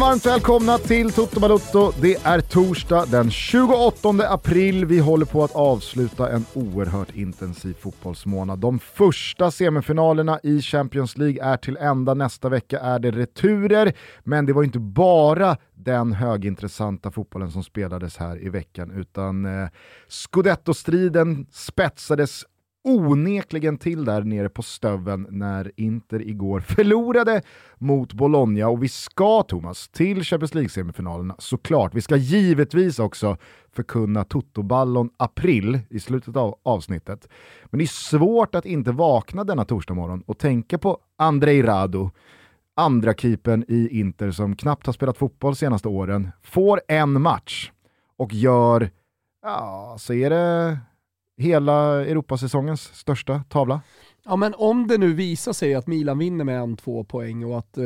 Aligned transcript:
varmt 0.00 0.26
välkomna 0.26 0.78
till 0.78 1.12
Toto 1.12 1.40
Balutto. 1.40 1.92
Det 2.00 2.14
är 2.14 2.40
torsdag 2.40 3.06
den 3.06 3.30
28 3.30 4.08
april. 4.28 4.84
Vi 4.86 4.98
håller 4.98 5.26
på 5.26 5.44
att 5.44 5.54
avsluta 5.54 6.32
en 6.32 6.44
oerhört 6.54 7.16
intensiv 7.16 7.74
fotbollsmånad. 7.80 8.58
De 8.58 8.78
första 8.78 9.50
semifinalerna 9.50 10.40
i 10.42 10.62
Champions 10.62 11.18
League 11.18 11.44
är 11.44 11.56
till 11.56 11.76
ända. 11.76 12.14
Nästa 12.14 12.48
vecka 12.48 12.80
är 12.80 12.98
det 12.98 13.10
returer, 13.10 13.92
men 14.24 14.46
det 14.46 14.52
var 14.52 14.62
inte 14.62 14.78
bara 14.78 15.56
den 15.74 16.12
högintressanta 16.12 17.10
fotbollen 17.10 17.50
som 17.50 17.64
spelades 17.64 18.16
här 18.16 18.44
i 18.44 18.48
veckan, 18.48 18.90
utan 18.90 19.44
eh, 19.44 19.68
scudetto-striden 20.08 21.46
spetsades 21.52 22.44
onekligen 22.84 23.78
till 23.78 24.04
där 24.04 24.22
nere 24.22 24.48
på 24.48 24.62
stöven 24.62 25.26
när 25.30 25.72
Inter 25.76 26.28
igår 26.28 26.60
förlorade 26.60 27.42
mot 27.78 28.12
Bologna 28.12 28.68
och 28.68 28.82
vi 28.82 28.88
ska, 28.88 29.42
Thomas, 29.42 29.88
till 29.88 30.24
Champions 30.24 30.54
League-semifinalerna 30.54 31.34
såklart. 31.38 31.94
Vi 31.94 32.00
ska 32.00 32.16
givetvis 32.16 32.98
också 32.98 33.36
förkunna 33.72 34.24
Toto-ballon 34.24 35.10
april 35.16 35.78
i 35.90 36.00
slutet 36.00 36.36
av 36.36 36.58
avsnittet. 36.62 37.28
Men 37.64 37.78
det 37.78 37.84
är 37.84 37.86
svårt 37.86 38.54
att 38.54 38.66
inte 38.66 38.92
vakna 38.92 39.44
denna 39.44 39.64
torsdag 39.64 39.94
morgon 39.94 40.22
och 40.26 40.38
tänka 40.38 40.78
på 40.78 40.98
Andrei 41.16 41.62
Rado, 41.62 42.10
andra 42.76 43.14
keepern 43.14 43.64
i 43.68 44.00
Inter 44.00 44.30
som 44.30 44.56
knappt 44.56 44.86
har 44.86 44.92
spelat 44.92 45.18
fotboll 45.18 45.56
senaste 45.56 45.88
åren, 45.88 46.30
får 46.42 46.80
en 46.88 47.22
match 47.22 47.72
och 48.16 48.34
gör, 48.34 48.90
ja, 49.42 49.96
så 49.98 50.14
är 50.14 50.30
det 50.30 50.78
hela 51.40 52.04
Europasäsongens 52.04 52.82
största 52.82 53.42
tavla? 53.48 53.80
Ja 54.24 54.36
men 54.36 54.54
om 54.56 54.86
det 54.86 54.98
nu 54.98 55.14
visar 55.14 55.52
sig 55.52 55.74
att 55.74 55.86
Milan 55.86 56.18
vinner 56.18 56.44
med 56.44 56.60
en, 56.60 56.76
två 56.76 57.04
poäng 57.04 57.44
och 57.44 57.58
att 57.58 57.78
eh, 57.78 57.84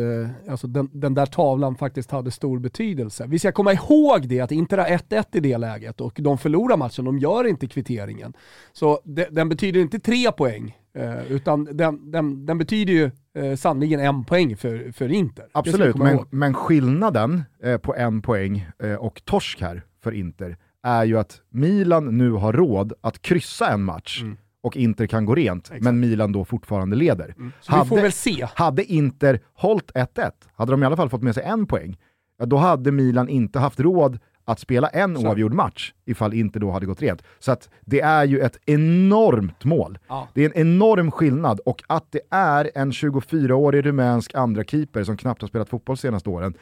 alltså 0.48 0.66
den, 0.66 0.91
den, 0.92 1.14
där 1.14 1.27
tavlan 1.27 1.77
faktiskt 1.77 2.11
hade 2.11 2.30
stor 2.30 2.58
betydelse. 2.58 3.24
Vi 3.28 3.38
ska 3.38 3.52
komma 3.52 3.72
ihåg 3.72 4.28
det, 4.28 4.41
att 4.41 4.52
Inter 4.52 4.78
har 4.78 4.86
1-1 4.86 5.24
i 5.33 5.41
det 5.41 5.58
läget 5.58 6.00
och 6.00 6.19
de 6.22 6.38
förlorar 6.38 6.77
matchen, 6.77 7.05
de 7.05 7.19
gör 7.19 7.46
inte 7.46 7.66
kvitteringen. 7.66 8.33
Så 8.72 9.00
de, 9.05 9.27
den 9.30 9.48
betyder 9.48 9.80
inte 9.80 9.98
tre 9.98 10.33
poäng, 10.33 10.78
eh, 10.94 11.33
utan 11.33 11.64
den, 11.64 12.11
den, 12.11 12.46
den, 12.46 12.58
betyder 12.58 12.92
ju 12.92 13.11
eh, 13.34 13.56
sannoliken 13.56 14.00
en 14.00 14.24
poäng 14.24 14.56
för, 14.56 14.92
för 14.92 15.12
Inter. 15.12 15.44
Absolut, 15.52 15.96
men, 15.96 16.18
men, 16.30 16.55
skillnaden 16.55 17.42
eh, 17.62 17.77
på 17.77 17.94
en 17.94 18.22
poäng 18.22 18.66
eh, 18.83 18.94
och 18.94 19.22
torsk 19.24 19.61
här 19.61 19.83
för 20.02 20.12
Inter 20.12 20.56
är 20.84 21.04
ju 21.04 21.18
att 21.18 21.40
Milan 21.50 22.18
nu 22.18 22.30
har 22.30 22.52
råd 22.52 22.92
att 23.00 23.22
kryssa 23.22 23.72
en 23.72 23.84
match 23.84 24.22
mm. 24.22 24.36
och 24.62 24.77
Inter 24.77 25.06
kan 25.06 25.24
gå 25.24 25.34
rent, 25.34 25.64
Exakt. 25.64 25.82
men 25.82 26.00
Milan 26.00 26.32
då 26.32 26.44
fortfarande 26.44 26.96
leder. 26.96 27.34
Mm. 27.38 27.52
Hade, 27.66 27.82
vi 27.82 27.88
får 27.88 27.96
väl 27.96 28.12
se. 28.12 28.48
Hade 28.54 28.84
Inter 28.84 29.40
hållit 29.55 29.92
1-1, 29.92 30.30
hade 30.55 30.72
de 30.72 30.82
i 30.82 30.86
alla 30.86 30.96
fall 30.96 31.08
fått 31.08 31.22
med 31.22 31.34
sig 31.34 31.44
en 31.44 31.66
poäng, 31.66 31.96
då 32.44 32.56
hade 32.56 32.92
Milan 32.92 33.28
inte 33.28 33.58
haft 33.58 33.80
råd 33.80 34.18
att 34.44 34.60
spela 34.60 34.88
en 34.88 35.16
Så. 35.16 35.27
oavgjord 35.27 35.55
match 35.55 35.92
ifall 36.05 36.34
Inter 36.34 36.60
då 36.60 36.70
hade 36.70 36.86
gått 36.86 37.02
rent. 37.02 37.22
Så 37.38 37.52
att 37.52 37.68
det 37.80 38.00
är 38.00 38.24
ju 38.24 38.40
ett 38.40 38.58
enormt 38.66 39.64
mål. 39.64 39.98
Ja. 40.08 40.28
Det 40.34 40.44
är 40.44 40.46
en 40.46 40.60
enorm 40.68 41.10
skillnad 41.10 41.60
och 41.60 41.82
att 41.86 42.06
det 42.10 42.20
är 42.30 42.70
en 42.74 42.90
24-årig 42.90 43.86
rumänsk 43.86 44.34
andra 44.34 44.64
keeper 44.64 45.05
som 45.05 45.17
knappt 45.17 45.40
har 45.40 45.48
spelat 45.48 45.68
fotboll 45.68 45.96
senaste 45.96 46.30
åren, 46.30 46.55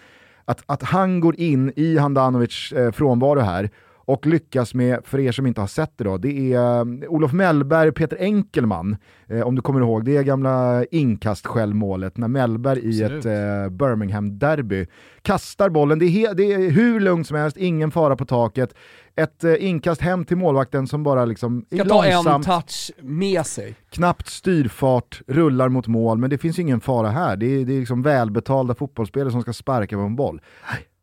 att, 0.44 0.62
att 0.66 0.82
han 0.82 1.20
går 1.20 1.40
in 1.40 1.72
i 1.76 1.98
Handanovics 1.98 2.72
eh, 2.72 2.92
frånvaro 2.92 3.40
här 3.40 3.70
och 4.04 4.26
lyckas 4.26 4.74
med, 4.74 5.00
för 5.04 5.20
er 5.20 5.32
som 5.32 5.46
inte 5.46 5.60
har 5.60 5.68
sett 5.68 5.92
det 5.96 6.04
då, 6.04 6.16
det 6.16 6.52
är 6.52 6.80
um, 6.80 7.04
Olof 7.08 7.32
Mellberg, 7.32 7.92
Peter 7.92 8.16
Enkelman, 8.20 8.96
eh, 9.26 9.40
om 9.40 9.54
du 9.54 9.62
kommer 9.62 9.80
ihåg, 9.80 10.04
det 10.04 10.16
är 10.16 10.22
gamla 10.22 10.84
inkast-självmålet 10.84 12.16
när 12.16 12.28
Mellberg 12.28 12.80
i 12.80 13.02
ett 13.02 13.24
eh, 13.24 13.68
Birmingham-derby 13.70 14.86
kastar 15.22 15.68
bollen, 15.68 15.98
det 15.98 16.06
är, 16.06 16.34
det 16.34 16.52
är 16.52 16.70
hur 16.70 17.00
lugnt 17.00 17.26
som 17.26 17.36
helst, 17.36 17.56
ingen 17.56 17.90
fara 17.90 18.16
på 18.16 18.24
taket, 18.24 18.74
ett 19.16 19.44
eh, 19.44 19.64
inkast 19.64 20.00
hem 20.00 20.24
till 20.24 20.36
målvakten 20.36 20.86
som 20.86 21.02
bara 21.02 21.24
liksom 21.24 21.66
Ska 21.74 21.84
ta 21.84 22.04
en 22.04 22.42
touch 22.42 22.90
med 23.00 23.46
sig. 23.46 23.74
Knappt 23.90 24.28
styrfart, 24.28 25.20
rullar 25.26 25.68
mot 25.68 25.86
mål, 25.86 26.18
men 26.18 26.30
det 26.30 26.38
finns 26.38 26.58
ingen 26.58 26.80
fara 26.80 27.08
här. 27.08 27.36
Det 27.36 27.46
är, 27.46 27.64
det 27.64 27.74
är 27.74 27.78
liksom 27.80 28.02
välbetalda 28.02 28.74
fotbollsspelare 28.74 29.30
som 29.30 29.42
ska 29.42 29.52
sparka 29.52 29.96
på 29.96 30.02
en 30.02 30.16
boll. 30.16 30.40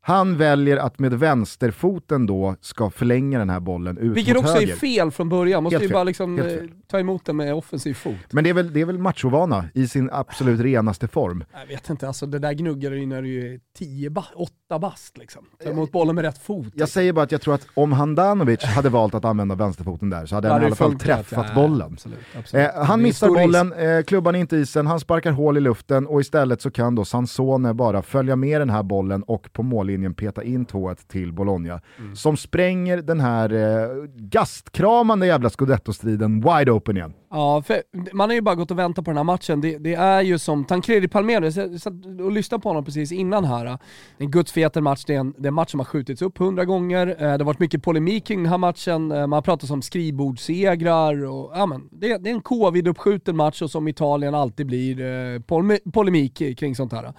Han 0.10 0.38
väljer 0.38 0.78
att 0.78 1.00
med 1.00 1.14
vänsterfoten 1.14 2.26
då 2.26 2.56
ska 2.62 2.90
förlänga 2.90 3.40
den 3.40 3.50
här 3.50 3.60
bollen 3.60 3.98
ut 3.98 4.18
Vilket 4.18 4.36
mot 4.36 4.44
också 4.44 4.54
höger. 4.54 4.74
är 4.74 4.78
fel 4.78 5.12
från 5.12 5.30
början, 5.30 5.64
måste 5.64 5.84
ju 5.84 5.90
bara 5.90 6.04
liksom, 6.04 6.40
eh, 6.40 6.46
ta 6.88 7.00
emot 7.00 7.26
den 7.26 7.38
med 7.38 7.54
offensiv 7.54 7.94
fot. 7.94 8.16
Men 8.32 8.44
det 8.44 8.50
är 8.50 8.54
väl, 8.54 8.74
det 8.74 8.82
är 8.82 8.86
väl 8.86 8.98
machovana 8.98 9.66
i 9.74 9.88
sin 9.88 10.10
absolut 10.14 10.60
renaste 10.60 11.08
form. 11.08 11.44
Jag 11.54 11.68
vet 11.68 11.90
inte, 11.90 12.08
alltså 12.08 12.26
det 12.26 12.40
där 12.40 12.54
gnuggar 12.54 12.92
du 12.92 13.06
när 13.06 13.22
du 13.22 13.54
är 13.54 13.60
10, 13.78 14.12
8 14.36 14.80
bast 14.80 15.18
liksom. 15.18 15.46
Ta 15.64 15.70
emot 15.70 15.92
bollen 15.92 16.16
med 16.16 16.24
rätt 16.24 16.38
fot. 16.38 16.66
Jag 16.66 16.66
liksom. 16.66 16.88
säger 16.88 17.14
bara 17.14 17.24
att 17.24 17.32
jag 17.32 17.42
tror 17.42 17.54
att 17.54 17.68
om 17.74 17.92
Handanovic 17.92 18.64
hade 18.76 18.90
valt 18.90 19.16
att 19.16 19.26
använda 19.26 19.56
vänsterfoten 19.56 20.10
där 20.10 20.26
så 20.26 20.36
hade 20.36 20.50
han 20.50 20.62
i 20.62 20.66
alla 20.66 20.76
fall 20.76 21.00
träffat 21.00 21.56
bollen. 21.56 21.94
Absolut, 21.94 22.20
absolut. 22.38 22.68
Eh, 22.76 22.84
han 22.84 23.02
missar 23.02 23.28
bollen, 23.28 23.74
eh, 23.74 24.04
klubban 24.04 24.36
inte 24.36 24.58
isen, 24.58 24.88
han 24.88 25.00
sparkar 25.00 25.32
hål 25.32 25.58
i 25.58 25.62
luften 25.62 26.08
och 26.08 26.22
istället 26.22 26.62
så 26.62 26.72
kan 26.72 26.96
då 26.96 27.06
Sansone 27.06 27.74
bara 27.74 28.02
följa 28.02 28.36
med 28.36 28.62
den 28.62 28.70
här 28.70 28.84
bollen 28.84 29.24
och 29.24 29.54
på 29.54 29.64
mållinjen 29.64 29.99
peta 30.14 30.44
in 30.44 30.66
2-1 30.66 31.08
till 31.08 31.34
Bologna. 31.34 31.82
Mm. 32.00 32.16
Som 32.16 32.38
spränger 32.38 32.98
den 32.98 33.20
här 33.20 33.54
eh, 33.54 34.04
gastkramande 34.16 35.28
jävla 35.28 35.50
scudetto-striden 35.50 36.42
wide 36.42 36.72
open 36.72 36.98
igen. 36.98 37.14
Ja, 37.32 37.62
för 37.62 37.82
man 38.14 38.30
har 38.30 38.36
ju 38.36 38.42
bara 38.42 38.56
gått 38.56 38.72
och 38.72 38.80
väntat 38.80 39.06
på 39.06 39.12
den 39.12 39.18
här 39.18 39.24
matchen. 39.24 39.62
Det, 39.62 39.78
det 39.78 39.94
är 39.94 40.22
ju 40.22 40.40
som 40.40 40.66
Tancredi 40.66 41.08
Palmero, 41.08 41.46
jag 41.46 41.82
satt 41.82 41.94
och 42.22 42.32
lyssnade 42.32 42.62
på 42.62 42.70
honom 42.70 42.86
precis 42.86 43.12
innan 43.12 43.46
här. 43.46 43.78
En 44.18 44.32
gudsfeten 44.32 44.84
match, 44.84 45.04
det 45.08 45.16
är 45.16 45.20
en, 45.20 45.34
det 45.38 45.46
är 45.46 45.48
en 45.48 45.54
match 45.54 45.72
som 45.72 45.80
har 45.80 45.86
skjutits 45.86 46.22
upp 46.22 46.38
hundra 46.38 46.66
gånger. 46.66 47.08
Eh, 47.08 47.16
det 47.18 47.28
har 47.28 47.44
varit 47.44 47.60
mycket 47.60 47.84
polemik 47.84 48.26
kring 48.26 48.44
den 48.44 48.52
här 48.52 48.58
matchen, 48.58 49.12
eh, 49.12 49.18
man 49.18 49.32
har 49.32 49.42
pratat 49.42 49.72
om 49.72 49.82
skrivbordssegrar 49.82 51.26
och 51.26 51.52
ja 51.56 51.66
men, 51.66 51.90
det, 51.92 52.18
det 52.18 52.30
är 52.30 52.34
en 52.34 52.42
covid-uppskjuten 52.42 53.36
match 53.36 53.62
och 53.62 53.72
som 53.72 53.88
Italien 53.88 54.36
alltid 54.36 54.68
blir, 54.68 55.02
eh, 55.02 55.40
polemik 55.92 56.58
kring 56.60 56.76
sånt 56.76 56.94
här. 56.94 57.14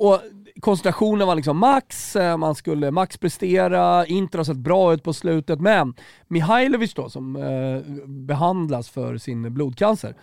Och 0.00 0.20
koncentrationen 0.60 1.26
var 1.26 1.34
liksom 1.34 1.58
max, 1.58 2.16
eh, 2.16 2.36
man 2.36 2.54
skulle 2.54 2.90
max 2.90 3.16
prestera, 3.16 4.06
Inter 4.06 4.38
har 4.38 4.44
sett 4.44 4.56
bra 4.56 4.94
ut 4.94 5.02
på 5.02 5.12
slutet, 5.12 5.60
men 5.60 5.94
Mihailovic 6.28 6.94
då 6.94 7.08
som 7.08 7.36
eh, 7.36 8.06
behandlas 8.06 8.90
för 8.90 9.18
sin 9.18 9.54
blodcancer, 9.54 10.14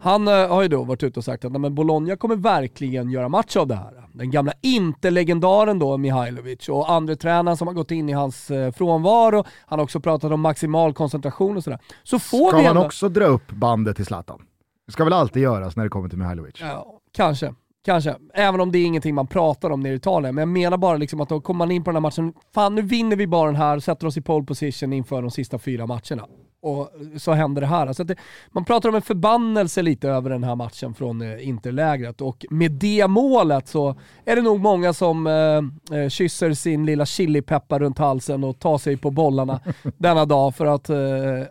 han 0.00 0.28
eh, 0.28 0.48
har 0.48 0.62
ju 0.62 0.68
då 0.68 0.84
varit 0.84 1.02
ute 1.02 1.20
och 1.20 1.24
sagt 1.24 1.44
att 1.44 1.52
men 1.52 1.74
Bologna 1.74 2.16
kommer 2.16 2.36
verkligen 2.36 3.10
göra 3.10 3.28
match 3.28 3.56
av 3.56 3.66
det 3.66 3.74
här. 3.74 4.08
Den 4.12 4.30
gamla 4.30 4.52
Inter-legendaren 4.60 5.78
då, 5.78 5.96
Mihailovic, 5.96 6.68
och 6.68 6.90
andra 6.90 7.16
tränaren 7.16 7.56
som 7.56 7.66
har 7.68 7.74
gått 7.74 7.90
in 7.90 8.08
i 8.08 8.12
hans 8.12 8.50
eh, 8.50 8.72
frånvaro, 8.72 9.44
han 9.66 9.78
har 9.78 9.84
också 9.84 10.00
pratat 10.00 10.32
om 10.32 10.40
maximal 10.40 10.94
koncentration 10.94 11.56
och 11.56 11.64
sådär. 11.64 11.78
Så 12.02 12.18
får 12.18 12.48
Ska 12.48 12.56
vi 12.56 12.62
man 12.62 12.76
ändå... 12.76 12.86
också 12.86 13.08
dra 13.08 13.24
upp 13.24 13.50
bandet 13.50 13.96
till 13.96 14.06
Zlatan? 14.06 14.42
Det 14.86 14.92
ska 14.92 15.04
väl 15.04 15.12
alltid 15.12 15.42
göras 15.42 15.76
när 15.76 15.84
det 15.84 15.90
kommer 15.90 16.08
till 16.08 16.18
Mihailovic? 16.18 16.54
Ja, 16.60 17.00
kanske. 17.12 17.54
Kanske, 17.88 18.14
även 18.34 18.60
om 18.60 18.72
det 18.72 18.78
är 18.78 18.86
ingenting 18.86 19.14
man 19.14 19.26
pratar 19.26 19.70
om 19.70 19.80
nere 19.80 19.92
i 19.92 19.96
Italien. 19.96 20.34
Men 20.34 20.42
jag 20.42 20.48
menar 20.48 20.78
bara 20.78 20.96
liksom 20.96 21.20
att 21.20 21.28
då 21.28 21.40
kommer 21.40 21.58
man 21.58 21.70
in 21.70 21.84
på 21.84 21.90
den 21.90 21.96
här 21.96 22.00
matchen, 22.00 22.32
fan 22.54 22.74
nu 22.74 22.82
vinner 22.82 23.16
vi 23.16 23.26
bara 23.26 23.46
den 23.46 23.56
här, 23.56 23.76
och 23.76 23.82
sätter 23.82 24.06
oss 24.06 24.16
i 24.16 24.20
pole 24.20 24.46
position 24.46 24.92
inför 24.92 25.22
de 25.22 25.30
sista 25.30 25.58
fyra 25.58 25.86
matcherna. 25.86 26.26
Och 26.60 26.92
så 27.16 27.32
händer 27.32 27.60
det 27.60 27.66
här. 27.66 27.86
Alltså 27.86 28.04
det, 28.04 28.16
man 28.50 28.64
pratar 28.64 28.88
om 28.88 28.94
en 28.94 29.02
förbannelse 29.02 29.82
lite 29.82 30.08
över 30.08 30.30
den 30.30 30.44
här 30.44 30.54
matchen 30.54 30.94
från 30.94 31.22
eh, 31.22 31.48
Interlägret 31.48 32.20
och 32.20 32.46
med 32.50 32.72
det 32.72 33.06
målet 33.06 33.68
så 33.68 33.94
är 34.24 34.36
det 34.36 34.42
nog 34.42 34.60
många 34.60 34.92
som 34.92 35.26
eh, 35.26 35.98
eh 35.98 36.08
kysser 36.08 36.54
sin 36.54 36.86
lilla 36.86 37.06
chilipeppar 37.06 37.78
runt 37.78 37.98
halsen 37.98 38.44
och 38.44 38.58
tar 38.58 38.78
sig 38.78 38.96
på 38.96 39.10
bollarna 39.10 39.60
denna 39.98 40.24
dag 40.24 40.54
för 40.54 40.66
att, 40.66 40.90
eh, 40.90 40.98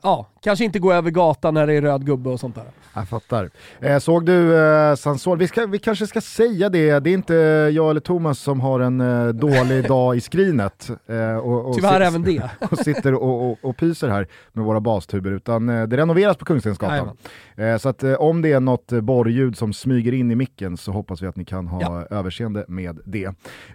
ja, 0.04 0.28
kanske 0.42 0.66
inte 0.66 0.80
gå 0.80 0.94
över 0.94 1.12
gatan 1.12 1.54
när 1.54 1.68
det 1.68 1.74
är 1.74 1.82
röd 1.82 2.06
gubbe 2.06 2.30
och 2.30 2.40
sånt 2.40 2.56
där. 2.56 2.66
Jag 2.94 3.10
fattar. 3.10 3.50
Eh, 3.80 4.00
såg 4.00 4.26
du 4.26 4.58
eh, 4.58 4.96
Sansol? 4.96 5.38
Vi, 5.38 5.50
vi 5.68 5.80
kanske 5.80 6.08
ska 6.08 6.22
säga 6.22 6.70
det, 6.70 7.00
det 7.00 7.10
är 7.10 7.14
inte 7.14 7.34
jag 7.74 7.90
eller 7.90 8.00
Thomas 8.00 8.40
som 8.40 8.60
har 8.60 8.80
en 8.80 9.02
eh, 9.02 9.28
dålig 9.28 9.88
dag 9.88 10.18
i 10.18 10.22
skrinet. 10.22 10.90
Eh, 11.08 11.38
och, 11.38 11.70
och 11.70 11.76
Tyvärr 11.76 12.02
även 12.02 12.24
det. 12.24 12.50
och 12.72 12.78
sitter 12.78 13.14
och, 13.14 13.52
och, 13.52 13.58
och 13.62 13.78
pyser 13.78 14.10
här 14.10 14.28
med 14.54 14.66
våra 14.66 14.80
bas 14.80 14.97
glastuber 14.98 15.32
utan 15.32 15.70
eh, 15.70 15.88
det 15.88 15.98
renoveras 15.98 16.38
på 16.38 16.46
Kungstensgatan. 16.46 17.18
Eh, 17.56 17.78
så 17.78 17.90
att 17.90 18.04
eh, 18.04 18.14
om 18.14 18.42
det 18.42 18.52
är 18.52 18.60
något 18.60 18.92
eh, 18.92 19.02
borrljud 19.02 19.58
som 19.58 19.74
smyger 19.74 20.12
in 20.12 20.32
i 20.32 20.36
micken 20.36 20.78
så 20.78 20.92
hoppas 20.92 21.22
vi 21.22 21.28
att 21.28 21.36
ni 21.36 21.46
kan 21.46 21.68
ha 21.68 21.82
ja. 21.82 22.18
överseende 22.18 22.66
med 22.68 23.00
det. 23.06 23.26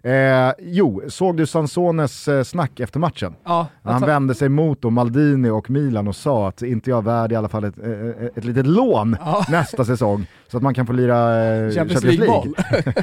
Eh, 0.02 0.52
jo, 0.58 1.02
såg 1.08 1.36
du 1.36 1.46
Sansones 1.46 2.28
eh, 2.28 2.42
snack 2.42 2.80
efter 2.80 3.00
matchen? 3.00 3.34
Ja, 3.44 3.66
han 3.82 3.94
alltså... 3.94 4.06
vände 4.06 4.34
sig 4.34 4.48
mot 4.48 4.82
Maldini 4.82 5.50
och 5.50 5.70
Milan 5.70 6.08
och 6.08 6.16
sa 6.16 6.48
att 6.48 6.62
inte 6.62 6.90
jag 6.90 6.98
är 6.98 7.02
värd 7.02 7.32
i 7.32 7.36
alla 7.36 7.48
fall 7.48 7.64
ett, 7.64 7.78
ett, 7.78 8.36
ett 8.36 8.44
litet 8.44 8.66
lån 8.66 9.16
ja. 9.20 9.44
nästa 9.50 9.84
säsong 9.84 10.26
så 10.48 10.56
att 10.56 10.62
man 10.62 10.74
kan 10.74 10.86
få 10.86 10.92
lira 10.92 11.44
eh, 11.44 11.70
Champions 11.70 12.04
League. 12.04 12.52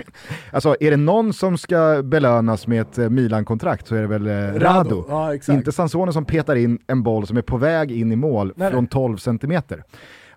alltså 0.51 0.75
är 0.79 0.91
det 0.91 0.97
någon 0.97 1.33
som 1.33 1.57
ska 1.57 2.01
belönas 2.03 2.67
med 2.67 2.81
ett 2.81 3.11
Milan-kontrakt 3.11 3.87
så 3.87 3.95
är 3.95 4.01
det 4.01 4.07
väl 4.07 4.27
Rado. 4.59 4.59
Rado. 4.59 5.05
Ja, 5.09 5.53
inte 5.53 5.71
Sansone 5.71 6.13
som 6.13 6.25
petar 6.25 6.55
in 6.55 6.79
en 6.87 7.03
boll 7.03 7.27
som 7.27 7.37
är 7.37 7.41
på 7.41 7.57
väg 7.57 7.91
in 7.91 8.08
i 8.11 8.15
mål 8.15 8.53
nej, 8.55 8.71
från 8.71 8.87
12 8.87 9.17
centimeter. 9.17 9.83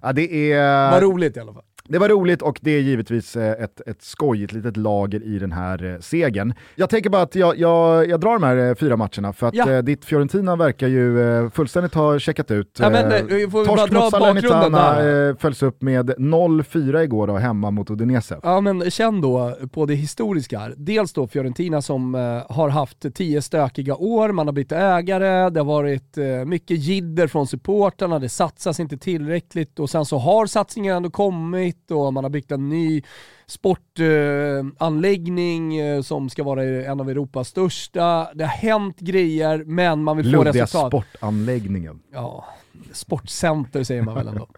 Ja, 0.02 0.12
det 0.12 0.52
är... 0.52 0.90
Vad 0.90 1.02
roligt 1.02 1.36
i 1.36 1.40
alla 1.40 1.52
fall. 1.52 1.62
Det 1.88 1.98
var 1.98 2.08
roligt 2.08 2.42
och 2.42 2.58
det 2.62 2.70
är 2.70 2.80
givetvis 2.80 3.36
eh, 3.36 3.64
ett, 3.64 3.80
ett 3.86 4.02
skojigt 4.02 4.52
litet 4.52 4.76
lager 4.76 5.22
i 5.22 5.38
den 5.38 5.52
här 5.52 5.84
eh, 5.84 5.98
segern. 6.00 6.54
Jag 6.74 6.90
tänker 6.90 7.10
bara 7.10 7.22
att 7.22 7.34
jag, 7.34 7.58
jag, 7.58 8.08
jag 8.08 8.20
drar 8.20 8.32
de 8.32 8.42
här 8.42 8.56
eh, 8.56 8.74
fyra 8.74 8.96
matcherna 8.96 9.32
för 9.32 9.46
att 9.46 9.54
ja. 9.54 9.82
ditt 9.82 10.04
Fiorentina 10.04 10.56
verkar 10.56 10.88
ju 10.88 11.50
fullständigt 11.54 11.94
ha 11.94 12.18
checkat 12.18 12.50
ut. 12.50 12.78
Ja, 12.80 12.90
men, 12.90 13.04
eh, 13.04 13.50
Torsk 13.50 13.92
mot 13.92 14.10
Salernitana 14.10 14.96
följs 15.38 15.62
upp 15.62 15.82
med 15.82 16.10
0-4 16.10 17.02
igår 17.02 17.26
då, 17.26 17.36
hemma 17.36 17.70
mot 17.70 17.90
Udinese. 17.90 18.40
Ja 18.42 18.60
men 18.60 18.90
känn 18.90 19.20
då 19.20 19.56
på 19.72 19.86
det 19.86 19.94
historiska 19.94 20.58
här. 20.58 20.74
Dels 20.76 21.12
då 21.12 21.26
Fiorentina 21.26 21.82
som 21.82 22.14
har 22.48 22.68
haft 22.68 23.14
tio 23.14 23.42
stökiga 23.42 23.96
år, 23.96 24.32
man 24.32 24.46
har 24.46 24.52
bytt 24.52 24.72
ägare, 24.72 25.50
det 25.50 25.60
har 25.60 25.64
varit 25.64 26.16
mycket 26.46 26.78
jidder 26.78 27.26
från 27.26 27.46
supportarna, 27.46 28.18
det 28.18 28.28
satsas 28.28 28.80
inte 28.80 28.96
tillräckligt 28.96 29.78
och 29.78 29.90
sen 29.90 30.04
så 30.04 30.18
har 30.18 30.46
satsningen 30.46 30.96
ändå 30.96 31.10
kommit 31.10 31.71
och 31.90 32.12
man 32.12 32.24
har 32.24 32.30
byggt 32.30 32.52
en 32.52 32.68
ny 32.68 33.02
sportanläggning 33.46 35.76
eh, 35.76 36.02
som 36.02 36.30
ska 36.30 36.42
vara 36.42 36.64
en 36.64 37.00
av 37.00 37.10
Europas 37.10 37.48
största. 37.48 38.28
Det 38.34 38.44
har 38.44 38.50
hänt 38.50 39.00
grejer 39.00 39.64
men 39.66 40.02
man 40.02 40.16
vill 40.16 40.26
Luddiga 40.26 40.52
få 40.52 40.58
resultat. 40.58 40.88
sportanläggningen. 40.88 42.00
Ja, 42.12 42.44
sportcenter 42.92 43.84
säger 43.84 44.02
man 44.02 44.14
väl 44.14 44.28
ändå. 44.28 44.48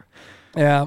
eh, 0.57 0.87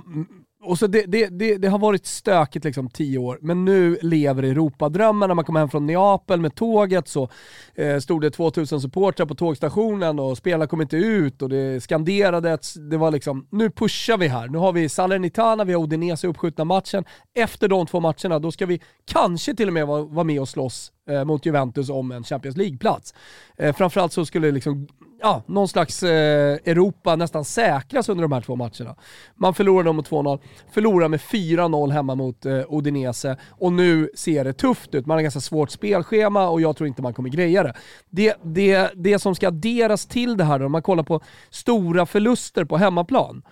och 0.68 0.80
så 0.80 0.88
det, 0.88 1.06
det, 1.08 1.28
det, 1.28 1.58
det, 1.58 1.68
har 1.68 1.80
varit 1.80 2.06
stökigt 2.06 2.66
liksom 2.66 2.90
tio 2.90 3.18
år, 3.18 3.40
men 3.42 3.66
nu 3.66 3.98
lever 4.02 4.44
Europadrömmen. 4.44 5.28
När 5.28 5.36
man 5.36 5.46
kom 5.46 5.56
hem 5.56 5.69
från 5.69 5.86
Neapel 5.86 6.42
med 6.42 6.56
tåget 6.56 7.08
så 7.08 7.30
eh, 7.75 8.00
stod 8.00 8.22
det 8.22 8.30
2000 8.30 8.81
supportrar 8.81 9.25
på 9.25 9.36
tågstationen 9.36 10.19
och 10.19 10.38
spelarna 10.38 10.68
kom 10.68 10.81
inte 10.81 10.98
ut 10.98 11.42
och 11.42 11.50
det 11.50 11.84
skanderades. 11.84 12.74
Det 12.74 12.98
var 12.98 13.12
liksom, 13.12 13.48
nu 13.50 13.69
pushar 13.69 14.18
vi 14.18 14.28
här. 14.28 14.48
Nu 14.48 14.58
har 14.58 14.72
vi 14.72 14.90
Salernitana, 14.90 15.64
vi 15.64 15.74
har 15.74 15.84
Udinese 15.84 16.28
uppskjutna 16.28 16.66
matchen. 16.66 17.06
Efter 17.36 17.68
de 17.68 17.86
två 17.86 18.00
matcherna, 18.00 18.40
då 18.40 18.52
ska 18.52 18.66
vi 18.66 18.81
kanske 19.06 19.56
till 19.56 19.68
och 19.68 19.74
med 19.74 19.88
vara, 19.88 20.04
vara 20.04 20.24
med 20.24 20.42
och 20.42 20.50
slåss 20.50 20.92
eh, 21.10 21.25
mot 21.25 21.46
Juventus 21.46 21.90
om 21.90 22.12
en 22.12 22.24
Champions 22.24 22.58
League-plats. 22.58 23.13
Eh, 23.58 23.75
framförallt 23.75 24.13
så 24.13 24.25
skulle 24.25 24.52
liksom 24.52 24.88
ja, 25.22 25.44
någon 25.46 25.68
slags 25.68 26.04
eh, 26.04 26.54
Europa 26.66 27.16
nästan 27.16 27.46
säkras 27.46 28.10
under 28.10 28.22
de 28.22 28.31
här 28.31 28.42
två 28.42 28.56
matcherna. 28.56 28.96
Man 29.36 29.54
förlorar 29.54 29.84
dem 29.84 29.96
mot 29.96 30.10
2-0, 30.10 30.40
förlorar 30.72 31.08
med 31.08 31.19
4-0 31.19 31.92
hemma 31.92 32.16
mot 32.16 32.46
eh, 32.46 32.62
Udinese 32.69 33.38
och 33.50 33.74
nu 33.74 34.10
ser 34.16 34.44
det 34.44 34.54
tufft 34.54 34.96
ut. 34.96 35.06
Man 35.06 35.18
har 35.18 35.22
ganska 35.22 35.40
svårt 35.40 35.72
spelschema 35.72 36.50
och 36.50 36.62
jag 36.62 36.78
tror 36.78 36.88
inte 36.88 37.02
man 37.02 37.14
kommer 37.14 37.30
greja 37.30 37.64
det. 37.64 37.74
Det, 38.10 38.36
det, 38.44 38.92
det 38.96 39.19
som 39.19 39.36
ska 39.36 39.48
adderas 39.48 40.06
till 40.06 40.38
det 40.38 40.44
här, 40.44 40.60
då, 40.60 40.66
om 40.66 40.72
man 40.72 40.81
kollar 40.81 41.04
på 41.04 41.22
stora 41.50 42.06
förluster 42.06 42.66
på 42.66 42.78
hemmaplan, 42.78 43.44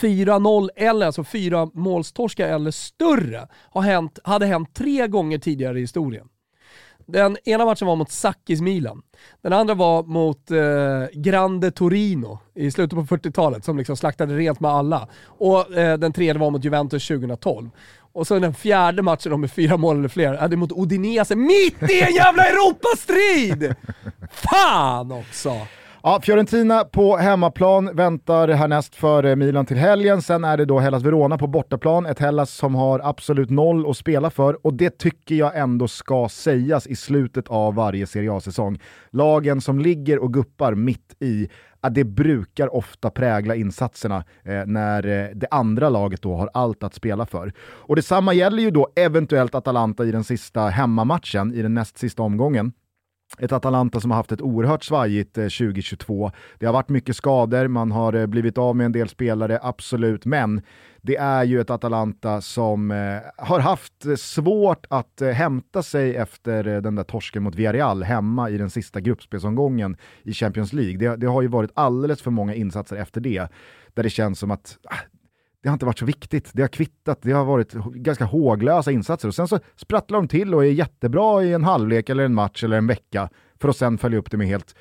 4-0 0.00 0.68
eller 0.76 1.06
alltså 1.06 1.24
4 1.24 1.68
målstorska 1.74 2.48
eller 2.48 2.70
större 2.70 3.48
har 3.70 3.82
hänt, 3.82 4.18
hade 4.24 4.46
hänt 4.46 4.74
tre 4.74 5.06
gånger 5.06 5.38
tidigare 5.38 5.78
i 5.78 5.80
historien. 5.80 6.28
Den 7.06 7.36
ena 7.44 7.64
matchen 7.64 7.86
var 7.88 7.96
mot 7.96 8.10
Sakis 8.10 8.60
Milan. 8.60 9.02
Den 9.42 9.52
andra 9.52 9.74
var 9.74 10.02
mot 10.02 10.50
eh, 10.50 11.20
Grande 11.20 11.70
Torino 11.70 12.38
i 12.54 12.70
slutet 12.70 13.08
på 13.08 13.16
40-talet 13.16 13.64
som 13.64 13.78
liksom 13.78 13.96
slaktade 13.96 14.36
rent 14.36 14.60
med 14.60 14.70
alla. 14.70 15.08
Och 15.24 15.76
eh, 15.76 15.98
den 15.98 16.12
tredje 16.12 16.40
var 16.40 16.50
mot 16.50 16.64
Juventus 16.64 17.08
2012. 17.08 17.70
Och 18.12 18.26
så 18.26 18.38
den 18.38 18.54
fjärde 18.54 19.02
matchen 19.02 19.40
med 19.40 19.50
fyra 19.50 19.76
mål 19.76 19.98
eller 19.98 20.08
fler, 20.08 20.34
är 20.34 20.48
det 20.48 20.56
mot 20.56 20.72
Udinese 20.72 21.36
mitt 21.36 21.82
i 21.90 22.02
en 22.02 22.14
jävla 22.14 22.46
Europastrid! 22.46 23.74
Fan 24.30 25.12
också! 25.12 25.56
Ja, 26.04 26.20
Fiorentina 26.22 26.84
på 26.84 27.16
hemmaplan 27.16 27.96
väntar 27.96 28.48
härnäst 28.48 28.94
för 28.94 29.24
eh, 29.24 29.36
Milan 29.36 29.66
till 29.66 29.76
helgen. 29.76 30.22
Sen 30.22 30.44
är 30.44 30.56
det 30.56 30.64
då 30.64 30.78
Hellas 30.78 31.02
Verona 31.02 31.38
på 31.38 31.46
bortaplan. 31.46 32.06
Ett 32.06 32.18
Hellas 32.18 32.50
som 32.50 32.74
har 32.74 33.00
absolut 33.04 33.50
noll 33.50 33.90
att 33.90 33.96
spela 33.96 34.30
för 34.30 34.66
och 34.66 34.74
det 34.74 34.98
tycker 34.98 35.34
jag 35.34 35.58
ändå 35.58 35.88
ska 35.88 36.28
sägas 36.28 36.86
i 36.86 36.96
slutet 36.96 37.48
av 37.48 37.74
varje 37.74 38.06
Serie 38.06 38.32
A-säsong. 38.32 38.80
Lagen 39.10 39.60
som 39.60 39.78
ligger 39.78 40.18
och 40.18 40.34
guppar 40.34 40.74
mitt 40.74 41.16
i 41.20 41.48
att 41.80 41.94
det 41.94 42.04
brukar 42.04 42.74
ofta 42.74 43.10
prägla 43.10 43.54
insatserna 43.54 44.24
eh, 44.44 44.66
när 44.66 45.06
eh, 45.06 45.28
det 45.34 45.46
andra 45.50 45.88
laget 45.88 46.22
då 46.22 46.36
har 46.36 46.50
allt 46.54 46.82
att 46.82 46.94
spela 46.94 47.26
för. 47.26 47.52
Och 47.60 47.96
detsamma 47.96 48.32
gäller 48.34 48.62
ju 48.62 48.70
då 48.70 48.88
eventuellt 48.96 49.54
Atalanta 49.54 50.04
i 50.04 50.12
den 50.12 50.24
sista 50.24 50.60
hemmamatchen, 50.68 51.54
i 51.54 51.62
den 51.62 51.74
näst 51.74 51.98
sista 51.98 52.22
omgången. 52.22 52.72
Ett 53.38 53.52
Atalanta 53.52 54.00
som 54.00 54.10
har 54.10 54.16
haft 54.16 54.32
ett 54.32 54.40
oerhört 54.40 54.84
svajigt 54.84 55.38
eh, 55.38 55.42
2022. 55.42 56.30
Det 56.58 56.66
har 56.66 56.72
varit 56.72 56.88
mycket 56.88 57.16
skador, 57.16 57.68
man 57.68 57.92
har 57.92 58.12
eh, 58.12 58.26
blivit 58.26 58.58
av 58.58 58.76
med 58.76 58.86
en 58.86 58.92
del 58.92 59.08
spelare, 59.08 59.58
absolut, 59.62 60.24
men 60.24 60.62
det 61.02 61.16
är 61.16 61.44
ju 61.44 61.60
ett 61.60 61.70
Atalanta 61.70 62.40
som 62.40 62.90
eh, 62.90 63.46
har 63.46 63.60
haft 63.60 64.06
svårt 64.18 64.86
att 64.90 65.22
hämta 65.34 65.82
sig 65.82 66.16
efter 66.16 66.80
den 66.80 66.94
där 66.94 67.04
torsken 67.04 67.42
mot 67.42 67.54
Villarreal 67.54 68.02
hemma 68.02 68.50
i 68.50 68.58
den 68.58 68.70
sista 68.70 69.00
gruppspelsomgången 69.00 69.96
i 70.22 70.32
Champions 70.32 70.72
League. 70.72 70.96
Det, 70.96 71.16
det 71.16 71.26
har 71.26 71.42
ju 71.42 71.48
varit 71.48 71.70
alldeles 71.74 72.22
för 72.22 72.30
många 72.30 72.54
insatser 72.54 72.96
efter 72.96 73.20
det, 73.20 73.48
där 73.94 74.02
det 74.02 74.10
känns 74.10 74.38
som 74.38 74.50
att 74.50 74.78
ah, 74.84 74.96
det 75.62 75.68
har 75.68 75.72
inte 75.72 75.86
varit 75.86 75.98
så 75.98 76.04
viktigt. 76.04 76.50
Det 76.52 76.62
har 76.62 76.68
kvittat, 76.68 77.18
det 77.22 77.32
har 77.32 77.44
varit 77.44 77.72
ganska 77.94 78.24
håglösa 78.24 78.92
insatser 78.92 79.28
och 79.28 79.34
sen 79.34 79.48
så 79.48 79.60
sprattlar 79.76 80.18
de 80.18 80.28
till 80.28 80.54
och 80.54 80.64
är 80.64 80.70
jättebra 80.70 81.44
i 81.44 81.52
en 81.52 81.64
halvlek 81.64 82.08
eller 82.08 82.24
en 82.24 82.34
match 82.34 82.64
eller 82.64 82.76
en 82.76 82.86
vecka 82.86 83.28
för 83.60 83.68
att 83.68 83.76
sen 83.76 83.98
följa 83.98 84.18
upp 84.18 84.30
det 84.30 84.36
med 84.36 84.46
helt 84.46 84.74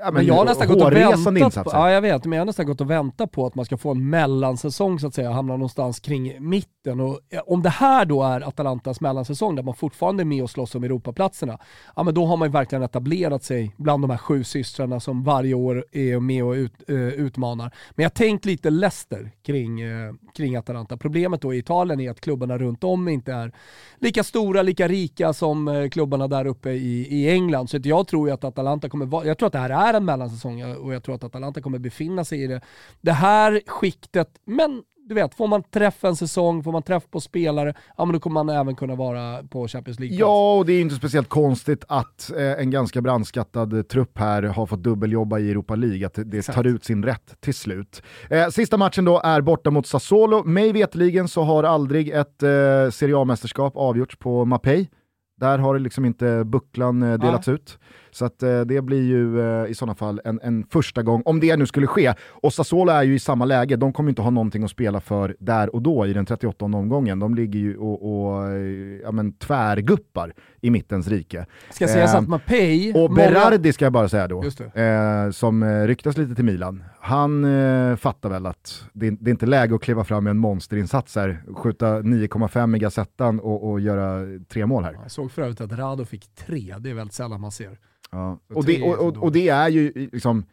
Ja, 0.00 0.04
men, 0.04 0.14
men 0.14 0.26
jag 0.26 0.34
har 0.34 0.44
nästan 0.44 0.68
gått 0.68 0.82
och 0.82 0.92
väntat 0.92 1.64
på, 1.64 1.70
ja 1.72 1.90
jag 1.90 2.00
vet, 2.00 2.24
men 2.24 2.32
jag 2.32 2.40
har 2.40 2.46
nästan 2.46 2.66
gått 2.66 2.80
och 2.80 2.90
väntat 2.90 3.30
på 3.32 3.46
att 3.46 3.54
man 3.54 3.64
ska 3.64 3.76
få 3.76 3.90
en 3.90 4.10
mellansäsong 4.10 4.98
så 5.00 5.06
att 5.06 5.14
säga, 5.14 5.30
hamna 5.30 5.52
någonstans 5.52 6.00
kring 6.00 6.48
mitten. 6.48 7.00
Och 7.00 7.20
om 7.46 7.62
det 7.62 7.68
här 7.68 8.04
då 8.04 8.22
är 8.22 8.48
Atalantas 8.48 9.00
mellansäsong 9.00 9.54
där 9.54 9.62
man 9.62 9.74
fortfarande 9.74 10.22
är 10.22 10.24
med 10.24 10.42
och 10.42 10.50
slåss 10.50 10.74
om 10.74 10.84
Europaplatserna, 10.84 11.58
ja 11.96 12.02
men 12.02 12.14
då 12.14 12.26
har 12.26 12.36
man 12.36 12.48
ju 12.48 12.52
verkligen 12.52 12.82
etablerat 12.82 13.44
sig 13.44 13.74
bland 13.76 14.04
de 14.04 14.10
här 14.10 14.18
sju 14.18 14.44
systrarna 14.44 15.00
som 15.00 15.24
varje 15.24 15.54
år 15.54 15.84
är 15.92 16.20
med 16.20 16.44
och 16.44 16.52
ut, 16.52 16.90
uh, 16.90 17.08
utmanar. 17.08 17.74
Men 17.90 18.02
jag 18.02 18.14
tänkt 18.14 18.44
lite 18.44 18.70
Leicester 18.70 19.30
kring, 19.42 19.84
uh, 19.84 20.14
kring 20.36 20.56
Atalanta. 20.56 20.96
Problemet 20.96 21.40
då 21.40 21.54
i 21.54 21.58
Italien 21.58 22.00
är 22.00 22.10
att 22.10 22.20
klubbarna 22.20 22.58
runt 22.58 22.84
om 22.84 23.08
inte 23.08 23.32
är 23.32 23.52
lika 23.98 24.24
stora, 24.24 24.62
lika 24.62 24.88
rika 24.88 25.32
som 25.32 25.68
uh, 25.68 25.88
klubbarna 25.88 26.28
där 26.28 26.46
uppe 26.46 26.70
i, 26.70 27.06
i 27.10 27.30
England. 27.30 27.70
Så 27.70 27.78
jag 27.82 28.08
tror 28.08 28.28
ju 28.28 28.34
att 28.34 28.44
Atalanta 28.44 28.88
kommer 28.88 29.06
vara, 29.06 29.24
jag 29.24 29.38
tror 29.38 29.46
att 29.46 29.52
det 29.52 29.58
här 29.58 29.70
är 29.70 29.87
är 29.88 29.94
en 29.94 30.04
mellansäsong 30.04 30.76
och 30.76 30.94
jag 30.94 31.02
tror 31.02 31.14
att 31.14 31.24
Atalanta 31.24 31.60
kommer 31.60 31.78
befinna 31.78 32.24
sig 32.24 32.42
i 32.42 32.46
det, 32.46 32.60
det 33.00 33.12
här 33.12 33.60
skiktet. 33.66 34.28
Men 34.44 34.82
du 35.08 35.14
vet, 35.14 35.34
får 35.34 35.46
man 35.46 35.62
träff 35.62 36.04
en 36.04 36.16
säsong, 36.16 36.62
får 36.62 36.72
man 36.72 36.82
träff 36.82 37.10
på 37.10 37.20
spelare, 37.20 37.74
ja 37.96 38.04
men 38.04 38.12
då 38.12 38.20
kommer 38.20 38.44
man 38.44 38.56
även 38.56 38.76
kunna 38.76 38.94
vara 38.94 39.42
på 39.42 39.68
Champions 39.68 40.00
League. 40.00 40.16
Ja, 40.16 40.56
och 40.58 40.66
det 40.66 40.72
är 40.72 40.80
inte 40.80 40.94
speciellt 40.94 41.28
konstigt 41.28 41.84
att 41.88 42.32
eh, 42.36 42.52
en 42.52 42.70
ganska 42.70 43.00
brandskattad 43.00 43.88
trupp 43.88 44.18
här 44.18 44.42
har 44.42 44.66
fått 44.66 44.82
dubbeljobba 44.82 45.38
i 45.38 45.50
Europa 45.50 45.74
League, 45.74 46.06
att 46.06 46.18
det 46.24 46.38
Exakt. 46.38 46.56
tar 46.56 46.66
ut 46.66 46.84
sin 46.84 47.04
rätt 47.04 47.40
till 47.40 47.54
slut. 47.54 48.02
Eh, 48.30 48.48
sista 48.48 48.76
matchen 48.76 49.04
då 49.04 49.20
är 49.24 49.40
borta 49.40 49.70
mot 49.70 49.86
Sassuolo. 49.86 50.44
Mig 50.44 50.72
vetligen 50.72 51.28
så 51.28 51.42
har 51.42 51.64
aldrig 51.64 52.08
ett 52.08 52.42
eh, 52.42 52.90
Serie 52.90 53.16
A-mästerskap 53.16 53.76
avgjorts 53.76 54.16
på 54.16 54.44
Mapei. 54.44 54.88
Där 55.36 55.58
har 55.58 55.74
det 55.74 55.80
liksom 55.80 56.04
inte 56.04 56.44
bucklan 56.44 57.02
eh, 57.02 57.18
delats 57.18 57.46
ja. 57.46 57.52
ut. 57.52 57.78
Så 58.18 58.24
att, 58.24 58.42
eh, 58.42 58.60
det 58.60 58.82
blir 58.82 59.02
ju 59.02 59.40
eh, 59.40 59.70
i 59.70 59.74
sådana 59.74 59.94
fall 59.94 60.20
en, 60.24 60.40
en, 60.42 60.66
första 60.70 61.02
gång, 61.02 61.22
om 61.24 61.40
det 61.40 61.56
nu 61.56 61.66
skulle 61.66 61.86
ske. 61.86 62.14
Och 62.28 62.52
Sassuolo 62.52 62.92
är 62.92 63.02
ju 63.02 63.14
i 63.14 63.18
samma 63.18 63.44
läge, 63.44 63.76
de 63.76 63.92
kommer 63.92 64.08
inte 64.08 64.22
ha 64.22 64.30
någonting 64.30 64.64
att 64.64 64.70
spela 64.70 65.00
för 65.00 65.36
där 65.38 65.74
och 65.74 65.82
då 65.82 66.06
i 66.06 66.12
den 66.12 66.26
38 66.26 66.64
omgången. 66.64 67.18
De 67.18 67.34
ligger 67.34 67.58
ju 67.58 67.76
och, 67.76 68.02
och 68.02 68.52
ja, 69.02 69.12
men, 69.12 69.32
tvärguppar 69.32 70.32
i 70.60 70.70
mittens 70.70 71.08
rike. 71.08 71.46
Ska 71.70 71.88
sägas 71.88 72.14
eh, 72.14 72.20
att 72.20 72.28
Mapei... 72.28 72.92
Och 72.96 73.14
Berardi 73.14 73.72
ska 73.72 73.84
jag 73.84 73.92
bara 73.92 74.08
säga 74.08 74.28
då, 74.28 74.44
eh, 74.74 75.30
som 75.30 75.62
eh, 75.62 75.86
ryktas 75.86 76.16
lite 76.16 76.34
till 76.34 76.44
Milan. 76.44 76.84
Han 77.00 77.44
eh, 77.44 77.96
fattar 77.96 78.28
väl 78.28 78.46
att 78.46 78.84
det, 78.92 79.10
det, 79.10 79.30
är 79.30 79.32
inte 79.32 79.46
läge 79.46 79.74
att 79.74 79.82
kliva 79.82 80.04
fram 80.04 80.24
med 80.24 80.30
en 80.30 80.38
monsterinsats 80.38 81.16
här, 81.16 81.42
skjuta 81.56 82.00
9,5 82.00 82.76
i 82.76 82.78
Gazettan 82.78 83.40
och, 83.40 83.70
och, 83.70 83.80
göra 83.80 84.26
tre 84.48 84.66
mål 84.66 84.84
här. 84.84 84.98
Jag 85.02 85.10
såg 85.10 85.32
för 85.32 85.42
övrigt 85.42 85.60
att 85.60 85.72
Rado 85.72 86.04
fick 86.04 86.34
tre, 86.34 86.74
det 86.78 86.90
är 86.90 86.94
väldigt 86.94 87.14
sällan 87.14 87.40
man 87.40 87.52
ser. 87.52 87.78
Ja. 88.10 88.38
Och, 88.54 88.64
det, 88.64 88.82
och, 88.82 88.98
och, 88.98 89.16
och, 89.16 89.32
det 89.32 89.48
är 89.48 89.68
ju 89.68 89.92
liksom... 90.12 90.44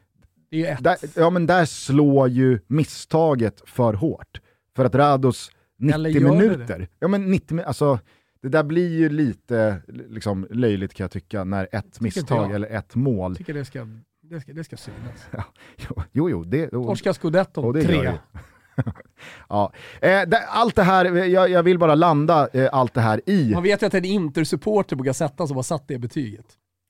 Det 0.50 0.65
är 0.65 0.74
ett. 0.74 0.83
Där, 0.83 0.97
ja 1.15 1.29
men 1.29 1.45
där 1.45 1.65
slår 1.65 2.27
ju 2.27 2.59
misstaget 2.67 3.62
för 3.65 3.93
hårt. 3.93 4.41
För 4.75 4.85
att 4.85 4.95
Rados 4.95 5.51
90 5.77 6.31
minuter, 6.31 6.79
det? 6.79 6.88
ja 7.00 7.07
men 7.07 7.31
90 7.31 7.62
alltså 7.62 8.00
det 8.45 8.50
där 8.50 8.63
blir 8.63 8.89
ju 8.89 9.09
lite 9.09 9.81
liksom, 9.88 10.47
löjligt 10.50 10.93
kan 10.93 11.03
jag 11.03 11.12
tycka 11.12 11.43
när 11.43 11.67
ett 11.71 12.01
misstag 12.01 12.51
eller 12.51 12.67
ett 12.67 12.95
mål... 12.95 13.31
Jag 13.31 13.38
tycker 13.38 13.53
det 13.53 13.65
ska, 13.65 13.88
det 14.21 14.41
ska, 14.41 14.53
det 14.53 14.63
ska 14.63 14.77
synas. 14.77 15.27
Ja, 15.77 16.03
jo, 16.12 16.29
jo, 16.29 16.43
det... 16.43 16.67
Torska 16.67 17.13
scudetton, 17.13 17.74
tre. 17.74 18.12
ja. 19.50 19.74
Eh, 20.01 20.24
allt 20.47 20.75
det 20.75 20.83
här, 20.83 21.05
jag, 21.05 21.50
jag, 21.50 21.63
vill 21.63 21.79
bara 21.79 21.95
landa 21.95 22.50
eh, 22.53 22.69
allt 22.71 22.93
det 22.93 23.01
här 23.01 23.21
i... 23.25 23.51
Man 23.53 23.63
vet 23.63 23.81
ju 23.81 23.85
att 23.85 23.91
det 23.91 23.97
är 23.97 24.00
en 24.00 24.05
Inter-supporter 24.05 24.95
på 24.95 25.03
Gazettan 25.03 25.47
som 25.47 25.55
har 25.55 25.63
satt 25.63 25.88
det 25.88 25.97
betyget. 25.97 26.45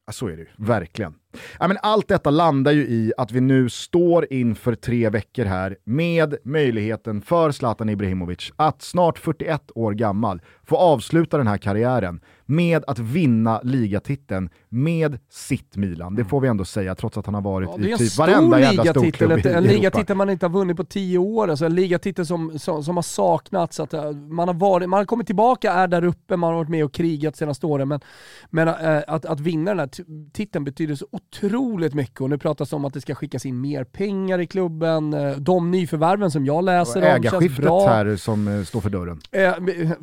Ja, 0.05 0.13
så 0.13 0.27
är 0.27 0.31
det 0.37 0.41
ju, 0.41 0.47
verkligen. 0.57 1.15
Ja, 1.59 1.67
men 1.67 1.77
allt 1.81 2.07
detta 2.07 2.29
landar 2.29 2.71
ju 2.71 2.81
i 2.81 3.13
att 3.17 3.31
vi 3.31 3.41
nu 3.41 3.69
står 3.69 4.33
inför 4.33 4.75
tre 4.75 5.09
veckor 5.09 5.45
här 5.45 5.77
med 5.83 6.35
möjligheten 6.43 7.21
för 7.21 7.51
Zlatan 7.51 7.89
Ibrahimovic 7.89 8.51
att 8.55 8.81
snart 8.81 9.17
41 9.17 9.71
år 9.75 9.91
gammal 9.91 10.41
få 10.63 10.77
avsluta 10.77 11.37
den 11.37 11.47
här 11.47 11.57
karriären 11.57 12.19
med 12.45 12.83
att 12.87 12.99
vinna 12.99 13.61
ligatiteln 13.63 14.49
med 14.69 15.19
sitt 15.29 15.75
Milan. 15.75 16.15
Det 16.15 16.25
får 16.25 16.41
vi 16.41 16.47
ändå 16.47 16.65
säga, 16.65 16.95
trots 16.95 17.17
att 17.17 17.25
han 17.25 17.35
har 17.35 17.41
varit 17.41 17.69
ja, 17.77 17.87
i 17.87 17.97
typ 17.97 18.17
varenda 18.17 18.59
jävla 18.59 18.83
storklubb 18.83 19.45
i 19.45 19.49
En 19.49 19.63
ligatitel 19.63 20.15
man 20.15 20.29
inte 20.29 20.45
har 20.45 20.51
vunnit 20.51 20.77
på 20.77 20.83
tio 20.83 21.17
år, 21.17 21.47
alltså 21.47 21.65
en 21.65 21.75
ligatitel 21.75 22.25
som, 22.25 22.59
som, 22.59 22.83
som 22.83 22.95
har 22.97 23.03
saknats. 23.03 23.79
Att 23.79 23.93
eh, 23.93 24.11
man, 24.11 24.47
har 24.47 24.55
varit, 24.55 24.89
man 24.89 24.97
har 24.97 25.05
kommit 25.05 25.27
tillbaka, 25.27 25.73
är 25.73 25.87
där 25.87 26.05
uppe, 26.05 26.37
man 26.37 26.49
har 26.49 26.57
varit 26.57 26.69
med 26.69 26.85
och 26.85 26.93
krigat 26.93 27.35
senaste 27.35 27.65
åren, 27.65 27.87
men, 27.87 27.99
men 28.49 28.67
äh, 28.67 29.01
att, 29.07 29.25
att 29.25 29.39
vinna 29.39 29.71
den 29.71 29.79
här 29.79 29.89
titeln 30.33 30.65
betyder 30.65 30.95
så 30.95 31.07
otroligt 31.31 31.93
mycket 31.93 32.21
och 32.21 32.29
nu 32.29 32.37
pratas 32.37 32.69
det 32.69 32.75
om 32.75 32.85
att 32.85 32.93
det 32.93 33.01
ska 33.01 33.15
skickas 33.15 33.45
in 33.45 33.61
mer 33.61 33.83
pengar 33.83 34.39
i 34.39 34.47
klubben. 34.47 35.13
Eh, 35.13 35.37
de 35.37 35.71
nyförvärven 35.71 36.31
som 36.31 36.45
jag 36.45 36.63
läser 36.63 37.01
och 37.01 37.07
om 37.07 37.13
Ägarskiftet 37.15 37.65
här 37.65 38.15
som 38.15 38.65
står 38.65 38.81
för 38.81 38.89
dörren. 38.89 39.21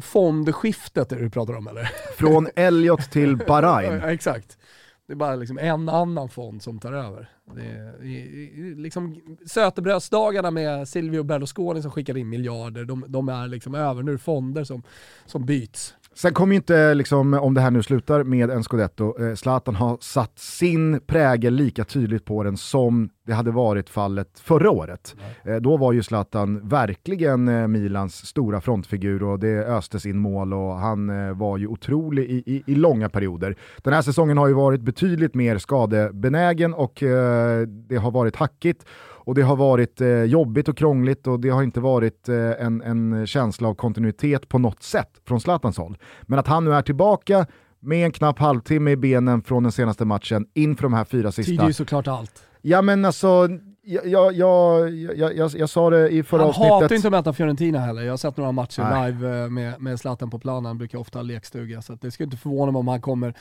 fondskiftet 0.00 1.12
är 1.12 1.16
det 1.16 1.22
du 1.22 1.30
pratar 1.30 1.56
om 1.56 1.68
eller? 1.68 1.90
Från 2.16 2.48
Elliot 2.56 3.10
till 3.10 3.36
Bahrain. 3.36 4.00
ja, 4.02 4.12
exakt. 4.12 4.58
Det 5.06 5.12
är 5.12 5.16
bara 5.16 5.36
liksom 5.36 5.58
en 5.58 5.88
annan 5.88 6.28
fond 6.28 6.62
som 6.62 6.78
tar 6.78 6.92
över. 6.92 7.28
Det 7.54 7.62
är, 7.62 8.76
liksom, 8.76 9.20
sötebrödsdagarna 9.46 10.50
med 10.50 10.88
Silvio 10.88 11.22
Berlusconi 11.22 11.82
som 11.82 11.90
skickade 11.90 12.20
in 12.20 12.28
miljarder, 12.28 12.84
de, 12.84 13.04
de 13.08 13.28
är 13.28 13.48
liksom 13.48 13.74
över. 13.74 14.02
Nu 14.02 14.10
är 14.10 14.16
det 14.16 14.22
fonder 14.22 14.64
som, 14.64 14.82
som 15.26 15.46
byts. 15.46 15.94
Sen 16.14 16.34
kommer 16.34 16.52
ju 16.52 16.56
inte, 16.56 16.94
liksom, 16.94 17.34
om 17.34 17.54
det 17.54 17.60
här 17.60 17.70
nu 17.70 17.82
slutar 17.82 18.24
med 18.24 18.50
en 18.50 18.64
scudetto, 18.64 19.24
eh, 19.24 19.34
Zlatan 19.34 19.74
har 19.74 19.98
satt 20.00 20.38
sin 20.38 21.00
prägel 21.00 21.54
lika 21.54 21.84
tydligt 21.84 22.24
på 22.24 22.42
den 22.42 22.56
som 22.56 23.10
det 23.26 23.32
hade 23.32 23.50
varit 23.50 23.88
fallet 23.88 24.40
förra 24.40 24.70
året. 24.70 25.16
Eh, 25.44 25.56
då 25.56 25.76
var 25.76 25.92
ju 25.92 26.02
Zlatan 26.02 26.68
verkligen 26.68 27.48
eh, 27.48 27.66
Milans 27.66 28.26
stora 28.26 28.60
frontfigur 28.60 29.22
och 29.22 29.38
det 29.38 29.66
östes 29.66 30.06
in 30.06 30.18
mål 30.18 30.54
och 30.54 30.74
han 30.74 31.10
eh, 31.10 31.34
var 31.34 31.58
ju 31.58 31.66
otrolig 31.66 32.30
i, 32.30 32.42
i, 32.46 32.62
i, 32.66 32.74
långa 32.74 33.08
perioder. 33.08 33.56
Den 33.82 33.92
här 33.92 34.02
säsongen 34.02 34.38
har 34.38 34.48
ju 34.48 34.54
varit 34.54 34.80
betydligt 34.80 35.34
mer 35.34 35.58
skadebenägen 35.58 36.74
och 36.74 37.02
eh, 37.02 37.66
det 37.66 37.96
har 37.96 38.10
varit 38.10 38.36
hackigt 38.36 38.86
och 39.24 39.34
det 39.34 39.42
har 39.42 39.56
varit 39.56 40.00
eh, 40.00 40.08
jobbigt 40.08 40.68
och 40.68 40.76
krångligt 40.76 41.26
och 41.26 41.40
det 41.40 41.48
har 41.48 41.62
inte 41.62 41.80
varit 41.80 42.28
eh, 42.28 42.36
en, 42.36 42.82
en 42.82 43.26
känsla 43.26 43.68
av 43.68 43.74
kontinuitet 43.74 44.48
på 44.48 44.58
något 44.58 44.82
sätt 44.82 45.10
från 45.26 45.40
Zlatans 45.40 45.78
håll. 45.78 45.98
Men 46.22 46.38
att 46.38 46.46
han 46.46 46.64
nu 46.64 46.74
är 46.74 46.82
tillbaka 46.82 47.46
med 47.80 48.04
en 48.04 48.12
knapp 48.12 48.38
halvtimme 48.38 48.90
i 48.90 48.96
benen 48.96 49.42
från 49.42 49.62
den 49.62 49.72
senaste 49.72 50.04
matchen 50.04 50.46
inför 50.54 50.82
de 50.82 50.92
här 50.92 51.04
fyra 51.04 51.32
sista. 51.32 51.50
Tyder 51.50 51.66
ju 51.66 51.72
såklart 51.72 52.08
allt. 52.08 52.42
Ja 52.62 52.82
men 52.82 53.04
alltså, 53.04 53.48
jag, 53.84 54.32
jag, 54.34 54.90
jag, 55.16 55.50
jag, 55.54 55.68
sa 55.68 55.90
det 55.90 56.08
i 56.08 56.22
förra 56.22 56.40
han 56.40 56.48
avsnittet. 56.48 56.70
Han 56.70 56.82
hatar 56.82 56.96
inte 56.96 57.08
att 57.08 57.12
möta 57.12 57.32
Fiorentina 57.32 57.78
heller. 57.78 58.02
Jag 58.02 58.12
har 58.12 58.16
sett 58.16 58.36
några 58.36 58.52
matcher 58.52 58.82
Nej. 58.82 59.12
live 59.12 59.42
eh, 59.42 59.50
med, 59.50 59.80
med 59.80 60.00
Zlatan 60.00 60.30
på 60.30 60.38
planen, 60.38 60.64
han 60.64 60.78
brukar 60.78 60.98
ofta 60.98 61.18
ha 61.18 61.22
lekstuga. 61.22 61.82
Så 61.82 61.92
det 61.94 62.10
skulle 62.10 62.24
inte 62.24 62.36
förvåna 62.36 62.72
mig 62.72 62.78
om 62.78 62.88
han 62.88 63.00
kommer, 63.00 63.34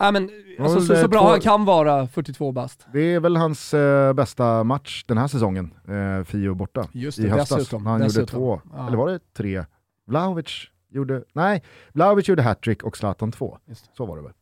Nej, 0.00 0.12
men, 0.12 0.30
alltså, 0.60 0.80
så, 0.80 0.96
så 0.96 1.08
bra 1.08 1.20
två... 1.20 1.28
han 1.28 1.40
kan 1.40 1.64
vara, 1.64 2.06
42 2.06 2.52
bast. 2.52 2.86
Det 2.92 3.14
är 3.14 3.20
väl 3.20 3.36
hans 3.36 3.74
eh, 3.74 4.12
bästa 4.12 4.64
match 4.64 5.04
den 5.06 5.18
här 5.18 5.28
säsongen, 5.28 5.74
eh, 5.88 6.24
Fio 6.24 6.54
borta. 6.54 6.88
Just 6.92 7.18
det, 7.18 7.26
i 7.26 7.30
höstas. 7.30 7.58
Dessutom, 7.58 7.86
han 7.86 8.00
dessutom. 8.00 8.20
gjorde 8.20 8.32
två, 8.32 8.70
ja. 8.76 8.86
eller 8.86 8.96
var 8.96 9.08
det 9.08 9.20
tre? 9.36 9.64
Vlahovic 10.06 10.70
gjorde, 10.90 11.22
nej, 11.32 11.62
Vlahovic 11.92 12.28
gjorde 12.28 12.42
hattrick 12.42 12.82
och 12.82 12.96
Zlatan 12.96 13.32
två. 13.32 13.58
Så 13.96 14.06
var 14.06 14.16
det 14.16 14.22
väl. 14.22 14.32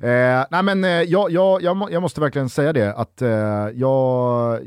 Ja. 0.00 0.06
Eh, 0.08 0.46
nej 0.50 0.62
men 0.62 0.84
eh, 0.84 0.90
jag, 0.90 1.30
jag, 1.30 1.62
jag, 1.62 1.88
jag, 1.90 2.02
måste 2.02 2.20
verkligen 2.20 2.48
säga 2.48 2.72
det, 2.72 2.94
att 2.94 3.22
eh, 3.22 3.28
jag, 3.74 4.66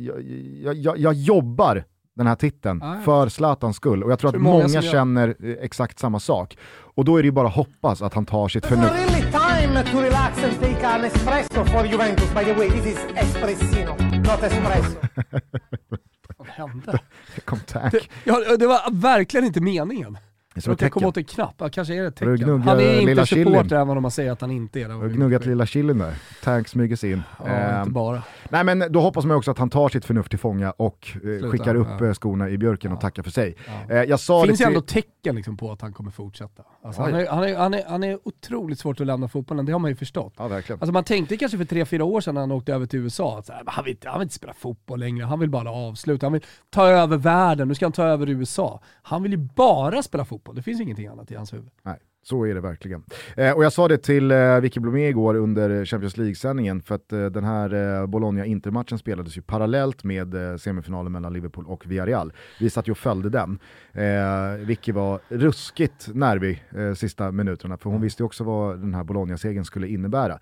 jag, 0.75 0.97
jag, 0.97 1.13
jobbar 1.13 1.83
den 2.15 2.27
här 2.27 2.35
titeln 2.35 2.83
ah, 2.83 3.01
för 3.05 3.29
Zlatans 3.29 3.75
skull 3.75 4.03
och 4.03 4.11
jag 4.11 4.19
tror 4.19 4.35
att 4.35 4.41
många, 4.41 4.67
många 4.67 4.81
känner 4.81 5.35
eh, 5.39 5.55
exakt 5.61 5.99
samma 5.99 6.19
sak. 6.19 6.57
Och 6.95 7.05
då 7.05 7.17
är 7.17 7.21
det 7.21 7.25
ju 7.27 7.31
bara 7.31 7.47
att 7.47 7.55
hoppas 7.55 8.01
att 8.01 8.13
han 8.13 8.25
tar 8.25 8.47
sitt 8.47 8.65
förnuft. 8.65 8.93
really 8.93 9.21
time 9.31 9.83
to 9.91 10.01
relax 10.01 10.43
and 10.43 10.59
take 10.59 10.87
an 10.87 11.03
espresso 11.03 11.65
for 11.65 11.85
Juventus 11.85 12.33
by 12.33 12.43
the 12.43 12.53
way. 12.53 12.69
This 12.69 12.85
is 12.85 12.99
espressino, 13.15 13.95
not 14.17 14.43
espresso. 14.43 14.97
Vad 16.37 16.47
hände? 16.47 16.99
Det 17.35 17.41
kom 17.45 17.59
tack. 17.59 18.09
Ja, 18.23 18.57
det 18.57 18.67
var 18.67 18.91
verkligen 18.91 19.45
inte 19.45 19.61
meningen. 19.61 20.17
Det 20.65 20.81
är 20.81 20.89
komma 20.89 21.07
åt 21.07 21.17
en 21.17 21.23
knapp, 21.23 21.55
ja, 21.57 21.69
kanske 21.69 21.95
är 21.95 22.01
det 22.01 22.07
ett 22.07 22.15
tecken. 22.15 22.61
Han 22.61 22.79
är 22.79 23.09
inte 23.09 23.25
supporter 23.25 23.75
även 23.75 23.97
om 23.97 24.01
man 24.01 24.11
säger 24.11 24.31
att 24.31 24.41
han 24.41 24.51
inte 24.51 24.79
är 24.79 24.87
det. 24.87 24.93
Du 24.93 24.99
har 24.99 25.07
gnuggat 25.07 25.45
lilla 25.45 25.65
chilin 25.65 25.97
där, 25.97 26.13
Tank 26.43 26.67
smyger 26.67 26.95
sig 26.95 27.11
in. 27.11 27.23
Ja, 27.39 27.47
eh, 27.47 27.79
inte 27.79 27.91
bara. 27.91 28.23
Nej 28.49 28.63
men 28.63 28.83
då 28.89 29.01
hoppas 29.01 29.25
man 29.25 29.37
också 29.37 29.51
att 29.51 29.57
han 29.57 29.69
tar 29.69 29.89
sitt 29.89 30.05
förnuft 30.05 30.29
till 30.29 30.39
fånga 30.39 30.71
och 30.71 31.07
eh, 31.41 31.49
skickar 31.49 31.75
upp 31.75 31.87
ja. 31.99 32.05
Eh, 32.05 32.13
skorna 32.13 32.49
i 32.49 32.57
björken 32.57 32.91
och 32.91 33.01
tackar 33.01 33.23
för 33.23 33.31
sig. 33.31 33.55
Eh, 33.89 33.97
jag 33.97 34.19
sa 34.19 34.45
finns 34.45 34.59
det 34.59 34.65
till... 34.65 34.67
ändå 34.67 34.81
tecken 34.81 35.35
liksom 35.35 35.57
på 35.57 35.71
att 35.71 35.81
han 35.81 35.93
kommer 35.93 36.11
fortsätta. 36.11 36.63
Alltså, 36.83 37.01
han, 37.01 37.15
är, 37.15 37.27
han, 37.27 37.43
är, 37.43 37.55
han, 37.55 37.73
är, 37.73 37.83
han 37.87 38.03
är 38.03 38.19
otroligt 38.23 38.79
svårt 38.79 39.01
att 39.01 39.07
lämna 39.07 39.27
fotbollen, 39.27 39.65
det 39.65 39.71
har 39.71 39.79
man 39.79 39.91
ju 39.91 39.95
förstått. 39.95 40.33
Ja, 40.37 40.47
verkligen. 40.47 40.81
Alltså, 40.81 40.93
man 40.93 41.03
tänkte 41.03 41.37
kanske 41.37 41.57
för 41.57 41.65
tre 41.65 41.85
fyra 41.85 42.03
år 42.03 42.21
sedan 42.21 42.33
när 42.33 42.41
han 42.41 42.51
åkte 42.51 42.73
över 42.73 42.85
till 42.85 42.99
USA 42.99 43.39
att 43.39 43.45
så 43.45 43.53
här, 43.53 43.63
han, 43.65 43.83
vill 43.83 43.91
inte, 43.91 44.09
han 44.09 44.19
vill 44.19 44.25
inte 44.25 44.35
spela 44.35 44.53
fotboll 44.53 44.99
längre, 44.99 45.25
han 45.25 45.39
vill 45.39 45.49
bara 45.49 45.71
avsluta, 45.71 46.25
han 46.25 46.33
vill 46.33 46.45
ta 46.69 46.87
över 46.87 47.17
världen, 47.17 47.67
nu 47.67 47.75
ska 47.75 47.85
han 47.85 47.91
ta 47.91 48.03
över 48.03 48.29
USA. 48.29 48.81
Han 49.01 49.23
vill 49.23 49.31
ju 49.31 49.37
bara 49.37 50.03
spela 50.03 50.25
fotboll, 50.25 50.48
det 50.55 50.61
finns 50.61 50.81
ingenting 50.81 51.07
annat 51.07 51.31
i 51.31 51.35
hans 51.35 51.53
huvud. 51.53 51.69
Nej. 51.83 51.99
Så 52.23 52.45
är 52.45 52.55
det 52.55 52.61
verkligen. 52.61 53.03
Eh, 53.37 53.51
och 53.51 53.63
jag 53.63 53.73
sa 53.73 53.87
det 53.87 53.97
till 53.97 54.31
eh, 54.31 54.59
Vicky 54.59 54.79
Blomé 54.79 55.07
igår 55.07 55.35
under 55.35 55.85
Champions 55.85 56.17
League-sändningen 56.17 56.81
för 56.81 56.95
att 56.95 57.13
eh, 57.13 57.25
den 57.25 57.43
här 57.43 57.73
eh, 58.01 58.07
Bologna-Inter-matchen 58.07 58.97
spelades 58.97 59.37
ju 59.37 59.41
parallellt 59.41 60.03
med 60.03 60.51
eh, 60.51 60.57
semifinalen 60.57 61.11
mellan 61.11 61.33
Liverpool 61.33 61.65
och 61.65 61.91
Villarreal. 61.91 62.33
Vi 62.59 62.69
satt 62.69 62.87
ju 62.87 62.91
och 62.91 62.97
följde 62.97 63.29
den. 63.29 63.59
Eh, 63.93 64.65
Vicky 64.65 64.91
var 64.91 65.19
ruskigt 65.27 66.09
nervig 66.13 66.63
eh, 66.77 66.93
sista 66.93 67.31
minuterna 67.31 67.77
för 67.77 67.83
hon 67.83 67.93
mm. 67.93 68.03
visste 68.03 68.23
ju 68.23 68.25
också 68.25 68.43
vad 68.43 68.79
den 68.79 68.93
här 68.93 69.03
Bologna-segern 69.03 69.65
skulle 69.65 69.87
innebära. 69.87 70.39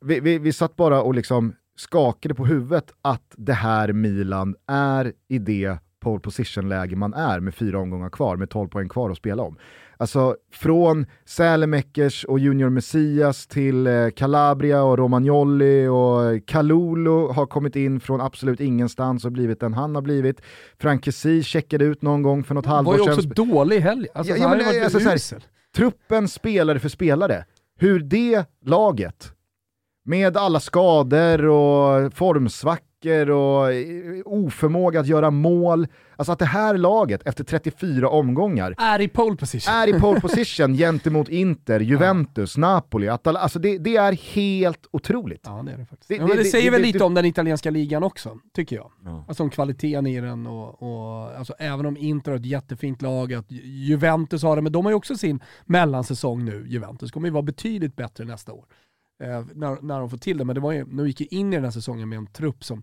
Vi, 0.00 0.20
vi, 0.20 0.38
vi 0.38 0.52
satt 0.52 0.76
bara 0.76 1.02
och 1.02 1.14
liksom 1.14 1.54
skakade 1.76 2.34
på 2.34 2.46
huvudet 2.46 2.92
att 3.02 3.34
det 3.36 3.52
här 3.52 3.92
Milan 3.92 4.56
är 4.66 5.12
i 5.28 5.38
det 5.38 5.78
pole 6.00 6.20
position-läge 6.20 6.96
man 6.96 7.14
är 7.14 7.40
med 7.40 7.54
fyra 7.54 7.78
omgångar 7.78 8.10
kvar, 8.10 8.36
med 8.36 8.50
12 8.50 8.68
poäng 8.68 8.88
kvar 8.88 9.10
att 9.10 9.16
spela 9.16 9.42
om. 9.42 9.56
Alltså 9.96 10.36
från 10.52 11.06
Sälemäckers 11.24 12.24
och 12.24 12.38
Junior 12.38 12.70
Messias 12.70 13.46
till 13.46 13.86
eh, 13.86 14.10
Calabria 14.10 14.82
och 14.82 14.98
Romagnoli 14.98 15.86
och 15.86 16.46
Kalulu 16.46 17.32
har 17.32 17.46
kommit 17.46 17.76
in 17.76 18.00
från 18.00 18.20
absolut 18.20 18.60
ingenstans 18.60 19.24
och 19.24 19.32
blivit 19.32 19.60
den 19.60 19.74
han 19.74 19.94
har 19.94 20.02
blivit. 20.02 20.40
Frank 20.78 21.04
Kessie 21.04 21.42
checkade 21.42 21.84
ut 21.84 22.02
någon 22.02 22.22
gång 22.22 22.44
för 22.44 22.54
något 22.54 22.66
halvår 22.66 22.92
sedan. 22.92 23.00
var 23.00 23.06
ju 23.06 23.12
också 23.12 23.28
dålig 23.28 23.80
helg. 23.80 24.06
Alltså, 24.14 24.36
ja, 24.36 24.48
men, 24.48 24.84
alltså, 24.84 24.98
här, 24.98 25.42
truppen 25.76 26.28
spelare 26.28 26.78
för 26.78 26.88
spelare. 26.88 27.44
Hur 27.78 28.00
det 28.00 28.44
laget, 28.64 29.32
med 30.04 30.36
alla 30.36 30.60
skador 30.60 31.44
och 31.44 32.14
formsvackor 32.14 32.89
luckor 33.04 33.30
och 33.30 33.72
eh, 33.72 34.22
oförmåga 34.24 35.00
att 35.00 35.06
göra 35.06 35.30
mål. 35.30 35.86
Alltså 36.16 36.32
att 36.32 36.38
det 36.38 36.44
här 36.44 36.76
laget 36.76 37.22
efter 37.26 37.44
34 37.44 38.08
omgångar 38.08 38.74
är 38.78 39.00
i 39.00 39.08
pole 39.08 39.36
position, 39.36 39.74
är 39.74 39.96
i 39.96 40.00
pole 40.00 40.20
position 40.20 40.74
gentemot 40.74 41.28
Inter, 41.28 41.80
Juventus, 41.80 42.56
ja. 42.56 42.60
Napoli, 42.60 43.08
Atal 43.08 43.36
alltså 43.36 43.58
det, 43.58 43.78
det, 43.78 43.96
är 43.96 44.12
helt 44.12 44.86
otroligt. 44.90 45.42
Ja 45.44 45.62
det 45.66 45.72
är 45.72 45.78
det 45.78 45.86
faktiskt. 45.86 46.08
Det, 46.08 46.16
ja, 46.16 46.26
det, 46.26 46.36
det 46.36 46.44
säger 46.44 46.70
väl 46.70 46.82
lite 46.82 47.04
om 47.04 47.14
den 47.14 47.24
italienska 47.24 47.70
ligan 47.70 48.02
också, 48.02 48.38
tycker 48.54 48.76
jag. 48.76 48.90
Ja. 49.04 49.24
Alltså 49.28 49.42
om 49.42 49.50
kvaliteten 49.50 50.06
i 50.06 50.20
den 50.20 50.46
och, 50.46 50.82
och 50.82 51.38
alltså 51.38 51.54
även 51.58 51.86
om 51.86 51.96
Inter 51.96 52.30
har 52.30 52.38
ett 52.38 52.46
jättefint 52.46 53.02
lag, 53.02 53.34
att 53.34 53.46
Juventus 53.62 54.42
har 54.42 54.56
det, 54.56 54.62
men 54.62 54.72
de 54.72 54.84
har 54.84 54.92
ju 54.92 54.96
också 54.96 55.16
sin 55.16 55.40
mellansäsong 55.64 56.44
nu, 56.44 56.64
Juventus 56.68 57.10
kommer 57.10 57.28
ju 57.28 57.32
vara 57.32 57.42
betydligt 57.42 57.96
bättre 57.96 58.24
nästa 58.24 58.52
år 58.52 58.64
eh, 59.20 59.44
när, 59.54 59.82
när 59.82 60.00
de 60.00 60.10
får 60.10 60.18
till 60.18 60.38
det. 60.38 60.44
Men 60.44 60.54
det 60.54 60.60
var 60.60 60.72
ju, 60.72 60.84
de 60.84 61.06
gick 61.06 61.20
ju 61.20 61.26
in 61.30 61.52
i 61.52 61.56
den 61.56 61.64
här 61.64 61.70
säsongen 61.70 62.08
med 62.08 62.16
en 62.16 62.26
trupp 62.26 62.64
som, 62.64 62.82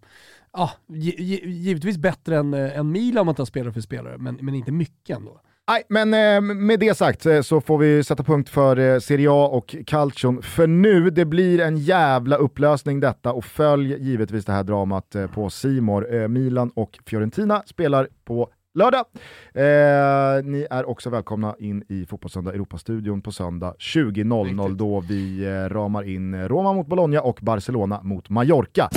ja, 0.54 0.72
givetvis 0.88 1.98
bättre 1.98 2.38
än, 2.38 2.54
eh, 2.54 2.78
än 2.78 2.92
Milan 2.92 3.22
om 3.22 3.26
man 3.26 3.36
tar 3.36 3.46
spelare 3.46 3.74
för 3.74 3.82
spelare, 3.82 4.18
men, 4.18 4.38
men 4.42 4.56
inte 4.56 4.72
mycket 4.72 5.18
ändå. 5.18 5.42
Nej, 5.70 5.84
men 5.90 6.14
eh, 6.14 6.56
med 6.56 6.80
det 6.80 6.98
sagt 6.98 7.26
eh, 7.26 7.42
så 7.42 7.62
får 7.62 7.78
vi 7.78 8.04
sätta 8.04 8.24
punkt 8.24 8.50
för 8.50 9.00
Serie 9.00 9.30
A 9.32 9.48
och 9.48 9.76
Calcion 9.86 10.42
för 10.42 10.68
nu. 10.68 11.10
Det 11.10 11.26
blir 11.26 11.60
en 11.60 11.78
jävla 11.78 12.36
upplösning 12.36 13.00
detta 13.00 13.34
och 13.34 13.46
följ 13.46 14.04
givetvis 14.04 14.46
det 14.46 14.54
här 14.54 14.64
dramat 14.64 15.16
på 15.34 15.50
Simor. 15.50 16.28
Milan 16.28 16.72
och 16.76 17.00
Fiorentina 17.06 17.64
spelar 17.66 18.08
på 18.26 18.50
lördag. 18.78 19.06
Eh, 19.54 20.44
ni 20.44 20.68
är 20.70 20.90
också 20.90 21.10
välkomna 21.10 21.56
in 21.60 21.84
i 21.90 22.06
Fotbollssöndag 22.06 22.54
Europastudion 22.54 23.22
på 23.22 23.32
söndag 23.32 23.76
20.00 23.80 24.76
då 24.76 25.00
vi 25.00 25.46
eh, 25.46 25.50
ramar 25.50 26.04
in 26.04 26.48
Roma 26.48 26.74
mot 26.74 26.88
Bologna 26.88 27.22
och 27.22 27.40
Barcelona 27.42 28.02
mot 28.04 28.30
Mallorca. 28.30 28.90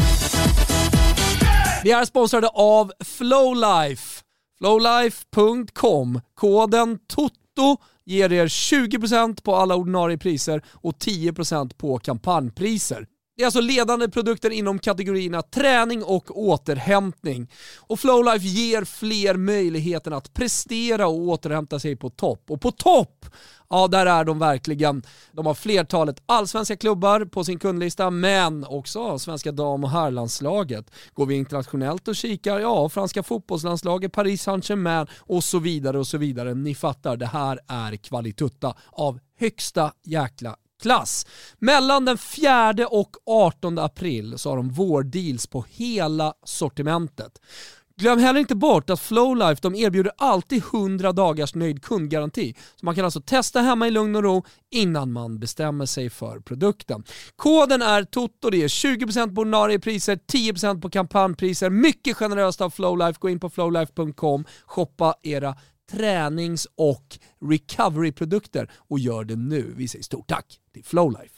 Vi 1.84 1.92
är 1.92 2.04
sponsrade 2.04 2.48
av 2.48 2.92
Flowlife. 3.04 4.22
Flowlife.com. 4.58 6.20
Koden 6.34 6.98
TOTO 6.98 7.82
ger 8.04 8.32
er 8.32 8.46
20% 8.46 9.42
på 9.42 9.54
alla 9.56 9.76
ordinarie 9.76 10.18
priser 10.18 10.62
och 10.72 10.94
10% 10.94 11.76
på 11.76 11.98
kampanjpriser. 11.98 13.06
Det 13.40 13.44
är 13.44 13.46
alltså 13.46 13.60
ledande 13.60 14.08
produkter 14.08 14.50
inom 14.50 14.78
kategorierna 14.78 15.42
träning 15.42 16.04
och 16.04 16.38
återhämtning. 16.38 17.50
Och 17.78 18.00
Flowlife 18.00 18.46
ger 18.46 18.84
fler 18.84 19.34
möjligheten 19.34 20.12
att 20.12 20.34
prestera 20.34 21.06
och 21.06 21.18
återhämta 21.18 21.78
sig 21.78 21.96
på 21.96 22.10
topp. 22.10 22.50
Och 22.50 22.60
på 22.60 22.70
topp, 22.70 23.26
ja 23.70 23.88
där 23.88 24.06
är 24.06 24.24
de 24.24 24.38
verkligen. 24.38 25.02
De 25.32 25.46
har 25.46 25.54
flertalet 25.54 26.22
allsvenska 26.26 26.76
klubbar 26.76 27.24
på 27.24 27.44
sin 27.44 27.58
kundlista, 27.58 28.10
men 28.10 28.64
också 28.64 29.18
svenska 29.18 29.52
dam 29.52 29.84
och 29.84 29.90
herrlandslaget. 29.90 30.90
Går 31.14 31.26
vi 31.26 31.34
internationellt 31.34 32.08
och 32.08 32.16
kikar, 32.16 32.60
ja 32.60 32.88
franska 32.88 33.22
fotbollslandslaget, 33.22 34.12
Paris 34.12 34.42
Saint-Germain 34.42 35.06
och 35.18 35.44
så 35.44 35.58
vidare 35.58 35.98
och 35.98 36.06
så 36.06 36.18
vidare. 36.18 36.54
Ni 36.54 36.74
fattar, 36.74 37.16
det 37.16 37.26
här 37.26 37.58
är 37.68 37.96
kvalitutta 37.96 38.74
av 38.90 39.20
högsta 39.38 39.92
jäkla 40.04 40.56
klass. 40.80 41.26
Mellan 41.58 42.04
den 42.04 42.18
4 42.18 42.74
och 42.90 43.10
18 43.26 43.78
april 43.78 44.38
så 44.38 44.48
har 44.48 44.56
de 44.56 44.70
vårdeals 44.70 45.46
på 45.46 45.64
hela 45.68 46.34
sortimentet. 46.44 47.40
Glöm 48.00 48.18
heller 48.18 48.40
inte 48.40 48.54
bort 48.54 48.90
att 48.90 49.00
Flowlife 49.00 49.60
de 49.62 49.74
erbjuder 49.74 50.12
alltid 50.18 50.62
100 50.72 51.12
dagars 51.12 51.54
nöjd 51.54 51.82
kundgaranti. 51.82 52.54
Så 52.76 52.86
man 52.86 52.94
kan 52.94 53.04
alltså 53.04 53.20
testa 53.20 53.60
hemma 53.60 53.88
i 53.88 53.90
lugn 53.90 54.16
och 54.16 54.22
ro 54.22 54.44
innan 54.70 55.12
man 55.12 55.38
bestämmer 55.38 55.86
sig 55.86 56.10
för 56.10 56.40
produkten. 56.40 57.04
Koden 57.36 57.82
är 57.82 58.04
TOTO, 58.04 58.50
det 58.50 58.62
är 58.62 58.68
20% 58.68 59.34
på 59.34 59.40
ordinarie 59.40 59.78
priser, 59.78 60.18
10% 60.32 60.80
på 60.80 60.90
kampanjpriser. 60.90 61.70
Mycket 61.70 62.16
generöst 62.16 62.60
av 62.60 62.70
Flowlife. 62.70 63.18
Gå 63.20 63.30
in 63.30 63.40
på 63.40 63.50
flowlife.com, 63.50 64.44
shoppa 64.66 65.14
era 65.22 65.56
tränings 65.90 66.66
och 66.74 67.18
recovery-produkter 67.50 68.70
och 68.88 68.98
gör 68.98 69.24
det 69.24 69.36
nu. 69.36 69.72
Vi 69.76 69.88
säger 69.88 70.02
stort 70.02 70.28
tack 70.28 70.58
till 70.74 70.84
Flowlife. 70.84 71.34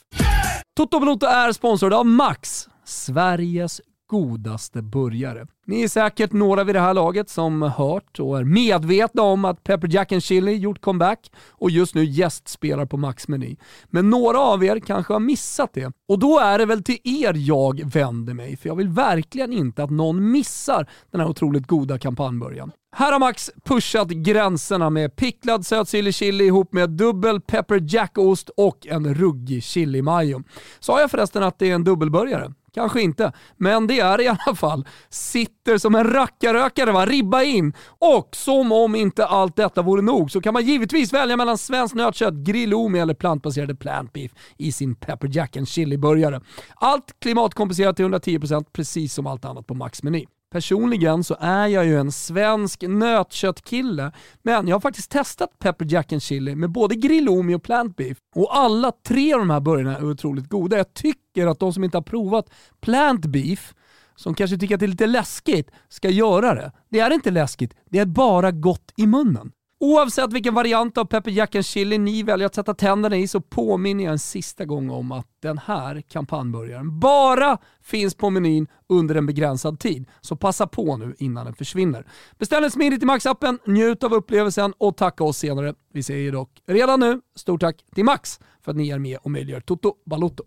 Toto 0.76 1.00
Balotto 1.00 1.26
är 1.26 1.52
sponsrad 1.52 1.92
av 1.92 2.06
Max, 2.06 2.68
Sveriges 2.84 3.80
godaste 4.12 4.82
burgare. 4.82 5.46
Ni 5.66 5.82
är 5.82 5.88
säkert 5.88 6.32
några 6.32 6.64
vid 6.64 6.74
det 6.74 6.80
här 6.80 6.94
laget 6.94 7.30
som 7.30 7.62
hört 7.62 8.20
och 8.20 8.38
är 8.38 8.44
medvetna 8.44 9.22
om 9.22 9.44
att 9.44 9.64
Pepper 9.64 9.88
Jack 9.90 10.12
and 10.12 10.22
Chili 10.22 10.54
gjort 10.56 10.80
comeback 10.80 11.32
och 11.48 11.70
just 11.70 11.94
nu 11.94 12.04
gästspelar 12.04 12.86
på 12.86 12.96
Max-meny. 12.96 13.56
Men 13.86 14.10
några 14.10 14.40
av 14.40 14.64
er 14.64 14.80
kanske 14.80 15.12
har 15.12 15.20
missat 15.20 15.70
det. 15.72 15.92
Och 16.08 16.18
då 16.18 16.38
är 16.38 16.58
det 16.58 16.66
väl 16.66 16.82
till 16.82 16.98
er 17.04 17.34
jag 17.36 17.80
vänder 17.84 18.34
mig, 18.34 18.56
för 18.56 18.68
jag 18.68 18.76
vill 18.76 18.88
verkligen 18.88 19.52
inte 19.52 19.84
att 19.84 19.90
någon 19.90 20.30
missar 20.30 20.86
den 21.10 21.20
här 21.20 21.28
otroligt 21.28 21.66
goda 21.66 21.98
kampanjbörjan. 21.98 22.72
Här 22.96 23.12
har 23.12 23.18
Max 23.18 23.50
pushat 23.64 24.08
gränserna 24.08 24.90
med 24.90 25.16
picklad 25.16 25.66
sötsillig 25.66 26.14
chili 26.14 26.44
ihop 26.44 26.72
med 26.72 26.90
dubbel 26.90 27.40
pepper 27.40 27.80
Jack-ost 27.88 28.50
och 28.56 28.86
en 28.86 29.14
ruggig 29.14 29.62
chili 29.62 30.02
mayo. 30.02 30.42
Sa 30.80 31.00
jag 31.00 31.10
förresten 31.10 31.42
att 31.42 31.58
det 31.58 31.70
är 31.70 31.74
en 31.74 31.84
dubbelburgare? 31.84 32.52
Kanske 32.74 33.02
inte, 33.02 33.32
men 33.56 33.86
det 33.86 34.00
är 34.00 34.20
i 34.20 34.28
alla 34.28 34.56
fall. 34.56 34.88
Sitter 35.08 35.78
som 35.78 35.94
en 35.94 36.04
rackarrökare 36.04 36.92
va, 36.92 37.06
ribba 37.06 37.42
in. 37.42 37.72
Och 37.88 38.28
som 38.32 38.72
om 38.72 38.94
inte 38.94 39.26
allt 39.26 39.56
detta 39.56 39.82
vore 39.82 40.02
nog 40.02 40.30
så 40.30 40.40
kan 40.40 40.54
man 40.54 40.64
givetvis 40.64 41.12
välja 41.12 41.36
mellan 41.36 41.58
svenskt 41.58 41.94
nötkött, 41.94 42.34
grillomi 42.34 42.98
eller 42.98 43.14
plantbaserade 43.14 43.74
plant 43.74 44.12
beef 44.12 44.32
i 44.58 44.72
sin 44.72 44.94
pepper 44.94 45.28
jack 45.32 45.56
and 45.56 45.68
chili-burgare. 45.68 46.40
Allt 46.74 47.20
klimatkompenserat 47.20 47.96
till 47.96 48.04
110% 48.04 48.66
precis 48.72 49.14
som 49.14 49.26
allt 49.26 49.44
annat 49.44 49.66
på 49.66 49.74
Max 49.74 50.02
Meny. 50.02 50.26
Personligen 50.52 51.24
så 51.24 51.36
är 51.40 51.66
jag 51.66 51.86
ju 51.86 51.96
en 51.96 52.12
svensk 52.12 52.82
nötköttkille, 52.82 54.12
men 54.42 54.68
jag 54.68 54.76
har 54.76 54.80
faktiskt 54.80 55.10
testat 55.10 55.58
pepper 55.58 55.86
jack 55.88 56.12
and 56.12 56.22
chili 56.22 56.54
med 56.54 56.70
både 56.70 56.94
grillomi 56.94 57.54
och 57.54 57.62
plant 57.62 57.96
beef. 57.96 58.18
Och 58.34 58.56
alla 58.56 58.92
tre 59.06 59.32
av 59.32 59.38
de 59.38 59.50
här 59.50 59.60
burgarna 59.60 59.96
är 59.96 60.10
otroligt 60.10 60.48
goda. 60.48 60.76
Jag 60.76 60.94
tycker 60.94 61.46
att 61.46 61.58
de 61.58 61.72
som 61.72 61.84
inte 61.84 61.96
har 61.96 62.02
provat 62.02 62.50
plant 62.80 63.26
beef, 63.26 63.74
som 64.16 64.34
kanske 64.34 64.58
tycker 64.58 64.74
att 64.74 64.80
det 64.80 64.86
är 64.86 64.88
lite 64.88 65.06
läskigt, 65.06 65.70
ska 65.88 66.10
göra 66.10 66.54
det. 66.54 66.72
Det 66.88 67.00
är 67.00 67.12
inte 67.12 67.30
läskigt, 67.30 67.74
det 67.90 67.98
är 67.98 68.06
bara 68.06 68.50
gott 68.50 68.92
i 68.96 69.06
munnen. 69.06 69.52
Oavsett 69.84 70.32
vilken 70.32 70.54
variant 70.54 70.98
av 70.98 71.04
pepper 71.04 71.30
jack 71.30 71.54
and 71.54 71.64
chili 71.64 71.98
ni 71.98 72.22
väljer 72.22 72.46
att 72.46 72.54
sätta 72.54 72.74
tänderna 72.74 73.16
i 73.16 73.28
så 73.28 73.40
påminner 73.40 74.04
jag 74.04 74.12
en 74.12 74.18
sista 74.18 74.64
gång 74.64 74.90
om 74.90 75.12
att 75.12 75.26
den 75.42 75.58
här 75.58 76.00
kampanjburgaren 76.00 77.00
bara 77.00 77.58
finns 77.80 78.14
på 78.14 78.30
menyn 78.30 78.66
under 78.88 79.14
en 79.14 79.26
begränsad 79.26 79.80
tid. 79.80 80.08
Så 80.20 80.36
passa 80.36 80.66
på 80.66 80.96
nu 80.96 81.14
innan 81.18 81.44
den 81.44 81.54
försvinner. 81.54 82.06
Beställ 82.38 82.62
den 82.62 82.70
smidigt 82.70 83.02
i 83.02 83.06
Max-appen, 83.06 83.58
njut 83.66 84.04
av 84.04 84.14
upplevelsen 84.14 84.72
och 84.78 84.96
tacka 84.96 85.24
oss 85.24 85.38
senare. 85.38 85.74
Vi 85.92 86.02
säger 86.02 86.32
dock 86.32 86.50
redan 86.66 87.00
nu 87.00 87.20
stort 87.36 87.60
tack 87.60 87.76
till 87.94 88.04
Max 88.04 88.40
för 88.64 88.70
att 88.70 88.76
ni 88.76 88.90
är 88.90 88.98
med 88.98 89.18
och 89.22 89.30
möjliggör 89.30 89.60
Toto 89.60 89.94
Balotto. 90.06 90.44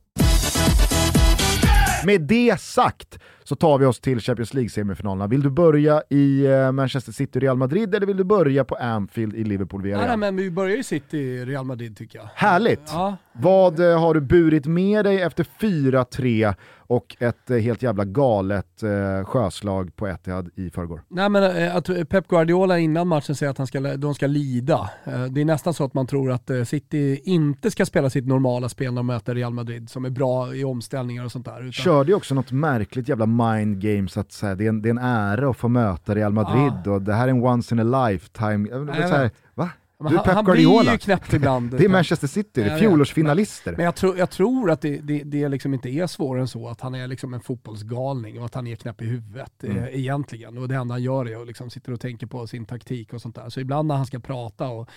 Med 2.05 2.21
det 2.21 2.61
sagt 2.61 3.19
så 3.47 3.55
tar 3.55 3.77
vi 3.77 3.85
oss 3.85 3.99
till 3.99 4.19
Champions 4.19 4.53
League-semifinalerna. 4.53 5.27
Vill 5.27 5.41
du 5.41 5.49
börja 5.49 6.03
i 6.09 6.45
eh, 6.45 6.71
Manchester 6.71 7.11
City 7.11 7.39
Real 7.39 7.57
Madrid 7.57 7.95
eller 7.95 8.07
vill 8.07 8.17
du 8.17 8.23
börja 8.23 8.63
på 8.63 8.75
Anfield 8.75 9.35
i 9.35 9.43
Liverpool 9.43 9.81
Villarreal? 9.81 10.07
Nej, 10.07 10.17
men 10.17 10.35
vi 10.35 10.51
börjar 10.51 10.77
i 10.77 10.83
City 10.83 11.45
Real 11.45 11.65
Madrid 11.65 11.97
tycker 11.97 12.19
jag. 12.19 12.29
Härligt! 12.35 12.81
Ja. 12.87 13.17
Vad 13.37 13.79
eh, 13.79 13.99
har 13.99 14.13
du 14.13 14.21
burit 14.21 14.65
med 14.65 15.05
dig 15.05 15.21
efter 15.21 15.45
4-3 15.59 16.55
och 16.87 17.15
ett 17.19 17.49
eh, 17.49 17.57
helt 17.57 17.83
jävla 17.83 18.05
galet 18.05 18.83
eh, 18.83 19.25
sjöslag 19.25 19.95
på 19.95 20.07
Etihad 20.07 20.49
i 20.55 20.69
förrgår. 20.69 21.01
Nej 21.07 21.29
men 21.29 21.71
att 21.77 22.09
Pep 22.09 22.27
Guardiola 22.27 22.79
innan 22.79 23.07
matchen 23.07 23.35
säger 23.35 23.49
att 23.49 23.57
han 23.57 23.67
ska, 23.67 23.79
de 23.79 24.15
ska 24.15 24.27
lida. 24.27 24.89
Det 25.29 25.41
är 25.41 25.45
nästan 25.45 25.73
så 25.73 25.83
att 25.83 25.93
man 25.93 26.07
tror 26.07 26.31
att 26.31 26.51
City 26.65 27.21
inte 27.23 27.71
ska 27.71 27.85
spela 27.85 28.09
sitt 28.09 28.27
normala 28.27 28.69
spel 28.69 28.93
när 28.93 28.99
de 28.99 29.07
möter 29.07 29.35
Real 29.35 29.53
Madrid 29.53 29.89
som 29.89 30.05
är 30.05 30.09
bra 30.09 30.55
i 30.55 30.63
omställningar 30.63 31.25
och 31.25 31.31
sånt 31.31 31.45
där. 31.45 31.59
Utan... 31.59 31.71
Körde 31.71 32.11
ju 32.11 32.15
också 32.15 32.35
något 32.35 32.51
märkligt 32.51 33.09
jävla 33.09 33.25
mind 33.35 33.81
games 33.81 34.17
att 34.17 34.31
säga, 34.31 34.55
det, 34.55 34.65
är 34.65 34.69
en, 34.69 34.81
det 34.81 34.89
är 34.89 34.91
en 34.91 34.97
ära 34.97 35.49
att 35.49 35.57
få 35.57 35.67
möta 35.67 36.15
Real 36.15 36.33
Madrid 36.33 36.87
ah. 36.87 36.91
och 36.91 37.01
det 37.01 37.13
här 37.13 37.27
är 37.27 37.31
en 37.31 37.43
once 37.43 37.75
in 37.75 37.79
a 37.79 38.07
lifetime. 38.07 38.69
Jag, 38.69 38.87
jag, 38.87 39.09
så 39.09 39.15
här, 39.15 39.31
va? 39.53 39.69
Du 39.99 40.15
är 40.15 40.23
Pep 40.23 40.33
han 40.33 40.45
Guardiola. 40.45 40.81
blir 40.81 40.91
ju 40.91 40.97
knäppt 40.97 41.33
ibland. 41.33 41.71
det 41.77 41.85
är 41.85 41.89
Manchester 41.89 42.27
City, 42.27 42.63
det 42.63 42.69
är 42.69 42.77
fjolårsfinalister. 42.77 43.71
Men, 43.71 43.77
men 43.77 43.85
jag, 43.85 43.95
tror, 43.95 44.17
jag 44.17 44.29
tror 44.29 44.71
att 44.71 44.81
det, 44.81 44.97
det, 44.97 45.23
det 45.23 45.49
liksom 45.49 45.73
inte 45.73 45.89
är 45.89 46.07
svårare 46.07 46.41
än 46.41 46.47
så, 46.47 46.67
att 46.67 46.81
han 46.81 46.95
är 46.95 47.07
liksom 47.07 47.33
en 47.33 47.41
fotbollsgalning 47.41 48.39
och 48.39 48.45
att 48.45 48.53
han 48.53 48.67
är 48.67 48.75
knäpp 48.75 49.01
i 49.01 49.05
huvudet 49.05 49.63
mm. 49.63 49.77
eh, 49.77 49.99
egentligen. 49.99 50.57
Och 50.57 50.67
det 50.67 50.75
enda 50.75 50.93
han 50.93 51.03
gör 51.03 51.29
är 51.29 51.41
att 51.41 51.47
liksom 51.47 51.69
sitter 51.69 51.91
och 51.91 51.99
tänker 51.99 52.27
på 52.27 52.47
sin 52.47 52.65
taktik 52.65 53.13
och 53.13 53.21
sånt 53.21 53.35
där. 53.35 53.49
Så 53.49 53.59
ibland 53.59 53.87
när 53.87 53.95
han 53.95 54.05
ska 54.05 54.19
prata 54.19 54.67
och 54.67 54.89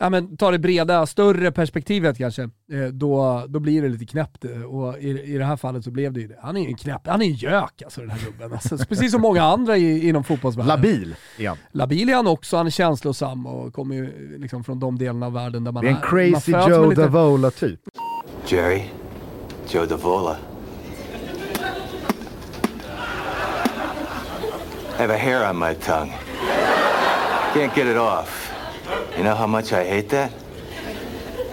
ja, 0.00 0.10
men, 0.10 0.36
ta 0.36 0.50
det 0.50 0.58
breda, 0.58 1.06
större 1.06 1.52
perspektivet 1.52 2.18
kanske, 2.18 2.42
eh, 2.42 2.84
då, 2.92 3.44
då 3.48 3.60
blir 3.60 3.82
det 3.82 3.88
lite 3.88 4.06
knäppt. 4.06 4.44
Eh, 4.44 4.62
och 4.62 4.98
i, 4.98 5.08
i 5.08 5.38
det 5.38 5.44
här 5.44 5.56
fallet 5.56 5.84
så 5.84 5.90
blev 5.90 6.12
det 6.12 6.20
ju 6.20 6.28
det. 6.28 6.38
Han 6.42 6.56
är 6.56 6.60
ju 6.60 6.66
en 6.66 6.76
knäpp, 6.76 7.06
han 7.06 7.22
är 7.22 7.26
en 7.26 7.32
gök 7.32 7.82
alltså 7.82 8.00
den 8.00 8.10
här 8.10 8.18
gubben. 8.18 8.52
Alltså, 8.52 8.78
precis 8.78 9.12
som 9.12 9.20
många 9.20 9.42
andra 9.42 9.76
i, 9.76 10.08
inom 10.08 10.24
fotbollsvärlden. 10.24 10.68
Labil 10.68 11.14
är 11.38 11.48
han. 11.48 11.56
Labil 11.72 12.08
är 12.08 12.14
han 12.14 12.26
också, 12.26 12.56
han 12.56 12.66
är 12.66 12.70
känslosam 12.70 13.46
och 13.46 13.72
kommer 13.72 13.94
ju 13.94 14.38
liksom 14.38 14.64
från 14.64 14.80
de 14.80 14.98
delarna 14.98 15.26
av 15.26 15.32
världen 15.32 15.64
där 15.64 15.72
man 15.72 15.86
är... 15.86 15.88
Det 15.88 15.94
är 15.94 15.96
en 15.96 16.32
crazy 16.32 16.52
Joe 16.52 16.90
lite... 16.90 17.02
Davola 17.02 17.50
typ. 17.50 17.80
Jerry, 18.46 18.82
Joe 19.70 19.86
Davola. 19.86 20.36
I 24.98 25.02
have 25.02 25.14
a 25.14 25.18
hair 25.18 25.50
on 25.50 25.58
my 25.58 25.74
tongue. 25.74 26.12
Can't 27.54 27.76
get 27.76 27.86
it 27.86 27.96
off. 27.96 28.49
You 29.16 29.22
know 29.22 29.34
how 29.34 29.46
much 29.46 29.72
I 29.72 29.96
hate 29.96 30.08
that? 30.08 30.30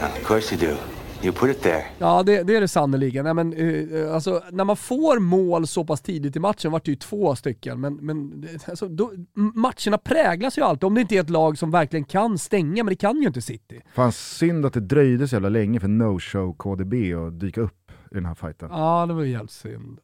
of 0.01 0.23
course 0.23 0.55
you 0.55 0.71
do. 0.71 0.77
You 1.23 1.33
put 1.33 1.49
it 1.49 1.61
there. 1.61 1.83
Ja, 1.97 2.23
det, 2.23 2.43
det 2.43 2.55
är 2.55 2.61
det 2.61 2.67
sannerligen. 2.67 3.25
Nej, 3.25 3.33
men, 3.33 3.53
uh, 3.53 4.13
alltså, 4.13 4.41
när 4.51 4.63
man 4.63 4.77
får 4.77 5.19
mål 5.19 5.67
så 5.67 5.85
pass 5.85 6.01
tidigt 6.01 6.35
i 6.35 6.39
matchen, 6.39 6.71
vart 6.71 6.85
det 6.85 6.91
ju 6.91 6.95
två 6.95 7.35
stycken, 7.35 7.81
men, 7.81 7.95
men 7.95 8.47
alltså, 8.67 8.87
då, 8.87 9.11
matcherna 9.33 9.97
präglas 9.97 10.57
ju 10.57 10.61
alltid, 10.61 10.83
om 10.83 10.95
det 10.95 11.01
inte 11.01 11.15
är 11.15 11.19
ett 11.21 11.29
lag 11.29 11.57
som 11.57 11.71
verkligen 11.71 12.05
kan 12.05 12.37
stänga, 12.37 12.83
men 12.83 12.91
det 12.91 12.95
kan 12.95 13.21
ju 13.21 13.27
inte 13.27 13.41
City. 13.41 13.81
Fan 13.93 14.11
synd 14.11 14.65
att 14.65 14.73
det 14.73 14.79
dröjde 14.79 15.27
så 15.27 15.35
jävla 15.35 15.49
länge 15.49 15.79
för 15.79 15.87
no-show 15.87 16.55
KDB 16.57 16.93
att 17.27 17.39
dyka 17.39 17.61
upp 17.61 17.91
i 18.11 18.15
den 18.15 18.25
här 18.25 18.35
fighten. 18.35 18.69
Ja, 18.71 19.05
det 19.05 19.13
var 19.13 19.21
ju 19.21 19.31
jävligt 19.31 19.51
synd. 19.51 19.99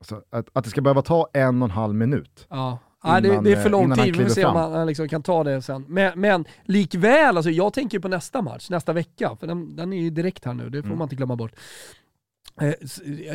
Alltså, 0.00 0.22
att, 0.30 0.48
att 0.52 0.64
det 0.64 0.70
ska 0.70 0.80
behöva 0.80 1.02
ta 1.02 1.28
en 1.32 1.62
och 1.62 1.68
en 1.68 1.74
halv 1.74 1.94
minut. 1.94 2.46
Ja. 2.50 2.78
Nej, 3.04 3.22
det, 3.22 3.40
det 3.40 3.52
är 3.52 3.56
för 3.56 3.66
eh, 3.66 3.70
lång 3.70 3.84
innan 3.84 3.98
han 3.98 4.06
tid, 4.06 4.16
vi 4.16 4.24
får 4.24 4.30
se 4.30 4.44
om 4.44 4.56
han 4.56 4.86
liksom 4.86 5.08
kan 5.08 5.22
ta 5.22 5.44
det 5.44 5.62
sen. 5.62 5.84
Men, 5.88 6.20
men 6.20 6.44
likväl, 6.64 7.36
alltså, 7.36 7.50
jag 7.50 7.72
tänker 7.72 7.98
på 7.98 8.08
nästa 8.08 8.42
match, 8.42 8.70
nästa 8.70 8.92
vecka, 8.92 9.36
för 9.40 9.46
den, 9.46 9.76
den 9.76 9.92
är 9.92 10.00
ju 10.02 10.10
direkt 10.10 10.44
här 10.44 10.54
nu, 10.54 10.70
det 10.70 10.82
får 10.82 10.86
Mm. 10.86 10.98
man 10.98 11.04
inte 11.06 11.16
glömma 11.16 11.36
bort. 11.36 11.52
Eh, 12.60 12.72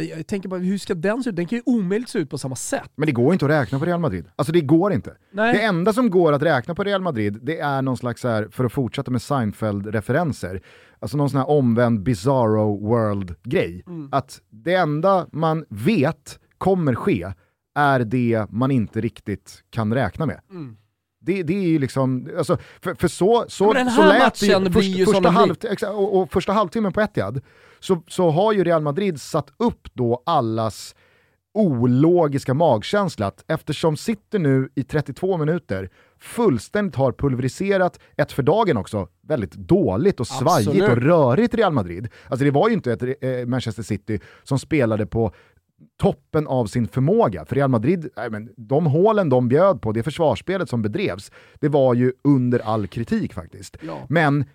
jag, 0.10 0.27
tänker 0.27 0.49
bara, 0.49 0.60
hur 0.60 0.77
ska 0.77 0.93
den 0.95 1.23
se 1.23 1.29
ut? 1.29 1.36
Den 1.36 1.45
kan 1.47 1.58
ju 1.58 1.63
omöjligt 1.65 2.10
se 2.10 2.19
ut 2.19 2.29
på 2.29 2.38
samma 2.38 2.55
sätt. 2.55 2.91
Men 2.95 3.05
det 3.05 3.12
går 3.12 3.34
inte 3.34 3.45
att 3.45 3.51
räkna 3.51 3.79
på 3.79 3.86
Real 3.86 3.99
Madrid. 3.99 4.25
Alltså 4.36 4.53
det 4.53 4.62
går 4.62 4.93
inte. 4.93 5.15
Nej. 5.32 5.53
Det 5.53 5.62
enda 5.62 5.93
som 5.93 6.10
går 6.10 6.34
att 6.34 6.41
räkna 6.41 6.75
på 6.75 6.84
Real 6.84 7.01
Madrid, 7.01 7.39
det 7.41 7.60
är 7.60 7.82
någon 7.82 7.97
slags, 7.97 8.23
här, 8.23 8.47
för 8.51 8.65
att 8.65 8.71
fortsätta 8.71 9.12
med 9.12 9.21
Seinfeld-referenser, 9.21 10.62
alltså 10.99 11.17
någon 11.17 11.29
sån 11.29 11.38
här 11.39 11.49
omvänd 11.49 12.03
bizarro 12.03 12.88
world-grej. 12.88 13.84
Mm. 13.88 14.10
Att 14.12 14.41
det 14.49 14.73
enda 14.73 15.27
man 15.32 15.65
vet 15.69 16.39
kommer 16.58 16.95
ske 16.95 17.34
är 17.75 17.99
det 17.99 18.45
man 18.49 18.71
inte 18.71 19.01
riktigt 19.01 19.63
kan 19.69 19.93
räkna 19.93 20.25
med. 20.25 20.41
Mm. 20.49 20.77
Det, 21.21 21.43
det 21.43 21.53
är 21.53 21.67
ju 21.67 21.79
liksom, 21.79 22.29
alltså, 22.38 22.58
för, 22.82 22.93
för 22.93 23.08
så, 23.08 23.45
så, 23.47 23.73
Ja, 23.75 23.89
så 23.89 24.05
lät 24.05 24.39
det 24.39 24.45
ju, 24.45 24.71
först, 24.71 24.88
ju 24.88 25.05
första, 25.05 25.29
halv, 25.29 25.55
och, 25.84 26.21
och 26.21 26.32
första 26.32 26.53
halvtimmen 26.53 26.93
på 26.93 27.01
Etihad, 27.01 27.41
så, 27.79 28.03
så 28.08 28.29
har 28.29 28.53
ju 28.53 28.63
Real 28.63 28.82
Madrid 28.82 29.21
satt 29.21 29.53
upp 29.58 29.88
då 29.93 30.23
allas 30.25 30.95
ologiska 31.53 32.53
magkänsla 32.53 33.27
att 33.27 33.43
eftersom 33.47 33.97
City 33.97 34.39
nu 34.39 34.69
i 34.75 34.84
32 34.84 35.38
minuter 35.38 35.89
fullständigt 36.19 36.95
har 36.95 37.12
pulveriserat 37.12 37.99
ett 38.17 38.32
för 38.32 38.43
dagen 38.43 38.77
också 38.77 39.08
väldigt 39.21 39.53
dåligt 39.53 40.19
och 40.19 40.27
svajigt 40.27 40.69
Absolut. 40.69 40.89
och 40.89 40.97
rörigt 40.97 41.53
Real 41.53 41.73
Madrid. 41.73 42.10
Alltså 42.27 42.45
det 42.45 42.51
var 42.51 42.69
ju 42.69 42.73
inte 42.73 42.91
ett 42.91 43.23
eh, 43.23 43.45
Manchester 43.45 43.84
City 43.84 44.19
som 44.43 44.60
spelade 44.60 45.05
på 45.05 45.34
toppen 45.97 46.47
av 46.47 46.65
sin 46.65 46.87
förmåga. 46.87 47.45
För 47.45 47.55
Real 47.55 47.69
Madrid, 47.69 48.09
nej, 48.15 48.29
men 48.29 48.49
de 48.57 48.85
hålen 48.85 49.29
de 49.29 49.47
bjöd 49.47 49.81
på, 49.81 49.91
det 49.91 50.03
försvarsspelet 50.03 50.69
som 50.69 50.81
bedrevs, 50.81 51.31
det 51.59 51.69
var 51.69 51.93
ju 51.93 52.13
under 52.23 52.59
all 52.59 52.87
kritik 52.87 53.33
faktiskt. 53.33 53.77
Ja. 53.81 54.05
Men 54.09 54.45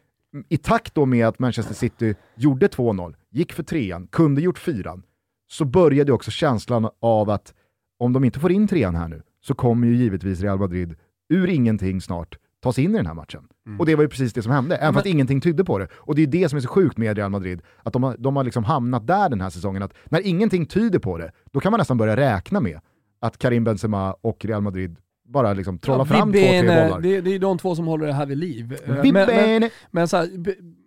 i 0.48 0.56
takt 0.56 0.94
då 0.94 1.06
med 1.06 1.26
att 1.26 1.38
Manchester 1.38 1.74
City 1.74 2.14
gjorde 2.34 2.66
2-0, 2.66 3.14
gick 3.30 3.52
för 3.52 3.62
trean, 3.62 4.06
kunde 4.06 4.40
gjort 4.40 4.58
fyran, 4.58 5.02
så 5.50 5.64
började 5.64 6.12
också 6.12 6.30
känslan 6.30 6.88
av 7.00 7.30
att 7.30 7.54
om 7.98 8.12
de 8.12 8.24
inte 8.24 8.40
får 8.40 8.52
in 8.52 8.68
trean 8.68 8.94
här 8.94 9.08
nu, 9.08 9.22
så 9.40 9.54
kommer 9.54 9.86
ju 9.86 9.96
givetvis 9.96 10.40
Real 10.40 10.58
Madrid 10.58 10.94
ur 11.28 11.48
ingenting 11.48 12.00
snart 12.00 12.38
ta 12.64 12.72
sig 12.72 12.84
in 12.84 12.94
i 12.94 12.96
den 12.96 13.06
här 13.06 13.14
matchen. 13.14 13.42
Och 13.78 13.86
det 13.86 13.94
var 13.94 14.02
ju 14.02 14.08
precis 14.08 14.32
det 14.32 14.42
som 14.42 14.52
hände, 14.52 14.76
även 14.76 14.94
fast 14.94 15.06
ingenting 15.06 15.40
tydde 15.40 15.64
på 15.64 15.78
det. 15.78 15.88
Och 15.94 16.14
det 16.14 16.22
är 16.22 16.26
det 16.26 16.48
som 16.48 16.56
är 16.56 16.60
så 16.60 16.68
sjukt 16.68 16.98
med 16.98 17.16
Real 17.16 17.30
Madrid, 17.30 17.62
att 17.82 17.92
de 17.92 18.02
har, 18.02 18.16
de 18.18 18.36
har 18.36 18.44
liksom 18.44 18.64
hamnat 18.64 19.06
där 19.06 19.28
den 19.28 19.40
här 19.40 19.50
säsongen, 19.50 19.82
att 19.82 19.94
när 20.04 20.26
ingenting 20.26 20.66
tyder 20.66 20.98
på 20.98 21.18
det, 21.18 21.32
då 21.52 21.60
kan 21.60 21.70
man 21.72 21.78
nästan 21.78 21.96
börja 21.96 22.16
räkna 22.16 22.60
med 22.60 22.80
att 23.20 23.38
Karim 23.38 23.64
Benzema 23.64 24.12
och 24.20 24.44
Real 24.44 24.62
Madrid 24.62 24.96
bara 25.28 25.52
liksom 25.52 25.78
trollar 25.78 26.04
fram 26.04 26.32
två, 26.32 26.38
tre 26.38 26.62
bollar. 26.62 27.00
det, 27.00 27.20
det 27.20 27.34
är 27.34 27.38
de 27.38 27.58
två 27.58 27.74
som 27.74 27.86
håller 27.86 28.06
det 28.06 28.12
här 28.12 28.26
vid 28.26 28.38
liv. 28.38 28.78
Eh, 28.86 29.02
Vi 29.02 29.12
Men, 29.12 29.26
men, 29.26 29.70
men 29.90 30.08
så 30.08 30.16
här, 30.16 30.28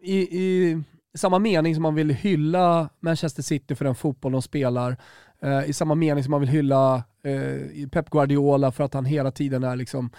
i, 0.01 0.17
i 0.17 0.83
samma 1.17 1.39
mening 1.39 1.73
som 1.75 1.83
man 1.83 1.95
vill 1.95 2.09
hylla 2.09 2.89
Manchester 2.99 3.43
City 3.43 3.75
för 3.75 3.85
den 3.85 3.95
fotboll 3.95 4.31
de 4.31 4.41
spelar, 4.41 4.97
eh, 5.41 5.69
i 5.69 5.73
samma 5.73 5.95
mening 5.95 6.23
som 6.23 6.31
man 6.31 6.39
vill 6.39 6.49
hylla 6.49 7.03
eh, 7.23 7.89
Pep 7.91 8.09
Guardiola 8.09 8.71
för 8.71 8.83
att 8.83 8.93
han 8.93 9.05
hela 9.05 9.31
tiden 9.31 9.63
är 9.63 9.75
liksom 9.75 10.09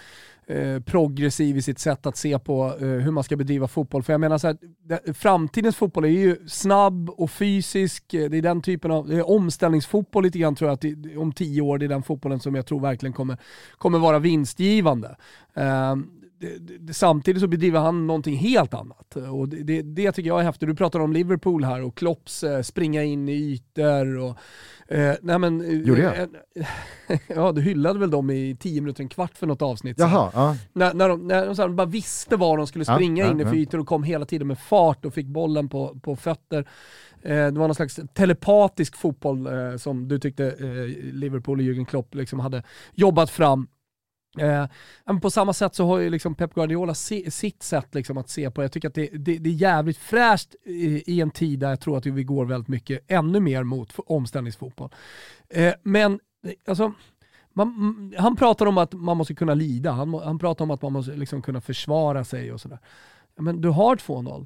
eh, 0.49 0.79
progressiv 0.79 1.57
i 1.57 1.61
sitt 1.61 1.79
sätt 1.79 2.05
att 2.05 2.17
se 2.17 2.39
på 2.39 2.75
eh, 2.79 2.87
hur 2.87 3.11
man 3.11 3.23
ska 3.23 3.35
bedriva 3.35 3.67
fotboll. 3.67 4.03
För 4.03 4.13
jag 4.13 4.19
menar 4.19 4.37
så 4.37 4.47
här, 4.47 4.57
det, 4.83 5.13
framtidens 5.13 5.75
fotboll 5.75 6.05
är 6.05 6.09
ju 6.09 6.37
snabb 6.47 7.09
och 7.09 7.31
fysisk, 7.31 8.13
eh, 8.13 8.29
det 8.29 8.37
är 8.37 8.41
den 8.41 8.61
typen 8.61 8.91
av, 8.91 9.07
det 9.07 9.15
är 9.15 9.29
omställningsfotboll 9.29 10.23
lite 10.23 10.39
grann 10.39 10.55
tror 10.55 10.69
jag 10.69 10.73
att 10.73 10.81
det, 10.81 11.17
om 11.17 11.31
tio 11.31 11.61
år, 11.61 11.77
det 11.77 11.85
är 11.85 11.89
den 11.89 12.03
fotbollen 12.03 12.39
som 12.39 12.55
jag 12.55 12.65
tror 12.65 12.79
verkligen 12.79 13.13
kommer, 13.13 13.37
kommer 13.77 13.99
vara 13.99 14.19
vinstgivande. 14.19 15.15
Eh, 15.53 15.95
det, 16.79 16.93
samtidigt 16.93 17.41
så 17.41 17.47
bedriver 17.47 17.79
han 17.79 18.07
någonting 18.07 18.35
helt 18.35 18.73
annat. 18.73 19.15
Och 19.15 19.49
det, 19.49 19.63
det, 19.63 19.81
det 19.81 20.11
tycker 20.11 20.27
jag 20.27 20.39
är 20.39 20.43
häftigt. 20.43 20.69
Du 20.69 20.75
pratar 20.75 20.99
om 20.99 21.13
Liverpool 21.13 21.63
här 21.63 21.83
och 21.83 21.97
Klopps 21.97 22.43
eh, 22.43 22.61
springa 22.61 23.03
in 23.03 23.29
i 23.29 23.33
ytor 23.33 24.17
och... 24.17 24.37
Eh, 24.91 25.15
nej 25.21 25.39
men, 25.39 25.61
eh, 25.61 25.81
Gjorde 25.81 26.01
jag? 26.01 26.19
eh, 26.19 27.19
ja, 27.27 27.51
du 27.51 27.61
hyllade 27.61 27.99
väl 27.99 28.11
dem 28.11 28.29
i 28.29 28.57
tio 28.59 28.81
minuter, 28.81 29.03
en 29.03 29.09
kvart 29.09 29.37
för 29.37 29.47
något 29.47 29.61
avsnitt. 29.61 29.99
Jaha, 29.99 30.31
ja. 30.33 30.55
När, 30.73 30.93
när 30.93 31.09
de, 31.09 31.27
när 31.27 31.45
de, 31.45 31.57
här, 31.57 31.69
bara 31.69 31.87
visste 31.87 32.35
var 32.35 32.57
de 32.57 32.67
skulle 32.67 32.85
springa 32.85 33.25
ja, 33.25 33.31
in 33.31 33.39
i 33.39 33.43
ja. 33.43 33.55
ytor 33.55 33.79
och 33.79 33.87
kom 33.87 34.03
hela 34.03 34.25
tiden 34.25 34.47
med 34.47 34.59
fart 34.59 35.05
och 35.05 35.13
fick 35.13 35.27
bollen 35.27 35.69
på, 35.69 35.99
på 36.03 36.15
fötter. 36.15 36.67
Eh, 37.21 37.29
det 37.29 37.59
var 37.59 37.67
någon 37.67 37.75
slags 37.75 37.99
telepatisk 38.13 38.95
fotboll 38.95 39.47
eh, 39.47 39.77
som 39.77 40.07
du 40.07 40.19
tyckte 40.19 40.45
eh, 40.47 41.13
Liverpool 41.13 41.59
och 41.59 41.63
Jürgen 41.63 41.85
Klopp 41.85 42.15
liksom 42.15 42.39
hade 42.39 42.63
jobbat 42.93 43.29
fram. 43.29 43.67
Eh, 44.37 44.65
men 45.05 45.19
på 45.19 45.29
samma 45.29 45.53
sätt 45.53 45.75
så 45.75 45.85
har 45.85 45.97
ju 45.97 46.09
liksom 46.09 46.35
Pep 46.35 46.53
Guardiola 46.53 46.93
se, 46.93 47.31
sitt 47.31 47.63
sätt 47.63 47.95
liksom 47.95 48.17
att 48.17 48.29
se 48.29 48.51
på 48.51 48.61
det. 48.61 48.65
Jag 48.65 48.71
tycker 48.71 48.87
att 48.87 48.93
det, 48.93 49.09
det, 49.13 49.37
det 49.37 49.49
är 49.49 49.53
jävligt 49.53 49.97
fräscht 49.97 50.55
i, 50.65 51.13
i 51.13 51.21
en 51.21 51.31
tid 51.31 51.59
där 51.59 51.69
jag 51.69 51.79
tror 51.79 51.97
att 51.97 52.05
vi 52.05 52.23
går 52.23 52.45
väldigt 52.45 52.67
mycket 52.67 53.11
ännu 53.11 53.39
mer 53.39 53.63
mot 53.63 53.93
omställningsfotboll. 53.97 54.89
Eh, 55.49 55.73
men 55.83 56.19
alltså, 56.67 56.93
man, 57.53 58.13
han 58.17 58.35
pratar 58.35 58.65
om 58.65 58.77
att 58.77 58.93
man 58.93 59.17
måste 59.17 59.35
kunna 59.35 59.53
lida, 59.53 59.91
han, 59.91 60.13
han 60.13 60.39
pratar 60.39 60.65
om 60.65 60.71
att 60.71 60.81
man 60.81 60.93
måste 60.93 61.15
liksom 61.15 61.41
kunna 61.41 61.61
försvara 61.61 62.23
sig 62.23 62.53
och 62.53 62.61
sådär. 62.61 62.79
Men 63.35 63.61
du 63.61 63.69
har 63.69 63.95
2-0. 63.95 64.45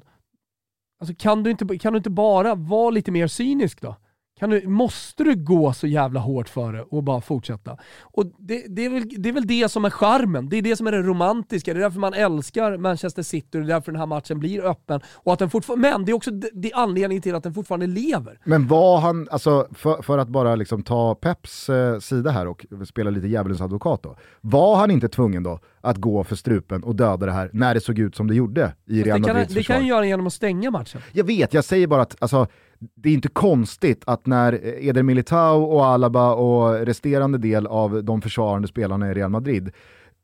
Alltså 1.00 1.14
kan, 1.18 1.42
du 1.42 1.50
inte, 1.50 1.78
kan 1.78 1.92
du 1.92 1.96
inte 1.96 2.10
bara 2.10 2.54
vara 2.54 2.90
lite 2.90 3.10
mer 3.10 3.26
cynisk 3.26 3.80
då? 3.80 3.96
Kan 4.38 4.50
du, 4.50 4.68
måste 4.68 5.24
du 5.24 5.34
gå 5.34 5.72
så 5.72 5.86
jävla 5.86 6.20
hårt 6.20 6.48
för 6.48 6.72
det 6.72 6.82
och 6.82 7.02
bara 7.02 7.20
fortsätta? 7.20 7.78
Och 8.02 8.26
det, 8.38 8.64
det, 8.68 8.84
är 8.84 8.90
väl, 8.90 9.08
det 9.18 9.28
är 9.28 9.32
väl 9.32 9.46
det 9.46 9.68
som 9.68 9.84
är 9.84 9.90
charmen, 9.90 10.48
det 10.48 10.56
är 10.56 10.62
det 10.62 10.76
som 10.76 10.86
är 10.86 10.92
det 10.92 11.02
romantiska, 11.02 11.74
det 11.74 11.80
är 11.80 11.82
därför 11.82 12.00
man 12.00 12.14
älskar 12.14 12.76
Manchester 12.76 13.22
City 13.22 13.58
och 13.58 13.62
det 13.62 13.66
är 13.66 13.74
därför 13.74 13.92
den 13.92 13.98
här 13.98 14.06
matchen 14.06 14.40
blir 14.40 14.64
öppen. 14.64 15.00
Och 15.14 15.32
att 15.32 15.38
den 15.38 15.50
fortfarande, 15.50 15.90
men 15.90 16.04
det 16.04 16.12
är 16.12 16.14
också 16.14 16.30
det, 16.30 16.50
det 16.52 16.72
är 16.72 16.76
anledningen 16.76 17.22
till 17.22 17.34
att 17.34 17.42
den 17.42 17.54
fortfarande 17.54 17.86
lever. 17.86 18.40
Men 18.44 18.66
var 18.66 18.98
han, 19.00 19.28
alltså 19.30 19.68
för, 19.72 20.02
för 20.02 20.18
att 20.18 20.28
bara 20.28 20.54
liksom 20.54 20.82
ta 20.82 21.14
Peps 21.14 21.68
eh, 21.68 21.98
sida 21.98 22.30
här 22.30 22.46
och 22.46 22.64
spela 22.88 23.10
lite 23.10 23.26
djävulens 23.26 23.60
advokat 23.60 24.02
då, 24.02 24.16
var 24.40 24.76
han 24.76 24.90
inte 24.90 25.08
tvungen 25.08 25.42
då 25.42 25.58
att 25.80 25.96
gå 25.96 26.24
för 26.24 26.36
strupen 26.36 26.82
och 26.82 26.96
döda 26.96 27.26
det 27.26 27.32
här 27.32 27.50
när 27.52 27.74
det 27.74 27.80
såg 27.80 27.98
ut 27.98 28.16
som 28.16 28.26
det 28.26 28.34
gjorde 28.34 28.72
i 28.86 29.02
Real 29.02 29.22
Det 29.22 29.28
Madrids 29.32 29.48
det 29.48 29.54
försvar? 29.54 29.74
kan 29.74 29.82
han 29.82 29.88
göra 29.88 30.06
genom 30.06 30.26
att 30.26 30.32
stänga 30.32 30.70
matchen. 30.70 31.00
Jag 31.12 31.24
vet, 31.24 31.54
jag 31.54 31.64
säger 31.64 31.86
bara 31.86 32.02
att 32.02 32.16
alltså, 32.18 32.46
det 32.78 33.08
är 33.08 33.14
inte 33.14 33.28
konstigt 33.28 34.02
att 34.06 34.26
när 34.26 34.60
Eder 34.84 35.02
Militao 35.02 35.62
och 35.62 35.86
Alaba 35.86 36.32
och 36.34 36.86
resterande 36.86 37.38
del 37.38 37.66
av 37.66 38.04
de 38.04 38.22
försvarande 38.22 38.68
spelarna 38.68 39.10
i 39.10 39.14
Real 39.14 39.30
Madrid 39.30 39.70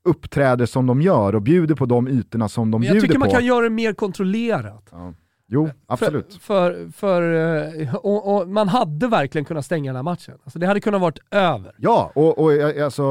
uppträder 0.04 0.66
som 0.66 0.86
de 0.86 1.02
gör 1.02 1.34
och 1.34 1.42
bjuder 1.42 1.74
på 1.74 1.86
de 1.86 2.08
ytorna 2.08 2.48
som 2.48 2.70
de 2.70 2.80
Men 2.80 2.86
jag 2.86 2.94
bjuder 2.94 3.06
tycker 3.08 3.18
man 3.18 3.28
på. 3.28 3.34
kan 3.34 3.44
göra 3.46 3.62
det 3.64 3.70
mer 3.70 3.92
kontrollerat. 3.92 4.88
Ja. 4.92 5.14
Jo, 5.52 5.70
absolut. 5.86 6.34
För, 6.34 6.72
för, 6.72 6.90
för, 6.92 7.80
eh, 7.82 7.94
och, 7.94 8.36
och 8.42 8.48
man 8.48 8.68
hade 8.68 9.08
verkligen 9.08 9.44
kunnat 9.44 9.64
stänga 9.64 9.88
den 9.90 9.96
här 9.96 10.02
matchen. 10.02 10.34
Alltså 10.44 10.58
det 10.58 10.66
hade 10.66 10.80
kunnat 10.80 11.00
varit 11.00 11.18
över. 11.30 11.74
Ja, 11.78 12.12
och, 12.14 12.38
och 12.38 12.52
jag- 12.52 12.80
alltså, 12.80 13.02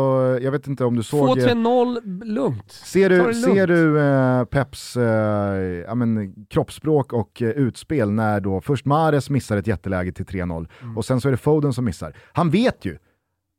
jag 0.41 0.51
vet 0.51 0.67
inte 0.67 0.85
om 0.85 0.95
du 0.95 1.03
såg... 1.03 1.29
eh, 1.39 1.43
2-3-0, 1.45 2.23
lugnt. 2.25 2.71
Ser 2.71 3.09
du, 3.09 3.17
lugnt. 3.17 3.43
ser 3.43 3.67
du 3.67 3.99
eh, 4.01 4.43
Peps 4.45 4.97
eh, 4.97 5.03
ja, 5.87 5.95
men, 5.95 6.33
kroppsspråk 6.49 7.13
och 7.13 7.41
eh, 7.41 7.49
utspel 7.49 8.11
när 8.11 8.39
då 8.39 8.61
först 8.61 8.85
Mares 8.85 9.29
missar 9.29 9.57
ett 9.57 9.67
jätteläge 9.67 10.11
till 10.11 10.25
3-0 10.25 10.67
Mm. 10.81 10.97
och 10.97 11.05
sen 11.05 11.21
så 11.21 11.27
är 11.27 11.31
det 11.31 11.37
Foden 11.37 11.73
som 11.73 11.85
missar. 11.85 12.13
Han 12.33 12.49
vet 12.49 12.85
ju, 12.85 12.91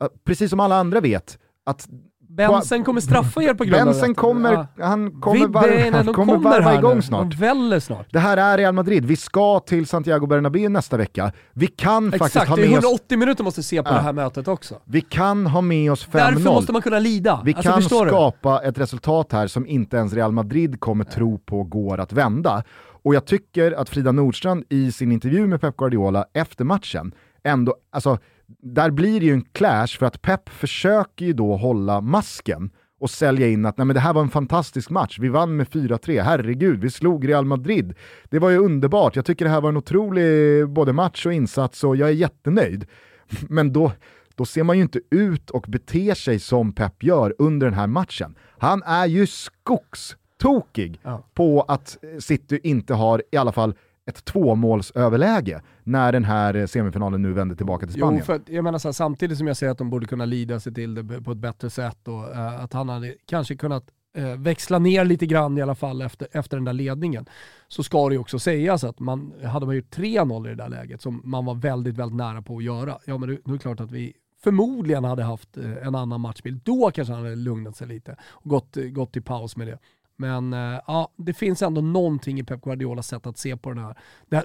eh, 0.03 0.09
precis 0.25 0.51
som 0.51 0.61
alla 0.61 0.77
andra 0.77 1.01
vet, 1.01 1.39
att 1.67 1.89
Bensen 2.37 2.85
kommer 2.85 3.01
straffa 3.01 3.43
er 3.43 3.55
på 3.55 3.65
grund 3.65 3.81
av 3.81 3.85
Bensen 3.87 4.09
detta. 4.09 4.21
kommer, 4.21 4.53
Ja. 4.53 4.67
han 4.87 5.21
kommer, 5.21 5.39
Vibben, 5.39 5.53
varva, 5.53 5.97
han 5.97 6.15
kommer 6.15 6.33
kommer 6.35 6.51
varva 6.51 6.75
igång 6.79 7.03
snart. 7.03 7.31
De 7.31 7.37
väller 7.37 7.81
snart. 7.81 8.07
Det 8.13 8.19
här 8.19 8.37
är 8.37 8.59
Real 8.59 8.75
Madrid, 8.75 9.05
vi 9.05 9.17
ska 9.17 9.61
till 9.61 9.87
Santiago 9.87 10.27
Bernabéu 10.27 10.69
nästa 10.69 10.97
vecka. 10.97 11.33
Vi 11.53 11.67
kan 11.67 12.05
faktiskt 12.13 12.27
Exakt, 12.37 12.49
ha 12.49 12.57
det 12.57 12.63
är 12.63 12.69
med 12.69 12.79
oss, 12.79 12.85
180 12.85 13.19
minuter 13.19 13.45
måste 13.45 13.63
se 13.63 13.83
på 13.83 13.89
Ja. 13.91 13.95
det 13.95 14.01
här 14.01 14.13
mötet 14.13 14.49
också. 14.49 14.75
vi 14.85 15.01
kan 15.01 15.47
ha 15.47 15.61
med 15.61 15.93
oss 15.93 16.07
5-0. 16.07 16.13
Därför 16.13 16.51
måste 16.51 16.73
man 16.73 16.83
kunna 16.83 16.99
lida. 16.99 17.41
Vi 17.45 17.55
alltså, 17.55 17.73
kan 17.73 17.83
förstår 17.83 18.05
du? 18.05 18.11
skapa 18.11 18.61
ett 18.65 18.79
resultat 18.79 19.33
här 19.33 19.47
som 19.47 19.67
inte 19.67 19.97
ens 19.97 20.13
Real 20.13 20.33
Madrid 20.33 20.81
kommer 20.81 21.05
tro 21.05 21.39
på 21.39 21.63
går 21.65 21.99
att 22.01 22.13
vända. 22.13 22.63
Och 23.03 23.15
jag 23.15 23.25
tycker 23.25 23.73
att 23.73 23.89
Frida 23.89 24.13
Nordstrand 24.13 24.65
i 24.69 24.93
sin 24.93 25.13
intervju 25.13 25.47
med 25.47 25.61
Pep 25.61 25.77
Guardiola 25.77 26.25
efter 26.33 26.65
matchen, 26.65 27.13
ändå, 27.45 27.75
alltså, 27.93 28.19
där 28.63 28.91
blir 28.91 29.21
det 29.21 29.27
ju 29.27 29.33
en 29.33 29.45
clash 29.53 29.87
för 29.99 30.07
att 30.07 30.23
Pep 30.23 30.49
försöker 30.49 31.25
ju 31.27 31.33
då 31.33 31.57
hålla 31.57 32.01
masken 32.01 32.71
och 33.01 33.11
sälja 33.11 33.49
in 33.49 33.67
att 33.67 33.79
Nej, 33.79 33.85
men 33.85 33.95
det 33.95 34.01
här 34.01 34.13
var 34.13 34.23
en 34.23 34.29
fantastisk 34.31 34.91
match, 34.91 35.19
vi 35.21 35.29
vann 35.29 35.57
med 35.57 35.67
4-3, 35.67 36.23
herregud, 36.23 36.81
vi 36.81 36.91
slog 36.91 37.29
Real 37.29 37.45
Madrid. 37.45 37.95
Det 38.25 38.39
var 38.39 38.51
ju 38.51 38.57
underbart, 38.59 39.17
jag 39.17 39.25
tycker 39.25 39.45
det 39.45 39.51
här 39.51 39.61
var 39.61 39.69
en 39.69 39.77
otrolig 39.77 40.69
både 40.69 40.93
match 40.93 41.27
och 41.27 41.33
insats 41.33 41.85
och 41.85 41.97
jag 41.97 42.09
är 42.09 42.13
jättenöjd. 42.15 42.87
Men 43.49 43.73
då, 43.73 43.93
då 44.35 44.45
ser 44.45 44.63
man 44.63 44.77
ju 44.77 44.83
inte 44.83 45.01
ut 45.11 45.51
och 45.51 45.65
beter 45.69 46.15
sig 46.15 46.39
som 46.39 46.73
Pep 46.73 47.03
gör 47.03 47.35
under 47.39 47.67
den 47.67 47.75
här 47.75 47.87
matchen. 47.87 48.35
Han 48.59 48.83
är 48.83 49.07
ju 49.07 49.27
skogstokig 49.27 51.01
Ja. 51.03 51.25
på 51.35 51.63
att 51.69 51.99
City 52.19 52.61
inte 52.63 52.95
har 52.95 53.23
i 53.33 53.37
alla 53.37 53.53
fall 53.53 53.75
ett 54.11 54.25
tvåmålsöverläge 54.25 55.63
när 55.83 56.13
den 56.13 56.25
här 56.25 56.67
semifinalen 56.67 57.23
nu 57.23 57.33
vänder 57.33 57.57
tillbaka 57.57 57.87
till 57.87 57.95
Spanien. 57.95 58.19
Jo, 58.19 58.25
för 58.25 58.41
jag 58.47 58.65
menar 58.65 58.79
så 58.79 58.89
här, 58.89 58.93
samtidigt 58.93 59.39
som 59.39 59.47
jag 59.47 59.57
säger 59.57 59.73
att 59.73 59.79
de 59.79 59.91
borde 59.91 60.07
kunna 60.07 60.25
lida 60.25 60.61
sig 60.61 60.75
till 60.75 60.95
det 60.95 61.23
på 61.23 61.33
ett 61.33 61.39
bättre 61.39 61.71
sätt 61.71 62.09
och 62.09 62.31
uh, 62.31 62.63
att 62.63 62.73
han 62.73 62.89
hade 62.89 63.15
kanske 63.27 63.57
kunnat 63.57 63.85
uh, 64.19 64.37
växla 64.37 64.79
ner 64.79 65.05
lite 65.05 65.27
grann 65.27 65.59
i 65.59 65.63
alla 65.63 65.75
fall 65.75 66.03
efter, 66.03 66.29
efter 66.33 66.57
den 66.57 66.65
där 66.65 66.73
ledningen, 66.73 67.27
så 67.69 67.83
ska 67.83 68.09
det 68.09 68.15
ju 68.15 68.21
också 68.21 68.39
sägas 68.39 68.85
att 68.85 69.01
man, 69.01 69.33
hade 69.45 69.67
man 69.67 69.77
gjort 69.77 69.97
3-0 69.97 70.47
i 70.47 70.49
det 70.49 70.55
där 70.55 70.69
läget, 70.69 71.03
som 71.03 71.21
man 71.25 71.45
var 71.45 71.55
väldigt, 71.55 71.97
väldigt 71.97 72.17
nära 72.17 72.43
på 72.43 72.57
att 72.57 72.65
göra, 72.65 72.99
ja 73.05 73.19
men 73.19 73.29
det, 73.29 73.39
det 73.45 73.53
är 73.53 73.59
klart 73.59 73.81
att 73.81 73.93
vi 73.93 74.13
förmodligen 74.43 75.05
hade 75.05 75.23
haft 75.23 75.57
en 75.57 75.95
annan 75.95 76.21
matchbild. 76.21 76.61
Då 76.65 76.91
kanske 76.91 77.15
han 77.15 77.23
hade 77.23 77.37
lugnat 77.37 77.77
sig 77.77 77.87
lite 77.87 78.17
och 78.23 78.51
gått, 78.51 78.77
gått 78.93 79.17
i 79.17 79.21
paus 79.21 79.57
med 79.57 79.67
det. 79.67 79.79
Men 80.21 80.53
uh, 80.53 80.81
ja, 80.87 81.13
det 81.17 81.33
finns 81.33 81.63
ändå 81.63 81.81
någonting 81.81 82.39
i 82.39 82.45
Pep 82.45 82.63
Guardiolas 82.63 83.09
sätt 83.09 83.27
att 83.27 83.39
se 83.39 83.57
på 83.57 83.71
den 83.71 83.85
här, 83.85 83.97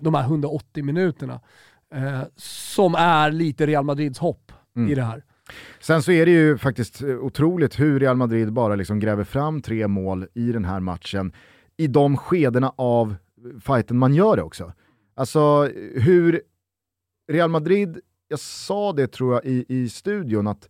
de 0.02 0.14
här 0.14 0.24
180 0.24 0.84
minuterna 0.84 1.42
uh, 1.96 2.22
som 2.36 2.96
är 2.96 3.32
lite 3.32 3.66
Real 3.66 3.86
Madrids 3.86 4.20
hopp 4.20 4.52
mm. 4.76 4.92
i 4.92 4.96
det 4.96 5.04
här. 5.04 5.24
Sen 5.80 6.04
så 6.04 6.12
är 6.12 6.26
det 6.26 6.32
ju 6.32 6.58
faktiskt 6.58 7.02
otroligt 7.02 7.80
hur 7.80 8.00
Real 8.00 8.18
Madrid 8.18 8.54
bara 8.54 8.76
liksom 8.76 9.00
gräver 9.00 9.24
fram 9.24 9.62
tre 9.62 9.88
mål 9.88 10.28
i 10.34 10.52
den 10.52 10.66
här 10.66 10.80
matchen 10.80 11.34
i 11.78 11.88
de 11.88 12.18
skedena 12.18 12.74
av 12.76 13.16
fighten 13.62 13.98
man 13.98 14.14
gör 14.14 14.36
det 14.36 14.44
också. 14.44 14.74
Alltså 15.16 15.64
hur 15.96 16.42
Real 17.32 17.50
Madrid, 17.50 18.00
jag 18.28 18.40
sa 18.40 18.94
det 18.94 19.08
tror 19.08 19.34
jag 19.34 19.46
i, 19.46 19.66
i 19.68 19.90
studion, 19.90 20.48
att 20.48 20.70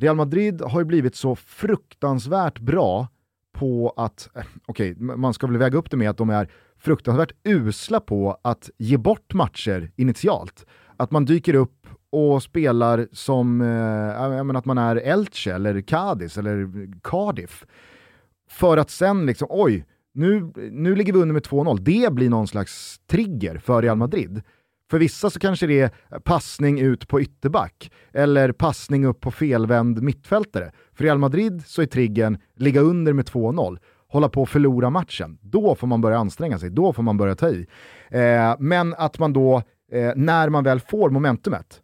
Real 0.00 0.16
Madrid 0.16 0.62
har 0.62 0.80
ju 0.80 0.84
blivit 0.84 1.16
så 1.16 1.36
fruktansvärt 1.36 2.58
bra 2.58 3.08
på 3.58 3.94
att, 3.96 4.28
eh, 4.34 4.42
okej, 4.66 4.92
okay, 4.92 5.16
man 5.16 5.34
ska 5.34 5.46
väl 5.46 5.56
väga 5.56 5.78
upp 5.78 5.90
det 5.90 5.96
med 5.96 6.10
att 6.10 6.16
de 6.16 6.30
är 6.30 6.50
fruktansvärt 6.78 7.32
usla 7.44 8.00
på 8.00 8.38
att 8.42 8.70
ge 8.78 8.96
bort 8.96 9.34
matcher 9.34 9.90
initialt. 9.96 10.66
Att 10.96 11.10
man 11.10 11.24
dyker 11.24 11.54
upp 11.54 11.86
och 12.10 12.42
spelar 12.42 13.08
som 13.12 13.60
eh, 13.60 13.66
menar, 14.44 14.54
att 14.54 14.64
man 14.64 14.78
är 14.78 14.96
Elche 14.96 15.54
eller 15.54 15.80
Cadiz 15.80 16.38
eller 16.38 16.88
Cardiff. 17.02 17.64
För 18.50 18.76
att 18.76 18.90
sen 18.90 19.26
liksom, 19.26 19.48
oj, 19.50 19.86
nu, 20.14 20.52
nu 20.70 20.94
ligger 20.94 21.12
vi 21.12 21.18
under 21.18 21.32
med 21.32 21.42
2-0. 21.42 21.78
Det 21.80 22.12
blir 22.12 22.30
någon 22.30 22.48
slags 22.48 23.00
trigger 23.06 23.58
för 23.58 23.82
Real 23.82 23.96
Madrid. 23.96 24.42
För 24.90 24.98
vissa 24.98 25.30
så 25.30 25.38
kanske 25.38 25.66
det 25.66 25.80
är 25.80 26.18
passning 26.18 26.80
ut 26.80 27.08
på 27.08 27.20
ytterback, 27.20 27.90
eller 28.12 28.52
passning 28.52 29.06
upp 29.06 29.20
på 29.20 29.30
felvänd 29.30 30.02
mittfältare. 30.02 30.72
För 30.92 31.04
Real 31.04 31.18
Madrid 31.18 31.62
så 31.66 31.82
är 31.82 31.86
triggern 31.86 32.38
ligga 32.56 32.80
under 32.80 33.12
med 33.12 33.24
2-0, 33.24 33.78
hålla 34.08 34.28
på 34.28 34.42
att 34.42 34.48
förlora 34.48 34.90
matchen. 34.90 35.38
Då 35.40 35.74
får 35.74 35.86
man 35.86 36.00
börja 36.00 36.18
anstränga 36.18 36.58
sig, 36.58 36.70
då 36.70 36.92
får 36.92 37.02
man 37.02 37.16
börja 37.16 37.34
ta 37.34 37.48
i. 37.48 37.66
Eh, 38.10 38.54
men 38.58 38.94
att 38.94 39.18
man 39.18 39.32
då, 39.32 39.62
eh, 39.92 40.12
när 40.16 40.48
man 40.48 40.64
väl 40.64 40.80
får 40.80 41.10
momentumet, 41.10 41.80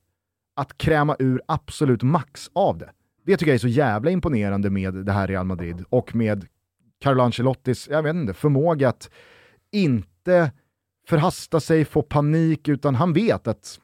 att 0.57 0.79
kräma 0.79 1.17
ur 1.19 1.43
absolut 1.47 2.03
max 2.03 2.51
av 2.53 2.79
det. 2.79 2.91
Det 3.27 3.37
tycker 3.37 3.51
jag 3.51 3.55
är 3.55 3.59
så 3.59 3.69
jävla 3.69 4.11
imponerande 4.11 4.71
med 4.71 4.95
det 4.95 5.13
här 5.13 5.27
Real 5.27 5.47
Madrid 5.47 5.85
och 5.89 6.15
med 6.15 6.47
Carlo 7.01 7.23
Ancelottis, 7.23 7.89
jag 7.91 8.03
vet 8.03 8.15
inte, 8.15 8.35
förmåga 8.35 8.89
att 8.89 9.11
inte 9.73 10.53
förhasta 11.07 11.61
sig, 11.61 11.85
få 11.85 12.03
panik, 12.03 12.69
utan 12.69 12.95
han 12.95 13.13
vet 13.13 13.49
att 13.49 13.81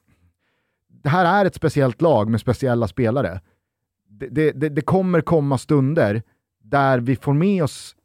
det 1.03 1.09
här 1.09 1.41
är 1.41 1.45
ett 1.45 1.55
speciellt 1.55 2.03
lag 2.03 2.31
med 2.31 2.41
speciella 2.41 2.89
spelare. 2.89 3.41
Det, 4.09 4.51
det, 4.51 4.69
det, 4.69 4.81
kommer 4.81 5.21
komma 5.21 5.59
stunder 5.59 6.23
där 6.63 6.99
vi 6.99 7.17
får 7.17 7.33
med 7.33 7.65
oss 7.65 7.97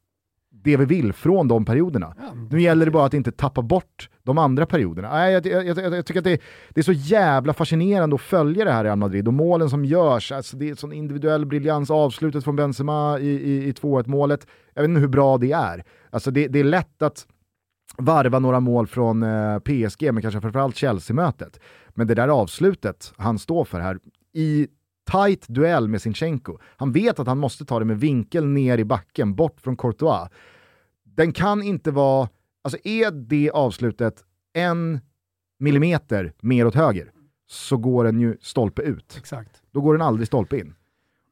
det 0.63 0.77
vi 0.77 0.85
vill 0.85 1.13
från 1.13 1.47
de 1.47 1.65
perioderna. 1.65 2.15
Ja. 2.17 2.23
Nu 2.51 2.61
gäller 2.61 2.85
det 2.85 2.91
bara 2.91 3.05
att 3.05 3.13
inte 3.13 3.31
tappa 3.31 3.61
bort 3.61 4.09
de 4.23 4.37
andra 4.37 4.65
perioderna. 4.65 5.31
Jag, 5.31 5.45
jag, 5.45 5.67
jag, 5.67 5.77
jag 5.77 6.05
tycker 6.05 6.19
att 6.19 6.23
det, 6.23 6.41
det, 6.69 6.81
är 6.81 6.83
så 6.83 6.91
jävla 6.91 7.53
fascinerande 7.53 8.15
att 8.15 8.21
följa 8.21 8.65
det 8.65 8.71
här 8.71 8.85
i 8.85 8.87
Real 8.87 8.97
Madrid 8.97 9.27
och 9.27 9.33
målen 9.33 9.69
som 9.69 9.85
görs, 9.85 10.31
alltså 10.31 10.57
det 10.57 10.69
är 10.69 10.75
sån 10.75 10.93
individuell 10.93 11.45
briljans, 11.45 11.91
avslutet 11.91 12.43
från 12.43 12.55
Benzema 12.55 13.19
i, 13.19 13.29
i, 13.29 13.67
i 13.67 13.71
2-1 13.71 14.07
målet. 14.07 14.47
Jag 14.73 14.81
vet 14.81 14.89
inte 14.89 15.01
hur 15.01 15.07
bra 15.07 15.37
det 15.37 15.51
är. 15.51 15.83
Alltså 16.09 16.31
det, 16.31 16.47
det 16.47 16.59
är 16.59 16.63
lätt 16.63 17.01
att 17.01 17.27
varva 17.97 18.39
några 18.39 18.59
mål 18.59 18.87
från 18.87 19.23
eh, 19.23 19.59
PSG, 19.59 20.13
men 20.13 20.21
kanske 20.21 20.41
framförallt 20.41 20.75
Chelsea-mötet. 20.75 21.59
Men 21.89 22.07
det 22.07 22.15
där 22.15 22.27
avslutet 22.27 23.13
han 23.17 23.39
står 23.39 23.65
för 23.65 23.79
här, 23.79 23.99
i 24.33 24.67
tight 25.11 25.47
duell 25.47 25.87
med 25.87 26.01
Sinchenko. 26.01 26.57
Han 26.77 26.91
vet 26.91 27.19
att 27.19 27.27
han 27.27 27.37
måste 27.37 27.65
ta 27.65 27.79
det 27.79 27.85
med 27.85 27.99
vinkel 27.99 28.45
ner 28.45 28.77
i 28.77 28.85
backen, 28.85 29.35
bort 29.35 29.61
från 29.61 29.77
Courtois. 29.77 30.29
Den 31.03 31.31
kan 31.31 31.63
inte 31.63 31.91
vara, 31.91 32.29
alltså 32.63 32.79
är 32.83 33.11
det 33.11 33.51
avslutet 33.51 34.23
en 34.53 34.99
millimeter 35.59 36.33
mer 36.41 36.67
åt 36.67 36.75
höger 36.75 37.11
så 37.47 37.77
går 37.77 38.03
den 38.03 38.19
ju 38.19 38.37
stolpe 38.41 38.81
ut. 38.81 39.15
Exakt. 39.17 39.61
Då 39.71 39.81
går 39.81 39.93
den 39.93 40.01
aldrig 40.01 40.27
stolpe 40.27 40.57
in. 40.59 40.73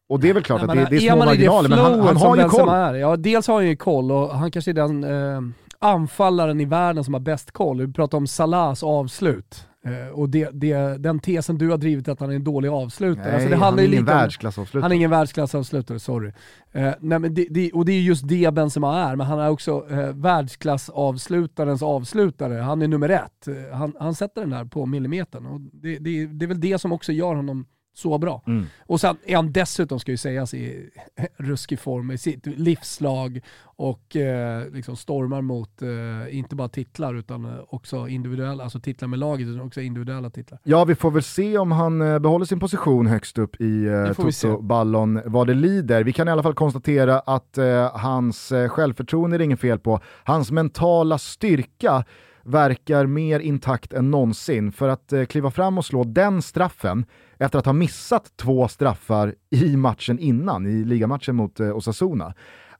Och 0.09 0.19
det 0.19 0.29
är 0.29 0.33
väl 0.33 0.43
klart 0.43 0.61
Nej, 0.67 0.69
att 0.83 0.89
det, 0.89 0.97
det 0.97 1.05
är 1.05 1.11
små 1.11 1.25
marginaler, 1.25 1.69
men 1.69 1.79
han, 1.79 1.99
han 1.99 2.17
har 2.17 2.37
ju 2.37 2.43
koll. 2.43 2.69
Är. 2.69 2.93
Ja, 2.93 3.17
dels 3.17 3.47
har 3.47 3.55
han 3.55 3.67
ju 3.67 3.75
koll 3.75 4.11
och 4.11 4.29
han 4.29 4.51
kanske 4.51 4.71
är 4.71 4.73
den 4.73 5.03
eh, 5.03 5.41
anfallaren 5.83 6.59
i 6.59 6.65
världen 6.65 7.03
som 7.03 7.13
har 7.13 7.21
bäst 7.21 7.51
koll. 7.51 7.81
Vi 7.81 7.93
pratar 7.93 8.17
om 8.17 8.27
Salahs 8.27 8.83
avslut. 8.83 9.67
Uh, 9.87 10.19
och 10.19 10.29
det, 10.29 10.49
det, 10.53 10.97
den 10.97 11.19
tesen 11.19 11.57
du 11.57 11.69
har 11.69 11.77
drivit 11.77 12.07
att 12.07 12.19
han 12.19 12.31
är 12.31 12.35
en 12.35 12.43
dålig 12.43 12.69
avslutare. 12.69 13.25
Nej, 13.25 13.33
alltså 13.33 13.49
det 13.49 13.55
han 13.55 13.79
är 13.79 13.83
ingen 13.83 14.05
världsklassavslutare. 14.05 14.81
Han 14.81 14.91
är 14.91 14.95
ingen 14.95 15.09
världsklassavslutare, 15.09 15.99
sorry. 15.99 16.27
Uh, 16.27 16.91
nej, 16.99 17.19
men 17.19 17.33
det, 17.33 17.47
det, 17.49 17.71
och 17.71 17.85
det 17.85 17.91
är 17.91 18.01
just 18.01 18.27
det 18.27 18.53
Benzema 18.53 18.99
är, 18.99 19.15
men 19.15 19.27
han 19.27 19.39
är 19.39 19.49
också 19.49 19.85
uh, 19.91 20.09
världsklassavslutarens 20.09 21.83
avslutare. 21.83 22.53
Han 22.53 22.81
är 22.81 22.87
nummer 22.87 23.09
ett. 23.09 23.47
Uh, 23.47 23.73
han, 23.73 23.95
han 23.99 24.15
sätter 24.15 24.41
den 24.41 24.49
där 24.49 24.65
på 24.65 24.85
millimetern. 24.85 25.45
Och 25.45 25.61
det, 25.61 25.97
det, 25.97 26.25
det 26.25 26.45
är 26.45 26.47
väl 26.47 26.61
det 26.61 26.79
som 26.79 26.91
också 26.91 27.11
gör 27.11 27.35
honom 27.35 27.65
så 27.93 28.17
bra. 28.17 28.41
Mm. 28.47 28.65
Och 28.85 29.01
sen 29.01 29.17
är 29.25 29.35
han 29.35 29.51
dessutom, 29.51 29.99
ska 29.99 30.11
ju 30.11 30.17
sägas, 30.17 30.53
i 30.53 30.89
ruskig 31.37 31.79
form 31.79 32.11
i 32.11 32.17
sitt 32.17 32.45
livslag 32.45 33.41
och 33.63 34.15
eh, 34.15 34.69
liksom 34.71 34.95
stormar 34.95 35.41
mot, 35.41 35.81
eh, 35.81 36.37
inte 36.37 36.55
bara 36.55 36.69
titlar 36.69 37.15
utan 37.15 37.45
eh, 37.45 37.51
också 37.69 38.07
individuella, 38.07 38.63
alltså 38.63 38.79
titlar 38.79 39.07
med 39.07 39.19
laget 39.19 39.47
utan 39.47 39.61
också 39.61 39.81
individuella 39.81 40.29
titlar. 40.29 40.59
Ja, 40.63 40.85
vi 40.85 40.95
får 40.95 41.11
väl 41.11 41.23
se 41.23 41.57
om 41.57 41.71
han 41.71 42.01
eh, 42.01 42.19
behåller 42.19 42.45
sin 42.45 42.59
position 42.59 43.07
högst 43.07 43.37
upp 43.37 43.61
i 43.61 43.85
eh, 43.85 44.13
Toto-ballon 44.13 45.21
vad 45.25 45.47
det 45.47 45.53
lider. 45.53 46.03
Vi 46.03 46.13
kan 46.13 46.27
i 46.27 46.31
alla 46.31 46.43
fall 46.43 46.53
konstatera 46.53 47.19
att 47.19 47.57
eh, 47.57 47.97
hans 47.97 48.51
eh, 48.51 48.69
självförtroende 48.69 49.35
är 49.35 49.37
det 49.37 49.45
inget 49.45 49.59
fel 49.59 49.79
på. 49.79 49.99
Hans 50.23 50.51
mentala 50.51 51.17
styrka 51.17 52.05
verkar 52.43 53.05
mer 53.05 53.39
intakt 53.39 53.93
än 53.93 54.11
någonsin. 54.11 54.71
För 54.71 54.89
att 54.89 55.13
eh, 55.13 55.25
kliva 55.25 55.51
fram 55.51 55.77
och 55.77 55.85
slå 55.85 56.03
den 56.03 56.41
straffen 56.41 57.05
efter 57.37 57.59
att 57.59 57.65
ha 57.65 57.73
missat 57.73 58.31
två 58.35 58.67
straffar 58.67 59.35
i 59.49 59.77
matchen 59.77 60.19
innan, 60.19 60.65
i 60.65 60.85
ligamatchen 60.85 61.35
mot 61.35 61.59
eh, 61.59 61.77
Osasuna. 61.77 62.33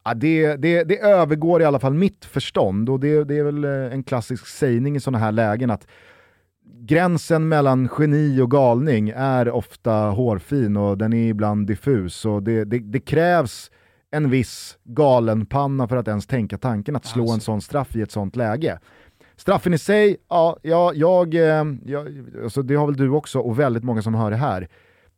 Ja, 0.03 0.13
det, 0.13 0.55
det, 0.55 0.83
det, 0.83 0.99
övergår 0.99 1.61
i 1.61 1.65
alla 1.65 1.79
fall 1.79 1.93
mitt 1.93 2.25
förstånd 2.25 2.89
och 2.89 2.99
det, 2.99 3.23
det 3.23 3.37
är 3.37 3.43
väl 3.43 3.63
eh, 3.63 3.93
en 3.93 4.03
klassisk 4.03 4.47
sägning 4.47 4.95
i 4.95 4.99
sådana 4.99 5.17
här 5.17 5.31
lägen 5.31 5.71
att 5.71 5.87
gränsen 6.79 7.47
mellan 7.47 7.89
geni 7.99 8.41
och 8.41 8.51
galning 8.51 9.13
är 9.15 9.49
ofta 9.49 9.93
hårfin 9.93 10.77
och 10.77 10.97
den 10.97 11.13
är 11.13 11.29
ibland 11.29 11.67
diffus 11.67 12.25
och 12.25 12.43
det, 12.43 12.63
det, 12.63 12.79
det 12.79 12.99
krävs 12.99 13.71
en 14.11 14.29
viss 14.29 14.77
galenpanna 14.83 15.87
för 15.87 15.97
att 15.97 16.07
ens 16.07 16.27
tänka 16.27 16.57
tanken 16.57 16.95
att 16.95 17.05
slå 17.05 17.21
alltså. 17.23 17.35
en 17.35 17.41
sån 17.41 17.61
straff 17.61 17.95
i 17.95 18.01
ett 18.01 18.11
sånt 18.11 18.35
läge. 18.35 18.79
Straffen 19.35 19.73
i 19.73 19.77
sig, 19.77 20.17
ja, 20.29 20.57
ja 20.61 20.91
jag, 20.95 21.35
eh, 21.35 21.65
jag, 21.85 22.25
alltså 22.43 22.61
det 22.61 22.75
har 22.75 22.85
väl 22.85 22.97
du 22.97 23.09
också 23.09 23.39
och 23.39 23.59
väldigt 23.59 23.83
många 23.83 24.01
som 24.01 24.13
hör 24.13 24.31
det 24.31 24.37
här. 24.37 24.67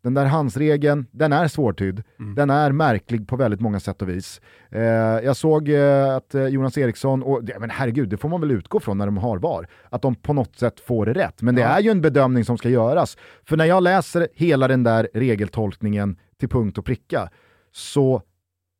Den 0.05 0.13
där 0.13 0.25
handsregeln, 0.25 1.05
den 1.11 1.33
är 1.33 1.47
svårtydd. 1.47 2.03
Mm. 2.19 2.35
Den 2.35 2.49
är 2.49 2.71
märklig 2.71 3.27
på 3.27 3.35
väldigt 3.35 3.61
många 3.61 3.79
sätt 3.79 4.01
och 4.01 4.09
vis. 4.09 4.41
Eh, 4.69 4.81
jag 5.23 5.37
såg 5.37 5.69
eh, 5.69 6.15
att 6.15 6.35
eh, 6.35 6.47
Jonas 6.47 6.77
Eriksson, 6.77 7.23
och 7.23 7.41
ja, 7.47 7.59
men 7.59 7.69
herregud, 7.69 8.09
det 8.09 8.17
får 8.17 8.29
man 8.29 8.41
väl 8.41 8.51
utgå 8.51 8.79
från 8.79 8.97
när 8.97 9.05
de 9.05 9.17
har 9.17 9.37
VAR, 9.37 9.67
att 9.89 10.01
de 10.01 10.15
på 10.15 10.33
något 10.33 10.55
sätt 10.55 10.79
får 10.79 11.05
det 11.05 11.13
rätt. 11.13 11.41
Men 11.41 11.55
det 11.55 11.63
är 11.63 11.79
ju 11.79 11.89
en 11.89 12.01
bedömning 12.01 12.45
som 12.45 12.57
ska 12.57 12.69
göras. 12.69 13.17
För 13.43 13.57
när 13.57 13.65
jag 13.65 13.83
läser 13.83 14.27
hela 14.33 14.67
den 14.67 14.83
där 14.83 15.09
regeltolkningen 15.13 16.17
till 16.39 16.49
punkt 16.49 16.77
och 16.77 16.85
pricka, 16.85 17.29
så 17.71 18.21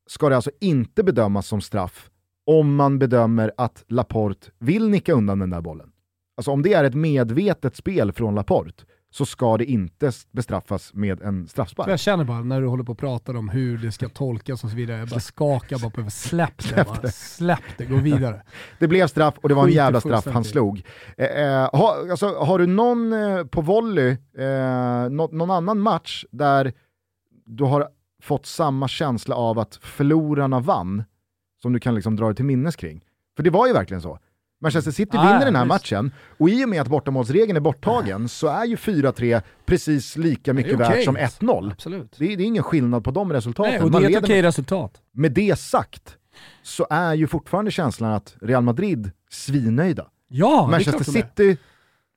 ska 0.07 0.29
det 0.29 0.35
alltså 0.35 0.51
inte 0.59 1.03
bedömas 1.03 1.47
som 1.47 1.61
straff 1.61 2.09
om 2.45 2.75
man 2.75 2.99
bedömer 2.99 3.51
att 3.57 3.83
Laporte 3.87 4.51
vill 4.59 4.89
nicka 4.89 5.13
undan 5.13 5.39
den 5.39 5.49
där 5.49 5.61
bollen. 5.61 5.91
Alltså 6.37 6.51
om 6.51 6.61
det 6.61 6.73
är 6.73 6.83
ett 6.83 6.95
medvetet 6.95 7.75
spel 7.75 8.11
från 8.11 8.35
Laporte 8.35 8.83
så 9.11 9.25
ska 9.25 9.57
det 9.57 9.65
inte 9.65 10.11
bestraffas 10.31 10.93
med 10.93 11.21
en 11.21 11.47
straffspark. 11.47 11.89
Jag 11.89 11.99
känner 11.99 12.23
bara 12.23 12.43
när 12.43 12.61
du 12.61 12.67
håller 12.67 12.83
på 12.83 12.91
och 12.91 12.97
pratar 12.97 13.35
om 13.35 13.49
hur 13.49 13.77
det 13.77 13.91
ska 13.91 14.09
tolkas 14.09 14.63
och 14.63 14.69
så 14.69 14.75
vidare, 14.75 14.97
jag 14.97 15.07
bara 15.07 15.19
skakar 15.19 15.79
bara 15.79 15.89
på 16.03 16.09
släpp 16.09 16.57
det, 16.57 16.63
släpp 16.63 16.87
det. 16.93 17.01
Bara. 17.01 17.11
Släpp 17.11 17.77
det, 17.77 17.85
gå 17.85 17.95
vidare. 17.95 18.41
det 18.79 18.87
blev 18.87 19.07
straff 19.07 19.33
och 19.37 19.49
det 19.49 19.55
var 19.55 19.63
en 19.63 19.73
jävla 19.73 20.01
straff 20.01 20.25
han 20.25 20.43
slog. 20.43 20.83
Eh, 21.17 21.25
eh, 21.25 21.69
ha, 21.71 21.97
alltså, 22.11 22.27
har 22.27 22.59
du 22.59 22.67
någon 22.67 23.13
eh, 23.13 23.43
på 23.43 23.61
volley, 23.61 24.09
eh, 24.37 25.09
nå 25.09 25.29
någon 25.31 25.51
annan 25.51 25.79
match 25.79 26.25
där 26.31 26.73
du 27.45 27.63
har 27.63 27.87
fått 28.21 28.45
samma 28.45 28.87
känsla 28.87 29.35
av 29.35 29.59
att 29.59 29.75
förlorarna 29.75 30.59
vann 30.59 31.03
som 31.65 31.73
du 31.73 31.79
kan 31.79 31.95
liksom 31.95 32.15
dra 32.15 32.25
dig 32.25 32.35
till 32.35 32.45
minnes 32.45 32.75
kring. 32.75 33.01
För 33.35 33.43
det 33.43 33.49
var 33.49 33.67
ju 33.67 33.73
verkligen 33.73 34.01
så. 34.01 34.19
Manchester 34.61 34.91
City 34.91 35.17
Ah, 35.17 35.23
vinner 35.23 35.45
den 35.45 35.55
här 35.55 35.63
visst. 35.63 35.69
matchen 35.69 36.11
och 36.37 36.49
i 36.49 36.65
och 36.65 36.69
med 36.69 36.81
att 36.81 36.87
bortamålsregeln 36.87 37.55
är 37.57 37.61
borttagen 37.61 38.29
så 38.29 38.47
är 38.47 38.65
ju 38.65 38.75
4-3 38.75 39.41
precis 39.65 40.17
lika 40.17 40.53
mycket 40.53 40.73
okej. 40.75 40.87
värt 40.87 41.03
som 41.05 41.17
1-0. 41.17 41.71
Absolut. 41.71 42.15
Det 42.19 42.33
är, 42.33 42.37
det 42.37 42.43
är 42.43 42.45
ingen 42.45 42.63
skillnad 42.63 43.03
på 43.03 43.11
de 43.11 43.33
resultaten. 43.33 43.71
Nej, 43.73 43.81
och 43.81 43.91
det 43.91 43.97
är 44.07 44.17
ett 44.17 44.23
okej 44.23 44.41
resultat. 44.41 45.01
Med 45.11 45.31
det 45.31 45.59
sagt 45.59 46.17
så 46.63 46.87
är 46.89 47.13
ju 47.13 47.27
fortfarande 47.27 47.71
känslan 47.71 48.11
att 48.13 48.35
Real 48.41 48.63
Madrid 48.63 49.11
svinnöjda. 49.29 50.07
Ja, 50.27 50.67
Manchester. 50.71 51.03
City 51.03 51.57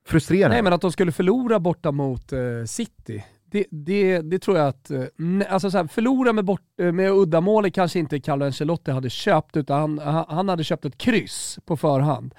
frustrerade. 0.07 0.55
Nej 0.55 0.63
men 0.63 0.73
att 0.73 0.81
de 0.81 0.93
skulle 0.93 1.13
förlora 1.13 1.61
borta 1.61 1.93
mot 1.93 2.33
eh, 2.33 2.39
City, 2.67 3.25
det, 3.51 3.67
det, 3.71 4.19
det 4.21 4.39
tror 4.39 4.57
jag 4.59 4.69
att, 4.69 4.91
eh, 4.91 5.05
alltså 5.49 5.71
så 5.71 5.79
här, 5.79 5.87
förlora 5.87 6.33
med, 6.33 6.45
bort, 6.45 6.63
eh, 6.81 6.93
med 6.93 7.11
uddamålet 7.13 7.75
kanske 7.75 7.99
inte 7.99 8.21
Carlo 8.21 8.45
Ancelotti 8.45 8.91
hade 8.91 9.11
köpt, 9.11 9.57
utan 9.57 9.99
han, 9.99 10.25
han- 10.29 10.49
hade 10.49 10.65
köpt 10.65 10.85
ett 10.85 10.99
kryss 10.99 11.59
på 11.65 11.77
förhand. 11.77 12.35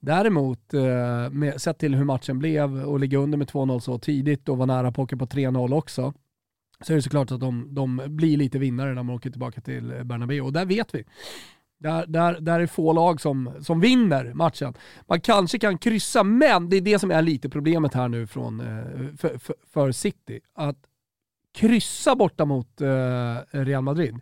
Däremot, 0.00 0.74
eh, 0.74 1.30
med, 1.30 1.60
sett 1.60 1.78
till 1.78 1.94
hur 1.94 2.04
matchen 2.04 2.38
blev 2.38 2.84
och 2.84 3.00
ligga 3.00 3.18
under 3.18 3.38
med 3.38 3.48
2-0 3.48 3.80
så 3.80 3.98
tidigt 3.98 4.48
och 4.48 4.56
vara 4.58 4.66
nära 4.66 4.92
på 4.92 5.02
att 5.02 5.10
på 5.18 5.26
3-0 5.26 5.74
också, 5.74 6.12
så 6.80 6.92
är 6.92 6.96
det 6.96 7.02
såklart 7.02 7.30
att 7.32 7.40
de, 7.40 7.74
de 7.74 8.02
blir 8.06 8.36
lite 8.36 8.58
vinnare 8.58 8.94
när 8.94 9.02
man 9.02 9.14
åker 9.16 9.30
tillbaka 9.30 9.60
till 9.60 9.92
Bernabéu. 10.04 10.40
Och 10.40 10.52
där 10.52 10.64
vet 10.66 10.94
vi. 10.94 11.04
Där, 11.84 12.06
där, 12.06 12.40
där 12.40 12.60
är 12.60 12.66
få 12.66 12.92
lag 12.92 13.20
som, 13.20 13.50
som 13.60 13.80
vinner 13.80 14.34
matchen. 14.34 14.74
Man 15.06 15.20
kanske 15.20 15.58
kan 15.58 15.78
kryssa, 15.78 16.22
men 16.22 16.68
det 16.68 16.76
är 16.76 16.80
det 16.80 16.98
som 16.98 17.10
är 17.10 17.22
lite 17.22 17.48
problemet 17.48 17.94
här 17.94 18.08
nu 18.08 18.26
från, 18.26 18.60
eh, 18.60 19.16
för, 19.16 19.38
för, 19.38 19.54
för 19.72 19.92
City. 19.92 20.40
Att 20.54 20.76
kryssa 21.54 22.16
borta 22.16 22.44
mot 22.44 22.80
eh, 22.80 23.36
Real 23.50 23.82
Madrid, 23.82 24.20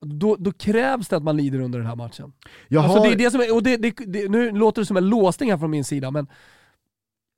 då, 0.00 0.36
då 0.36 0.52
krävs 0.52 1.08
det 1.08 1.16
att 1.16 1.22
man 1.22 1.36
lider 1.36 1.60
under 1.60 1.78
den 1.78 1.88
här 1.88 1.96
matchen. 1.96 2.32
Alltså 2.76 2.98
har, 2.98 3.06
det 3.06 3.12
är 3.12 3.18
det 3.18 3.30
som 3.30 3.40
är, 3.40 3.54
och 3.54 3.62
det, 3.62 3.76
det, 3.76 3.94
det, 4.06 4.28
nu 4.28 4.50
låter 4.50 4.82
det 4.82 4.86
som 4.86 4.96
en 4.96 5.08
låsning 5.08 5.50
här 5.50 5.58
från 5.58 5.70
min 5.70 5.84
sida, 5.84 6.10
men 6.10 6.26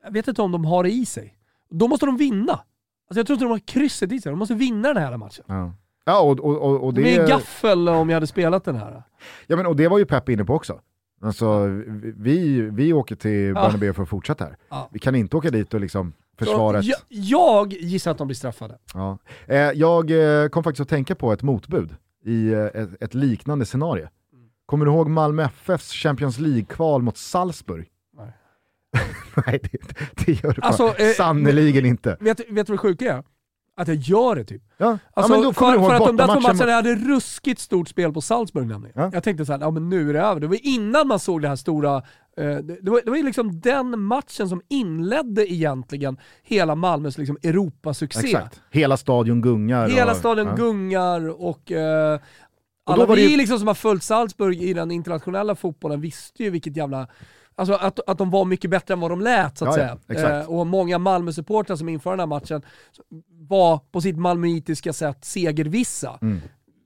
jag 0.05 0.12
vet 0.12 0.29
inte 0.29 0.42
om 0.42 0.53
de 0.53 0.64
har 0.64 0.83
det 0.83 0.90
i 0.90 1.07
sig. 1.07 1.38
Då 1.70 1.88
måste 1.88 2.07
de 2.07 2.16
vinna. 2.16 2.53
Alltså 2.53 3.20
jag 3.20 3.27
tror 3.27 3.35
inte 3.35 3.44
de 3.44 3.51
har 3.51 3.59
krysset 3.59 4.12
i 4.12 4.20
sig, 4.20 4.31
de 4.31 4.38
måste 4.38 4.55
vinna 4.55 4.94
den 4.94 5.03
här 5.03 5.16
matchen. 5.16 5.44
ja. 5.48 5.72
Ja, 6.09 6.21
och, 6.21 6.40
och, 6.40 6.85
och, 6.85 6.94
Det 6.94 7.14
är 7.14 7.29
gaffel 7.29 7.88
om 7.88 8.09
jag 8.09 8.16
hade 8.16 8.27
spelat 8.27 8.64
den 8.64 8.77
här. 8.77 9.03
ja, 9.47 9.57
men, 9.57 9.66
och 9.66 9.77
det 9.77 9.88
var 9.88 9.99
ju 9.99 10.05
Pep 10.07 10.29
inne 10.29 10.44
på 10.44 10.55
också. 10.55 10.81
Alltså, 11.23 11.66
vi, 12.16 12.61
vi 12.61 12.92
åker 12.92 13.16
till 13.16 13.55
Bernabéu 13.55 13.92
för 13.92 14.03
att 14.03 14.09
fortsätta 14.09 14.44
här. 14.44 14.57
Ja. 14.68 14.88
Vi 14.92 14.99
kan 14.99 15.14
inte 15.14 15.37
åka 15.37 15.51
dit 15.51 15.75
och 15.75 15.81
liksom. 15.81 16.12
Så 16.44 16.81
jag, 16.83 16.85
jag 17.09 17.73
gissar 17.73 18.11
att 18.11 18.18
de 18.18 18.27
blir 18.27 18.35
straffade. 18.35 18.79
Ja. 18.94 19.18
Eh, 19.47 19.57
jag 19.57 20.11
eh, 20.11 20.49
kom 20.49 20.64
faktiskt 20.64 20.81
att 20.81 20.88
tänka 20.88 21.14
på 21.14 21.33
ett 21.33 21.42
motbud 21.42 21.97
i 22.25 22.53
eh, 22.53 22.64
ett, 22.64 23.03
ett 23.03 23.14
liknande 23.14 23.66
scenario. 23.66 24.09
Kommer 24.66 24.85
du 24.85 24.92
ihåg 24.92 25.11
Malmö 25.11 25.44
FFs 25.44 25.92
Champions 25.92 26.38
League-kval 26.38 27.03
mot 27.03 27.16
Salzburg? 27.16 27.88
Nej. 28.16 28.33
Nej, 29.47 29.61
det, 29.62 29.79
det 30.27 30.33
gör 30.44 30.53
du 30.53 30.62
alltså, 30.62 30.94
eh, 30.99 31.12
sannerligen 31.12 31.87
inte. 31.87 32.16
Vet, 32.21 32.40
vet 32.40 32.47
du 32.49 32.55
vad 32.55 32.66
det 32.66 32.79
sjuka 32.79 33.14
är? 33.14 33.23
Att 33.79 33.88
jag 33.88 33.97
gör 33.97 34.35
det 34.35 34.45
typ. 34.45 34.62
Ja, 34.77 34.99
Alltså, 35.14 35.33
ja, 35.33 35.37
men 35.38 35.47
då 35.47 35.53
kommer 35.53 35.73
för, 35.79 35.85
för 35.88 35.95
att 35.95 36.07
de 36.07 36.17
där 36.17 36.27
två 36.27 36.41
matcherna 36.41 36.73
hade 36.73 36.95
ruskigt 36.95 37.61
stort 37.61 37.88
spel 37.88 38.12
på 38.12 38.21
Salzburg 38.21 38.67
nämligen. 38.67 38.95
Ja. 39.03 39.11
Jag 39.12 39.23
tänkte 39.23 39.47
så 39.47 39.53
här, 39.53 39.61
ja 39.61 39.71
men 39.71 39.88
nu 39.88 40.11
är 40.11 40.14
det 40.14 40.21
över. 40.21 40.41
Det 40.41 40.47
var 40.47 40.59
innan 40.67 41.09
man 41.09 41.19
såg 41.19 41.43
det 41.43 41.49
här 41.49 41.57
stora, 41.57 41.97
eh, 41.97 42.03
det, 42.57 42.91
var, 42.91 43.01
det 43.05 43.11
var 43.11 43.17
ju 43.17 43.23
liksom 43.23 43.61
den 43.61 44.01
matchen 44.01 44.49
som 44.49 44.62
inledde 44.69 45.53
egentligen 45.53 46.17
hela 46.43 46.75
Malmös 46.75 47.19
liksom 47.19 47.38
Europasuccé. 47.43 48.27
Exakt. 48.27 48.61
Hela 48.71 48.97
stadion 48.97 49.41
gungar. 49.41 49.88
Hela 49.88 50.11
och, 50.11 50.17
stadion 50.17 50.57
gungar 50.57 51.43
och 51.43 51.73
eh, 51.73 52.21
alla 52.87 53.07
vi 53.07 53.31
ju- 53.31 53.37
liksom 53.37 53.59
som 53.59 53.69
har 53.69 53.75
följt 53.75 54.03
Salzburg 54.03 54.62
i 54.62 54.73
den 54.75 54.91
internationella 54.91 55.55
fotbollen 55.55 56.01
visste 56.01 56.43
ju 56.45 56.51
vilket 56.51 56.77
jävla 56.77 57.07
Alltså 57.59 57.75
att, 57.75 58.01
att 58.07 58.18
de 58.18 58.31
var 58.31 58.44
mycket 58.44 58.71
bättre 58.71 58.94
än 58.94 59.01
vad 59.01 59.11
de 59.11 59.21
lät 59.21 59.59
så 59.59 59.66
att 59.66 59.77
Ja, 59.77 59.99
ja, 60.07 60.14
säga. 60.14 60.40
Eh, 60.40 60.51
och 60.51 60.66
många 60.66 60.99
Malmö-supportrar 60.99 61.77
som 61.77 61.88
inför 61.88 62.11
den 62.11 62.21
här 62.21 62.27
matchen 62.27 62.62
var 63.31 63.81
på 63.92 64.01
sitt 64.01 64.16
malmöitiska 64.18 64.92
sätt 64.92 65.25
segervissa. 65.25 66.18
Mm. 66.23 66.40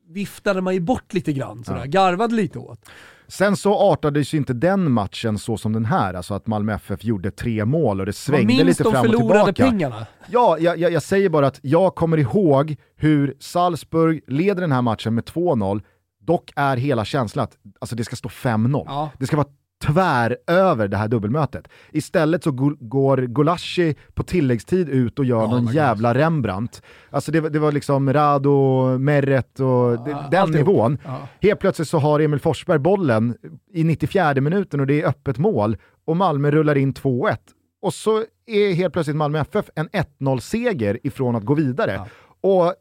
Viftade 0.08 0.61
man 0.61 0.74
ju 0.74 0.80
bort 0.80 1.12
lite 1.14 1.32
grann, 1.32 1.64
sådär. 1.64 1.87
garvade 1.87 2.35
lite 2.35 2.58
åt. 2.58 2.80
Sen 3.28 3.56
så 3.56 3.74
artades 3.74 4.35
ju 4.35 4.38
inte 4.38 4.52
den 4.52 4.92
matchen 4.92 5.38
så 5.38 5.56
som 5.56 5.72
den 5.72 5.85
här, 5.85 6.14
alltså 6.14 6.35
att 6.35 6.46
Malmö 6.46 6.74
FF 6.74 7.04
gjorde 7.04 7.30
tre 7.30 7.64
mål 7.64 8.00
och 8.00 8.06
det 8.06 8.12
svängde 8.12 8.46
minns 8.46 8.62
lite 8.62 8.82
de 8.82 8.92
fram 8.92 9.00
och 9.00 9.06
förlorade 9.06 9.52
tillbaka. 9.52 9.70
pengarna. 9.70 10.06
Ja, 10.30 10.58
jag, 10.58 10.78
jag, 10.78 10.92
jag 10.92 11.02
säger 11.02 11.28
bara 11.28 11.46
att 11.46 11.58
jag 11.62 11.94
kommer 11.94 12.16
ihåg 12.16 12.76
hur 12.96 13.35
Salzburg 13.38 14.24
leder 14.26 14.61
den 14.61 14.72
här 14.72 14.82
matchen 14.82 15.14
med 15.14 15.24
2-0, 15.24 15.82
dock 16.20 16.52
är 16.56 16.76
hela 16.76 17.04
känslan 17.04 17.44
att 17.44 17.56
alltså, 17.80 17.96
det 17.96 18.04
ska 18.04 18.16
stå 18.16 18.28
5-0. 18.28 18.85
Ja. 18.87 19.11
Det 19.18 19.26
ska 19.26 19.37
vara 19.37 19.48
tvär 19.86 20.36
över 20.46 20.88
det 20.88 20.96
här 20.96 21.08
dubbelmötet. 21.08 21.68
Istället 21.92 22.44
så 22.44 22.50
går 22.80 23.16
Gulashi 23.16 23.94
på 24.14 24.22
tilläggstid 24.22 24.88
ut 24.88 25.18
och 25.18 25.24
gör 25.24 25.40
Ja, 25.42 25.46
någon 25.50 25.66
jävla 25.66 26.14
Rembrandt. 26.14 26.82
Alltså 27.10 27.32
det, 27.32 27.40
var- 27.40 27.50
det 27.50 27.58
var 27.58 27.72
liksom 27.72 28.12
Rado, 28.12 28.98
Meret 28.98 29.60
och 29.60 30.04
det, 30.04 30.16
den 30.30 30.50
nivån. 30.50 30.98
Ja. 31.04 31.28
Helt 31.40 31.60
plötsligt 31.60 31.88
så 31.88 31.98
har 31.98 32.20
Emil 32.20 32.40
Forsberg 32.40 32.78
bollen 32.78 33.36
i 33.72 33.84
94 33.84 34.34
minuten 34.40 34.80
och 34.80 34.86
det 34.86 35.02
är 35.02 35.08
öppet 35.08 35.38
mål 35.38 35.76
och 36.04 36.16
Malmö 36.16 36.50
rullar 36.50 36.76
in 36.78 36.94
2-1. 36.94 37.36
Och 37.82 37.94
så 37.94 38.24
är 38.46 38.74
helt 38.74 38.92
plötsligt 38.92 39.16
Malmö 39.16 39.38
FF 39.40 39.66
en 39.74 39.88
1-0-seger 39.88 40.98
ifrån 41.02 41.36
att 41.36 41.44
gå 41.44 41.54
vidare. 41.54 41.92
Ja. 41.92 42.06
Och 42.40 42.74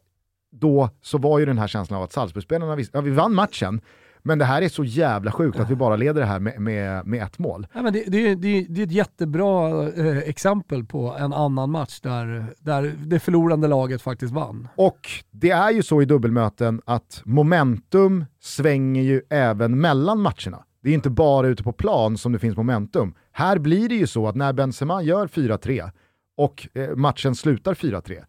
då 0.52 0.90
så 1.02 1.18
var 1.18 1.38
ju 1.38 1.46
den 1.46 1.58
här 1.58 1.66
känslan 1.66 1.96
av 1.96 2.02
att 2.04 2.12
Salzburgspelarna 2.12 2.76
visste, 2.76 2.98
ja 2.98 3.02
vi 3.02 3.10
vann 3.10 3.34
matchen, 3.34 3.80
men 4.22 4.38
det 4.38 4.44
här 4.44 4.62
är 4.62 4.68
så 4.68 4.84
jävla 4.84 5.32
sjukt 5.32 5.60
att 5.60 5.70
vi 5.70 5.74
bara 5.76 5.96
leder 5.96 6.20
det 6.20 6.26
här 6.26 6.40
med, 6.40 6.60
med, 6.60 7.06
med 7.06 7.22
ett 7.22 7.38
mål. 7.38 7.66
Nej, 7.74 7.84
men 7.84 7.92
det, 7.92 8.04
det, 8.06 8.28
är- 8.30 8.36
det, 8.36 8.66
det 8.68 8.80
är 8.82 8.86
ett 8.86 8.92
jättebra 8.92 9.82
eh, 9.88 10.18
exempel 10.18 10.84
på 10.84 11.16
en 11.18 11.32
annan 11.32 11.70
match 11.70 12.00
där, 12.00 12.46
där 12.58 12.92
det 13.06 13.18
förlorande 13.20 13.68
laget 13.68 14.02
faktiskt 14.02 14.32
vann. 14.32 14.68
Och 14.76 15.08
det 15.30 15.50
är 15.50 15.70
ju 15.70 15.82
så 15.82 16.02
i 16.02 16.04
dubbelmöten 16.04 16.80
att 16.84 17.22
momentum 17.24 18.24
svänger 18.40 19.02
ju 19.02 19.22
även 19.30 19.80
mellan 19.80 20.20
matcherna. 20.20 20.64
Det 20.82 20.90
är 20.90 20.94
inte 20.94 21.10
bara 21.10 21.46
ute 21.46 21.62
på 21.62 21.72
plan 21.72 22.18
som 22.18 22.32
det 22.32 22.38
finns 22.38 22.56
momentum. 22.56 23.14
Här 23.32 23.58
blir 23.58 23.88
det 23.88 23.94
ju 23.94 24.06
så 24.06 24.28
att 24.28 24.34
när 24.36 24.52
Benzema 24.52 25.02
gör 25.02 25.26
4-3 25.26 25.90
och 26.36 26.68
eh, 26.74 26.96
matchen 26.96 27.34
slutar 27.34 27.74
4-3 27.74 28.24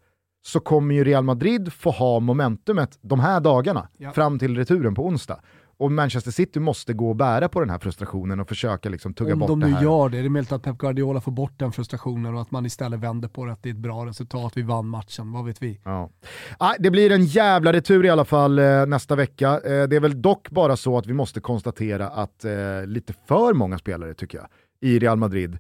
så 0.46 0.60
kommer 0.60 0.96
ju 0.96 1.04
Real 1.04 1.24
Madrid 1.24 1.74
få 1.74 1.92
ha 1.92 2.20
momentumet 2.20 2.98
de 3.02 3.20
här 3.20 3.40
dagarna 3.40 3.88
Ja. 3.98 4.12
fram 4.12 4.40
till 4.40 4.58
returen 4.58 4.96
på 4.96 5.06
onsdag. 5.06 5.40
Och 5.78 5.92
Manchester 5.92 6.32
City 6.32 6.60
måste 6.60 6.94
gå 6.94 7.10
och 7.10 7.16
bära 7.16 7.50
på 7.50 7.60
den 7.60 7.70
här 7.70 7.80
frustrationen 7.80 8.40
och 8.40 8.48
försöka 8.50 8.90
liksom 8.90 9.14
tugga 9.14 9.34
Om 9.34 9.40
bort 9.40 9.50
de 9.50 9.60
det 9.60 9.66
nu 9.68 9.74
här. 9.74 9.84
gör 9.84 10.10
det, 10.10 10.18
det 10.20 10.26
är 10.26 10.30
möjligt 10.30 10.52
att 10.52 10.64
Pep 10.64 10.78
Guardiola 10.78 11.22
får 11.22 11.32
bort 11.32 11.60
den 11.60 11.72
frustrationen 11.72 12.36
och 12.36 12.42
att 12.42 12.52
man 12.52 12.66
istället 12.66 13.00
vänder 13.00 13.28
på 13.30 13.46
det, 13.46 13.52
att 13.52 13.64
det 13.64 13.70
är 13.70 13.74
ett 13.74 13.78
bra 13.80 14.06
resultat, 14.06 14.52
vi 14.56 14.62
vann 14.62 14.88
matchen, 14.88 15.32
vad 15.32 15.46
vet 15.46 15.62
vi? 15.64 15.80
Ja. 15.84 16.10
Ah, 16.58 16.74
det 16.80 16.92
blir 16.92 17.12
en 17.12 17.26
jävla 17.26 17.74
retur 17.74 18.06
i 18.06 18.10
alla 18.10 18.26
fall 18.26 18.60
eh, 18.60 18.86
nästa 18.86 19.16
vecka. 19.16 19.50
Eh, 19.50 19.84
det 19.88 19.96
är 19.96 20.00
väl 20.00 20.22
dock 20.22 20.50
bara 20.50 20.76
så 20.78 20.98
att 20.98 21.06
vi 21.08 21.14
måste 21.14 21.40
konstatera 21.40 22.08
att 22.08 22.46
eh, 22.46 22.86
lite 22.86 23.14
för 23.28 23.54
många 23.54 23.78
spelare, 23.78 24.14
tycker 24.14 24.38
jag, 24.38 24.48
i 24.82 25.00
Real 25.00 25.18
Madrid 25.18 25.58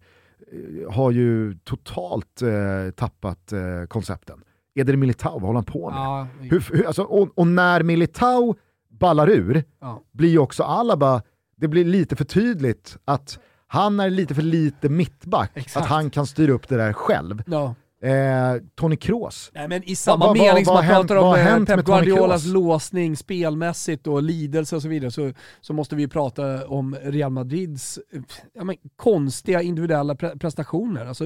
eh, 0.51 0.91
har 0.93 1.11
ju 1.11 1.57
totalt 1.63 2.41
eh, 2.41 2.91
tappat 2.95 3.51
eh, 3.51 3.59
koncepten. 3.87 4.41
Eder 4.75 4.95
Militao, 4.95 5.31
vad 5.33 5.41
håller 5.41 5.53
han 5.57 5.65
på 5.65 5.89
med? 5.89 5.99
Ja, 5.99 6.27
Hur, 6.39 6.65
hur, 6.71 6.85
alltså, 6.87 7.03
och, 7.03 7.29
och 7.35 7.47
när 7.47 7.83
Militao 7.83 8.55
ballar 8.99 9.29
ur 9.29 9.63
ja. 9.81 10.01
blir 10.11 10.29
ju 10.29 10.37
också 10.37 10.63
Alaba, 10.63 11.21
det 11.55 11.67
blir 11.67 11.85
lite 11.85 12.15
för 12.15 12.25
tydligt 12.25 12.97
att 13.05 13.39
han 13.67 13.99
är 13.99 14.09
lite 14.09 14.35
för 14.35 14.41
lite 14.41 14.89
mittback, 14.89 15.51
Exakt. 15.53 15.83
att 15.83 15.89
han 15.89 16.09
kan 16.09 16.25
styra 16.27 16.51
upp 16.51 16.69
det 16.69 16.77
där 16.77 16.93
själv. 16.93 17.43
ja. 17.47 17.75
Eh, 18.03 18.61
Tony 18.75 18.95
Kroos, 18.95 19.51
Nej 19.53 19.67
men 19.67 19.83
i 19.83 19.95
samma 19.95 20.25
vad- 20.25 20.37
mening 20.37 20.65
som 20.65 20.73
man 20.73 20.87
pratar 20.87 21.15
om 21.15 21.35
eh, 21.35 21.41
hänt 21.41 21.69
Pep 21.69 21.85
Guardiolas 21.85 22.45
låsning 22.45 23.17
spelmässigt 23.17 24.07
och 24.07 24.23
lidelse 24.23 24.75
och 24.75 24.81
så 24.81 24.87
vidare 24.87 25.11
så, 25.11 25.31
så 25.61 25.73
måste 25.73 25.95
vi 25.95 26.07
prata 26.07 26.67
om 26.67 26.95
Real 27.03 27.31
Madrids 27.31 27.99
eh, 28.13 28.21
ja, 28.53 28.63
men, 28.63 28.75
konstiga 28.95 29.61
individuella 29.61 30.15
pre 30.15 30.37
prestationer. 30.37 31.05
Alltså 31.05 31.23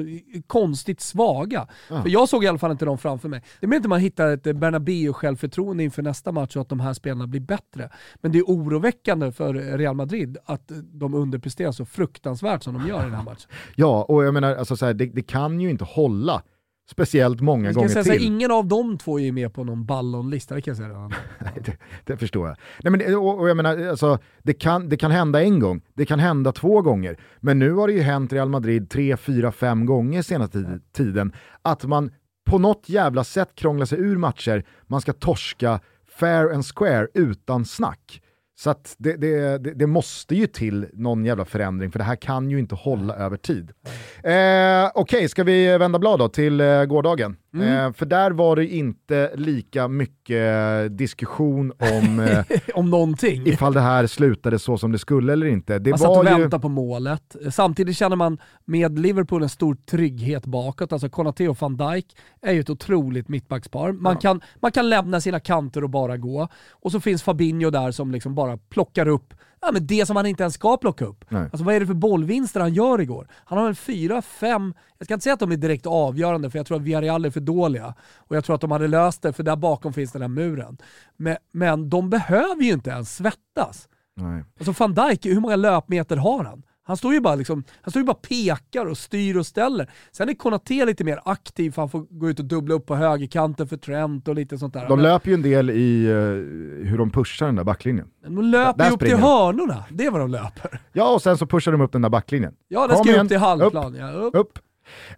konstigt 0.48 1.02
svaga. 1.02 1.68
Ja. 1.90 2.02
För 2.02 2.10
jag 2.10 2.30
såg 2.30 2.44
i 2.44 2.48
alla 2.48 2.58
fall 2.58 2.72
inte 2.72 2.86
dem 2.86 2.98
framför 2.98 3.30
mig. 3.30 3.42
Det 3.60 3.68
är 3.68 3.74
inte 3.76 3.90
man 3.90 4.00
hittar 4.00 4.28
ett 4.28 4.44
Bernabéu-självförtroende 4.44 5.84
inför 5.84 6.02
nästa 6.02 6.32
match 6.32 6.56
och 6.56 6.62
att 6.62 6.70
de 6.70 6.80
här 6.80 6.94
spelarna 6.94 7.28
blir 7.28 7.42
bättre. 7.42 7.90
Men 8.16 8.32
det 8.32 8.38
är 8.38 8.44
oroväckande 8.44 9.32
för 9.32 9.54
Real 9.54 9.96
Madrid 9.96 10.38
att 10.46 10.72
de 10.84 11.14
underpresterar 11.14 11.72
så 11.72 11.86
fruktansvärt 11.86 12.64
som 12.64 12.74
de 12.74 12.88
gör 12.88 13.00
i 13.00 13.04
den 13.04 13.14
här 13.16 13.24
matchen. 13.32 13.50
Ja, 13.76 14.04
och 14.04 14.26
jag 14.26 14.34
menar, 14.34 14.56
alltså 14.56 14.78
så 14.78 14.86
här, 14.86 14.94
det, 14.94 15.06
det 15.06 15.24
kan 15.24 15.62
ju 15.62 15.70
inte 15.70 15.84
hålla 15.86 16.42
speciellt 16.92 17.42
många 17.42 17.72
gånger 17.72 17.88
säga 17.90 18.04
så 18.04 18.12
här, 18.12 18.18
till. 18.18 18.28
ingen 18.28 18.52
av 18.52 18.66
de 18.68 18.98
två 18.98 19.20
är 19.20 19.32
med 19.32 19.54
på 19.54 19.64
någon 19.64 19.86
ballonlista, 19.86 20.56
det 20.56 20.62
kan 20.62 20.72
jag 20.72 20.78
säga 20.78 20.90
redan. 20.90 21.14
Nej, 21.40 21.54
det, 21.66 21.78
det 22.04 22.18
förstår 22.18 22.48
jag. 22.48 22.58
Nej, 22.84 22.92
men, 22.92 23.16
och, 23.16 23.40
och 23.40 23.50
jag 23.50 23.58
menar, 23.58 23.88
alltså, 23.88 24.20
det, 24.44 24.54
kan, 24.54 24.90
det 24.90 24.98
kan 24.98 25.12
hända 25.12 25.44
en 25.44 25.60
gång, 25.60 25.82
det 25.94 26.06
kan 26.06 26.20
hända 26.20 26.52
två 26.52 26.82
gånger, 26.82 27.18
men 27.40 27.60
nu 27.60 27.74
har 27.74 27.88
det 27.88 27.94
ju 27.94 28.02
hänt 28.02 28.34
Real 28.34 28.50
Madrid 28.50 28.90
tre, 28.90 29.18
fyra, 29.18 29.52
fem 29.52 29.86
gånger 29.86 30.22
senaste 30.22 30.58
tid- 30.64 30.82
tiden 30.92 31.34
att 31.62 31.84
man 31.86 32.12
på 32.50 32.58
något 32.58 32.90
jävla 32.90 33.24
sätt 33.24 33.50
krånglar 33.56 33.86
sig 33.86 34.00
ur 34.00 34.18
matcher, 34.18 34.64
man 34.88 35.02
ska 35.02 35.14
torska 35.14 35.80
fair 36.20 36.54
and 36.54 36.66
square 36.66 37.08
utan 37.14 37.66
snack. 37.66 38.22
Så 38.60 38.70
att 38.70 38.96
det, 38.98 39.14
det, 39.14 39.58
det, 39.58 39.74
det, 39.74 39.88
måste 39.88 40.36
ju 40.36 40.48
till 40.48 40.88
någon 40.94 41.26
jävla 41.26 41.46
förändring, 41.46 41.92
för 41.92 42.00
det 42.00 42.06
här 42.06 42.16
kan 42.16 42.52
ju 42.52 42.60
inte 42.60 42.76
hålla 42.76 43.16
över 43.16 43.38
tid. 43.38 43.72
Eh, 44.24 44.92
Okej, 44.94 45.18
okay, 45.18 45.28
ska 45.28 45.44
vi 45.44 45.78
vända 45.78 46.00
blad 46.00 46.20
då 46.20 46.30
till 46.30 46.62
eh, 46.62 46.86
gårdagen? 46.86 47.38
Mm. 47.62 47.86
Eh, 47.86 47.94
för 47.94 48.06
där 48.06 48.32
var 48.32 48.56
det 48.56 48.68
inte 48.68 49.32
lika 49.36 49.88
mycket 49.88 50.98
diskussion 50.98 51.72
om, 51.80 52.20
eh, 52.50 52.60
om 52.74 52.90
någonting. 52.90 53.48
ifall 53.48 53.74
det 53.74 53.82
här 53.82 54.08
slutade 54.08 54.60
så 54.60 54.78
som 54.78 54.92
det 54.92 55.00
skulle 55.00 55.34
eller 55.34 55.48
inte. 55.48 55.80
Det 55.80 55.90
man 55.90 56.00
var 56.00 56.08
satt 56.08 56.18
och 56.18 56.32
ju... 56.32 56.42
väntade 56.42 56.62
på 56.62 56.70
målet. 56.70 57.36
Samtidigt 57.52 57.98
känner 57.98 58.16
man 58.16 58.38
med 58.66 59.00
Liverpool 59.00 59.44
en 59.44 59.50
stor 59.50 59.76
trygghet 59.76 60.46
bakåt. 60.46 60.94
Alltså 60.94 61.10
Konate 61.10 61.48
och 61.48 61.62
van 61.62 61.78
Dijk 61.78 62.06
är 62.42 62.54
ju 62.54 62.60
ett 62.60 62.70
otroligt 62.70 63.28
mittbackspar. 63.30 63.92
Man, 63.92 64.14
ja. 64.14 64.20
kan, 64.20 64.42
man 64.62 64.72
kan 64.72 64.90
lämna 64.90 65.22
sina 65.22 65.40
kanter 65.40 65.84
och 65.84 65.90
bara 65.90 66.18
gå. 66.18 66.48
Och 66.72 66.92
så 66.92 67.00
finns 67.00 67.24
Fabinho 67.24 67.70
där 67.70 67.92
som 67.92 68.12
liksom 68.12 68.36
bara 68.36 68.58
plockar 68.58 69.08
upp 69.08 69.34
ja, 69.62 69.72
men 69.72 69.88
det 69.88 70.06
som 70.06 70.16
han 70.16 70.26
inte 70.26 70.44
ens 70.44 70.54
ska 70.54 70.78
plocka 70.78 71.06
upp. 71.06 71.26
Nej. 71.30 71.42
Alltså 71.42 71.64
vad 71.64 71.76
är 71.76 71.80
det 71.80 71.88
för 71.88 71.94
bollvinster 71.94 72.60
han 72.60 72.74
gör 72.74 73.02
igår? 73.02 73.28
Han 73.32 73.58
har 73.58 73.66
väl 73.66 73.76
fyra, 73.76 74.22
fem, 74.22 74.74
jag 74.98 75.06
ska 75.06 75.14
inte 75.14 75.24
säga 75.24 75.34
att 75.34 75.40
de 75.40 75.52
är 75.52 75.58
direkt 75.58 75.86
avgörande 75.86 76.50
för 76.50 76.60
jag 76.60 76.66
tror 76.66 76.78
att 76.78 76.84
Villarreal 76.84 77.26
är 77.26 77.30
för 77.30 77.40
dåliga. 77.40 77.94
Och 78.18 78.36
jag 78.36 78.46
tror 78.46 78.56
att 78.56 78.62
de 78.62 78.72
hade 78.72 78.88
löst 78.88 79.22
det 79.22 79.34
för 79.34 79.44
där 79.44 79.56
bakom 79.56 79.94
finns 79.94 80.12
den 80.12 80.22
här 80.22 80.30
muren. 80.30 80.78
Men, 81.18 81.38
men 81.52 81.90
de 81.90 82.10
behöver 82.10 82.64
ju 82.64 82.72
inte 82.72 82.90
ens 82.90 83.16
svettas. 83.16 83.88
Nej. 84.16 84.44
Alltså 84.60 84.84
van 84.84 84.94
Dijk, 84.94 85.26
hur 85.26 85.40
många 85.40 85.56
löpmeter 85.56 86.18
har 86.18 86.44
han? 86.44 86.64
Han 86.88 86.98
står 86.98 87.14
ju 87.14 87.20
bara 87.20 87.36
liksom, 87.36 87.64
han 87.82 87.92
står 87.92 88.00
ju 88.00 88.06
bara 88.06 88.14
pekar 88.14 88.86
och 88.86 88.98
styr 88.98 89.38
och 89.38 89.46
ställer. 89.46 89.92
Sen 90.12 90.30
är 90.30 90.34
Konate 90.34 90.86
lite 90.86 91.04
mer 91.04 91.20
aktiv 91.26 91.72
för 91.72 91.82
han 91.82 91.90
får 91.90 92.06
gå 92.10 92.30
ut 92.30 92.40
och 92.40 92.46
dubbla 92.46 92.76
upp 92.76 92.86
på 92.86 92.96
högerkanten 92.96 93.68
för 93.68 93.78
Trent 93.78 94.28
och 94.28 94.36
lite 94.36 94.58
sånt 94.58 94.74
där. 94.74 94.88
De 94.88 95.00
löper 95.00 95.30
ju 95.30 95.34
en 95.34 95.42
del 95.42 95.70
i 95.70 96.08
uh, 96.08 96.88
hur 96.88 96.98
de 96.98 97.12
pushar 97.12 97.46
den 97.46 97.56
där 97.56 97.64
backlinjen. 97.64 98.08
De 98.24 98.42
löper 98.42 98.86
ju 98.86 98.92
upp 98.92 99.00
till 99.00 99.18
hörnorna, 99.18 99.84
det 99.90 100.06
är 100.06 100.12
vad 100.12 100.22
de 100.22 100.32
löper. 100.32 100.82
Ja, 100.94 101.14
och 101.14 101.22
sen 101.22 101.38
så 101.38 101.46
pushar 101.48 101.72
de 101.72 101.82
upp 101.82 101.92
den 101.92 102.02
där 102.02 102.10
backlinjen. 102.10 102.54
Ja, 102.68 102.88
den 102.88 102.98
ska 102.98 103.10
igen. 103.10 103.22
upp 103.22 103.30
till 103.30 103.38
halvplan. 103.38 103.94
Upp. 103.94 104.00
Ja, 104.00 104.12
upp. 104.12 104.36
upp. 104.36 104.60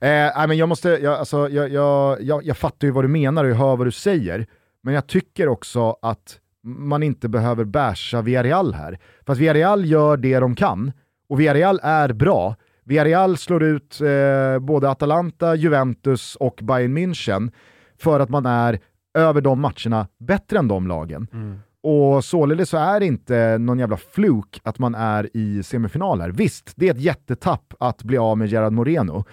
Eh, 0.01 0.47
men 0.47 0.57
jag, 0.57 0.69
måste, 0.69 0.89
jag, 0.89 1.13
alltså, 1.13 1.49
jag, 1.49 1.69
jag, 1.69 2.21
jag, 2.21 2.45
jag 2.45 2.57
fattar 2.57 2.87
ju 2.87 2.91
vad 2.91 3.03
du 3.03 3.07
menar 3.07 3.43
och 3.43 3.49
jag 3.49 3.55
hör 3.55 3.75
vad 3.75 3.87
du 3.87 3.91
säger, 3.91 4.47
men 4.83 4.93
jag 4.93 5.07
tycker 5.07 5.47
också 5.47 5.95
att 6.01 6.39
man 6.63 7.03
inte 7.03 7.29
behöver 7.29 7.63
basha 7.63 8.21
Villarreal 8.21 8.73
här. 8.73 8.99
För 9.25 9.33
att 9.33 9.39
Villarreal 9.39 9.85
gör 9.85 10.17
det 10.17 10.39
de 10.39 10.55
kan, 10.55 10.91
och 11.29 11.39
Villarreal 11.39 11.79
är 11.83 12.13
bra. 12.13 12.55
Villarreal 12.83 13.37
slår 13.37 13.63
ut 13.63 14.01
eh, 14.01 14.59
både 14.59 14.89
Atalanta, 14.89 15.55
Juventus 15.55 16.35
och 16.35 16.59
Bayern 16.61 16.97
München 16.97 17.51
för 17.97 18.19
att 18.19 18.29
man 18.29 18.45
är 18.45 18.79
över 19.13 19.41
de 19.41 19.61
matcherna 19.61 20.07
bättre 20.19 20.59
än 20.59 20.67
de 20.67 20.87
lagen. 20.87 21.27
Mm. 21.33 21.59
Och 21.83 22.25
således 22.25 22.69
så 22.69 22.77
är 22.77 22.99
det 22.99 23.05
inte 23.05 23.57
någon 23.57 23.79
jävla 23.79 23.97
fluk 23.97 24.61
att 24.63 24.79
man 24.79 24.95
är 24.95 25.29
i 25.33 25.63
semifinaler. 25.63 26.29
Visst, 26.29 26.73
det 26.75 26.87
är 26.87 26.93
ett 26.93 27.01
jättetapp 27.01 27.73
att 27.79 28.03
bli 28.03 28.17
av 28.17 28.37
med 28.37 28.47
Gerard 28.47 28.73
Moreno 28.73 29.25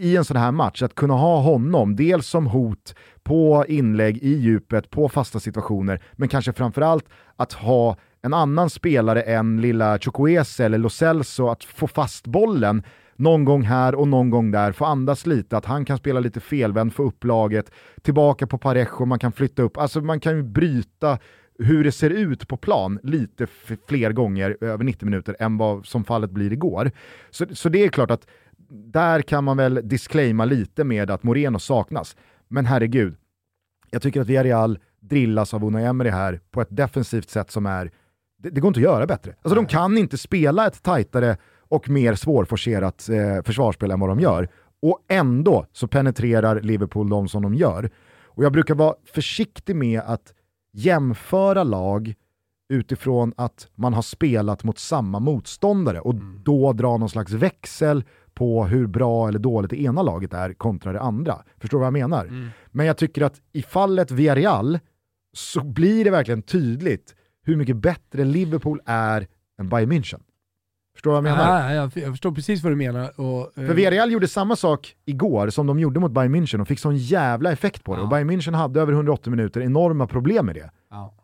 i 0.00 0.16
en 0.16 0.24
sån 0.24 0.36
här 0.36 0.52
match, 0.52 0.82
att 0.82 0.94
kunna 0.94 1.14
ha 1.14 1.40
honom, 1.40 1.96
dels 1.96 2.26
som 2.26 2.46
hot 2.46 2.94
på 3.22 3.64
inlägg 3.68 4.18
i 4.18 4.34
djupet, 4.34 4.90
på 4.90 5.08
fasta 5.08 5.40
situationer, 5.40 6.02
men 6.12 6.28
kanske 6.28 6.52
framförallt 6.52 7.04
att 7.36 7.52
ha 7.52 7.96
en 8.24 8.34
annan 8.34 8.70
spelare 8.70 9.22
än 9.22 9.60
lilla 9.60 9.98
Chukwueze 9.98 10.64
eller 10.64 10.78
Lo 10.78 10.88
Celso 10.88 11.48
att 11.48 11.64
få 11.64 11.86
fast 11.86 12.26
bollen 12.26 12.82
någon 13.16 13.44
gång 13.44 13.62
här 13.62 13.94
och 13.94 14.08
någon 14.08 14.30
gång 14.30 14.50
där, 14.50 14.72
få 14.72 14.84
andas 14.84 15.26
lite, 15.26 15.56
att 15.56 15.64
han 15.64 15.84
kan 15.84 15.98
spela 15.98 16.20
lite 16.20 16.40
felvänd, 16.40 16.94
få 16.94 17.02
upp 17.02 17.24
laget, 17.24 17.70
tillbaka 18.02 18.46
på 18.46 18.58
Parejo, 18.58 19.04
man 19.04 19.18
kan 19.18 19.32
flytta 19.32 19.62
upp, 19.62 19.76
alltså 19.76 20.00
man 20.00 20.20
kan 20.20 20.36
ju 20.36 20.42
bryta 20.42 21.18
hur 21.58 21.84
det 21.84 21.92
ser 21.92 22.10
ut 22.10 22.48
på 22.48 22.56
plan 22.56 22.98
lite 23.02 23.46
fler 23.88 24.12
gånger 24.12 24.56
över 24.60 24.84
90 24.84 25.04
minuter 25.06 25.36
än 25.38 25.56
vad 25.56 25.86
som 25.86 26.04
fallet 26.04 26.30
blir 26.30 26.52
igår. 26.52 26.90
Så, 27.30 27.46
så 27.50 27.68
det 27.68 27.84
är 27.84 27.88
klart 27.88 28.10
att 28.10 28.26
där 28.68 29.22
kan 29.22 29.44
man 29.44 29.56
väl 29.56 29.80
disclaima 29.84 30.44
lite 30.44 30.84
med 30.84 31.10
att 31.10 31.22
Moreno 31.22 31.58
saknas. 31.58 32.16
Men 32.48 32.66
herregud, 32.66 33.16
jag 33.90 34.02
tycker 34.02 34.20
att 34.20 34.26
Villarreal 34.26 34.78
drillas 35.00 35.54
av 35.54 35.64
Unai 35.64 35.84
Emery 35.84 36.10
här 36.10 36.40
på 36.50 36.60
ett 36.60 36.76
defensivt 36.76 37.30
sätt 37.30 37.50
som 37.50 37.66
är 37.66 37.90
det, 38.44 38.50
det 38.50 38.60
går 38.60 38.68
inte 38.68 38.78
att 38.78 38.84
göra 38.84 39.06
bättre. 39.06 39.34
Alltså 39.42 39.54
de 39.54 39.66
kan 39.66 39.98
inte 39.98 40.18
spela 40.18 40.66
ett 40.66 40.82
tajtare 40.82 41.36
och 41.68 41.88
mer 41.88 42.14
svårforcerat 42.14 43.08
eh, 43.08 43.42
försvarsspel 43.42 43.90
än 43.90 44.00
vad 44.00 44.08
de 44.08 44.20
gör. 44.20 44.48
Och 44.82 44.98
ändå 45.08 45.66
så 45.72 45.88
penetrerar 45.88 46.60
Liverpool 46.60 47.08
de 47.08 47.28
som 47.28 47.42
de 47.42 47.54
gör. 47.54 47.90
Och 48.24 48.44
jag 48.44 48.52
brukar 48.52 48.74
vara 48.74 48.94
försiktig 49.14 49.76
med 49.76 50.00
att 50.00 50.34
jämföra 50.72 51.64
lag 51.64 52.14
utifrån 52.68 53.32
att 53.36 53.68
man 53.74 53.94
har 53.94 54.02
spelat 54.02 54.64
mot 54.64 54.78
samma 54.78 55.20
motståndare 55.20 56.00
och 56.00 56.14
mm. 56.14 56.40
då 56.44 56.72
dra 56.72 56.96
någon 56.96 57.08
slags 57.08 57.32
växel 57.32 58.04
på 58.34 58.64
hur 58.64 58.86
bra 58.86 59.28
eller 59.28 59.38
dåligt 59.38 59.70
det 59.70 59.80
ena 59.80 60.02
laget 60.02 60.34
är 60.34 60.52
kontra 60.52 60.92
det 60.92 61.00
andra. 61.00 61.42
Förstår 61.58 61.78
du 61.78 61.80
vad 61.80 61.86
jag 61.86 61.92
menar? 61.92 62.24
Mm. 62.24 62.48
Men 62.70 62.86
jag 62.86 62.96
tycker 62.96 63.22
att 63.22 63.40
i 63.52 63.62
fallet 63.62 64.10
Villarreal 64.10 64.78
så 65.32 65.64
blir 65.64 66.04
det 66.04 66.10
verkligen 66.10 66.42
tydligt 66.42 67.14
hur 67.44 67.56
mycket 67.56 67.76
bättre 67.76 68.24
Liverpool 68.24 68.80
är 68.84 69.26
än 69.58 69.68
Bayern 69.68 69.92
München. 69.92 70.20
Förstår 70.94 71.10
du 71.10 71.14
vad 71.14 71.30
jag 71.30 71.36
menar? 71.36 71.74
Ja, 71.74 71.90
jag, 71.94 72.12
förstår 72.12 72.32
precis 72.32 72.62
vad 72.62 72.72
du 72.72 72.76
menar. 72.76 73.20
Och, 73.20 73.54
För 73.54 73.62
uh... 73.62 73.74
Villarreal 73.74 74.12
gjorde 74.12 74.28
samma 74.28 74.56
sak 74.56 74.96
igår 75.04 75.50
som 75.50 75.66
de 75.66 75.78
gjorde 75.78 76.00
mot 76.00 76.12
Bayern 76.12 76.34
München 76.36 76.60
och 76.60 76.68
fick 76.68 76.78
sån 76.78 76.96
jävla 76.96 77.52
effekt 77.52 77.84
på 77.84 77.94
det. 77.94 77.98
Ja. 78.00 78.02
Och 78.02 78.08
Bayern 78.08 78.30
München 78.30 78.54
hade 78.54 78.80
över 78.80 78.92
180 78.92 79.30
minuter 79.30 79.60
enorma 79.60 80.06
problem 80.06 80.46
med 80.46 80.54
det. 80.54 80.70
Ja. 80.90 81.14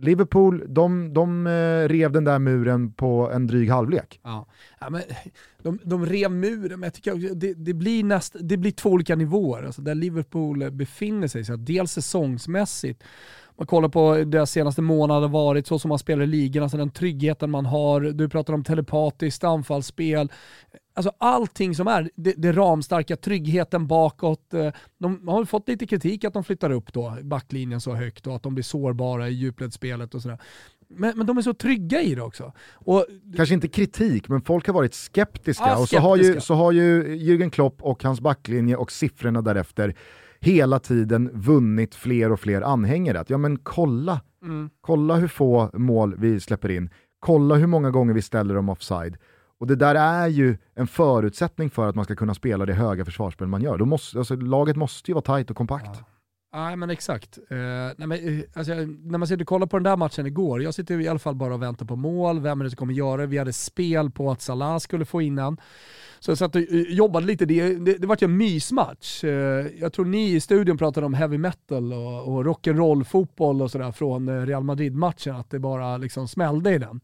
Liverpool, 0.00 0.64
de, 0.68 1.14
de 1.14 1.46
uh, 1.46 1.88
rev 1.88 2.12
den 2.12 2.24
där 2.24 2.38
muren 2.38 2.92
på 2.92 3.30
en 3.32 3.46
dryg 3.46 3.70
halvlek. 3.70 4.20
Ja. 4.22 4.46
ja 4.80 4.90
men, 4.90 5.02
de, 5.62 5.78
de 5.84 6.06
rev 6.06 6.30
muren, 6.30 6.80
men 6.80 6.86
jag 6.86 6.94
tycker 6.94 7.34
det, 7.34 7.54
det, 7.54 7.74
blir 7.74 8.04
näst, 8.04 8.36
det 8.40 8.56
blir 8.56 8.70
två 8.70 8.90
olika 8.90 9.16
nivåer. 9.16 9.62
Alltså 9.62 9.82
där 9.82 9.94
Liverpool 9.94 10.70
befinner 10.70 11.28
sig. 11.28 11.44
Så 11.44 11.56
dels 11.56 11.92
säsongsmässigt 11.92 13.02
man 13.60 13.66
kollar 13.66 13.88
på 13.88 14.14
deras 14.24 14.50
senaste 14.50 14.82
månader 14.82 15.28
varit, 15.28 15.66
så 15.66 15.78
som 15.78 15.88
man 15.88 15.98
spelar 15.98 16.22
i 16.22 16.26
ligan, 16.26 16.62
alltså 16.62 16.78
den 16.78 16.90
tryggheten 16.90 17.50
man 17.50 17.66
har. 17.66 18.00
Du 18.00 18.28
pratar 18.28 18.54
om 18.54 18.64
telepatiskt 18.64 19.44
anfallsspel. 19.44 20.32
Alltså 20.94 21.12
allting 21.18 21.74
som 21.74 21.88
är 21.88 22.10
det, 22.16 22.34
det 22.36 22.52
ramstarka, 22.52 23.16
tryggheten 23.16 23.86
bakåt. 23.86 24.54
Eh, 24.54 24.72
de 24.98 25.28
har 25.28 25.44
fått 25.44 25.68
lite 25.68 25.86
kritik 25.86 26.24
att 26.24 26.32
de 26.32 26.44
flyttar 26.44 26.70
upp 26.70 26.92
då 26.92 27.16
backlinjen 27.22 27.80
så 27.80 27.94
högt 27.94 28.26
och 28.26 28.36
att 28.36 28.42
de 28.42 28.54
blir 28.54 28.64
sårbara 28.64 29.28
i 29.28 29.32
djupledsspelet 29.32 30.14
och 30.14 30.22
sådär. 30.22 30.38
Men, 30.88 31.18
men 31.18 31.26
de 31.26 31.38
är 31.38 31.42
så 31.42 31.54
trygga 31.54 32.02
i 32.02 32.14
det 32.14 32.22
också. 32.22 32.52
Och, 32.72 33.06
Kanske 33.36 33.54
inte 33.54 33.68
kritik, 33.68 34.28
men 34.28 34.42
folk 34.42 34.66
har 34.66 34.74
varit 34.74 34.94
skeptiska. 34.94 35.64
Ah, 35.64 35.76
skeptiska. 35.76 35.82
Och 35.82 35.88
så 35.88 36.08
har, 36.08 36.16
ju, 36.16 36.40
så 36.40 36.54
har 36.54 36.72
ju 36.72 37.04
Jürgen 37.16 37.50
Klopp 37.50 37.82
och 37.82 38.04
hans 38.04 38.20
backlinje 38.20 38.76
och 38.76 38.92
siffrorna 38.92 39.42
därefter 39.42 39.94
hela 40.40 40.78
tiden 40.78 41.30
vunnit 41.32 41.94
fler 41.94 42.32
och 42.32 42.40
fler 42.40 42.62
anhängare. 42.62 43.20
Att 43.20 43.30
ja 43.30 43.38
men 43.38 43.58
kolla, 43.58 44.20
mm. 44.42 44.70
kolla 44.80 45.16
hur 45.16 45.28
få 45.28 45.70
mål 45.72 46.14
vi 46.18 46.40
släpper 46.40 46.70
in, 46.70 46.90
kolla 47.20 47.54
hur 47.54 47.66
många 47.66 47.90
gånger 47.90 48.14
vi 48.14 48.22
ställer 48.22 48.54
dem 48.54 48.68
offside. 48.68 49.16
Och 49.58 49.66
det 49.66 49.76
där 49.76 49.94
är 49.94 50.28
ju 50.28 50.56
en 50.74 50.86
förutsättning 50.86 51.70
för 51.70 51.88
att 51.88 51.94
man 51.94 52.04
ska 52.04 52.16
kunna 52.16 52.34
spela 52.34 52.66
det 52.66 52.74
höga 52.74 53.04
försvarsspel 53.04 53.46
man 53.46 53.62
gör. 53.62 53.78
Då 53.78 53.86
måste, 53.86 54.18
alltså, 54.18 54.36
laget 54.36 54.76
måste 54.76 55.10
ju 55.10 55.14
vara 55.14 55.22
tajt 55.22 55.50
och 55.50 55.56
kompakt. 55.56 55.90
Ja. 55.98 56.04
Nej 56.52 56.76
men 56.76 56.90
exakt. 56.90 57.38
Uh, 57.38 57.56
nej, 57.96 58.06
men, 58.06 58.38
eh, 58.38 58.44
alltså, 58.54 58.74
när 58.74 59.18
man 59.18 59.28
sitter 59.28 59.42
och 59.42 59.48
kollar 59.48 59.66
på 59.66 59.76
den 59.76 59.84
där 59.84 59.96
matchen 59.96 60.26
igår, 60.26 60.62
jag 60.62 60.74
sitter 60.74 61.00
i 61.00 61.08
alla 61.08 61.18
fall 61.18 61.34
bara 61.34 61.54
och 61.54 61.62
väntar 61.62 61.86
på 61.86 61.96
mål, 61.96 62.40
vem 62.40 62.60
är 62.60 62.64
det 62.64 62.70
som 62.70 62.76
kommer 62.76 62.94
göra 62.94 63.20
det? 63.20 63.26
Vi 63.26 63.38
hade 63.38 63.52
spel 63.52 64.10
på 64.10 64.30
att 64.30 64.42
Salah 64.42 64.78
skulle 64.78 65.04
få 65.04 65.22
in 65.22 65.36
den. 65.36 65.56
Så 66.18 66.30
jag 66.30 66.38
satt 66.38 66.54
och 66.54 66.60
eh, 66.60 66.80
jobbade 66.80 67.26
lite, 67.26 67.44
det, 67.46 67.74
det, 67.74 67.94
det 67.94 68.06
vart 68.06 68.22
ju 68.22 68.24
en 68.24 68.36
mysmatch. 68.36 69.24
Uh, 69.24 69.30
jag 69.80 69.92
tror 69.92 70.04
ni 70.04 70.32
i 70.32 70.40
studion 70.40 70.78
pratade 70.78 71.06
om 71.06 71.14
heavy 71.14 71.38
metal 71.38 71.92
och, 71.92 72.28
och 72.28 72.44
rock'n'roll 72.44 73.04
fotboll 73.04 73.62
och 73.62 73.70
sådär 73.70 73.92
från 73.92 74.46
Real 74.46 74.64
Madrid-matchen, 74.64 75.36
att 75.36 75.50
det 75.50 75.58
bara 75.58 75.96
liksom 75.96 76.28
smällde 76.28 76.74
i 76.74 76.78
den. 76.78 77.00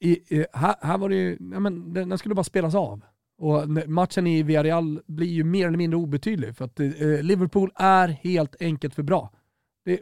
I, 0.00 0.44
här, 0.52 0.74
här 0.80 0.98
var 0.98 1.08
det 1.08 1.14
ju, 1.14 1.38
ja, 1.52 1.60
men 1.60 1.92
den 1.92 2.18
skulle 2.18 2.34
bara 2.34 2.44
spelas 2.44 2.74
av. 2.74 3.02
Och 3.38 3.68
matchen 3.68 4.26
i 4.26 4.42
Villarreal 4.42 5.00
blir 5.06 5.28
ju 5.28 5.44
mer 5.44 5.66
eller 5.66 5.78
mindre 5.78 5.96
obetydlig 5.96 6.56
för 6.56 6.64
att 6.64 6.78
Liverpool 7.22 7.72
är 7.74 8.08
helt 8.08 8.56
enkelt 8.60 8.94
för 8.94 9.02
bra. 9.02 9.30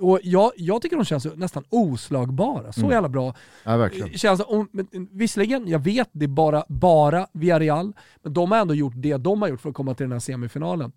Och 0.00 0.20
jag, 0.22 0.52
jag 0.56 0.82
tycker 0.82 0.96
de 0.96 1.04
känns 1.04 1.26
nästan 1.34 1.64
oslagbara. 1.68 2.72
Så 2.72 2.80
mm. 2.80 2.92
jävla 2.92 3.08
bra. 3.08 3.34
Ja, 3.64 3.76
verkligen. 3.76 4.18
Känns, 4.18 4.40
och, 4.40 4.66
men, 4.72 4.88
visserligen, 5.12 5.68
jag 5.68 5.78
vet 5.78 6.08
det 6.12 6.24
är 6.24 6.28
bara, 6.28 6.64
bara 6.68 7.26
Villarreal, 7.32 7.92
men 8.22 8.32
de 8.32 8.50
har 8.52 8.58
ändå 8.58 8.74
gjort 8.74 8.94
det 8.96 9.16
de 9.16 9.42
har 9.42 9.48
gjort 9.48 9.60
för 9.60 9.68
att 9.68 9.74
komma 9.74 9.94
till 9.94 10.04
den 10.04 10.12
här 10.12 10.18
semifinalen. 10.18 10.92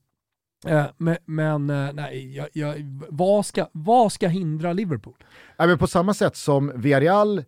Eh, 0.67 0.85
men, 0.97 1.17
men 1.25 1.69
eh, 1.69 1.93
nej, 1.93 2.35
jag, 2.35 2.47
jag, 2.53 2.75
vad, 3.09 3.45
ska, 3.45 3.67
vad 3.71 4.11
ska 4.11 4.27
hindra 4.27 4.73
Liverpool? 4.73 5.15
Ja, 5.57 5.67
men 5.67 5.77
på 5.77 5.87
samma 5.87 6.13
sätt 6.13 6.35
som 6.35 6.71
Villarreal 6.75 7.43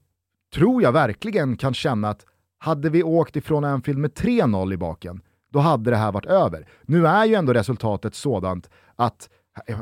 tror 0.53 0.83
jag 0.83 0.91
verkligen 0.91 1.57
kan 1.57 1.73
känna 1.73 2.09
att 2.09 2.25
hade 2.63 2.89
vi 2.89 3.03
åkt 3.03 3.35
ifrån 3.35 3.63
Anfield 3.63 3.99
med 3.99 4.11
3-0 4.11 4.73
i 4.73 4.77
baken, 4.77 5.21
då 5.51 5.59
hade 5.59 5.91
det 5.91 5.97
här 5.97 6.11
varit 6.11 6.25
över. 6.25 6.67
Nu 6.81 7.07
är 7.07 7.25
ju 7.25 7.35
ändå 7.35 7.53
resultatet 7.53 8.15
sådant 8.15 8.69
att 8.95 9.29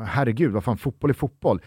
herregud, 0.06 0.52
vad 0.52 0.64
fan, 0.64 0.78
fotboll 0.78 1.10
är 1.10 1.14
fotboll. 1.14 1.60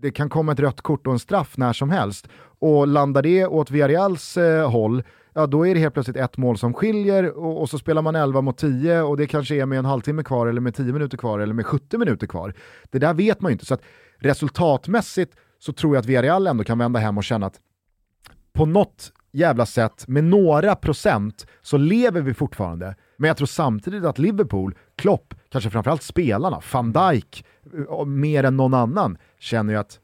det 0.00 0.10
kan 0.10 0.28
komma 0.28 0.52
ett 0.52 0.60
rött 0.60 0.80
kort 0.80 1.06
och 1.06 1.12
en 1.12 1.18
straff 1.18 1.56
när 1.56 1.72
som 1.72 1.90
helst. 1.90 2.28
Och 2.58 2.86
landar 2.86 3.22
det 3.22 3.46
åt 3.46 3.70
Villarreals 3.70 4.36
eh, 4.36 4.70
håll, 4.70 5.02
ja 5.32 5.46
då 5.46 5.66
är 5.66 5.74
det 5.74 5.80
helt 5.80 5.94
plötsligt 5.94 6.16
ett 6.16 6.36
mål 6.36 6.58
som 6.58 6.74
skiljer 6.74 7.38
och, 7.38 7.60
och, 7.60 7.70
så 7.70 7.78
spelar 7.78 8.02
man 8.02 8.16
11 8.16 8.40
mot 8.40 8.58
10 8.58 9.02
och 9.02 9.16
det 9.16 9.26
kanske 9.26 9.54
är 9.54 9.66
med 9.66 9.78
en 9.78 9.84
halvtimme 9.84 10.22
kvar 10.22 10.46
eller 10.46 10.60
med 10.60 10.74
10 10.74 10.92
minuter 10.92 11.16
kvar 11.16 11.38
eller 11.38 11.54
med 11.54 11.66
70 11.66 11.98
minuter 11.98 12.26
kvar. 12.26 12.54
Det 12.90 12.98
där 12.98 13.14
vet 13.14 13.40
man 13.40 13.50
ju 13.50 13.52
inte. 13.52 13.66
Så 13.66 13.74
att 13.74 13.82
resultatmässigt 14.18 15.36
så 15.58 15.72
tror 15.72 15.94
jag 15.94 16.00
att 16.00 16.06
Villarreal 16.06 16.46
ändå 16.46 16.64
kan 16.64 16.78
vända 16.78 17.00
hem 17.00 17.18
och 17.18 17.24
känna 17.24 17.46
att 17.46 17.60
på 18.52 18.66
något 18.66 19.12
jävla 19.34 19.66
sätt, 19.66 20.08
med 20.08 20.24
några 20.24 20.74
procent, 20.74 21.46
så 21.62 21.76
lever 21.76 22.20
vi 22.20 22.34
fortfarande. 22.34 22.94
Men 23.16 23.28
jag 23.28 23.36
tror 23.36 23.46
samtidigt 23.46 24.04
att 24.04 24.18
Liverpool, 24.18 24.74
Klopp, 24.96 25.34
kanske 25.48 25.70
framförallt 25.70 26.02
spelarna, 26.02 26.60
van 26.72 26.92
Dijk, 26.92 27.44
eh, 27.88 28.04
mer 28.04 28.44
än 28.44 28.56
någon 28.56 28.74
annan, 28.74 29.18
känner 29.38 29.72
ju 29.72 29.78
att 29.78 30.00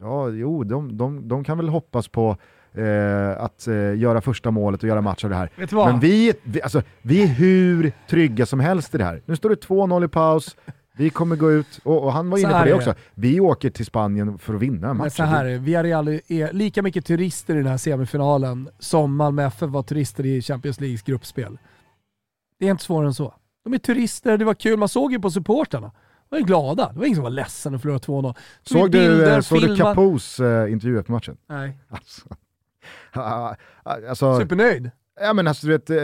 ja, 0.00 0.28
jo, 0.28 0.64
de, 0.64 0.96
de, 0.96 1.28
de 1.28 1.44
kan 1.44 1.56
väl 1.58 1.68
hoppas 1.68 2.08
på 2.08 2.36
eh, 2.72 3.42
att 3.42 3.66
eh, 3.66 3.96
göra 3.96 4.20
första 4.20 4.50
målet 4.50 4.82
och 4.82 4.88
göra 4.88 5.00
match 5.00 5.24
av 5.24 5.30
det 5.30 5.36
här. 5.36 5.50
Men 5.92 6.00
vi, 6.00 6.34
vi, 6.42 6.62
alltså, 6.62 6.82
vi 7.02 7.22
är 7.22 7.26
hur 7.26 7.92
trygga 8.08 8.46
som 8.46 8.60
helst 8.60 8.94
i 8.94 8.98
det 8.98 9.04
här. 9.04 9.22
Nu 9.26 9.36
står 9.36 9.48
det 9.48 9.66
2-0 9.66 10.04
i 10.04 10.08
paus, 10.08 10.56
vi 10.96 11.10
kommer 11.10 11.36
gå 11.36 11.52
ut, 11.52 11.80
och, 11.82 12.02
och 12.04 12.12
han 12.12 12.30
var 12.30 12.38
inne 12.38 12.58
på 12.58 12.64
det 12.64 12.74
också, 12.74 12.94
vi 13.14 13.40
åker 13.40 13.70
till 13.70 13.86
Spanien 13.86 14.38
för 14.38 14.54
att 14.54 14.60
vinna 14.60 14.94
matchen. 14.94 15.10
Så 15.10 15.22
här 15.22 15.44
är 15.44 15.58
Villarreal 15.58 16.08
är 16.08 16.52
lika 16.52 16.82
mycket 16.82 17.06
turister 17.06 17.54
i 17.54 17.56
den 17.56 17.66
här 17.66 17.76
semifinalen 17.76 18.68
som 18.78 19.16
Malmö 19.16 19.44
FF 19.46 19.70
var 19.70 19.82
turister 19.82 20.26
i 20.26 20.42
Champions 20.42 20.80
Leagues 20.80 21.02
gruppspel. 21.02 21.58
Det 22.58 22.66
är 22.66 22.70
inte 22.70 22.84
svårare 22.84 23.06
än 23.06 23.14
så. 23.14 23.34
De 23.64 23.74
är 23.74 23.78
turister, 23.78 24.38
det 24.38 24.44
var 24.44 24.54
kul, 24.54 24.78
man 24.78 24.88
såg 24.88 25.12
ju 25.12 25.20
på 25.20 25.30
supporterna. 25.30 25.92
De 26.28 26.36
var 26.36 26.46
glada, 26.46 26.92
det 26.92 26.98
var 26.98 27.06
ingen 27.06 27.16
som 27.16 27.22
var 27.22 27.30
ledsen 27.30 27.74
att 27.74 27.82
förlora 27.82 27.98
2-0. 27.98 28.34
Såg, 28.62 28.90
du, 28.90 29.42
såg 29.42 29.60
du 29.60 29.76
Capos 29.76 30.40
uh, 30.40 30.72
intervju 30.72 30.98
efter 30.98 31.12
matchen? 31.12 31.36
Nej. 31.46 31.78
Alltså, 33.14 33.56
alltså, 34.08 34.40
Supernöjd? 34.40 34.90
Ja 35.20 35.32
men 35.32 35.48
alltså 35.48 35.66
du 35.66 35.72
vet, 35.72 35.86
det, 35.86 36.00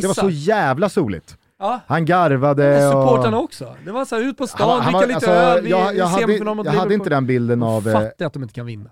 det 0.00 0.06
var 0.06 0.14
så 0.14 0.30
jävla 0.30 0.88
soligt. 0.88 1.38
Ja. 1.58 1.80
Han 1.86 2.04
garvade. 2.04 2.90
Supportrarna 2.90 3.36
och... 3.36 3.44
också. 3.44 3.76
Det 3.84 3.92
var 3.92 4.04
så 4.04 4.14
här, 4.14 4.22
ut 4.22 4.38
på 4.38 4.46
stan, 4.46 4.84
dricka 4.84 5.00
lite 5.00 5.14
alltså, 5.14 5.30
öl, 5.30 5.68
jag, 5.68 5.96
jag, 5.96 6.06
hade, 6.06 6.32
jag 6.64 6.72
hade 6.72 6.94
inte 6.94 7.10
den 7.10 7.26
bilden 7.26 7.62
av... 7.62 7.88
Jag 7.88 7.92
fattar 7.92 8.26
att 8.26 8.32
de 8.32 8.42
inte 8.42 8.54
kan 8.54 8.66
vinna. 8.66 8.90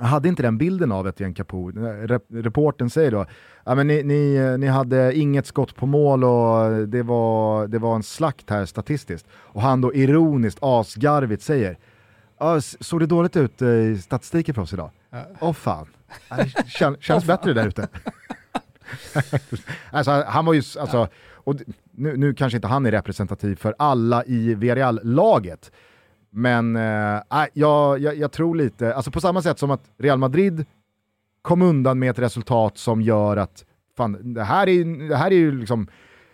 Jag 0.00 0.06
hade 0.06 0.28
inte 0.28 0.42
den 0.42 0.58
bilden 0.58 0.92
av 0.92 1.08
Etienne 1.08 1.34
Capo. 1.34 1.70
Rep 2.06 2.22
reporten 2.28 2.90
säger 2.90 3.10
då, 3.10 3.26
ja, 3.64 3.74
men 3.74 3.86
ni, 3.86 4.02
ni, 4.02 4.56
ni, 4.58 4.66
hade 4.66 5.14
inget 5.14 5.46
skott 5.46 5.76
på 5.76 5.86
mål 5.86 6.24
och 6.24 6.88
det 6.88 7.02
var, 7.02 7.66
det 7.66 7.78
var 7.78 7.94
en 7.94 8.02
slakt 8.02 8.50
här 8.50 8.66
statistiskt. 8.66 9.26
Och 9.32 9.62
han 9.62 9.80
då 9.80 9.94
ironiskt, 9.94 10.58
asgarvigt 10.62 11.42
säger, 11.42 11.78
såg 12.80 13.00
det 13.00 13.06
dåligt 13.06 13.36
ut 13.36 13.62
i 13.62 13.98
statistiken 13.98 14.54
för 14.54 14.62
oss 14.62 14.72
idag? 14.72 14.90
Åh 15.12 15.20
ja. 15.40 15.48
oh, 15.48 15.52
fan, 15.52 15.86
Kän, 16.66 16.96
känns 17.00 17.24
bättre 17.24 17.52
där 17.52 17.68
ute. 17.68 17.88
alltså, 19.90 20.24
han 20.26 20.44
var 20.44 20.52
ju, 20.52 20.62
alltså, 20.80 21.08
och 21.44 21.54
nu, 21.92 22.16
nu 22.16 22.34
kanske 22.34 22.56
inte 22.56 22.68
han 22.68 22.86
är 22.86 22.90
representativ 22.90 23.56
för 23.56 23.74
alla 23.78 24.24
i 24.24 24.54
Villarreal-laget, 24.54 25.72
men 26.30 26.76
äh, 26.76 26.82
jag, 27.52 27.98
jag, 27.98 28.16
jag, 28.16 28.32
tror 28.32 28.54
lite, 28.54 28.94
alltså 28.94 29.10
på 29.10 29.20
samma 29.20 29.42
sätt 29.42 29.58
som 29.58 29.70
att 29.70 29.84
Real 29.98 30.18
Madrid 30.18 30.64
kom 31.42 31.62
undan 31.62 31.98
med 31.98 32.10
ett 32.10 32.18
resultat 32.18 32.78
som 32.78 33.02
gör 33.02 33.36
att, 33.36 33.64
fan, 33.96 34.34
det 34.34 34.44
här 34.44 34.68
är, 34.68 35.08
det 35.08 35.16
här 35.16 35.30
är 35.30 35.36
ju 35.36 35.58
liksom, 35.58 35.88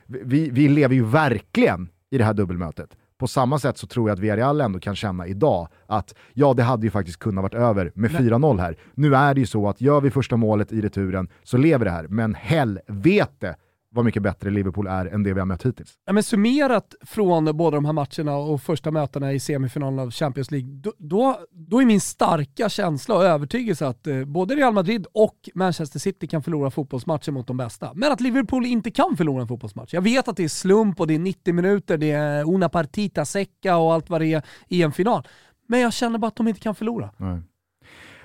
vi, 0.07 0.51
vi 0.51 0.69
lever 0.69 0.95
ju 0.95 1.05
verkligen 1.05 1.89
i 2.11 2.19
det 2.19 2.25
här 2.25 2.35
dubbelmötet. 2.35 2.97
På 3.19 3.27
samma 3.27 3.59
sätt 3.59 3.79
så 3.79 3.87
tror 3.87 4.09
jag 4.09 4.15
att 4.15 4.21
Villarreal 4.21 4.61
ändå 4.61 4.81
kan 4.81 4.97
känna 4.97 5.27
idag 5.27 5.69
att 5.87 6.15
ja, 6.33 6.55
det 6.55 6.63
hade 6.63 6.87
ju 6.87 6.91
faktiskt 6.91 7.19
kunnat 7.19 7.43
varit 7.43 7.55
över 7.55 7.93
med 7.95 8.11
4-0 8.11 8.61
här. 8.61 8.77
Nu 8.95 9.15
är 9.15 9.35
det 9.35 9.41
ju 9.41 9.47
så 9.47 9.69
att 9.69 9.81
gör 9.81 10.01
vi 10.01 10.11
första 10.11 10.37
målet 10.37 10.73
i 10.73 10.81
returen 10.81 11.29
så 11.43 11.57
lever 11.57 11.85
det 11.85 11.91
här, 11.91 12.07
men 12.09 12.35
helvete 12.35 13.57
vad 13.99 14.05
mycket 14.05 14.23
bättre 14.23 14.51
Liverpool 14.51 14.87
är 14.87 15.07
än 15.07 15.23
det 15.23 15.33
vi 15.33 15.41
har 15.41 15.47
mött 15.47 15.67
hittills. 15.67 15.95
Ja, 16.07 16.13
men 16.13 16.23
summerat 16.23 16.95
från 17.01 17.57
båda 17.57 17.75
de 17.75 17.85
här 17.85 17.93
matcherna 17.93 18.37
och 18.37 18.63
första 18.63 18.91
mötena 18.91 19.33
i 19.33 19.41
semifinalen 19.41 19.99
av 19.99 20.11
Champions 20.11 20.51
League, 20.51 20.69
då, 20.69 20.93
då, 20.99 21.41
då 21.51 21.81
är 21.81 21.85
min 21.85 22.01
starka 22.01 22.69
känsla 22.69 23.15
och 23.15 23.25
övertygelse 23.25 23.87
att 23.87 24.07
eh, 24.07 24.25
både 24.25 24.55
Real 24.55 24.75
Madrid 24.75 25.07
och 25.15 25.49
Manchester 25.55 25.99
City 25.99 26.27
kan 26.27 26.43
förlora 26.43 26.71
fotbollsmatcher 26.71 27.33
mot 27.33 27.47
de 27.47 27.57
bästa. 27.57 27.91
Men 27.95 28.13
att 28.13 28.21
Liverpool 28.21 28.67
inte 28.67 28.91
kan 28.91 29.17
förlora 29.17 29.43
en 29.43 29.49
fotbollsmatch. 29.49 29.95
Jag 29.95 30.03
vet 30.03 30.29
att 30.29 30.37
det 30.37 30.45
är 30.45 30.49
slump 30.49 31.01
och 31.01 31.07
det 31.07 31.15
är 31.15 31.19
90 31.19 31.55
minuter, 31.55 31.99
det 31.99 32.11
är 32.11 32.55
una 32.55 32.69
partita 32.69 33.25
secca 33.25 33.77
och 33.77 33.95
allt 33.95 34.11
vad 34.11 34.21
det 34.21 34.27
är 34.27 34.43
i 34.69 34.83
en 34.83 34.93
final. 34.93 35.29
Men 35.69 35.81
jag 35.81 35.93
känner 35.93 36.19
bara 36.19 36.29
att 36.29 36.37
de 36.37 36.49
inte 36.49 36.61
kan 36.61 36.75
förlora. 36.75 37.11
Nej. 37.17 37.41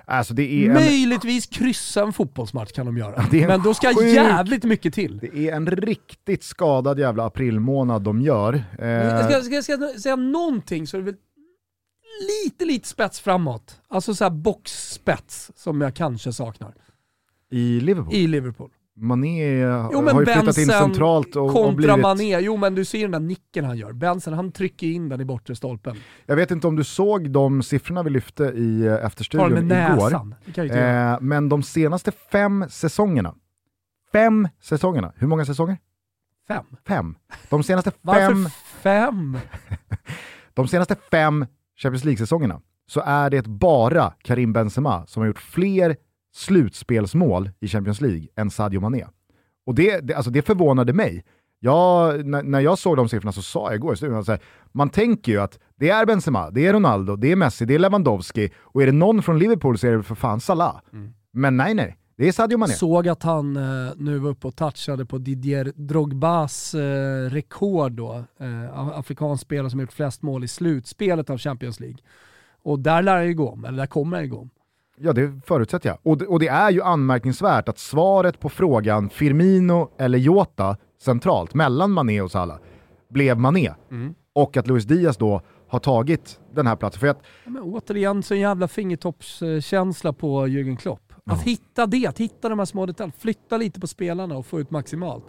Alltså 0.06 0.34
det 0.34 0.54
är 0.54 0.68
en... 0.68 0.74
Möjligtvis 0.74 1.46
kryssa 1.46 2.04
en 2.04 2.14
fotbollsmatch 2.14 2.72
kan 2.72 2.86
de 2.86 2.98
göra. 2.98 3.26
Men 3.32 3.64
då 3.64 3.74
ska 3.74 3.88
sjuk... 3.88 4.16
jävligt 4.16 4.64
mycket 4.64 4.94
till. 4.94 5.18
Det 5.18 5.50
är 5.50 5.56
en 5.56 5.68
riktigt 5.68 6.44
skadad 6.44 7.00
jävla 7.00 7.26
aprilmånad 7.26 8.02
de 8.02 8.22
gör. 8.22 8.64
Eh... 8.80 8.88
Jag 8.88 9.32
ska, 9.32 9.42
ska, 9.42 9.62
ska 9.62 9.72
jag 9.72 10.00
säga 10.02 10.16
någonting 10.16 10.88
så 10.88 10.98
är 10.98 11.02
det 11.02 11.06
väl 11.06 11.16
lite, 12.46 12.66
lite 12.66 12.88
spets 12.88 13.20
framåt. 13.20 13.82
Alltså 13.88 14.16
såhär 14.16 14.32
boxspets 14.32 15.52
som 15.56 15.82
jag 15.82 15.96
kanske 15.96 16.34
saknar. 16.34 16.74
I 17.52 17.80
Liverpool? 17.80 18.14
I 18.14 18.28
Liverpool. 18.28 18.70
Mané 18.96 19.60
jo, 19.92 20.10
har 20.10 20.20
ju 20.20 20.26
flyttat 20.26 20.58
in 20.58 20.66
centralt 20.66 21.36
och, 21.36 21.52
kontra 21.52 21.68
och 21.68 21.76
blivit... 21.76 22.00
Mané, 22.00 22.40
jo 22.40 22.58
men 22.58 22.76
du 22.76 22.86
ser 22.86 23.02
den 23.02 23.12
där 23.12 23.20
nicken 23.20 23.66
han 23.66 23.78
gör. 23.78 23.94
Benson 23.94 24.34
han 24.34 24.52
trycker 24.52 24.88
in 24.88 25.10
den 25.10 25.22
i 25.22 25.26
bortre 25.26 25.56
stolpen. 25.56 25.98
Jag 26.26 26.36
vet 26.36 26.52
inte 26.52 26.68
om 26.68 26.76
du 26.76 26.84
såg 26.84 27.32
de 27.32 27.64
siffrorna 27.64 28.04
vi 28.04 28.10
lyfte 28.10 28.44
i 28.44 28.86
eh, 28.86 29.06
Efterstudion 29.06 29.72
igår. 29.72 30.14
Eh, 30.58 31.18
men 31.22 31.50
de 31.50 31.64
senaste 31.64 32.12
fem 32.12 32.66
säsongerna, 32.70 33.36
fem 34.12 34.48
säsongerna, 34.62 35.14
hur 35.16 35.28
många 35.28 35.46
säsonger? 35.46 35.78
Fem. 36.48 36.66
Fem. 36.88 37.16
De 37.50 37.64
senaste 37.64 37.92
fem... 38.06 38.50
Fem? 38.82 39.38
de 40.54 40.68
senaste 40.68 40.96
fem 41.12 41.46
Champions 41.76 42.04
League-säsongerna 42.04 42.62
så 42.88 43.02
är 43.06 43.30
det 43.30 43.48
bara 43.48 44.14
Karim 44.22 44.54
Benzema 44.54 45.08
som 45.08 45.22
har 45.22 45.28
gjort 45.28 45.40
fler 45.40 45.96
slutspelsmål 46.34 47.50
i 47.60 47.68
Champions 47.68 48.02
League 48.02 48.28
än 48.36 48.50
Sadio 48.50 48.80
Mané. 48.80 49.06
Och 49.66 49.76
det, 49.76 50.00
det, 50.00 50.14
alltså 50.14 50.32
det 50.32 50.42
förvånade 50.42 50.94
mig. 50.94 51.24
Jag, 51.60 52.26
när, 52.26 52.44
när 52.44 52.60
jag 52.60 52.78
såg 52.78 52.98
de 52.98 53.10
siffrorna 53.10 53.32
så 53.32 53.42
sa 53.42 53.68
jag 53.68 53.76
igår 53.76 53.94
i 53.94 53.98
studion, 53.98 54.18
alltså, 54.18 54.38
man 54.72 54.90
tänker 54.90 55.32
ju 55.32 55.42
att 55.42 55.60
det 55.76 55.90
är 55.90 56.06
Benzema, 56.06 56.50
det 56.52 56.68
är 56.68 56.74
Ronaldo, 56.74 57.16
det 57.16 57.32
är 57.32 57.36
Messi, 57.36 57.66
det 57.66 57.76
är 57.76 57.80
Lewandowski 57.80 58.52
och 58.60 58.82
är 58.82 58.86
det 58.86 58.92
någon 58.92 59.24
från 59.24 59.40
Liverpool 59.40 59.78
så 59.78 59.88
är 59.88 59.92
det 59.92 60.04
för 60.04 60.16
fan 60.16 60.40
Salah. 60.40 60.82
Mm. 60.94 61.14
Men 61.32 61.58
nej, 61.58 61.74
nej. 61.74 61.98
Det 62.16 62.28
är 62.28 62.32
Sadio 62.32 62.58
Mané. 62.58 62.74
Såg 62.74 63.08
att 63.08 63.24
han 63.24 63.58
eh, 63.58 63.94
nu 63.98 64.18
var 64.18 64.30
uppe 64.30 64.48
och 64.48 64.56
touchade 64.56 65.06
på 65.06 65.18
Didier 65.18 65.72
Drogbas 65.76 66.74
eh, 66.74 67.30
rekord 67.30 67.92
då. 67.92 68.24
Eh, 68.40 68.98
afrikansk 68.98 69.44
spelare 69.44 69.70
som 69.70 69.80
gjort 69.80 69.94
flest 69.94 70.22
mål 70.22 70.44
i 70.44 70.48
slutspelet 70.48 71.30
av 71.30 71.38
Champions 71.38 71.80
League. 71.80 71.98
Och 72.64 72.80
där 72.80 73.02
lär 73.02 73.16
han 73.16 73.28
ju 73.28 73.34
gå 73.34 73.50
om, 73.50 73.66
eller 73.66 73.78
där 73.78 73.88
kommer 73.88 74.18
han 74.18 74.24
ju 74.24 74.30
gå 74.30 74.40
om. 74.40 74.50
Ja, 75.06 75.14
det 75.14 75.42
förutsätter 75.46 75.90
jag. 75.90 75.98
Och 76.04 76.18
det, 76.18 76.26
och 76.26 76.40
det 76.40 76.48
är 76.48 76.72
ju 76.72 76.82
anmärkningsvärt 76.82 77.70
att 77.70 77.78
svaret 77.78 78.40
på 78.40 78.50
frågan 78.50 79.10
Firmino 79.10 79.90
eller 79.98 80.18
Jota 80.18 80.78
centralt, 81.02 81.54
mellan 81.54 81.92
Mané 81.92 82.22
och 82.22 82.32
Salah, 82.32 82.58
blev 83.10 83.40
Mané. 83.40 83.74
Mm. 83.92 84.16
Och 84.34 84.58
att 84.58 84.68
Luis 84.68 84.86
Diaz 84.86 85.18
då 85.18 85.42
har 85.68 85.80
tagit 85.80 86.40
den 86.54 86.68
här 86.68 86.76
platsen. 86.76 87.00
För 87.00 87.08
att, 87.08 87.22
men 87.46 87.64
återigen 87.64 88.24
så 88.24 88.34
en 88.34 88.40
jävla 88.40 88.68
fingertoppskänsla 88.68 90.14
på 90.14 90.48
Jürgen 90.48 90.78
Klopp. 90.78 91.14
Att 91.26 91.38
ja. 91.38 91.52
hitta 91.52 91.86
det, 91.86 92.08
att 92.08 92.20
hitta 92.20 92.50
de 92.50 92.60
här 92.60 92.66
små 92.66 92.86
detaljerna, 92.86 93.14
flytta 93.20 93.58
lite 93.58 93.80
på 93.80 93.88
spelarna 93.88 94.38
och 94.38 94.46
få 94.46 94.60
ut 94.60 94.72
maximalt. 94.72 95.24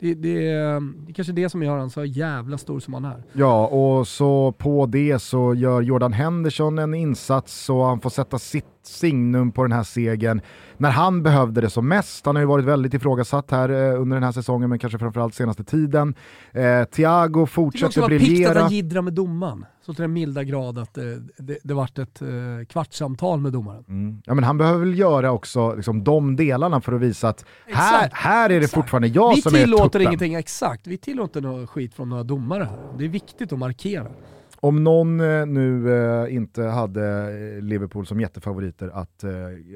Det, 0.00 0.14
det, 0.14 0.38
det 0.38 0.48
är 0.48 1.12
kanske 1.14 1.32
det 1.32 1.48
som 1.48 1.62
gör 1.62 1.78
han 1.78 1.90
så 1.90 2.04
jävla 2.04 2.58
stor 2.58 2.80
som 2.80 2.94
han 2.94 3.04
är. 3.04 3.22
Ja, 3.32 3.66
och 3.66 4.08
så 4.08 4.52
på 4.52 4.86
det 4.86 5.18
så 5.18 5.54
gör 5.54 5.82
Jordan 5.82 6.12
Henderson 6.12 6.78
en 6.78 6.94
insats 6.94 7.70
och 7.70 7.84
han 7.84 8.00
får 8.00 8.10
sätta 8.10 8.38
sitt 8.38 8.79
signum 8.82 9.52
på 9.52 9.62
den 9.62 9.72
här 9.72 9.82
segern 9.82 10.40
när 10.76 10.90
han 10.90 11.22
behövde 11.22 11.60
det 11.60 11.70
som 11.70 11.88
mest. 11.88 12.26
Han 12.26 12.36
har 12.36 12.42
ju 12.42 12.46
varit 12.46 12.64
väldigt 12.64 12.94
ifrågasatt 12.94 13.50
här 13.50 13.68
eh, 13.68 14.00
under 14.00 14.16
den 14.16 14.22
här 14.22 14.32
säsongen, 14.32 14.70
men 14.70 14.78
kanske 14.78 14.98
framförallt 14.98 15.34
senaste 15.34 15.64
tiden. 15.64 16.14
Eh, 16.52 16.84
Thiago 16.84 17.46
fortsätter 17.46 18.06
briljera. 18.06 18.48
Det 18.48 18.54
var 18.54 18.60
att 18.60 18.62
han 18.62 18.72
jiddrar 18.72 19.02
med 19.02 19.12
domaren, 19.12 19.66
så 19.86 19.94
till 19.94 20.02
den 20.02 20.12
milda 20.12 20.44
grad 20.44 20.78
att 20.78 20.98
eh, 20.98 21.04
det, 21.38 21.58
det 21.62 21.74
vart 21.74 21.98
ett 21.98 22.22
eh, 22.22 22.28
kvartssamtal 22.68 23.40
med 23.40 23.52
domaren. 23.52 23.84
Mm. 23.88 24.22
Ja, 24.24 24.34
men 24.34 24.44
han 24.44 24.58
behöver 24.58 24.78
väl 24.78 24.98
göra 24.98 25.32
också 25.32 25.74
liksom, 25.74 26.04
de 26.04 26.36
delarna 26.36 26.80
för 26.80 26.92
att 26.92 27.00
visa 27.00 27.28
att 27.28 27.44
här, 27.66 28.10
här 28.12 28.44
är 28.44 28.48
det 28.48 28.56
exakt. 28.56 28.74
fortfarande 28.74 29.08
jag 29.08 29.34
vi 29.34 29.42
som 29.42 29.54
är 29.54 29.58
tuppen. 29.58 29.70
Vi 29.70 29.76
tillåter 29.76 30.00
ingenting, 30.00 30.34
exakt. 30.34 30.86
Vi 30.86 30.98
tillåter 30.98 31.40
något 31.40 31.70
skit 31.70 31.94
från 31.94 32.08
några 32.08 32.22
domare 32.22 32.64
här. 32.64 32.78
Det 32.98 33.04
är 33.04 33.08
viktigt 33.08 33.52
att 33.52 33.58
markera 33.58 34.06
om 34.62 34.84
någon 34.84 35.20
eh, 35.20 35.46
nu 35.46 35.94
eh, 35.94 36.34
inte 36.34 36.62
hade 36.62 37.02
eh, 37.02 37.62
Liverpool 37.62 38.06
som 38.06 38.20
jättefavoriter 38.20 38.90
att 38.94 39.24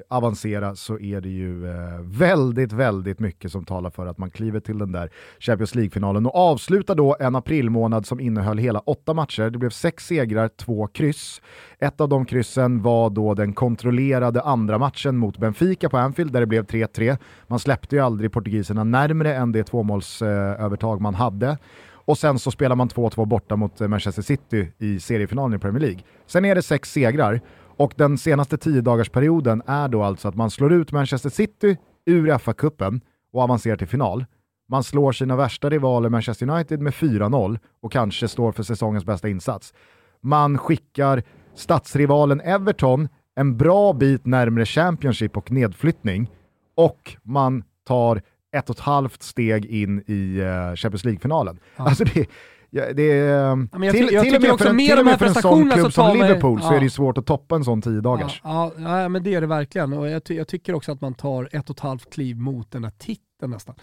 avancera 0.09 0.77
så 0.77 0.99
är 0.99 1.21
det 1.21 1.29
ju 1.29 1.67
väldigt, 2.01 2.73
väldigt 2.73 3.19
mycket 3.19 3.53
som 3.53 3.65
talar 3.65 3.91
för 3.91 4.07
att 4.07 4.19
man 4.19 4.31
kliver 4.31 4.61
till 4.61 4.79
den 4.79 4.93
där 4.93 5.11
Champions 5.39 5.75
League-finalen 5.75 6.27
och 6.27 6.35
avslutar 6.35 6.95
då 6.95 7.17
en 7.21 7.37
aprilmånad 7.37 8.07
som 8.07 8.21
innehöll 8.21 8.59
hela 8.59 8.79
åtta 8.79 9.15
matcher. 9.15 9.51
Det 9.51 9.59
blev 9.59 9.71
sex 9.71 10.07
segrar, 10.07 10.49
två 10.49 10.87
kryss. 10.87 11.43
Ett 11.79 12.01
av 12.01 12.09
de 12.09 12.27
kryssen 12.27 12.83
var 12.83 13.11
då 13.11 13.35
den 13.35 13.53
kontrollerade 13.53 14.43
andra 14.43 14.79
matchen 14.79 15.17
mot 15.17 15.39
Benfica 15.39 15.89
på 15.89 15.99
Anfield 15.99 16.33
där 16.33 16.41
det 16.41 16.47
blev 16.47 16.65
3-3. 16.65 17.19
Man 17.47 17.59
släppte 17.59 17.97
ju 17.97 18.03
aldrig 18.03 18.33
portugiserna 18.33 18.85
närmre 18.85 19.35
än 19.35 19.53
det 19.53 19.65
tvåmålsövertag 19.65 21.01
man 21.01 21.15
hade. 21.15 21.59
Och 22.05 22.19
sen 22.19 22.39
så 22.39 22.51
spelar 22.51 22.77
man 22.77 22.89
2-2 22.89 23.27
borta 23.27 23.57
mot 23.57 23.81
eh, 23.81 23.89
Manchester 23.89 24.23
City 24.23 24.73
i 24.79 25.01
seriefinalen 25.01 25.57
i 25.57 25.59
Premier 25.59 25.81
League. 25.81 26.01
Sen 26.27 26.45
är 26.45 26.55
det 26.55 26.63
sex 26.63 26.93
segrar 26.93 27.41
och 27.77 27.95
den 27.97 28.19
senaste 28.19 28.59
tio 28.59 28.81
dagars 28.81 29.09
perioden 29.09 29.63
är 29.67 29.89
då 29.89 30.03
alltså 30.03 30.29
att 30.29 30.35
man 30.35 30.51
slår 30.51 30.73
ut 30.73 30.93
Manchester 30.93 31.31
City 31.31 31.77
ur 32.07 32.39
FA-cupen 32.39 33.01
och 33.33 33.43
avancerar 33.43 33.77
till 33.77 33.89
final. 33.89 34.25
Man 34.69 34.85
slår 34.85 35.13
sina 35.13 35.37
värsta 35.37 35.71
rivaler 35.71 36.09
Manchester 36.09 36.51
United 36.51 36.81
med 36.81 36.93
4-0 36.93 37.59
och 37.83 37.93
kanske 37.93 38.29
står 38.29 38.53
för 38.53 38.63
säsongens 38.63 39.05
bästa 39.05 39.29
insats. 39.29 39.75
Man 40.21 40.59
skickar 40.59 41.23
stadsrivalen 41.55 42.41
Everton 42.41 43.09
en 43.37 43.57
bra 43.57 43.93
bit 43.93 44.27
närmre 44.27 44.67
Championship 44.67 45.37
och 45.37 45.51
nedflyttning 45.51 46.31
och 46.75 47.17
man 47.23 47.65
tar 47.87 48.23
ett 48.55 48.71
och 48.71 48.77
ett 48.77 48.83
halvt 48.83 49.23
steg 49.23 49.65
in 49.65 50.03
i 50.07 50.41
uh, 50.41 50.77
Champions 50.77 51.05
League-finalen. 51.05 51.59
Ja. 51.77 51.85
Alltså 51.85 52.05
det, 52.05 52.27
ja, 52.71 52.93
det 52.93 53.03
ja, 53.03 53.57
till, 53.91 54.09
till, 54.09 54.21
till 54.21 54.35
och 54.35 54.43
med 54.43 54.59
för 54.59 54.67
en, 54.67 54.99
och 54.99 55.05
med 55.05 55.19
för 55.19 55.27
en 55.27 55.35
sån 55.35 55.71
klubb 55.71 55.93
som 55.93 56.17
Liverpool 56.17 56.59
mig, 56.59 56.69
så 56.69 56.75
är 56.75 56.81
det 56.81 56.91
svårt 56.91 57.19
att 57.19 57.27
toppa 57.27 57.57
en 57.57 57.65
sån 57.65 57.83
tio 57.83 58.01
dagars. 58.01 58.41
Ja, 58.45 58.73
ja, 58.77 59.09
men 59.09 59.23
det 59.23 59.35
är 59.35 59.41
det 59.41 59.47
verkligen 59.47 59.93
och 59.93 60.09
jag, 60.09 60.23
jag, 60.29 60.49
tycker 60.49 60.75
också 60.75 60.93
att 60.93 61.01
man 61.01 61.15
tar 61.15 61.49
ett 61.53 61.71
och 61.71 61.77
ett 61.77 61.81
halvt 61.81 62.11
kliv 62.11 62.37
mot 62.37 62.71
den 62.71 62.85
här 62.85 62.93
titeln 62.99 63.51
nästan. 63.51 63.75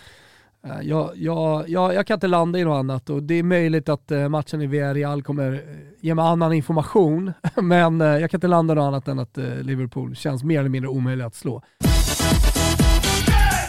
Uh, 0.68 0.82
jag, 0.82 1.12
jag, 1.16 1.70
jag, 1.70 1.94
jag, 1.94 2.08
kan 2.08 2.16
inte 2.16 2.28
landa 2.28 2.60
i 2.60 2.64
något 2.64 2.80
annat 2.80 3.10
och 3.10 3.24
det 3.24 3.36
är 3.36 3.44
möjligt 3.44 3.90
att 3.90 4.12
uh, 4.12 4.30
matchen 4.30 4.62
i 4.62 4.68
Villarreal 4.68 5.24
kommer 5.24 5.62
ge 6.02 6.16
mig 6.16 6.26
annan 6.26 6.54
information, 6.54 7.32
men 7.56 8.00
jag 8.00 8.32
kan 8.32 8.38
inte 8.38 8.48
landa 8.48 8.74
i 8.74 8.76
något 8.76 8.84
annat 8.84 9.08
än 9.08 9.20
att 9.20 9.38
Liverpool 9.62 10.16
känns 10.16 10.44
mer 10.44 10.60
eller 10.60 10.70
mindre 10.70 10.90
omöjligt 10.90 11.26
att 11.26 11.36
slå. 11.36 11.64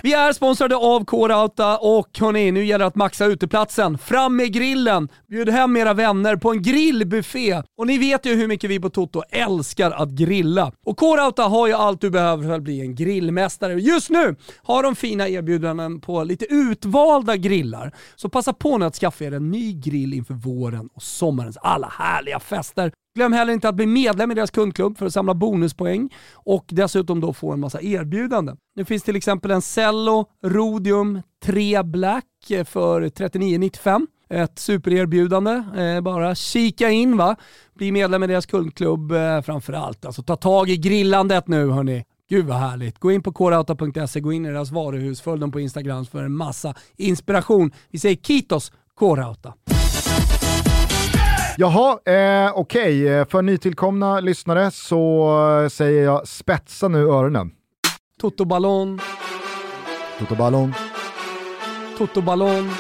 Vi 0.05 0.13
är 0.13 0.33
sponsrade 0.33 0.77
av 0.77 1.05
K-Rauta 1.05 1.79
och 1.79 2.19
hörni, 2.21 2.53
nu 2.53 2.65
gäller 2.65 2.79
det 2.79 2.87
att 2.87 2.95
maxa 2.95 3.27
uteplatsen. 3.27 3.99
Fram 3.99 4.37
med 4.37 4.53
grillen! 4.53 5.09
Bjud 5.29 5.49
hem 5.49 5.77
era 5.77 5.95
vänner 5.95 6.37
på 6.37 6.51
en 6.51 6.63
grillbuffé. 6.63 7.63
Och 7.79 7.87
ni 7.87 7.99
vet 7.99 8.27
ju 8.27 8.35
hur 8.35 8.49
mycket 8.49 8.71
vi 8.71 8.81
på 8.81 8.91
Toto 8.91 9.23
älskar 9.31 9.91
att 9.91 10.09
grilla. 10.09 10.73
Och 10.87 10.97
K-Rauta 10.97 11.43
har 11.43 11.67
ju 11.67 11.73
allt 11.73 12.01
du 12.01 12.11
behöver 12.11 12.45
för 12.45 12.53
att 12.53 12.63
bli 12.63 12.81
en 12.81 12.95
grillmästare. 12.95 13.75
Just 13.75 14.11
nu 14.11 14.37
har 14.63 14.83
de 14.83 14.97
fina 14.97 15.29
erbjudanden 15.29 16.01
på 16.01 16.25
lite 16.25 16.45
utvalda 16.45 17.37
grillar. 17.37 17.95
Så 18.17 18.29
passa 18.29 18.53
på 18.53 18.79
nu 18.79 18.85
att 18.85 18.97
skaffa 18.97 19.25
er 19.25 19.33
en 19.33 19.51
ny 19.51 19.73
grill 19.73 20.15
inför 20.15 20.35
våren 20.35 20.89
och 20.95 21.03
sommarens 21.03 21.57
alla 21.57 21.89
härliga 21.99 22.41
fester. 22.41 22.93
Glöm 23.15 23.33
heller 23.33 23.53
inte 23.53 23.69
att 23.69 23.75
bli 23.75 23.87
medlem 23.87 24.31
i 24.31 24.35
deras 24.35 24.51
kundklubb 24.51 24.99
för 24.99 25.07
att 25.07 25.13
samla 25.13 25.35
bonuspoäng 25.35 26.15
och 26.35 26.65
dessutom 26.69 27.21
då 27.21 27.33
få 27.33 27.53
en 27.53 27.61
massa 27.61 27.83
erbjudanden. 27.83 28.57
Nu 28.77 28.85
finns 28.85 29.03
till 29.03 29.17
exempel 29.17 29.51
en 29.51 29.63
Cello 29.63 30.27
Rodium 30.45 31.23
3 31.45 31.83
Black 31.83 32.51
eh, 32.51 32.65
för 32.65 33.03
39,95. 33.03 34.07
Ett 34.29 34.59
supererbjudande. 34.59 35.63
Eh, 35.77 36.01
bara 36.01 36.35
kika 36.35 36.91
in 36.91 37.17
va. 37.17 37.37
Bli 37.75 37.93
medlem 37.93 38.23
i 38.23 38.27
deras 38.27 38.47
kundklubb 38.47 39.13
eh, 39.13 39.41
framförallt. 39.41 40.05
Alltså 40.05 40.23
ta 40.23 40.37
tag 40.37 40.69
i 40.69 40.77
grillandet 40.77 41.49
nu 41.49 41.71
hörni. 41.71 42.05
Gud 42.29 42.47
vad 42.47 42.57
härligt. 42.57 42.99
Gå 42.99 43.13
in 43.13 43.23
på 43.23 43.33
korauta.se, 43.33 44.21
gå 44.21 44.33
in 44.33 44.47
i 44.47 44.49
deras 44.49 44.71
varuhus, 44.71 45.21
följ 45.21 45.41
dem 45.41 45.53
på 45.53 45.61
Instagram 45.61 46.07
för 46.07 46.23
en 46.23 46.37
massa 46.37 46.75
inspiration. 46.97 47.73
Vi 47.91 47.99
säger 47.99 48.17
Kitos 48.17 48.73
Korauta. 48.95 49.55
Jaha, 51.57 51.99
eh, 52.05 52.53
okej. 52.55 53.05
Okay. 53.05 53.25
För 53.25 53.43
nytillkomna 53.43 54.21
lyssnare 54.21 54.71
så 54.71 55.69
säger 55.71 56.05
jag 56.05 56.29
spetsa 56.29 56.89
nu 56.89 56.99
öronen. 56.99 57.51
Totoballon. 58.21 59.01
Totoballon. 60.19 60.75
Totoballon. 61.99 62.71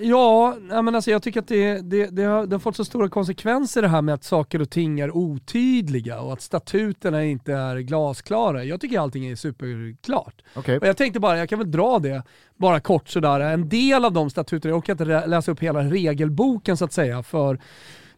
Ja, 0.00 0.56
men 0.68 0.94
alltså 0.94 1.10
jag 1.10 1.22
tycker 1.22 1.40
att 1.40 1.48
det, 1.48 1.78
det, 1.78 2.06
det, 2.06 2.22
har, 2.22 2.46
det 2.46 2.54
har 2.54 2.60
fått 2.60 2.76
så 2.76 2.84
stora 2.84 3.08
konsekvenser 3.08 3.82
det 3.82 3.88
här 3.88 4.02
med 4.02 4.14
att 4.14 4.24
saker 4.24 4.62
och 4.62 4.70
ting 4.70 5.00
är 5.00 5.16
otydliga 5.16 6.20
och 6.20 6.32
att 6.32 6.42
statuterna 6.42 7.24
inte 7.24 7.52
är 7.52 7.76
glasklara. 7.76 8.64
Jag 8.64 8.80
tycker 8.80 9.00
allting 9.00 9.26
är 9.26 9.36
superklart. 9.36 10.42
Okay. 10.56 10.78
Och 10.78 10.86
jag 10.86 10.96
tänkte 10.96 11.20
bara, 11.20 11.38
jag 11.38 11.48
kan 11.48 11.58
väl 11.58 11.70
dra 11.70 11.98
det 11.98 12.22
bara 12.56 12.80
kort 12.80 13.08
sådär. 13.08 13.40
En 13.40 13.68
del 13.68 14.04
av 14.04 14.12
de 14.12 14.30
statuterna, 14.30 14.70
jag 14.70 14.78
orkar 14.78 14.92
inte 14.92 15.26
läsa 15.26 15.52
upp 15.52 15.60
hela 15.60 15.80
regelboken 15.80 16.76
så 16.76 16.84
att 16.84 16.92
säga 16.92 17.22
för 17.22 17.58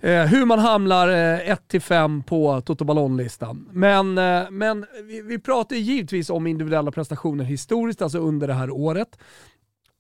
Eh, 0.01 0.25
hur 0.25 0.45
man 0.45 0.59
hamnar 0.59 1.09
eh, 1.09 1.57
1-5 1.69 2.23
på 2.23 2.61
Toto 2.61 2.85
Ballon-listan. 2.85 3.69
Men, 3.73 4.19
eh, 4.19 4.51
men 4.51 4.87
vi, 5.05 5.23
vi 5.23 5.39
pratar 5.39 5.77
givetvis 5.77 6.31
om 6.31 6.47
individuella 6.47 6.91
prestationer 6.91 7.45
historiskt, 7.45 8.03
alltså 8.03 8.19
under 8.19 8.49
det 8.49 8.55
här 8.55 8.71
året 8.71 9.19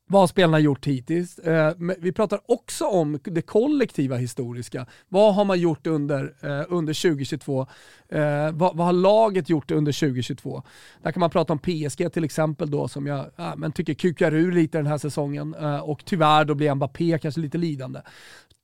vad 0.08 0.22
har 0.22 0.26
spelarna 0.26 0.58
gjort 0.58 0.86
hittills. 0.86 1.38
Eh, 1.38 1.72
vi 1.98 2.12
pratar 2.12 2.40
också 2.46 2.84
om 2.84 3.20
det 3.24 3.42
kollektiva 3.42 4.16
historiska. 4.16 4.86
Vad 5.08 5.34
har 5.34 5.44
man 5.44 5.60
gjort 5.60 5.86
under, 5.86 6.34
eh, 6.40 6.64
under 6.68 6.94
2022? 6.94 7.66
Eh, 8.12 8.52
vad, 8.52 8.76
vad, 8.76 8.86
har 8.86 8.92
laget 8.92 9.48
gjort 9.48 9.70
under 9.70 9.92
2022? 9.92 10.62
Där 11.02 11.12
kan 11.12 11.20
man 11.20 11.30
prata 11.30 11.52
om 11.52 11.58
PSG 11.58 12.12
till 12.12 12.24
exempel 12.24 12.70
då 12.70 12.88
som 12.88 13.06
jag 13.06 13.26
ja, 13.36 13.54
men 13.56 13.72
tycker 13.72 13.94
kukar 13.94 14.34
ur 14.34 14.52
lite 14.52 14.78
den 14.78 14.86
här 14.86 14.98
säsongen 14.98 15.54
eh, 15.54 15.78
och 15.78 16.04
tyvärr 16.04 16.44
då 16.44 16.54
blir 16.54 16.74
Mbappé 16.74 17.18
kanske 17.18 17.40
lite 17.40 17.58
lidande 17.58 18.00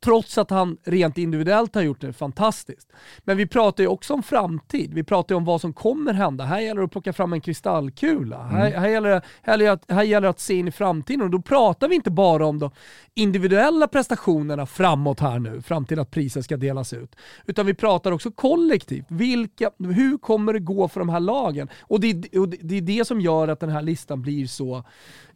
trots 0.05 0.39
att 0.39 0.51
han 0.51 0.77
rent 0.85 1.19
individuellt 1.19 1.75
har 1.75 1.83
gjort 1.83 2.01
det 2.01 2.13
fantastiskt. 2.13 2.93
Men 3.19 3.37
vi 3.37 3.47
pratar 3.47 3.85
ju 3.85 3.89
också 3.89 4.15
om 4.15 4.23
framtid. 4.23 4.95
Vi 4.95 5.05
pratar 5.05 5.35
ju 5.35 5.37
om 5.37 5.45
vad 5.45 5.61
som 5.61 5.73
kommer 5.73 6.13
hända. 6.13 6.45
Här 6.45 6.61
gäller 6.61 6.81
det 6.81 6.85
att 6.85 6.93
plocka 6.93 7.13
fram 7.13 7.33
en 7.33 7.41
kristallkula. 7.41 8.41
Mm. 8.41 8.51
Här, 8.51 8.71
här, 8.71 8.89
gäller 8.89 9.11
det, 9.11 9.23
här, 9.43 9.59
gäller 9.59 9.71
att, 9.71 9.85
här 9.89 10.03
gäller 10.03 10.27
det 10.27 10.31
att 10.31 10.41
se 10.41 10.55
in 10.55 10.69
i 10.69 10.73
framtiden 10.73 11.23
och 11.23 11.31
då 11.31 11.43
pratar 11.43 11.89
vi 11.89 11.95
inte 11.95 12.11
bara 12.11 12.47
om 12.47 12.59
de 12.59 12.71
individuella 13.15 13.89
prestationerna 13.89 14.67
framåt 14.67 15.21
här 15.21 15.39
nu, 15.39 15.63
fram 15.63 15.85
till 15.85 15.99
att 15.99 16.11
priset 16.11 16.45
ska 16.45 16.57
delas 16.57 16.93
ut. 16.93 17.17
Utan 17.47 17.67
vi 17.67 17.75
pratar 17.75 18.13
också 18.13 18.31
kollektivt. 18.31 19.07
Vilka, 19.35 19.70
hur 19.78 20.18
kommer 20.18 20.53
det 20.53 20.59
gå 20.59 20.89
för 20.89 21.01
de 21.01 21.09
här 21.09 21.20
lagen? 21.20 21.68
Och 21.82 22.01
det, 22.01 22.37
och 22.39 22.49
det 22.49 22.76
är 22.76 22.80
det 22.80 23.05
som 23.05 23.20
gör 23.20 23.49
att 23.49 23.61
den 23.61 23.70
här 23.70 23.82
listan 23.82 24.22
blir 24.22 24.47
så 24.47 24.85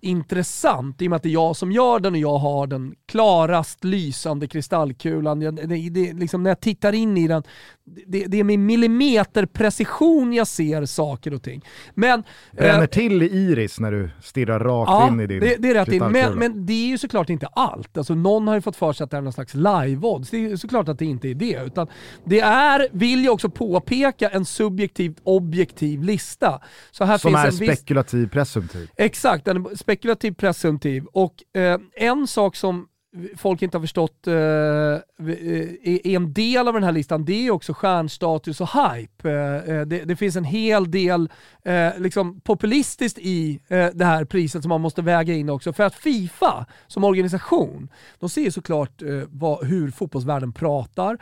intressant 0.01 1.03
i 1.03 1.07
och 1.07 1.11
med 1.11 1.17
att 1.17 1.23
det 1.23 1.29
är 1.29 1.33
jag 1.33 1.57
som 1.57 1.73
gör 1.73 2.01
den 2.01 2.15
och 2.15 2.21
jag 2.21 2.39
har 2.39 2.67
den 2.67 2.95
klarast 3.07 3.85
lysande 3.85 4.47
kristallkulan. 4.47 5.41
Det, 5.41 5.51
det, 5.51 5.91
det, 5.91 6.13
liksom 6.13 6.43
när 6.43 6.51
jag 6.51 6.61
tittar 6.61 6.93
in 6.93 7.17
i 7.17 7.29
den, 7.29 7.43
det, 8.07 8.25
det 8.27 8.41
är 8.41 8.45
med 8.45 8.59
millimeterprecision 8.59 10.33
jag 10.33 10.47
ser 10.47 10.85
saker 10.85 11.35
och 11.35 11.43
ting. 11.43 11.65
Men, 11.95 12.23
Bränner 12.53 12.83
eh, 12.83 12.87
till 12.87 13.23
i 13.23 13.27
iris 13.27 13.81
när 13.81 13.93
du 13.93 14.11
stirrar 14.23 14.61
rakt 14.61 14.91
ja, 14.91 15.09
in 15.09 15.21
i 15.21 15.27
din 15.27 15.41
det, 15.41 15.57
det 15.59 15.71
är 15.71 15.75
rätt. 15.75 16.13
Men, 16.13 16.35
men 16.35 16.67
det 16.67 16.73
är 16.73 16.87
ju 16.87 16.99
såklart 16.99 17.31
inte 17.31 17.47
allt. 17.47 17.99
Alltså, 17.99 18.15
någon 18.15 18.49
har 18.49 18.55
ju 18.55 18.61
fått 18.61 18.77
för 18.77 18.93
sig 18.93 19.05
att 19.05 19.11
det 19.11 19.17
är 19.17 19.21
någon 19.21 19.33
slags 19.33 19.55
live-odds. 19.55 20.31
Det 20.31 20.45
är 20.45 20.57
såklart 20.57 20.89
att 20.89 20.99
det 20.99 21.05
inte 21.05 21.29
är 21.29 21.35
det. 21.35 21.63
Utan 21.67 21.87
det 22.25 22.41
är, 22.41 22.89
vill 22.93 23.25
jag 23.25 23.35
också 23.35 23.49
påpeka, 23.49 24.29
en 24.29 24.45
subjektivt 24.45 25.21
objektiv 25.23 26.03
lista. 26.03 26.61
Så 26.91 27.05
här 27.05 27.19
Som 27.19 27.31
finns 27.31 27.61
är 27.61 27.67
en 27.69 27.77
spekulativ 27.77 28.21
viss... 28.21 28.31
presumtiv. 28.31 28.91
Exakt, 28.97 29.49
en 29.49 29.77
spekulativ 29.89 30.33
presumtiv. 30.33 31.05
Och 31.05 31.57
eh, 31.57 31.79
en 31.97 32.27
sak 32.27 32.57
som 32.57 32.89
folk 33.37 33.63
inte 33.63 33.77
har 33.77 33.83
förstått 33.83 34.27
eh, 34.27 34.35
är 34.35 36.07
en 36.07 36.33
del 36.33 36.69
av 36.69 36.75
den 36.75 36.83
här 36.83 36.93
listan, 36.93 37.25
det 37.25 37.47
är 37.47 37.51
också 37.51 37.73
stjärnstatus 37.73 38.61
och 38.61 38.69
hype. 38.69 39.31
Eh, 39.31 39.75
eh, 39.75 39.87
det, 39.87 40.05
det, 40.05 40.17
finns 40.17 40.37
en 40.37 40.45
hel 40.45 40.91
del 40.91 41.31
eh, 41.65 41.99
liksom 41.99 42.41
populistiskt 42.41 43.19
i 43.19 43.61
eh, 43.69 43.87
det 43.95 44.05
här 44.05 44.25
priset 44.25 44.63
som 44.63 44.69
man 44.69 44.81
måste 44.81 45.03
väga 45.03 45.35
in 45.35 45.51
också. 45.51 45.73
För 45.73 45.85
att 45.85 45.95
Fifa 45.95 46.67
som 46.87 47.05
organisation, 47.05 47.89
de 48.19 48.29
ser 48.29 48.51
såklart 48.51 49.03
eh, 49.03 49.09
vad, 49.29 49.67
hur 49.67 49.91
fotbollsvärlden 49.91 50.53
pratar, 50.53 51.19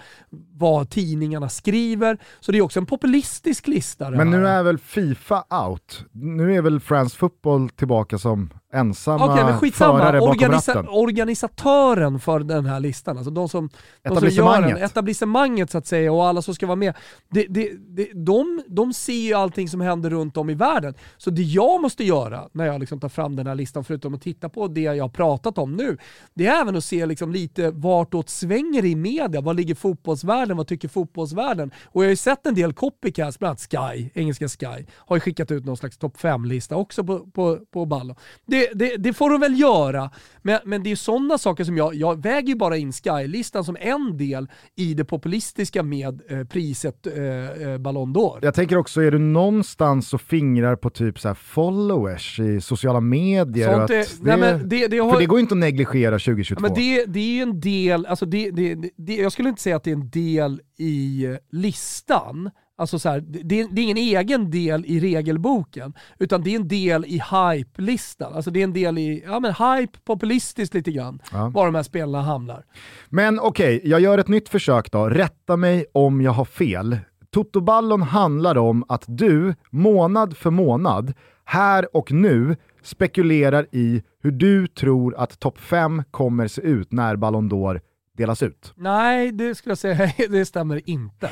vad 0.52 0.90
tidningarna 0.90 1.48
skriver. 1.48 2.18
Så 2.40 2.52
det 2.52 2.58
är 2.58 2.62
också 2.62 2.80
en 2.80 2.86
populistisk 2.86 3.66
lista. 3.66 4.10
Men 4.10 4.30
nu 4.30 4.48
är 4.48 4.62
väl 4.62 4.78
Fifa 4.78 5.44
out? 5.66 6.04
Nu 6.12 6.54
är 6.54 6.62
väl 6.62 6.80
France 6.80 7.16
Football 7.16 7.68
tillbaka 7.68 8.18
som 8.18 8.50
ensamma 8.76 9.44
men 9.44 9.58
skitsamma. 9.58 9.98
förare 9.98 10.20
bakom 10.20 10.30
Organisa 10.30 10.74
ratten. 10.74 10.88
organisatören 10.88 12.20
för 12.20 12.40
den 12.40 12.66
här 12.66 12.80
listan, 12.80 13.16
alltså 13.16 13.30
de 13.30 13.48
som, 13.48 13.70
de 14.02 14.16
som 14.16 14.28
gör 14.28 14.62
den, 14.62 14.76
etablissemanget 14.76 15.70
så 15.70 15.78
att 15.78 15.86
säga 15.86 16.12
och 16.12 16.26
alla 16.26 16.42
som 16.42 16.54
ska 16.54 16.66
vara 16.66 16.76
med. 16.76 16.94
Det, 17.28 17.46
det, 17.48 17.70
det, 17.88 18.08
de, 18.14 18.62
de 18.68 18.92
ser 18.92 19.12
ju 19.12 19.34
allting 19.34 19.68
som 19.68 19.80
händer 19.80 20.10
runt 20.10 20.36
om 20.36 20.50
i 20.50 20.54
världen. 20.54 20.94
Så 21.16 21.30
det 21.30 21.42
jag 21.42 21.82
måste 21.82 22.04
göra 22.04 22.48
när 22.52 22.66
jag 22.66 22.80
liksom 22.80 23.00
tar 23.00 23.08
fram 23.08 23.36
den 23.36 23.46
här 23.46 23.54
listan, 23.54 23.84
förutom 23.84 24.14
att 24.14 24.22
titta 24.22 24.48
på 24.48 24.68
det 24.68 24.80
jag 24.80 25.04
har 25.04 25.08
pratat 25.08 25.58
om 25.58 25.72
nu, 25.76 25.96
det 26.34 26.46
är 26.46 26.60
även 26.60 26.76
att 26.76 26.84
se 26.84 27.06
liksom 27.06 27.32
lite 27.32 27.70
vartåt 27.70 28.28
svänger 28.28 28.84
i 28.84 28.94
media. 28.94 29.40
Vad 29.40 29.56
ligger 29.56 29.74
fotbollsvärlden? 29.74 30.56
Vad 30.56 30.66
tycker 30.66 30.88
fotbollsvärlden? 30.88 31.70
Och 31.84 32.02
jag 32.02 32.06
har 32.06 32.10
ju 32.10 32.16
sett 32.16 32.46
en 32.46 32.54
del 32.54 32.72
copycats, 32.72 33.38
bland 33.38 33.50
annat 33.50 33.60
Sky, 33.94 34.10
engelska 34.14 34.48
Sky, 34.48 34.86
har 34.94 35.16
ju 35.16 35.20
skickat 35.20 35.50
ut 35.50 35.64
någon 35.64 35.76
slags 35.76 35.98
topp 35.98 36.16
5-lista 36.16 36.76
också 36.76 37.04
på, 37.04 37.18
på, 37.18 37.58
på 37.72 37.86
Ballo. 37.86 38.16
Det, 38.46 38.65
det, 38.74 38.96
det 38.96 39.12
får 39.12 39.30
de 39.30 39.40
väl 39.40 39.60
göra, 39.60 40.10
men, 40.42 40.58
men 40.64 40.82
det 40.82 40.90
är 40.92 40.96
sådana 40.96 41.38
saker 41.38 41.64
som 41.64 41.76
jag, 41.76 41.94
jag 41.94 42.22
väger 42.22 42.48
ju 42.48 42.54
bara 42.54 42.76
in 42.76 42.92
Sky-listan 42.92 43.64
som 43.64 43.76
en 43.80 44.16
del 44.16 44.48
i 44.76 44.94
det 44.94 45.04
populistiska 45.04 45.82
med 45.82 46.20
eh, 46.28 46.44
priset 46.44 47.06
eh, 47.06 47.68
eh, 47.68 47.78
Ballon 47.78 48.14
d'Or. 48.16 48.38
Jag 48.42 48.54
tänker 48.54 48.76
också, 48.78 49.00
är 49.02 49.10
du 49.10 49.18
någonstans 49.18 50.14
och 50.14 50.20
fingrar 50.20 50.76
på 50.76 50.90
typ 50.90 51.18
så 51.20 51.28
här 51.28 51.34
followers 51.34 52.40
i 52.40 52.60
sociala 52.60 53.00
medier? 53.00 53.72
Sånt 53.72 53.90
är- 53.90 54.00
att 54.00 54.16
nej, 54.20 54.36
men 54.38 54.68
det- 54.68 54.86
det 54.86 54.98
har- 54.98 55.12
För 55.12 55.20
det 55.20 55.26
går 55.26 55.38
ju 55.38 55.42
inte 55.42 55.54
att 55.54 55.58
negligera 55.58 56.12
Ja, 56.14 56.18
2022. 56.18 56.60
men 56.62 56.74
det, 56.74 57.04
det 57.04 57.20
är 57.20 57.34
ju 57.36 57.42
en 57.42 57.60
del, 57.60 58.06
alltså 58.06 58.26
det, 58.26 58.50
det, 58.50 58.74
det, 58.96 59.14
jag 59.16 59.32
skulle 59.32 59.48
inte 59.48 59.62
säga 59.62 59.76
att 59.76 59.84
det 59.84 59.90
är 59.90 59.94
en 59.96 60.10
del 60.10 60.60
i 60.78 61.24
eh, 61.24 61.36
listan, 61.52 62.50
Alltså 62.78 62.98
så 62.98 63.08
här, 63.08 63.20
det, 63.20 63.42
det 63.70 63.80
är 63.80 63.82
ingen 63.82 63.96
egen 63.96 64.50
del 64.50 64.84
i 64.86 65.00
regelboken, 65.00 65.94
utan 66.18 66.42
det 66.42 66.50
är 66.50 66.56
en 66.56 66.68
del 66.68 67.04
i 67.04 67.20
hype-listan. 67.30 68.34
Alltså 68.34 68.50
det 68.50 68.60
är 68.60 68.64
en 68.64 68.72
del 68.72 68.98
i, 68.98 69.22
ja 69.26 69.40
men 69.40 69.52
hype, 69.54 69.98
populistiskt 70.04 70.74
lite 70.74 70.92
grann, 70.92 71.22
Ja. 71.32 71.48
var 71.54 71.66
de 71.66 71.74
här 71.74 71.82
spelarna 71.82 72.24
hamnar. 72.24 72.64
Men 73.08 73.40
okej, 73.40 73.80
jag 73.84 74.00
gör 74.00 74.18
ett 74.18 74.28
nytt 74.28 74.48
försök 74.48 74.92
då. 74.92 75.08
Rätta 75.08 75.56
mig 75.56 75.86
om 75.92 76.20
jag 76.20 76.32
har 76.32 76.44
fel. 76.44 76.98
Totoballon 77.30 78.02
handlar 78.02 78.58
om 78.58 78.84
att 78.88 79.04
du, 79.06 79.54
månad 79.70 80.36
för 80.36 80.50
månad, 80.50 81.12
här 81.44 81.96
och 81.96 82.12
nu, 82.12 82.56
spekulerar 82.82 83.66
i 83.72 84.02
hur 84.22 84.30
du 84.30 84.66
tror 84.66 85.16
att 85.16 85.38
topp 85.40 85.58
5 85.58 86.02
kommer 86.10 86.48
se 86.48 86.62
ut 86.62 86.92
när 86.92 87.16
Ballon 87.16 87.50
d'Or 87.50 87.80
delas 88.16 88.42
ut. 88.42 88.72
Nej, 88.76 89.32
det 89.32 89.54
skulle 89.54 89.70
jag 89.70 89.78
säga, 89.78 90.12
det 90.30 90.44
stämmer 90.46 90.90
inte. 90.90 91.30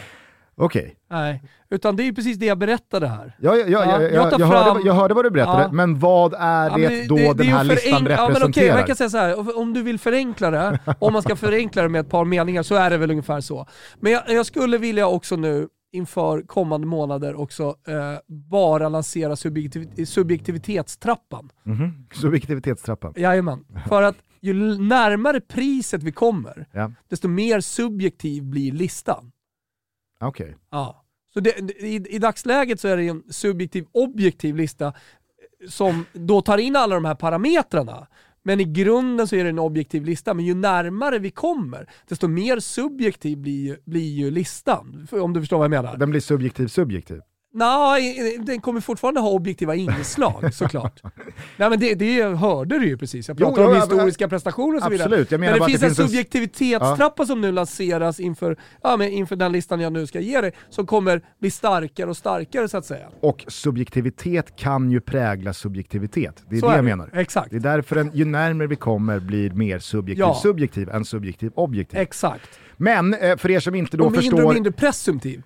Okej, 0.57 0.97
Nej, 1.11 1.43
utan 1.71 1.97
det 1.97 2.03
är 2.03 2.05
ju 2.05 2.15
precis 2.15 2.37
det 2.37 2.47
jag 2.47 2.59
berättade 2.59 3.07
här. 3.09 3.37
ja, 3.41 3.57
ja, 3.57 3.65
ja, 3.69 3.85
Ja, 3.85 4.03
jag, 4.03 4.13
jag 4.13 4.41
jag, 4.41 4.47
hörde, 4.47 4.81
jag 4.87 4.95
hörde 4.95 5.15
vad 5.15 5.25
du 5.25 5.31
berättade, 5.31 5.63
Ja. 5.63 5.73
men 5.73 5.99
vad 5.99 6.35
är 6.39 6.71
Ja, 6.79 6.89
det, 6.89 7.07
då 7.09 7.17
det- 7.17 7.23
den 7.27 7.37
det 7.37 7.45
är 7.45 7.47
här 7.47 7.65
listan 7.65 7.93
förenk- 7.93 8.11
Ja, 8.11 8.17
men 8.23 8.29
representerar? 8.29 8.75
man 8.77 8.85
kan 8.87 8.97
säga 8.97 9.11
så 9.11 9.19
här, 9.19 9.59
om 9.59 9.73
du 9.75 9.83
vill 9.83 9.99
förenkla 9.99 10.51
det, 10.51 10.79
om 10.99 11.13
man 11.13 11.23
ska 11.23 11.37
förenkla 11.37 11.83
det 11.83 11.89
med 11.89 12.01
ett 12.01 12.11
par 12.11 12.25
meningar 12.25 12.63
så 12.63 12.75
är 12.75 12.91
det 12.91 12.97
väl 12.97 13.11
ungefär 13.11 13.41
så. 13.41 13.67
Men 14.01 14.13
jag, 14.13 14.23
jag 14.29 14.47
skulle 14.47 14.79
vilja 14.79 15.07
också 15.07 15.37
nu 15.37 15.69
inför 15.93 16.43
kommande 16.43 16.87
månader 16.87 17.41
också 17.41 17.63
eh, 17.65 18.19
bara 18.27 18.89
lansera 18.89 19.37
subjektiv, 19.37 20.05
subjektivitetstrappan. 20.05 21.51
Mhm. 21.63 22.07
Subjektivitetstrappan. 22.15 23.13
Jajamän. 23.17 23.65
För 23.89 24.03
att 24.03 24.17
ju 24.41 24.55
närmare 24.79 25.41
priset 25.41 26.03
vi 26.03 26.13
kommer, 26.13 26.67
desto 27.11 27.29
mer 27.29 27.61
subjektiv 27.61 28.43
blir 28.43 28.73
listan. 28.73 29.31
Okej. 30.27 30.57
Ja. 30.71 31.05
Så 31.35 31.41
det, 31.41 31.51
i, 31.79 32.05
I 32.09 32.19
dagsläget 32.19 32.81
så 32.81 32.89
är 32.89 32.97
det 32.97 33.09
en 33.09 33.23
subjektiv 33.31 33.87
objektiv 33.93 34.57
lista 34.57 34.87
eh, 34.87 34.93
som 35.69 36.05
då 36.13 36.41
tar 36.41 36.59
in 36.59 36.77
alla 36.77 36.95
de 36.95 37.05
här 37.05 37.15
parametrarna. 37.15 38.07
Men 38.43 38.61
i 38.61 38.65
grunden 38.65 39.29
så 39.29 39.37
är 39.37 39.45
det 39.45 39.51
en 39.51 39.59
objektiv 39.59 40.05
lista, 40.05 40.35
men 40.35 40.45
ju 40.45 40.55
närmare 40.55 41.19
vi 41.19 41.31
kommer, 41.31 41.91
desto 42.09 42.29
mer 42.29 42.59
subjektiv 42.61 43.39
blir 43.39 43.67
ju, 43.67 43.77
blir 43.85 44.13
ju 44.13 44.31
listan. 44.31 45.09
Om 45.13 45.33
du 45.33 45.41
förstår 45.41 45.59
vad 45.59 45.65
jag 45.65 45.71
menar. 45.71 45.97
Den 45.97 46.11
blir 46.11 46.21
subjektiv 46.21 46.69
subjektiv. 46.69 47.21
Nej, 47.57 48.39
den 48.41 48.61
kommer 48.61 48.81
fortfarande 48.81 49.21
ha 49.21 49.29
objektiva 49.31 49.75
inslag 49.75 50.55
såklart. 50.55 51.03
Nej 51.57 51.71
men 51.71 51.81
det, 51.81 51.95
det 51.95 52.23
hörde 52.25 52.79
du 52.79 52.87
ju 52.87 52.99
precis, 52.99 53.29
jag 53.29 53.37
Jo, 53.41 53.47
pratar 53.47 53.65
om 53.65 53.75
ja, 53.75 53.81
historiska 53.81 54.29
prestationer 54.29 54.77
och 54.77 54.83
så 54.83 54.89
vidare. 54.91 55.07
absolut. 55.07 55.31
Jag 55.31 55.41
menar 55.41 55.53
men 55.53 55.61
det 55.61 55.67
finns 55.67 55.81
det 55.81 55.87
en 55.87 55.95
finns 55.95 56.11
subjektivitetstrappa 56.11 57.27
som 57.27 57.41
nu 57.41 57.53
lanseras 57.53 58.21
inför, 58.21 58.57
ja, 58.83 58.97
men 58.97 59.09
inför 59.09 59.37
den 59.37 59.53
listan 59.53 59.81
jag 59.81 59.93
nu 59.93 60.07
ska 60.07 60.21
ge 60.21 60.41
dig, 60.41 60.53
som 60.71 60.87
kommer 60.87 61.23
bli 61.41 61.51
starkare 61.51 62.11
och 62.11 62.17
starkare 62.17 62.69
så 62.69 62.77
att 62.77 62.87
säga. 62.87 63.09
Och 63.21 63.45
subjektivitet 63.49 64.57
kan 64.57 64.91
ju 64.91 65.01
prägla 65.01 65.53
subjektivitet. 65.53 66.43
Det 66.49 66.57
är 66.57 66.61
Så 66.61 66.67
det 66.67 66.73
är 66.73 66.77
jag 66.77 66.85
det. 66.85 66.89
menar. 66.97 67.11
Exakt. 67.13 67.51
Det 67.51 67.57
är 67.57 67.61
därför 67.61 67.97
en, 67.97 68.11
ju 68.15 68.25
närmare 68.25 68.67
vi 68.67 68.77
kommer 68.77 69.19
blir 69.21 69.51
mer 69.51 69.79
subjektiv 69.79 70.21
Ja. 70.21 70.35
subjektiv 70.43 70.89
än 70.91 71.05
subjektiv 71.05 71.53
objektiv. 71.55 72.01
Exakt. 72.01 72.49
Men 72.77 73.15
eh, 73.15 73.37
för 73.37 73.51
er 73.51 73.61
som 73.61 73.75
inte 73.75 73.97
då 73.97 74.05
och 74.05 74.13
mindre 74.13 74.23
förstår... 74.31 74.45
och 74.49 74.55
mindre 74.55 74.73
presumtiv. 74.73 75.43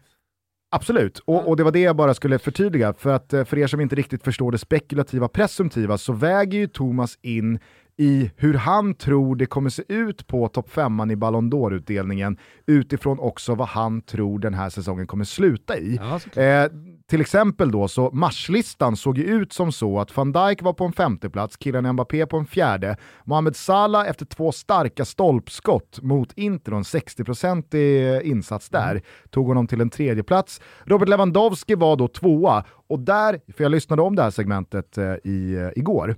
Absolut, 0.70 1.18
och, 1.18 1.48
och 1.48 1.56
det 1.56 1.64
var 1.64 1.72
det 1.72 1.80
jag 1.80 1.96
bara 1.96 2.14
skulle 2.14 2.38
förtydliga. 2.38 2.94
För 2.98 3.10
att 3.10 3.32
eh, 3.32 3.44
för 3.44 3.58
er 3.58 3.66
som 3.66 3.80
inte 3.80 3.96
riktigt 3.96 4.22
förstår 4.24 4.52
det 4.52 4.58
spekulativa 4.58 5.28
presumtiva 5.28 5.98
så 5.98 6.12
väger 6.12 6.58
ju 6.58 6.66
Thomas 6.66 7.18
in 7.22 7.58
i 7.96 8.30
hur 8.36 8.54
han 8.54 8.94
tror 8.94 9.36
det 9.36 9.46
kommer 9.46 9.70
se 9.70 9.82
ut 9.88 10.26
på 10.26 10.48
topp 10.48 10.70
5 10.70 11.10
i 11.10 11.16
Ballon 11.16 11.52
d'Or-utdelningen 11.52 12.36
utifrån 12.66 13.18
också 13.18 13.54
vad 13.54 13.68
han 13.68 14.02
tror 14.02 14.38
den 14.38 14.54
här 14.54 14.70
säsongen 14.70 15.06
kommer 15.06 15.24
sluta 15.24 15.78
i. 15.78 16.00
Ja, 16.34 16.42
Eh, 16.42 16.70
till 17.08 17.20
exempel 17.20 17.70
då 17.70 17.88
så 17.88 18.10
marslistan 18.10 18.96
såg 18.96 19.18
ju 19.18 19.24
ut 19.24 19.52
som 19.52 19.72
så 19.72 20.00
att 20.00 20.16
van 20.16 20.32
Dijk 20.32 20.62
var 20.62 20.72
på 20.72 20.84
en 20.84 20.92
femte 20.92 21.30
plats, 21.30 21.56
Kylian 21.60 21.92
Mbappé 21.92 22.26
på 22.26 22.36
en 22.36 22.46
fjärde, 22.46 22.96
Mohamed 23.24 23.56
Salah 23.56 24.08
efter 24.08 24.26
två 24.26 24.52
starka 24.52 25.04
stolpskott 25.04 26.02
mot 26.02 26.32
Inter 26.32 26.72
och 26.72 26.78
en 26.78 26.84
60-procentig 26.84 28.20
insats 28.22 28.68
där, 28.68 29.02
tog 29.30 29.46
honom 29.46 29.66
till 29.66 29.80
en 29.80 29.90
tredje 29.90 30.22
plats. 30.22 30.60
Robert 30.84 31.08
Lewandowski 31.08 31.74
var 31.74 31.96
då 31.96 32.08
tvåa 32.08 32.64
och 32.88 32.98
där, 32.98 33.40
för 33.56 33.64
jag 33.64 33.70
lyssnade 33.70 34.02
om 34.02 34.16
det 34.16 34.22
här 34.22 34.30
segmentet 34.30 34.98
eh, 34.98 35.14
i, 35.24 35.54
eh, 35.54 35.68
igår. 35.76 36.16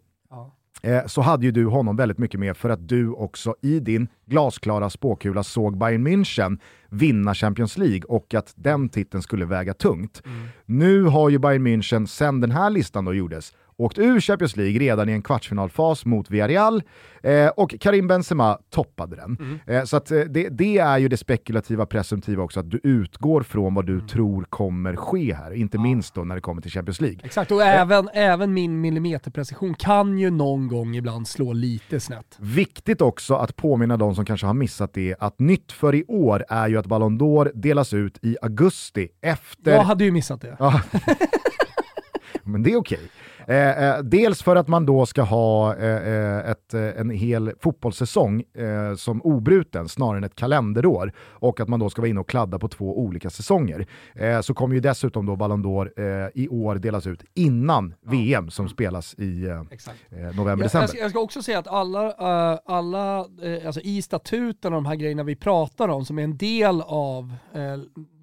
Eh, 0.82 1.06
så 1.06 1.20
hade 1.20 1.46
ju 1.46 1.52
du 1.52 1.66
honom 1.66 1.96
väldigt 1.96 2.18
mycket 2.18 2.40
med 2.40 2.56
för 2.56 2.70
att 2.70 2.88
du 2.88 3.10
också 3.10 3.54
i 3.62 3.80
din 3.80 4.08
glasklara 4.26 4.90
spåkula 4.90 5.42
såg 5.42 5.78
Bayern 5.78 6.06
München 6.06 6.58
vinna 6.88 7.34
Champions 7.34 7.78
League 7.78 8.02
och 8.08 8.34
att 8.34 8.52
den 8.56 8.88
titeln 8.88 9.22
skulle 9.22 9.44
väga 9.44 9.74
tungt. 9.74 10.22
Nu 10.66 11.02
har 11.02 11.28
ju 11.28 11.38
Bayern 11.38 11.66
München, 11.66 12.06
sen 12.06 12.40
den 12.40 12.50
här 12.50 12.70
listan 12.70 13.04
då 13.04 13.14
gjordes, 13.14 13.52
åkt 13.80 13.98
ur 13.98 14.20
Champions 14.20 14.56
League 14.56 14.78
redan 14.78 15.08
i 15.08 15.12
en 15.12 15.22
kvartsfinalfas 15.22 16.04
mot 16.04 16.30
Villarreal 16.30 16.82
eh, 17.22 17.48
och 17.48 17.74
Karim 17.80 18.08
Benzema 18.08 18.58
toppade 18.70 19.16
den. 19.16 19.60
Eh, 19.66 19.84
så 19.84 19.96
att, 19.96 20.10
eh, 20.10 20.20
det, 20.20 20.48
det 20.48 20.78
är 20.78 20.98
ju 20.98 21.08
det 21.08 21.16
spekulativa 21.16 21.86
presumtiva 21.86 22.42
också, 22.42 22.60
att 22.60 22.70
du 22.70 22.80
utgår 22.82 23.42
från 23.42 23.74
vad 23.74 23.86
du 23.86 24.00
tror 24.00 24.44
kommer 24.44 24.96
ske 24.96 25.34
här, 25.34 25.52
inte 25.52 25.78
minst 25.78 26.14
då 26.14 26.24
när 26.24 26.34
det 26.34 26.40
kommer 26.40 26.62
till 26.62 26.70
Champions 26.70 27.00
League. 27.00 27.18
Exakt, 27.22 27.50
och 27.50 27.62
även, 27.62 28.08
även 28.14 28.54
min 28.54 28.80
millimeterprecision 28.80 29.74
kan 29.74 30.18
ju 30.18 30.30
någon 30.30 30.68
gång 30.68 30.96
ibland 30.96 31.28
slå 31.28 31.52
lite 31.52 32.00
snett. 32.00 32.36
Viktigt 32.38 33.00
också 33.00 33.34
att 33.34 33.56
påminna 33.56 33.96
de 33.96 34.14
som 34.14 34.24
kanske 34.24 34.46
har 34.46 34.54
missat 34.54 34.94
det, 34.94 35.14
att 35.18 35.38
nytt 35.38 35.72
för 35.72 35.94
i 35.94 36.04
år 36.08 36.44
är 36.48 36.68
ju 36.68 36.78
att 36.78 36.86
Ballon 36.86 37.20
d'Or 37.20 37.50
delas 37.54 37.94
ut 37.94 38.18
i 38.22 38.36
augusti 38.42 39.08
efter... 39.20 39.72
Jag 39.72 39.82
hade 39.82 40.04
ju 40.04 40.10
missat 40.10 40.40
det. 40.40 40.56
Ja. 40.58 40.80
Men 42.42 42.62
det 42.62 42.72
är 42.72 42.76
okej. 42.76 43.00
Eh, 43.39 43.39
eh, 43.50 43.98
dels 44.02 44.42
för 44.42 44.56
att 44.56 44.68
man 44.68 44.86
då 44.86 45.06
ska 45.06 45.22
ha 45.22 45.76
eh, 45.76 46.08
eh, 46.08 46.50
ett, 46.50 46.74
eh, 46.74 47.00
en 47.00 47.10
hel 47.10 47.52
fotbollssäsong 47.60 48.42
eh, 48.54 48.94
som 48.96 49.22
obruten 49.22 49.88
snarare 49.88 50.18
än 50.18 50.24
ett 50.24 50.34
kalenderår 50.34 51.12
och 51.18 51.60
att 51.60 51.68
man 51.68 51.80
då 51.80 51.90
ska 51.90 52.02
vara 52.02 52.08
inne 52.08 52.20
och 52.20 52.28
kladda 52.28 52.58
på 52.58 52.68
två 52.68 52.98
olika 52.98 53.30
säsonger. 53.30 53.86
Eh, 54.14 54.40
så 54.40 54.54
kommer 54.54 54.74
ju 54.74 54.80
dessutom 54.80 55.26
då 55.26 55.36
Ballon 55.36 55.64
d'Or 55.64 55.90
eh, 55.96 56.28
i 56.34 56.48
år 56.48 56.74
delas 56.74 57.06
ut 57.06 57.24
innan 57.34 57.94
VM 58.00 58.50
som 58.50 58.68
spelas 58.68 59.14
i 59.14 59.44
eh, 59.44 59.52
eh, 59.52 60.36
november-december. 60.36 60.80
jag, 60.80 60.88
ska, 60.88 60.98
jag 60.98 61.10
ska 61.10 61.20
också 61.20 61.42
säga 61.42 61.58
att 61.58 61.68
alla, 61.68 62.06
eh, 62.06 62.58
alla 62.66 63.18
eh, 63.18 63.66
alltså 63.66 63.80
i 63.80 64.02
statuten 64.02 64.72
och 64.72 64.82
de 64.82 64.86
här 64.86 64.94
grejerna 64.94 65.22
vi 65.22 65.36
pratar 65.36 65.88
om 65.88 66.04
som 66.04 66.18
är 66.18 66.24
en 66.24 66.36
del 66.36 66.82
av 66.82 67.34
eh, 67.54 67.60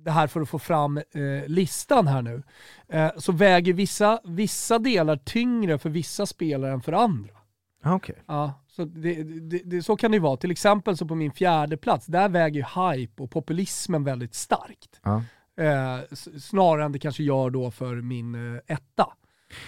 det 0.08 0.12
här 0.12 0.28
för 0.28 0.42
att 0.42 0.50
få 0.50 0.60
fram 0.60 0.98
eh, 0.98 1.04
listan 1.48 2.08
här 2.08 2.22
nu, 2.22 2.44
eh, 2.90 3.10
så 3.18 3.32
väger 3.32 3.74
vissa, 3.74 4.20
vissa 4.24 4.80
delar 4.80 5.18
tyngre 5.18 5.78
för 5.78 5.90
vissa 5.90 6.26
spelare 6.26 6.72
än 6.72 6.82
för 6.82 6.94
andra. 6.94 7.34
Ah, 7.84 7.96
okej. 7.96 8.16
Ja, 8.26 8.54
så, 8.68 8.86
det, 8.86 9.24
det, 9.24 9.62
det, 9.66 9.84
så 9.84 9.96
kan 9.96 10.12
det 10.12 10.16
ju 10.16 10.22
vara. 10.22 10.38
Till 10.38 10.52
exempel 10.52 10.98
så 10.98 11.06
på 11.06 11.16
min 11.16 11.32
fjärde 11.32 11.78
plats 11.78 12.06
där 12.06 12.30
väger 12.30 12.60
ju 12.60 12.82
hype 12.82 13.24
och 13.24 13.32
populismen 13.32 14.04
väldigt 14.04 14.36
starkt. 14.36 15.00
Ja. 15.04 15.24
Eh, 15.64 16.18
snarare 16.40 16.86
än 16.86 16.92
det 16.92 17.00
kanske 17.00 17.24
gör 17.24 17.50
då 17.50 17.72
för 17.72 17.96
min 17.96 18.56
eh, 18.56 18.62
etta. 18.68 19.08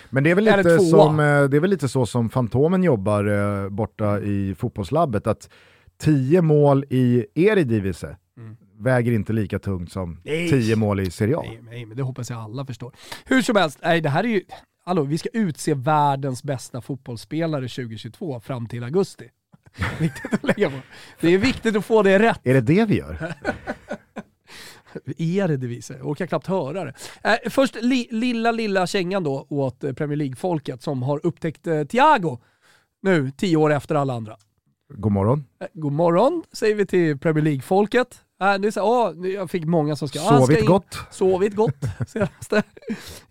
Men 0.10 0.24
det 0.24 0.32
är, 0.32 0.36
väl 0.36 0.44
lite 0.44 0.80
som, 0.80 1.20
eh, 1.20 1.44
det 1.44 1.58
är 1.58 1.60
väl 1.62 1.70
lite 1.70 1.90
så 1.90 2.06
som 2.06 2.30
Fantomen 2.30 2.84
jobbar 2.84 3.26
eh, 3.26 3.70
borta 3.70 4.20
i 4.20 4.56
fotbollslabbet, 4.56 5.28
att 5.28 5.50
10 5.98 6.42
mål 6.42 6.86
i 6.90 7.26
Eredivisie 7.36 8.10
Mm. 8.10 8.18
Väger 8.80 9.12
inte 9.12 9.34
lika 9.34 9.60
tungt 9.60 9.92
som 9.92 10.22
Nej. 10.24 10.50
10 10.50 10.76
mål 10.76 11.00
i 11.00 11.12
Serie 11.12 11.38
A. 11.38 11.44
Nej, 11.46 11.60
nej, 11.64 11.86
men 11.86 11.98
det 11.98 12.04
hoppas 12.04 12.30
jag 12.30 12.40
alla 12.40 12.66
förstår. 12.66 12.96
Hur 13.26 13.42
som 13.42 13.56
helst, 13.56 13.80
nej, 13.84 14.02
det 14.02 14.10
här 14.10 14.24
är 14.24 14.28
ju, 14.28 14.42
hallå, 14.86 15.04
vi 15.04 15.18
ska 15.18 15.30
utse 15.34 15.74
världens 15.74 16.44
bästa 16.44 16.82
fotbollsspelare 16.82 17.68
2022 17.68 18.40
fram 18.40 18.68
till 18.68 18.84
augusti. 18.84 19.30
viktigt 20.00 20.34
att 20.34 20.44
lägga 20.44 20.70
på. 20.70 20.78
Det 21.22 21.34
är 21.34 21.38
viktigt 21.38 21.76
att 21.76 21.86
få 21.86 22.04
det 22.04 22.20
rätt. 22.20 22.40
Är 22.44 22.54
det 22.54 22.62
det 22.62 22.86
vi 22.86 22.98
gör? 22.98 23.34
Är 25.18 25.48
det 25.48 25.58
det 25.58 25.68
visar? 25.68 25.96
Jag 25.98 26.08
orkar 26.08 26.28
knappt 26.28 26.48
höra 26.48 26.86
det. 26.86 26.94
Eh, 27.24 27.50
först 27.50 27.76
li, 27.82 28.08
lilla, 28.12 28.52
lilla 28.52 28.88
kängan 28.88 29.24
då 29.24 29.46
åt 29.50 29.84
eh, 29.84 29.94
Premier 29.94 30.18
League-folket 30.18 30.82
som 30.82 31.04
har 31.04 31.26
upptäckt 31.26 31.68
eh, 31.68 31.84
Thiago 31.84 32.40
nu, 33.02 33.32
tio 33.38 33.58
år 33.58 33.74
efter 33.74 33.96
alla 33.96 34.14
andra. 34.14 34.38
God 34.94 35.12
morgon. 35.12 35.46
Eh, 35.62 35.68
god 35.74 35.94
morgon 35.94 36.44
säger 36.52 36.76
vi 36.76 36.86
till 36.86 37.20
Premier 37.20 37.44
League-folket. 37.44 38.22
Äh, 38.42 38.54
det 38.54 38.68
är 38.68 38.72
så, 38.72 38.82
åh, 38.82 39.28
jag 39.28 39.52
fick 39.52 39.66
många 39.66 39.96
som 39.96 40.08
ska... 40.08 40.20
Sovit 40.20 40.46
ska 40.46 40.60
in, 40.60 40.66
gott. 40.66 40.98
Sovit 41.12 41.56
gott 41.56 41.76
senaste. 42.08 42.64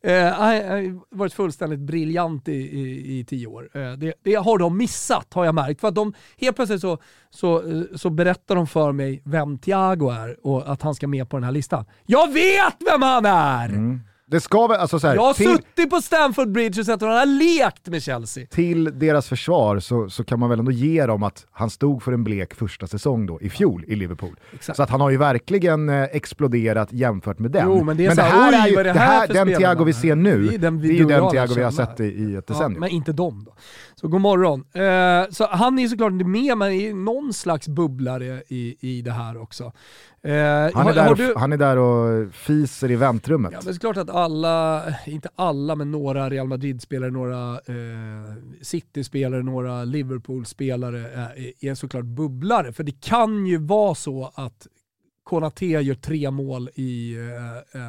eh, 0.02 0.24
han 0.24 0.48
har 0.48 1.16
varit 1.16 1.32
fullständigt 1.32 1.80
briljant 1.80 2.48
i, 2.48 2.52
i, 2.52 3.18
i 3.18 3.24
tio 3.24 3.46
år. 3.46 3.70
Eh, 3.74 3.92
det, 3.92 4.14
det, 4.22 4.34
har 4.34 4.58
de 4.58 4.76
missat 4.76 5.34
har 5.34 5.44
jag 5.44 5.54
märkt. 5.54 5.80
För 5.80 5.88
att 5.88 5.94
de, 5.94 6.14
helt 6.38 6.56
plötsligt 6.56 6.80
så, 6.80 6.98
så, 7.30 7.70
eh, 7.70 7.82
så 7.96 8.10
berättar 8.10 8.54
de 8.54 8.66
för 8.66 8.92
mig 8.92 9.22
vem 9.24 9.58
Thiago 9.58 10.10
är 10.10 10.46
och 10.46 10.72
att 10.72 10.82
han 10.82 10.94
ska 10.94 11.06
med 11.06 11.30
på 11.30 11.36
den 11.36 11.44
här 11.44 11.52
listan. 11.52 11.84
Jag 12.06 12.32
vet 12.32 12.76
vem 12.92 13.02
han 13.02 13.24
är! 13.26 13.68
Mm. 13.68 14.00
Det 14.30 14.40
ska 14.40 14.66
väl, 14.66 14.80
alltså 14.80 14.98
så 15.00 15.06
här, 15.06 15.14
jag 15.14 15.22
har 15.22 15.34
till, 15.34 15.46
suttit 15.56 15.90
på 15.90 16.00
Stamford 16.00 16.52
Bridge 16.52 16.80
och 16.80 16.86
sett 16.86 17.02
hur 17.02 17.06
han 17.06 17.16
har 17.18 17.26
lekt 17.26 17.86
med 17.88 18.02
Chelsea. 18.02 18.46
till 18.46 18.98
deras 18.98 19.28
försvar 19.28 19.78
så, 19.80 20.10
så 20.10 20.24
kan 20.24 20.38
man 20.40 20.50
väl 20.50 20.58
ändå 20.58 20.70
ge 20.70 21.06
dem 21.06 21.22
att 21.22 21.46
han 21.50 21.70
stod 21.70 22.02
för 22.02 22.12
en 22.12 22.24
blek 22.24 22.54
första 22.54 22.86
säsong 22.86 23.26
då 23.26 23.40
i 23.40 23.50
fjol 23.50 23.84
i 23.86 23.96
Liverpool. 23.96 24.36
Exakt. 24.54 24.76
Så 24.76 24.82
att 24.82 24.90
han 24.90 25.00
har 25.00 25.10
ju 25.10 25.16
verkligen 25.16 25.88
eh, 25.88 26.02
exploderat 26.02 26.92
jämfört 26.92 27.38
med 27.38 27.50
den. 27.50 27.64
Jo, 27.68 27.84
men 27.84 27.96
det 27.96 28.06
är 28.06 28.10
så 28.10 28.16
det 28.16 28.22
här, 28.22 28.50
oj, 28.52 28.54
är 28.54 28.66
ju, 28.68 28.82
det 28.92 28.92
här 28.98 29.28
den? 29.28 29.48
Thiago 29.48 29.84
vi 29.84 29.92
ser 29.92 30.16
nu, 30.16 30.46
Det 30.48 30.54
är 30.54 30.58
den 30.58 30.80
vi- 30.80 30.88
det 30.88 30.94
är 30.94 30.98
ju 30.98 31.04
den 31.04 31.30
Thiago 31.30 31.54
vi 31.56 31.62
har 31.62 31.70
sett 31.70 32.00
i, 32.00 32.04
i 32.04 32.34
ett 32.36 32.44
Ja, 32.48 32.54
decennium. 32.54 32.80
men 32.80 32.88
inte 32.90 33.12
dem 33.12 33.44
då. 33.46 33.54
Så 33.94 34.08
god 34.08 34.20
morgon. 34.20 34.64
Eh, 34.72 35.30
så 35.30 35.46
han 35.50 35.78
är 35.78 35.88
såklart 35.88 36.12
inte 36.12 36.24
med, 36.24 36.58
men 36.58 36.72
är 36.72 36.94
någon 36.94 37.32
slags 37.32 37.68
bubblare 37.68 38.42
i, 38.48 38.76
i 38.80 39.02
det 39.02 39.12
här 39.12 39.42
också. 39.42 39.72
Eh, 40.28 40.70
han, 40.74 40.86
är 40.88 40.94
där, 40.94 41.10
och- 41.10 41.16
du- 41.16 41.32
han 41.36 41.52
är 41.52 41.56
där 41.56 41.76
och 41.76 42.34
fiser 42.34 42.90
i 42.90 42.96
väntrummet. 42.96 43.52
Ja, 43.52 43.58
men 43.64 43.72
det 43.72 43.76
är 43.76 43.80
klart 43.80 43.96
att 43.96 44.10
alla, 44.10 44.84
inte 45.06 45.28
alla, 45.34 45.74
men 45.74 45.90
några 45.90 46.30
Real 46.30 46.48
Madrid-spelare, 46.48 47.10
några 47.10 47.52
eh, 47.54 48.34
City-spelare, 48.62 49.42
några 49.42 49.84
Liverpool-spelare 49.84 51.10
är, 51.10 51.52
är 51.64 51.74
såklart 51.74 52.04
bubblare. 52.04 52.72
För 52.72 52.84
det 52.84 53.00
kan 53.00 53.46
ju 53.46 53.58
vara 53.58 53.94
så 53.94 54.32
att 54.34 54.66
Konate 55.24 55.66
gör 55.66 55.94
tre 55.94 56.30
mål 56.30 56.68
i, 56.74 57.16
eh, 57.74 57.80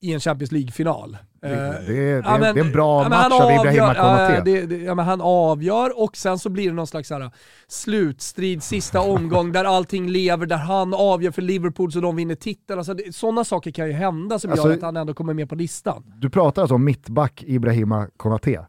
i 0.00 0.12
en 0.12 0.20
Champions 0.20 0.52
League-final. 0.52 1.16
Det, 1.42 1.48
Eh, 1.48 1.70
det, 1.86 1.92
det, 1.92 2.22
Ja, 2.24 2.38
men- 2.38 2.54
det 2.54 2.60
är 2.60 2.64
en 2.64 2.72
bra 2.72 3.02
ja, 3.02 3.08
match 3.08 3.32
av 3.32 3.50
Ibrahima 3.50 3.86
avgör- 3.88 3.94
Konate. 3.94 4.74
ja, 4.74 4.76
ja, 4.86 4.94
men 4.94 5.04
han 5.04 5.20
avgör 5.20 6.02
och 6.02 6.16
sen 6.16 6.38
så 6.38 6.48
blir 6.48 6.68
det 6.68 6.74
någon 6.74 6.86
slags 6.86 7.10
här, 7.10 7.30
slutstrid, 7.68 8.62
sista 8.62 9.00
omgång 9.10 9.52
där 9.52 9.64
allting 9.64 10.08
lever, 10.08 10.46
där 10.46 10.56
han 10.56 10.94
avgör 10.94 11.30
för 11.30 11.42
Liverpool 11.42 11.92
så 11.92 12.00
de 12.00 12.16
vinner 12.16 12.34
titeln. 12.34 12.78
Alltså, 12.78 12.94
sådana 13.12 13.44
saker 13.44 13.70
kan 13.70 13.86
ju 13.86 13.92
hända 13.92 14.38
som 14.38 14.50
Alltså- 14.50 14.68
gör 14.68 14.76
att 14.76 14.82
han 14.82 14.96
ändå 14.96 15.14
kommer 15.14 15.34
med 15.34 15.48
på 15.48 15.54
listan. 15.54 16.02
Du 16.16 16.30
pratar 16.30 16.62
alltså 16.62 16.74
om 16.74 16.84
mittback 16.84 17.44
Ibrahima 17.46 18.06
Konate? 18.16 18.66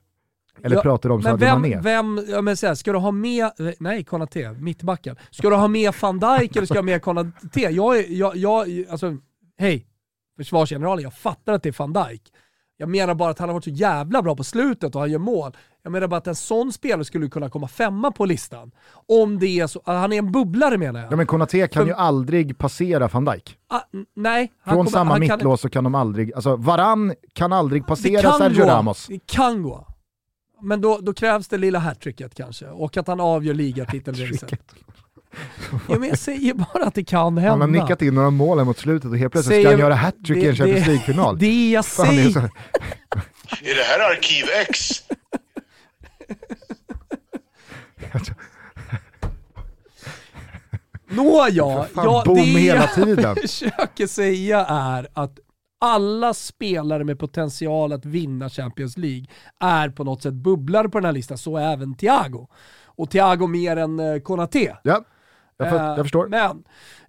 Eller 0.64 0.76
Ja, 0.76 0.82
pratar 0.82 1.10
du 1.10 1.16
om 1.16 1.22
Sadio 1.22 1.38
vem, 1.38 1.62
Mané? 1.62 1.80
vem 1.84 2.26
ja, 2.30 2.42
men 2.42 2.58
så 2.58 2.68
här, 2.68 2.76
ska 2.76 2.92
du 2.92 2.98
ha 2.98 3.12
med, 3.12 3.52
nej 3.80 4.04
Konate, 4.04 4.52
mittbacken. 4.60 5.16
Ska 5.32 5.50
du 5.50 5.56
ha 5.56 5.68
med 5.68 5.94
van 6.02 6.20
Dijk 6.20 6.56
eller 6.56 6.66
ska 6.66 6.74
du 6.74 6.80
ha 6.80 6.86
med 6.86 7.02
Konate? 7.02 7.60
Jag 7.60 8.10
jag, 8.10 8.36
jag, 8.36 8.86
alltså, 8.90 9.18
hej, 9.58 9.86
försvarsgeneralen, 10.38 11.04
jag 11.04 11.14
fattar 11.14 11.54
att 11.54 11.64
det 11.64 11.70
är 11.70 11.76
van 11.78 11.94
Dijk. 11.94 12.22
Jag 12.82 12.90
menar 12.90 13.14
bara 13.16 13.30
att 13.30 13.40
han 13.40 13.50
har 13.50 13.54
varit 13.54 13.64
så 13.64 13.70
jävla 13.70 14.22
bra 14.22 14.36
på 14.36 14.44
slutet 14.44 14.96
och 14.96 15.02
han 15.02 15.12
gör 15.12 15.20
mål. 15.20 15.58
Jag 15.84 15.92
menar 15.92 16.08
bara 16.08 16.18
att 16.18 16.28
en 16.28 16.36
sån 16.36 16.74
spelare 16.74 17.06
skulle 17.06 17.30
kunna 17.30 17.50
komma 17.50 17.68
femma 17.68 18.12
på 18.12 18.26
listan. 18.26 18.72
Om 19.08 19.40
det 19.40 19.60
är 19.60 19.68
så, 19.68 19.82
han 19.86 20.14
är 20.14 20.18
en 20.18 20.32
bubblare 20.32 20.78
menar 20.78 21.00
jag. 21.00 21.12
Ja 21.12 21.16
men 21.16 21.26
Konate 21.28 21.68
kan 21.68 21.82
För- 21.84 21.88
ju 21.88 21.94
aldrig 21.96 22.58
passera 22.58 23.08
van 23.08 23.26
Dijk. 23.26 23.58
Ah, 23.70 23.80
nej. 24.16 24.52
Från 24.64 24.76
kommer- 24.78 24.90
samma 24.90 25.12
han 25.12 25.28
kan- 25.28 25.38
mittlås 25.38 25.62
så 25.62 25.70
kan 25.70 25.84
de 25.84 25.96
aldrig, 25.96 26.34
alltså 26.34 26.56
Varann 26.56 27.14
kan 27.34 27.54
aldrig 27.54 27.88
passera 27.88 28.22
kan 28.22 28.38
Sergio 28.40 28.64
gå. 28.64 28.70
Ramos. 28.70 29.08
Det 29.08 29.20
kan 29.26 29.64
gå. 29.64 29.88
Men 30.62 30.82
då, 30.82 31.00
då 31.02 31.14
krävs 31.14 31.48
det 31.48 31.58
lilla 31.58 31.80
hattricket 31.80 32.36
kanske, 32.36 32.68
och 32.68 32.98
att 32.98 33.08
han 33.08 33.20
avgör 33.20 33.54
ligatitelracet. 33.54 34.62
Ja, 35.90 36.00
men 36.00 36.10
jag 36.10 36.18
säger 36.18 36.54
bara 36.54 36.86
att 36.86 36.96
det 36.96 37.04
kan 37.04 37.38
hända. 37.38 37.50
Han 37.50 37.62
har 37.76 37.82
nickat 37.82 38.02
in 38.02 38.14
några 38.16 38.30
mål 38.30 38.58
här 38.58 38.66
mot 38.66 38.78
slutet 38.78 39.12
och 39.12 39.18
helt 39.18 39.32
plötsligt 39.32 39.54
Säger- 39.56 39.64
ska 39.66 39.72
han 39.72 39.80
göra 39.80 39.94
hattrick 39.96 40.38
i 40.38 40.42
en 40.42 40.52
det- 40.52 40.56
Champions 40.56 40.86
det- 40.86 40.92
League-final. 40.92 41.38
Det 41.40 41.72
jag 41.72 41.86
Fan, 41.86 42.06
det 42.08 42.12
är 42.12 42.16
säger. 42.16 42.32
så- 42.32 42.40
Är 43.64 43.76
det 43.76 43.84
här 43.84 44.12
Arkiv 44.12 44.46
X? 44.70 44.90
Nåja, 51.10 51.86
ja, 51.96 52.24
det 52.26 52.42
hela 52.42 52.80
jag 52.82 52.94
tiden. 52.94 53.36
försöker 53.42 54.08
säga 54.08 54.66
är 54.66 55.08
att 55.14 55.40
alla 55.80 56.34
spelare 56.34 57.04
med 57.04 57.20
potential 57.20 57.94
att 57.94 58.06
vinna 58.06 58.50
Champions 58.50 58.98
League 58.98 59.26
är 59.60 59.90
på 59.90 60.04
något 60.04 60.22
sätt 60.24 60.34
bubblare 60.34 60.90
på 60.90 60.98
den 61.00 61.06
här 61.06 61.12
listan, 61.14 61.38
så 61.38 61.58
även 61.58 61.96
Thiago. 61.96 62.48
Och 62.86 63.10
Thiago 63.10 63.48
mer 63.48 63.78
än 63.78 64.00
eh, 64.00 64.20
Konate. 64.20 64.78
Ja, 64.84 65.04
jag, 65.62 65.70
för, 65.70 65.80
Eh, 65.80 65.96
jag 65.96 66.06
förstår. 66.06 66.28
Men 66.28 66.64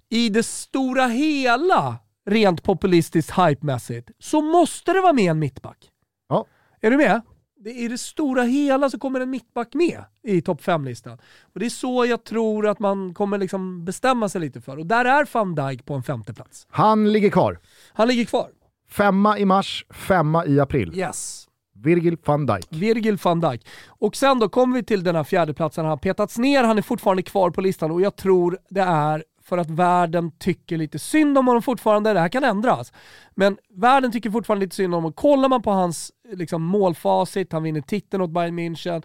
i 0.09 0.29
det 0.29 0.43
stora 0.43 1.07
hela, 1.07 1.97
rent 2.27 2.63
populistiskt 2.63 3.39
hypemässigt, 3.39 4.11
så 4.19 4.41
måste 4.41 4.93
det 4.93 5.01
vara 5.01 5.13
med 5.13 5.31
en 5.31 5.39
mittback. 5.39 5.91
Ja. 6.29 6.47
Är 6.81 6.91
du 6.91 6.97
med? 6.97 7.21
Det, 7.65 7.71
I 7.71 7.89
det 7.89 7.99
stora 7.99 8.43
hela 8.43 8.91
så 8.91 8.99
kommer 8.99 9.21
en 9.21 9.31
mittback 9.31 9.75
med 9.75 10.05
i 10.23 10.43
topp 10.43 10.63
5-listan. 10.63 11.19
Och 11.55 11.61
det 11.61 11.67
är 11.67 11.71
så 11.71 12.07
jag 12.07 12.25
tror 12.25 12.67
att 12.69 12.79
man 12.79 13.15
kommer 13.15 13.39
liksom 13.39 13.85
bestämma 13.85 14.29
sig 14.29 14.41
lite 14.41 14.61
för. 14.61 14.79
Och 14.79 14.87
där 14.87 15.05
är 15.05 15.29
van 15.33 15.55
Dijk 15.55 15.85
på 15.85 15.95
en 15.95 16.03
femte 16.03 16.35
plats. 16.35 16.67
Han 16.71 17.13
ligger 17.13 17.31
kvar. 17.31 17.59
Han 17.93 18.09
ligger 18.09 18.25
kvar. 18.25 18.51
Femma 18.89 19.39
i 19.39 19.45
mars, 19.45 19.87
femma 19.91 20.47
i 20.47 20.61
april. 20.61 20.99
Yes. 20.99 21.49
Virgil 21.83 22.17
van 22.25 22.47
Dijk. 22.47 22.67
Virgil 22.71 23.19
van 23.23 23.41
Dijk. 23.41 23.67
Och 23.89 24.17
sen 24.17 24.39
då 24.39 24.49
kommer 24.49 24.77
vi 24.77 24.83
till 24.83 25.05
den 25.05 25.17
här 25.17 25.25
fjärdeplatsen. 25.25 25.85
Han 25.85 25.91
har 25.91 25.97
petats 25.97 26.39
ner, 26.39 26.65
han 26.65 26.79
är 26.79 26.83
fortfarande 26.83 27.23
kvar 27.23 27.51
på 27.51 27.61
listan 27.61 27.91
och 27.91 28.01
jag 28.01 28.17
tror 28.17 28.59
det 28.71 28.81
är 28.81 29.25
för 29.45 29.59
att 29.59 29.71
världen 29.71 30.31
tycker 30.39 30.77
lite 30.77 30.99
synd 30.99 31.39
om 31.39 31.47
honom 31.47 31.63
fortfarande. 31.63 32.13
Det 32.13 32.21
här 32.21 32.29
kan 32.29 32.45
ändras. 32.45 32.93
Men 33.35 33.57
världen 33.75 34.13
tycker 34.13 34.31
fortfarande 34.31 34.67
lite 34.67 34.77
synd 34.77 34.95
om 34.95 35.03
honom. 35.03 35.13
Kollar 35.13 35.49
man 35.49 35.63
på 35.63 35.71
hans 35.71 36.13
liksom, 36.33 36.63
målfacit, 36.63 37.53
han 37.53 37.63
vinner 37.63 37.81
titeln 37.81 38.23
åt 38.23 38.31
Bayern 38.31 38.59
München, 38.59 39.03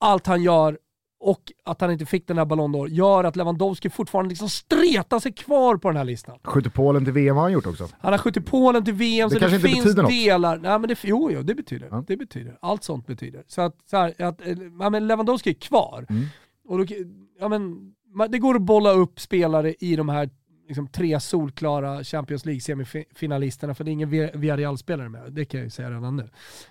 allt 0.00 0.26
han 0.26 0.42
gör 0.42 0.78
och 1.24 1.52
att 1.64 1.80
han 1.80 1.90
inte 1.92 2.06
fick 2.06 2.26
den 2.26 2.38
här 2.38 2.44
Ballon 2.44 2.74
d'Or 2.76 2.88
gör 2.88 3.24
att 3.24 3.36
Lewandowski 3.36 3.90
fortfarande 3.90 4.28
liksom 4.28 4.48
stretar 4.48 5.18
sig 5.18 5.32
kvar 5.32 5.76
på 5.76 5.88
den 5.88 5.96
här 5.96 6.04
listan. 6.04 6.38
Skjuter 6.44 6.70
Polen 6.70 7.04
till 7.04 7.12
VM 7.12 7.36
har 7.36 7.42
han 7.42 7.52
gjort 7.52 7.66
också. 7.66 7.88
Han 7.98 8.12
har 8.12 8.18
skjutit 8.18 8.46
Polen 8.46 8.84
till 8.84 8.94
VM, 8.94 9.28
Det 9.28 9.34
så 9.34 9.40
det 9.40 9.60
finns 9.60 9.84
betyder 9.84 10.02
något. 10.02 10.10
delar. 10.10 10.58
Nej, 10.58 10.78
men 10.78 10.88
det, 10.88 10.98
jo, 11.02 11.30
jo, 11.32 11.42
det 11.42 11.54
betyder. 11.54 11.88
Ja. 11.90 12.04
Det 12.06 12.16
betyder. 12.16 12.58
Allt 12.60 12.84
sånt 12.84 13.06
betyder. 13.06 13.44
Så 13.46 13.60
att, 13.62 13.76
så 13.90 13.96
här, 13.96 14.22
att 14.22 14.46
eh, 14.46 14.56
ja, 14.80 14.90
men 14.90 15.06
Lewandowski 15.06 15.50
är 15.50 15.54
kvar. 15.54 16.06
Mm. 16.10 16.24
Och 16.68 16.78
då, 16.78 16.94
ja, 17.40 17.48
men, 17.48 17.92
det 18.28 18.38
går 18.38 18.54
att 18.54 18.62
bolla 18.62 18.90
upp 18.90 19.20
spelare 19.20 19.74
i 19.80 19.96
de 19.96 20.08
här 20.08 20.30
liksom, 20.68 20.88
tre 20.88 21.20
solklara 21.20 22.04
Champions 22.04 22.44
League-semifinalisterna, 22.46 23.74
för 23.74 23.84
det 23.84 23.90
är 23.90 23.92
ingen 23.92 24.08
Vi- 24.10 24.30
Villarreal-spelare 24.34 25.08
med. 25.08 25.32
Det 25.32 25.44
kan 25.44 25.60
jag 25.60 25.64
ju 25.64 25.70
säga 25.70 25.90
redan 25.90 26.16
nu. 26.16 26.28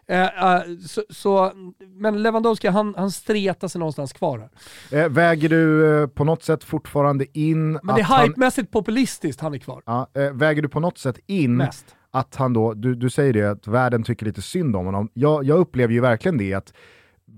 Eh, 0.08 0.22
eh, 0.56 0.62
så, 0.88 1.02
så, 1.10 1.52
men 1.96 2.24
Lewandowski, 2.24 2.68
han, 2.68 2.94
han 2.98 3.12
stretar 3.12 3.68
sig 3.68 3.80
någonstans 3.80 4.14
kvar 4.14 4.50
här. 4.92 5.04
Eh, 5.04 5.10
väger 5.10 5.50
du 5.50 6.02
eh, 6.02 6.08
på 6.08 6.24
något 6.24 6.44
sätt 6.44 6.64
fortfarande 6.64 7.26
in 7.40 7.72
Men 7.72 7.96
det 7.96 8.02
är 8.02 8.06
han, 8.06 8.28
hypemässigt 8.28 8.72
populistiskt 8.72 9.42
han 9.42 9.54
är 9.54 9.58
kvar. 9.58 9.82
ja, 9.86 10.08
eh, 10.14 10.32
Väger 10.32 10.62
du 10.62 10.70
på 10.70 10.80
något 10.80 10.98
sätt 10.98 11.20
in 11.28 11.56
Mest. 11.58 11.96
att 12.12 12.36
han 12.36 12.54
då, 12.54 12.74
du, 12.74 12.96
du 12.96 13.10
säger 13.10 13.34
det, 13.34 13.52
att 13.52 13.68
världen 13.68 14.04
tycker 14.04 14.26
lite 14.26 14.42
synd 14.42 14.76
om 14.76 14.86
honom. 14.86 15.10
Jag, 15.14 15.44
jag 15.44 15.58
upplever 15.60 15.94
ju 15.94 16.00
verkligen 16.02 16.38
det 16.38 16.54
att 16.54 16.74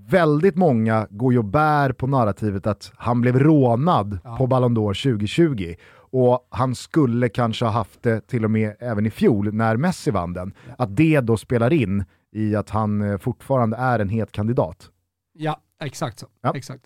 väldigt 0.10 0.56
många 0.56 1.08
går 1.10 1.34
ju 1.34 1.40
och 1.40 1.46
bär 1.46 1.92
på 1.92 2.08
narrativet 2.08 2.68
att 2.68 2.92
han 2.96 3.22
blev 3.22 3.40
rånad 3.40 4.20
Ja. 4.24 4.36
på 4.38 4.48
Ballon 4.48 4.78
d'Or 4.78 5.04
2020 5.18 5.74
och 6.18 6.48
han 6.50 6.76
skulle 6.76 7.30
kanske 7.30 7.66
ha 7.66 7.72
haft 7.72 8.04
det 8.04 8.28
till 8.28 8.46
och 8.46 8.52
med 8.52 8.76
även 8.80 9.06
i 9.06 9.10
fjol 9.10 9.54
när 9.54 9.78
Messi 9.78 10.12
vann 10.12 10.34
den. 10.34 10.54
Att 10.78 10.96
det 10.96 11.20
då 11.22 11.38
spelar 11.38 11.74
in 11.74 12.04
i 12.36 12.56
att 12.56 12.70
han 12.70 13.02
eh, 13.02 13.18
fortfarande 13.18 13.78
är 13.78 14.00
en 14.00 14.10
het 14.10 14.32
kandidat. 14.32 14.90
Ja, 15.34 15.60
exakt 15.84 16.20
så. 16.20 16.28
Ja. 16.42 16.54
Exakt. 16.56 16.86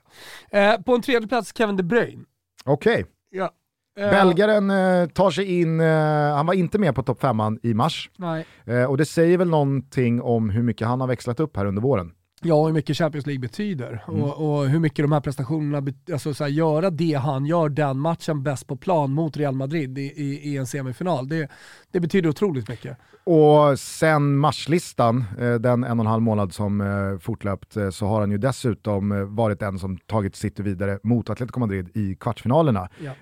Eh, 0.52 0.82
på 0.82 0.96
en 0.96 1.02
tredje 1.02 1.28
plats 1.28 1.58
Kevin 1.58 1.78
De 1.78 1.84
Bruyne. 1.84 2.24
Okej, 2.66 3.06
Ja. 3.32 3.52
Eh, 4.00 4.10
belgaren 4.10 4.70
eh, 4.70 5.08
tar 5.10 5.32
sig 5.32 5.60
in, 5.62 5.80
eh, 5.80 6.36
han 6.36 6.46
var 6.46 6.54
inte 6.54 6.80
med 6.80 6.96
på 6.96 7.04
topp 7.04 7.22
femman 7.22 7.60
i 7.64 7.74
mars. 7.74 8.10
Nej. 8.18 8.46
Eh, 8.66 8.84
och 8.84 8.98
det 8.98 9.06
säger 9.06 9.38
väl 9.38 9.50
någonting 9.50 10.22
om 10.22 10.50
hur 10.50 10.64
mycket 10.64 10.88
han 10.88 11.02
har 11.02 11.08
växlat 11.08 11.40
upp 11.40 11.58
här 11.58 11.66
under 11.66 11.82
våren. 11.82 12.12
Ja, 12.42 12.66
hur 12.66 12.74
mycket 12.74 12.98
Champions 12.98 13.26
League 13.26 13.40
betyder 13.40 14.04
Mm. 14.08 14.22
och, 14.24 14.60
och 14.60 14.70
hur 14.70 14.80
mycket 14.80 15.04
de 15.04 15.12
här 15.12 15.22
prestationerna, 15.22 15.94
alltså 16.14 16.34
så 16.34 16.44
här, 16.44 16.52
göra 16.52 16.90
det 16.90 17.14
han 17.14 17.46
gör 17.46 17.70
den 17.70 18.00
matchen 18.00 18.44
bäst 18.44 18.68
på 18.68 18.76
plan 18.76 19.12
mot 19.14 19.38
Real 19.38 19.56
Madrid 19.56 19.98
i, 19.98 20.02
i, 20.02 20.50
i 20.52 20.58
en 20.58 20.68
semifinal, 20.68 21.30
det, 21.30 21.50
det 21.92 22.00
betyder 22.00 22.30
otroligt 22.30 22.70
mycket. 22.70 22.98
Och 23.32 23.80
sen 23.80 24.38
marslistan, 24.38 25.26
eh, 25.40 25.54
den 25.54 25.84
en 25.84 26.00
och 26.00 26.06
en 26.06 26.12
halv 26.12 26.22
månad 26.22 26.54
som 26.54 26.82
eh, 26.82 27.20
fortlöpt, 27.20 27.78
eh, 27.78 27.90
så 27.90 28.06
har 28.06 28.20
han 28.20 28.32
ju 28.32 28.38
dessutom 28.38 29.36
varit 29.36 29.60
den 29.60 29.80
som 29.80 29.98
tagit 29.98 30.36
City 30.36 30.64
vidare 30.64 31.00
mot 31.04 31.30
Atletico 31.30 31.60
Madrid 31.60 31.90
i 31.98 32.16
kvartsfinalerna. 32.16 32.90
Ja. 33.00 33.14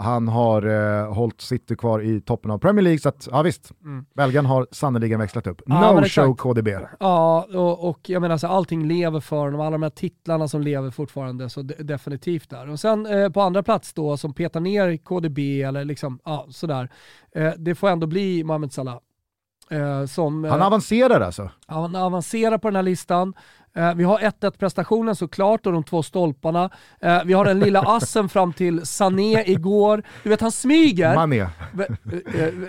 han 0.00 0.28
har 0.28 0.62
hållit 1.06 1.40
City 1.40 1.76
kvar 1.76 2.00
i 2.00 2.20
toppen 2.20 2.50
av 2.50 2.58
Premier 2.58 2.82
League, 2.82 2.98
så 2.98 3.08
att, 3.08 3.28
ja 3.30 3.42
visst, 3.42 3.72
mm. 3.84 4.04
belgaren 4.14 4.46
har 4.46 4.66
sannoliken 4.70 5.20
växlat 5.20 5.46
upp. 5.46 5.62
Ja, 5.66 5.92
no 5.92 6.04
show 6.04 6.34
KDB. 6.34 6.68
Ja, 7.00 7.46
och, 7.54 7.88
och 7.88 8.10
jag 8.10 8.22
menar 8.22 8.32
alltså, 8.32 8.46
allting 8.46 8.88
lever 8.88 9.20
för 9.20 9.36
honom, 9.36 9.60
alla 9.60 9.70
de 9.70 9.82
här 9.82 9.90
titlarna 9.90 10.48
som 10.48 10.62
lever 10.62 10.90
fortfarande, 10.90 11.50
så 11.50 11.62
definitivt 11.62 12.50
där. 12.50 12.70
Och 12.70 12.80
sen 12.80 13.06
eh, 13.06 13.30
på 13.30 13.40
andra 13.40 13.62
plats 13.62 13.92
då, 13.92 14.16
som 14.16 14.34
petar 14.34 14.60
ner 14.60 14.96
KDB 14.96 15.38
eller 15.62 15.84
liksom, 15.84 16.18
ja 16.24 16.46
sådär, 16.50 16.88
eh, 17.34 17.52
det 17.58 17.74
får 17.74 17.88
ändå 17.88 18.06
bli 18.06 18.44
Mohamed 18.44 18.72
Salah. 18.72 18.98
Eh, 19.70 20.06
som, 20.06 20.44
han 20.44 20.62
avancerar 20.62 21.20
alltså? 21.20 21.50
Han 21.66 21.96
avancerar 21.96 22.58
på 22.58 22.68
den 22.68 22.76
här 22.76 22.82
listan. 22.82 23.34
Eh, 23.74 23.94
vi 23.94 24.04
har 24.04 24.18
1-1 24.18 24.58
prestationen 24.58 25.16
såklart 25.16 25.66
och 25.66 25.72
de 25.72 25.84
två 25.84 26.02
stolparna. 26.02 26.70
Eh, 27.00 27.24
vi 27.24 27.32
har 27.32 27.44
den 27.44 27.58
lilla 27.58 27.80
assen 27.86 28.28
fram 28.28 28.52
till 28.52 28.86
Sané 28.86 29.44
igår. 29.46 30.02
Du 30.22 30.28
vet 30.28 30.40
han 30.40 30.52
smyger. 30.52 31.14
Mané. 31.14 31.40
Eh, 31.40 31.48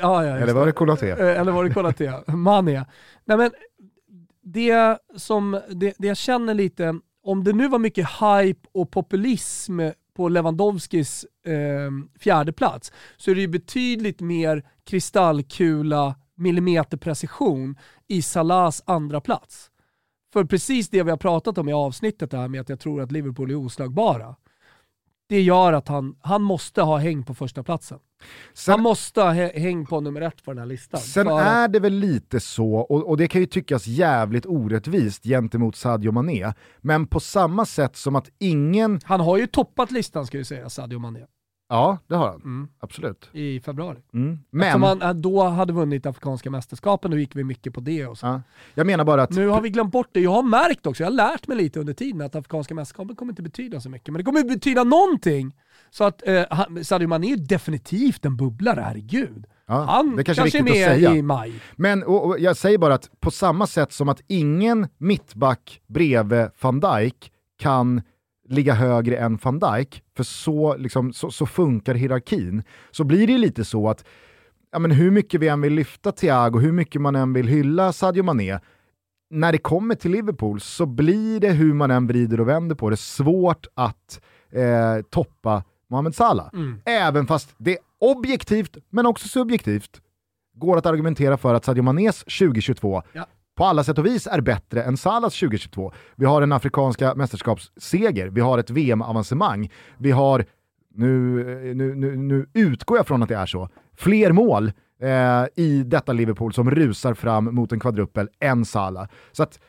ja, 0.02 0.26
ja, 0.26 0.38
eller 0.38 0.54
var 0.54 0.66
det 0.66 0.72
Konaté? 0.72 1.10
Eller 1.10 1.52
var 1.52 1.64
det 1.64 1.74
Konaté? 1.74 2.12
Mané. 2.28 2.86
Nej, 3.26 3.38
men 3.38 3.52
det, 4.44 4.98
som, 5.16 5.62
det, 5.70 5.94
det 5.98 6.08
jag 6.08 6.18
känner 6.18 6.54
lite, 6.54 7.00
om 7.24 7.44
det 7.44 7.54
nu 7.54 7.68
var 7.68 7.80
mycket 7.80 8.08
hype 8.08 8.68
och 8.74 8.92
populism 8.92 9.80
på 10.16 10.30
Lewandowskis 10.30 11.26
eh, 11.46 12.20
fjärde 12.20 12.54
plats 12.54 12.92
så 13.18 13.32
är 13.32 13.36
det 13.36 13.42
ju 13.42 13.48
betydligt 13.48 14.22
mer 14.22 14.64
kristallkula 14.86 16.16
millimeterprecision 16.40 17.78
i 18.08 18.22
Salahs 18.22 18.84
andra 18.86 19.22
plats. 19.22 19.72
För 20.34 20.44
precis 20.44 20.90
det 20.90 21.04
vi 21.04 21.10
har 21.10 21.18
pratat 21.18 21.58
om 21.58 21.70
i 21.70 21.74
avsnittet 21.74 22.34
här 22.34 22.48
med 22.48 22.62
att 22.62 22.70
jag 22.70 22.80
tror 22.80 23.02
att 23.02 23.12
Liverpool 23.12 23.52
är 23.52 23.56
oslagbara. 23.56 24.36
Det 25.30 25.42
gör 25.42 25.74
att 25.74 25.88
han, 25.88 26.16
han 26.22 26.42
måste 26.42 26.82
ha 26.82 26.98
häng 26.98 27.24
på 27.24 27.36
första 27.36 27.64
platsen. 27.64 28.00
Sen, 28.54 28.72
han 28.72 28.82
måste 28.82 29.22
ha 29.22 29.32
häng 29.32 29.86
på 29.86 30.02
nummer 30.02 30.22
ett 30.22 30.44
på 30.44 30.52
den 30.52 30.58
här 30.58 30.66
listan. 30.66 31.00
Sen 31.00 31.28
är 31.28 31.68
det 31.68 31.80
väl 31.80 31.94
lite 31.94 32.40
så, 32.40 32.74
och, 32.76 33.10
och, 33.10 33.18
det 33.18 33.28
kan 33.28 33.42
ju 33.42 33.48
tyckas 33.48 33.88
jävligt 33.88 34.46
orättvist 34.46 35.24
gentemot 35.24 35.76
Sadio 35.76 36.12
Mané, 36.12 36.54
men 36.82 37.08
på 37.08 37.20
samma 37.20 37.66
sätt 37.66 37.96
som 37.96 38.16
att 38.16 38.30
ingen... 38.40 39.00
Han 39.04 39.20
har 39.20 39.38
ju 39.38 39.48
toppat 39.48 39.92
listan 39.92 40.26
ska 40.26 40.38
jag 40.38 40.48
säga, 40.48 40.70
Sadio 40.70 41.00
Mané. 41.00 41.26
Ja, 41.70 41.98
det 42.08 42.16
har 42.16 42.28
han. 42.28 42.42
Mm. 42.42 42.68
Absolut. 42.80 43.30
I 43.32 43.60
februari. 43.60 43.98
Mm. 44.14 44.40
Men... 44.50 44.62
Eftersom 44.62 44.84
han 44.84 45.02
äh, 45.02 45.14
då 45.14 45.44
hade 45.44 45.74
vunnit 45.74 46.06
afrikanska 46.06 46.50
mästerskapen, 46.50 47.12
då 47.12 47.18
gick 47.18 47.36
vi 47.36 47.44
mycket 47.44 47.74
på 47.74 47.82
det. 47.82 48.06
Och 48.06 48.18
så. 48.18 48.26
Ja. 48.26 48.42
Jag 48.74 48.88
menar 48.88 49.06
bara 49.06 49.24
att... 49.24 49.32
Nu 49.32 49.48
har 49.48 49.62
vi 49.62 49.70
glömt 49.70 49.92
bort 49.92 50.10
det. 50.12 50.20
Jag 50.20 50.32
har 50.32 50.44
märkt 50.44 50.86
också, 50.86 51.04
jag 51.04 51.08
har 51.08 51.16
lärt 51.16 51.48
mig 51.48 51.58
lite 51.58 51.80
under 51.80 51.94
tiden 51.94 52.22
att 52.22 52.36
afrikanska 52.36 52.76
mästerskapen 52.76 53.16
kommer 53.16 53.32
inte 53.32 53.42
betyda 53.42 53.82
så 53.82 53.90
mycket. 53.90 54.08
Men 54.08 54.18
det 54.18 54.24
kommer 54.24 54.44
betyda 54.44 54.84
någonting. 54.84 55.56
Så 55.90 56.04
att 56.04 56.28
eh, 56.28 56.44
Sadio 56.84 57.08
Mané 57.08 57.34
är 57.34 57.38
definitivt 57.38 58.26
en 58.26 58.38
bubblare, 58.38 58.82
herregud. 58.82 59.46
Ja, 59.68 59.84
han 59.84 60.16
det 60.16 60.24
kanske, 60.24 60.42
kanske 60.42 60.60
är 60.60 60.64
med 60.64 60.74
säga. 60.74 61.16
i 61.16 61.22
maj. 61.22 61.54
Men 61.76 62.04
och, 62.04 62.26
och 62.26 62.40
jag 62.40 62.58
säger 62.58 62.78
bara 62.78 62.94
att 62.94 63.10
på 63.20 63.32
samma 63.32 63.68
sätt 63.68 63.94
som 63.94 64.10
att 64.10 64.22
ingen 64.28 64.88
mittback 64.98 65.82
bredvid 65.88 66.48
van 66.62 66.80
Dijk 66.80 67.32
kan 67.60 68.02
ligga 68.50 68.74
högre 68.74 69.18
än 69.18 69.40
van 69.44 69.60
Dijk, 69.60 70.04
för 70.18 70.24
så, 70.24 70.78
liksom, 70.78 71.14
så, 71.14 71.32
så 71.32 71.46
funkar 71.46 71.94
hierarkin, 71.94 72.64
så 72.92 73.04
blir 73.04 73.28
det 73.28 73.38
lite 73.38 73.66
så 73.66 73.90
att 73.90 74.06
ja, 74.72 74.80
men 74.80 74.92
hur 74.92 75.12
mycket 75.12 75.42
vi 75.42 75.48
än 75.48 75.62
vill 75.62 75.74
lyfta 75.74 76.12
Thiago, 76.12 76.60
hur 76.60 76.72
mycket 76.72 77.02
man 77.02 77.16
än 77.16 77.34
vill 77.34 77.48
hylla 77.48 77.94
Sadio 77.94 78.24
Mané, 78.24 78.60
när 79.30 79.52
det 79.52 79.58
kommer 79.58 79.96
till 79.96 80.12
Liverpool 80.12 80.62
så 80.62 80.86
blir 80.86 81.40
det, 81.40 81.50
hur 81.50 81.74
man 81.74 81.92
än 81.92 82.08
vrider 82.08 82.40
och 82.40 82.48
vänder 82.48 82.76
på 82.76 82.90
det, 82.90 82.98
svårt 82.98 83.68
att 83.74 84.22
eh, 84.52 85.02
toppa 85.10 85.64
Mohamed 85.90 86.16
Salah. 86.16 86.50
Mm. 86.54 86.82
Även 86.86 87.28
fast 87.28 87.56
det 87.58 87.78
objektivt, 88.00 88.78
men 88.90 89.06
också 89.06 89.28
subjektivt, 89.28 90.02
går 90.56 90.78
att 90.78 90.86
argumentera 90.86 91.38
för 91.38 91.54
att 91.54 91.66
Sadio 91.66 91.84
Manés 91.84 92.20
2022 92.24 93.04
ja 93.14 93.26
på 93.60 93.66
alla 93.66 93.84
sätt 93.84 93.98
och 93.98 94.06
vis 94.06 94.28
är 94.28 94.42
bättre 94.42 94.84
än 94.84 94.98
Salas 94.98 95.40
2022. 95.40 95.92
Vi 96.16 96.26
har 96.26 96.42
en 96.42 96.52
afrikanska 96.52 97.16
mästerskapsseger, 97.16 98.28
vi 98.28 98.42
har 98.42 98.58
ett 98.58 98.70
VM-avancemang, 98.70 99.72
vi 99.98 100.12
har, 100.12 100.46
nu, 100.94 101.74
nu, 101.76 101.96
nu, 101.96 102.16
nu 102.16 102.48
utgår 102.54 102.98
jag 102.98 103.08
från 103.08 103.24
att 103.24 103.30
det 103.30 103.36
är 103.36 103.46
så, 103.46 103.70
fler 103.98 104.32
mål 104.32 104.72
eh, 105.02 105.46
i 105.56 105.84
detta 105.86 106.14
Liverpool 106.14 106.54
som 106.54 106.72
rusar 106.72 107.14
fram 107.14 107.56
mot 107.56 107.72
en 107.72 107.80
kvadrupel 107.80 108.30
än 108.40 108.66
Salah. 108.66 109.08
Så 109.32 109.44
att 109.44 109.60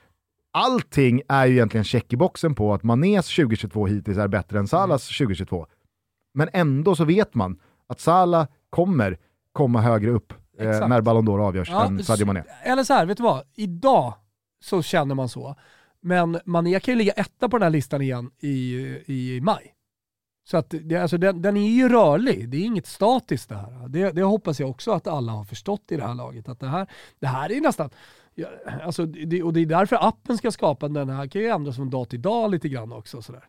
allting 0.52 1.22
är 1.28 1.46
ju 1.46 1.52
egentligen 1.52 1.84
check 1.84 2.12
i 2.12 2.16
boxen 2.16 2.54
på 2.54 2.74
att 2.74 2.82
Manés 2.82 3.36
2022 3.36 3.86
hittills 3.86 4.18
är 4.18 4.28
bättre 4.28 4.58
än 4.58 4.68
Salas 4.68 5.08
2022. 5.18 5.66
Men 6.34 6.48
ändå 6.52 6.94
så 6.94 7.04
vet 7.04 7.34
man 7.34 7.58
att 7.86 8.00
Salah 8.00 8.46
kommer 8.70 9.18
komma 9.52 9.80
högre 9.80 10.10
upp 10.10 10.32
eh, 10.60 10.88
när 10.88 11.00
Ballon 11.00 11.28
d'Or 11.28 11.40
avgörs 11.40 11.70
ja, 11.70 11.86
än 11.86 12.04
Sadio 12.04 12.26
Mané. 12.26 12.42
Eller 12.62 12.84
så 12.84 12.94
här, 12.94 13.06
vet 13.06 13.16
du 13.16 13.22
vad? 13.22 13.42
Idag 13.54 14.14
så 14.64 14.82
känner 14.82 15.14
man 15.14 15.28
så. 15.28 15.56
Men 16.00 16.40
Mané 16.44 16.80
kan 16.80 16.94
ju 16.94 16.98
ligga 16.98 17.12
etta 17.12 17.48
på 17.48 17.58
den 17.58 17.62
här 17.62 17.70
listan 17.70 18.02
igen 18.02 18.30
i, 18.40 18.76
i 19.06 19.40
maj. 19.42 19.74
Så 20.50 20.56
att 20.56 20.74
det, 20.82 20.96
alltså 20.96 21.18
den, 21.18 21.42
den, 21.42 21.56
är 21.56 21.70
ju 21.70 21.88
rörlig, 21.88 22.48
det 22.48 22.56
är 22.56 22.64
inget 22.64 22.86
statiskt 22.86 23.48
det 23.48 23.54
här. 23.54 23.88
Det, 23.88 24.12
det, 24.12 24.22
hoppas 24.22 24.60
jag 24.60 24.70
också 24.70 24.92
att 24.92 25.06
alla 25.06 25.32
har 25.32 25.44
förstått 25.44 25.92
i 25.92 25.96
det 25.96 26.06
här 26.06 26.14
laget. 26.14 26.48
Att 26.48 26.60
det 26.60 26.66
här, 26.66 26.86
det 27.18 27.26
här 27.26 27.52
är 27.52 27.60
nästan, 27.60 27.90
alltså 28.82 29.06
det, 29.06 29.42
och 29.42 29.52
det 29.52 29.60
är 29.60 29.66
därför 29.66 30.08
appen 30.08 30.38
ska 30.38 30.50
skapa 30.50 30.88
den 30.88 31.08
här, 31.08 31.26
kan 31.26 31.42
ju 31.42 31.48
ändras 31.48 31.76
från 31.76 31.90
dag 31.90 32.08
till 32.08 32.22
dag 32.22 32.50
lite 32.50 32.68
grann 32.68 32.92
också. 32.92 33.22
Sådär. 33.22 33.44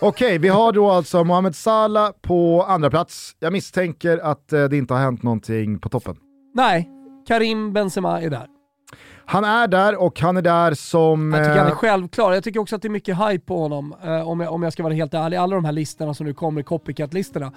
Okej, 0.00 0.26
okay, 0.26 0.38
vi 0.38 0.48
har 0.48 0.72
då 0.72 0.90
alltså 0.90 1.24
Mohamed 1.24 1.56
Salah 1.56 2.10
på 2.22 2.64
andra 2.68 2.90
plats. 2.90 3.36
Jag 3.38 3.52
misstänker 3.52 4.18
att 4.18 4.52
eh, 4.52 4.64
det 4.64 4.76
inte 4.76 4.94
har 4.94 5.00
hänt 5.00 5.22
någonting 5.22 5.78
på 5.78 5.88
toppen. 5.88 6.16
Nej, 6.54 6.90
Karim 7.28 7.72
Benzema 7.72 8.22
är 8.22 8.30
där. 8.30 8.46
Han 9.26 9.44
är 9.44 9.68
där 9.68 9.96
och 9.96 10.20
han 10.20 10.36
är 10.36 10.42
där 10.42 10.74
som... 10.74 11.32
Jag 11.32 11.44
tycker 11.44 11.58
han 11.58 11.66
är 11.66 11.70
eh, 11.70 11.76
självklar. 11.76 12.32
Jag 12.32 12.44
tycker 12.44 12.60
också 12.60 12.76
att 12.76 12.82
det 12.82 12.88
är 12.88 12.90
mycket 12.90 13.16
hype 13.18 13.44
på 13.44 13.58
honom, 13.58 13.94
eh, 14.04 14.28
om, 14.28 14.40
jag, 14.40 14.52
om 14.52 14.62
jag 14.62 14.72
ska 14.72 14.82
vara 14.82 14.94
helt 14.94 15.14
ärlig. 15.14 15.36
Alla 15.36 15.54
de 15.54 15.64
här 15.64 15.72
listorna 15.72 16.14
som 16.14 16.26
nu 16.26 16.34
kommer, 16.34 16.62
copycat-listorna, 16.62 17.52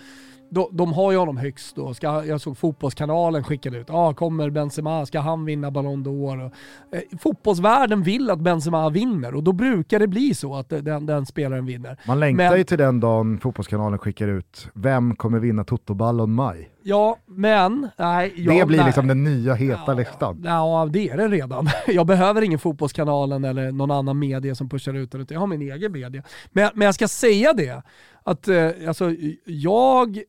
de, 0.49 0.69
de 0.71 0.93
har 0.93 1.11
ju 1.11 1.17
honom 1.17 1.37
högst 1.37 1.75
då. 1.75 1.93
Ska, 1.93 2.25
jag 2.25 2.41
såg 2.41 2.57
Fotbollskanalen 2.57 3.43
skickade 3.43 3.77
ut, 3.77 3.89
ah, 3.89 4.13
kommer 4.13 4.49
Benzema, 4.49 5.05
ska 5.05 5.19
han 5.19 5.45
vinna 5.45 5.71
Ballon 5.71 6.05
d'Or? 6.05 6.51
Eh, 6.91 7.01
fotbollsvärlden 7.19 8.03
vill 8.03 8.29
att 8.29 8.39
Benzema 8.39 8.89
vinner 8.89 9.35
och 9.35 9.43
då 9.43 9.51
brukar 9.51 9.99
det 9.99 10.07
bli 10.07 10.33
så 10.33 10.55
att 10.55 10.69
den, 10.69 11.05
den 11.05 11.25
spelaren 11.25 11.65
vinner. 11.65 11.97
Man 12.07 12.19
längtar 12.19 12.49
men, 12.49 12.57
ju 12.57 12.63
till 12.63 12.77
den 12.77 12.99
dagen 12.99 13.39
Fotbollskanalen 13.39 13.99
skickar 13.99 14.27
ut, 14.27 14.69
vem 14.73 15.15
kommer 15.15 15.39
vinna 15.39 15.63
Toto 15.63 15.93
Ballon 15.93 16.33
maj? 16.33 16.69
Ja, 16.83 17.17
men... 17.25 17.89
Nej, 17.97 18.33
ja, 18.35 18.53
det 18.53 18.65
blir 18.65 18.77
nej. 18.77 18.85
liksom 18.85 19.07
den 19.07 19.23
nya 19.23 19.53
heta 19.53 19.83
ja, 19.87 19.93
listan. 19.93 20.41
Ja, 20.45 20.89
det 20.91 21.09
är 21.09 21.17
det 21.17 21.27
redan. 21.27 21.69
Jag 21.87 22.07
behöver 22.07 22.41
ingen 22.41 22.59
Fotbollskanalen 22.59 23.43
eller 23.43 23.71
någon 23.71 23.91
annan 23.91 24.19
media 24.19 24.55
som 24.55 24.69
pushar 24.69 24.93
ut 24.93 25.11
den, 25.11 25.21
utan 25.21 25.35
jag 25.35 25.39
har 25.39 25.47
min 25.47 25.61
egen 25.61 25.91
media. 25.91 26.23
Men, 26.51 26.69
men 26.73 26.85
jag 26.85 26.95
ska 26.95 27.07
säga 27.07 27.53
det, 27.53 27.83
att 28.23 28.47
eh, 28.47 28.69
alltså, 28.87 29.15
jag 29.45 30.19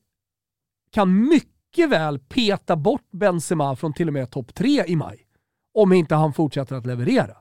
kan 0.90 1.28
mycket 1.28 1.90
väl 1.90 2.18
peta 2.18 2.76
bort 2.76 3.10
Benzema 3.10 3.76
från 3.76 3.92
till 3.92 4.08
och 4.08 4.14
med 4.14 4.30
topp 4.30 4.54
tre 4.54 4.84
i 4.86 4.96
maj. 4.96 5.18
Om 5.74 5.92
inte 5.92 6.14
han 6.14 6.32
fortsätter 6.32 6.76
att 6.76 6.86
leverera. 6.86 7.36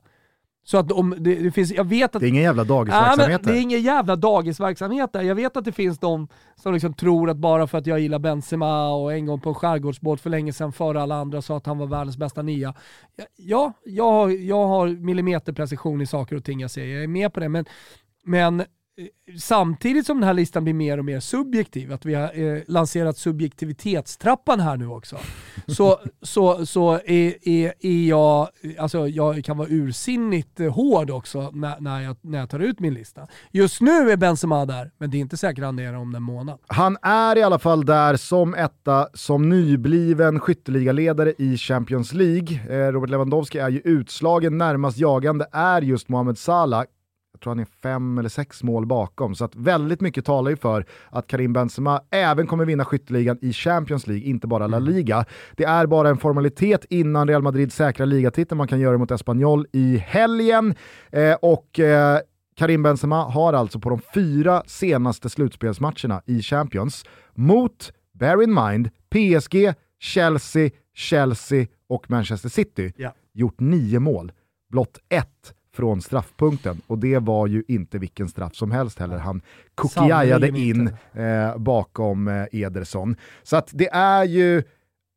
Så 0.68 0.78
att 0.78 0.92
om 0.92 1.14
det, 1.18 1.34
det, 1.34 1.50
finns, 1.50 1.72
jag 1.72 1.84
vet 1.84 2.16
att... 2.16 2.20
Det 2.20 2.26
är 2.26 2.28
ingen 2.28 2.42
jävla 2.42 2.64
dagisverksamhet 2.64 3.40
äh, 3.40 3.52
Det 3.52 3.58
är 3.58 3.62
ingen 3.62 3.82
jävla 3.82 4.16
dagisverksamhet 4.16 5.12
där. 5.12 5.22
Jag 5.22 5.34
vet 5.34 5.56
att 5.56 5.64
det 5.64 5.72
finns 5.72 5.98
de 5.98 6.28
som 6.56 6.72
liksom 6.72 6.94
tror 6.94 7.30
att 7.30 7.36
bara 7.36 7.66
för 7.66 7.78
att 7.78 7.86
jag 7.86 8.00
gillar 8.00 8.18
Benzema 8.18 8.94
och 8.94 9.12
en 9.12 9.26
gång 9.26 9.40
på 9.40 9.48
en 9.48 9.54
skärgårdsbåt 9.54 10.20
för 10.20 10.30
länge 10.30 10.52
sedan 10.52 10.72
före 10.72 11.02
alla 11.02 11.14
andra 11.14 11.42
sa 11.42 11.56
att 11.56 11.66
han 11.66 11.78
var 11.78 11.86
världens 11.86 12.16
bästa 12.16 12.42
nia. 12.42 12.74
Ja, 13.36 13.72
jag, 13.84 14.12
har, 14.12 14.28
jag 14.28 14.66
har 14.66 14.88
millimeterprecision 14.88 16.00
i 16.00 16.06
saker 16.06 16.36
och 16.36 16.44
ting 16.44 16.60
jag 16.60 16.70
säger. 16.70 16.94
Jag 16.94 17.04
är 17.04 17.08
med 17.08 17.32
på 17.32 17.40
det, 17.40 17.48
men, 17.48 17.64
men 18.24 18.64
samtidigt 19.38 20.06
som 20.06 20.20
den 20.20 20.26
här 20.26 20.34
listan 20.34 20.64
blir 20.64 20.74
mer 20.74 20.98
och 20.98 21.04
mer 21.04 21.20
subjektiv, 21.20 21.92
att 21.92 22.06
vi 22.06 22.14
har 22.14 22.40
eh, 22.40 22.62
lanserat 22.66 23.18
subjektivitetstrappan 23.18 24.60
här 24.60 24.76
nu 24.76 24.86
också, 24.86 25.16
så, 25.66 26.00
så, 26.22 26.66
så 26.66 26.92
är, 26.92 27.48
är, 27.48 27.72
är, 27.80 28.08
jag, 28.08 28.48
alltså 28.78 29.08
jag 29.08 29.44
kan 29.44 29.56
vara 29.56 29.68
ursinnigt 29.70 30.60
eh, 30.60 30.74
hård 30.74 31.10
också 31.10 31.50
när, 31.52 31.80
när, 31.80 32.00
jag, 32.00 32.16
när 32.20 32.38
jag 32.38 32.50
tar 32.50 32.60
ut 32.60 32.80
min 32.80 32.94
lista. 32.94 33.26
Just 33.50 33.80
nu 33.80 34.10
är 34.10 34.16
Benzema 34.16 34.66
där, 34.66 34.90
men 34.98 35.10
det 35.10 35.16
är 35.16 35.20
inte 35.20 35.36
säkert 35.36 35.64
han 35.64 35.78
är 35.78 35.96
om 35.96 36.14
en 36.14 36.22
månad. 36.22 36.58
Han 36.66 36.96
är 37.02 37.38
i 37.38 37.42
alla 37.42 37.58
fall 37.58 37.84
där 37.84 38.16
som 38.16 38.54
etta, 38.54 39.08
som 39.14 39.48
nybliven 39.48 40.40
skytteligaledare 40.40 41.34
i 41.38 41.56
Champions 41.56 42.12
League. 42.12 42.60
Eh, 42.70 42.92
Robert 42.92 43.10
Lewandowski 43.10 43.58
är 43.58 43.68
ju 43.68 43.80
utslagen, 43.84 44.58
närmast 44.58 44.98
jagande 44.98 45.46
är 45.52 45.82
just 45.82 46.08
Mohamed 46.08 46.38
Salah 46.38 46.84
jag 47.38 47.42
tror 47.42 47.50
han 47.50 47.58
är 47.60 47.64
fem 47.82 48.18
eller 48.18 48.28
sex 48.28 48.62
mål 48.62 48.86
bakom. 48.86 49.34
Så 49.34 49.44
att 49.44 49.56
väldigt 49.56 50.00
mycket 50.00 50.24
talar 50.24 50.50
ju 50.50 50.56
för 50.56 50.84
att 51.10 51.26
Karim 51.26 51.52
Benzema 51.52 52.00
även 52.10 52.46
kommer 52.46 52.64
vinna 52.64 52.84
skytteligan 52.84 53.38
i 53.42 53.52
Champions 53.52 54.06
League, 54.06 54.24
inte 54.24 54.46
bara 54.46 54.66
La 54.66 54.76
Mm. 54.76 54.88
Liga. 54.90 55.24
Det 55.56 55.64
är 55.64 55.86
bara 55.86 56.08
en 56.08 56.16
formalitet 56.18 56.84
innan 56.90 57.28
Real 57.28 57.42
Madrid 57.42 57.72
säkrar 57.72 58.06
ligatiteln. 58.06 58.58
Man 58.58 58.68
kan 58.68 58.80
göra 58.80 58.92
det 58.92 58.98
mot 58.98 59.10
Espanyol 59.10 59.66
i 59.72 59.96
helgen. 59.96 60.74
Eh, 61.12 61.34
och 61.34 61.80
eh, 61.80 62.18
Karim 62.56 62.82
Benzema 62.82 63.24
har 63.24 63.52
alltså 63.52 63.80
på 63.80 63.90
de 63.90 64.00
fyra 64.14 64.62
senaste 64.66 65.30
slutspelsmatcherna 65.30 66.22
i 66.26 66.42
Champions 66.42 67.04
mot, 67.34 67.92
bear 68.12 68.42
in 68.42 68.54
mind, 68.54 68.90
PSG, 69.10 69.74
Chelsea, 70.00 70.70
Chelsea 70.94 71.66
och 71.88 72.10
Manchester 72.10 72.48
City 72.48 72.92
Ja. 72.96 73.12
gjort 73.34 73.60
nio 73.60 73.98
mål. 74.00 74.32
Blott 74.70 74.98
ett 75.08 75.54
från 75.78 76.02
straffpunkten 76.02 76.80
och 76.86 76.98
det 76.98 77.18
var 77.18 77.46
ju 77.46 77.64
inte 77.68 77.98
vilken 77.98 78.28
straff 78.28 78.54
som 78.54 78.70
helst 78.70 78.98
heller. 78.98 79.18
Han 79.18 79.40
kukiajade 79.74 80.48
in 80.48 80.90
eh, 81.12 81.56
bakom 81.56 82.28
eh, 82.28 82.44
Ederson. 82.52 83.16
Så 83.42 83.56
att 83.56 83.70
det 83.72 83.88
är 83.88 84.24
ju 84.24 84.62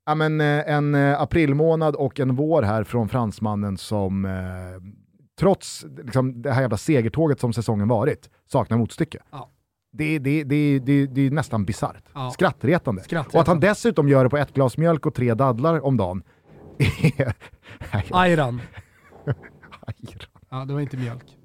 ja, 0.05 0.15
men, 0.15 0.41
eh, 0.41 0.73
en 0.73 0.95
eh, 0.95 1.21
aprilmånad 1.21 1.95
och 1.95 2.19
en 2.19 2.35
vår 2.35 2.61
här 2.61 2.83
från 2.83 3.09
fransmannen 3.09 3.77
som 3.77 4.25
eh, 4.25 4.31
trots 5.39 5.85
liksom, 6.03 6.41
det 6.41 6.51
här 6.51 6.61
jävla 6.61 6.77
segertåget 6.77 7.39
som 7.39 7.53
säsongen 7.53 7.87
varit 7.87 8.29
saknar 8.51 8.77
motstycke. 8.77 9.19
Ja. 9.31 9.49
Det, 9.93 10.19
det, 10.19 10.43
det, 10.43 10.79
det, 10.79 11.05
det 11.05 11.21
är 11.21 11.31
nästan 11.31 11.65
bisarrt. 11.65 12.03
Ja. 12.13 12.31
Skrattretande. 12.31 13.03
Skrattretande. 13.03 13.37
Och 13.37 13.41
att 13.41 13.47
han 13.47 13.59
dessutom 13.59 14.09
gör 14.09 14.23
det 14.23 14.29
på 14.29 14.37
ett 14.37 14.53
glas 14.53 14.77
mjölk 14.77 15.05
och 15.05 15.15
tre 15.15 15.33
dadlar 15.33 15.85
om 15.85 15.97
dagen. 15.97 16.23
Nej, 17.93 18.05
Ayran. 18.11 18.61
Ja, 20.51 20.65
det 20.65 20.73
var 20.73 20.81
inte 20.81 20.97
mjölk. 20.97 21.37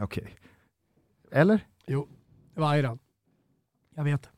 Okej. 0.00 0.34
Eller? 1.32 1.66
Jo, 1.86 2.08
det 2.54 2.60
var 2.60 2.70
Ayran. 2.70 2.98
Jag 3.94 4.04
vet. 4.04 4.28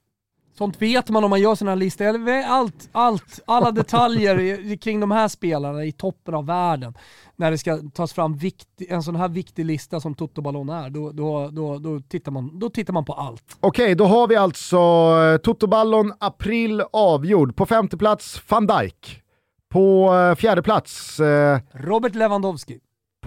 Sånt 0.58 0.82
vet 0.82 1.10
man 1.10 1.24
om 1.24 1.30
man 1.30 1.40
gör 1.40 1.54
sådana 1.54 1.70
här 1.70 1.76
listor. 1.76 2.28
Allt, 2.46 2.88
allt, 2.92 3.40
alla 3.46 3.70
detaljer 3.70 4.76
kring 4.76 5.00
de 5.00 5.10
här 5.10 5.28
spelarna 5.28 5.84
i 5.84 5.92
toppen 5.92 6.34
av 6.34 6.46
världen. 6.46 6.94
När 7.36 7.50
det 7.50 7.58
ska 7.58 7.78
tas 7.94 8.12
fram 8.12 8.36
viktig, 8.36 8.90
en 8.90 9.02
sån 9.02 9.16
här 9.16 9.28
viktig 9.28 9.64
lista 9.64 10.00
som 10.00 10.14
Toto 10.14 10.42
Ballon 10.42 10.68
är, 10.68 10.90
då, 10.90 11.12
då, 11.12 11.48
då, 11.50 11.78
då, 11.78 12.00
tittar 12.00 12.32
man, 12.32 12.58
då 12.58 12.70
tittar 12.70 12.92
man 12.92 13.04
på 13.04 13.12
allt. 13.12 13.56
Okej, 13.60 13.94
då 13.94 14.04
har 14.04 14.28
vi 14.28 14.36
alltså 14.36 14.76
eh, 14.76 15.36
Toto-ballon 15.36 16.12
april 16.18 16.82
avgjord. 16.92 17.56
På 17.56 17.66
femte 17.66 17.96
plats 17.96 18.42
van 18.48 18.66
Dijk. 18.66 19.22
På 19.68 20.14
eh, 20.14 20.34
fjärde 20.34 20.62
plats, 20.62 21.20
eh, 21.20 21.58
Robert 21.72 22.14
Lewandowski. 22.14 22.78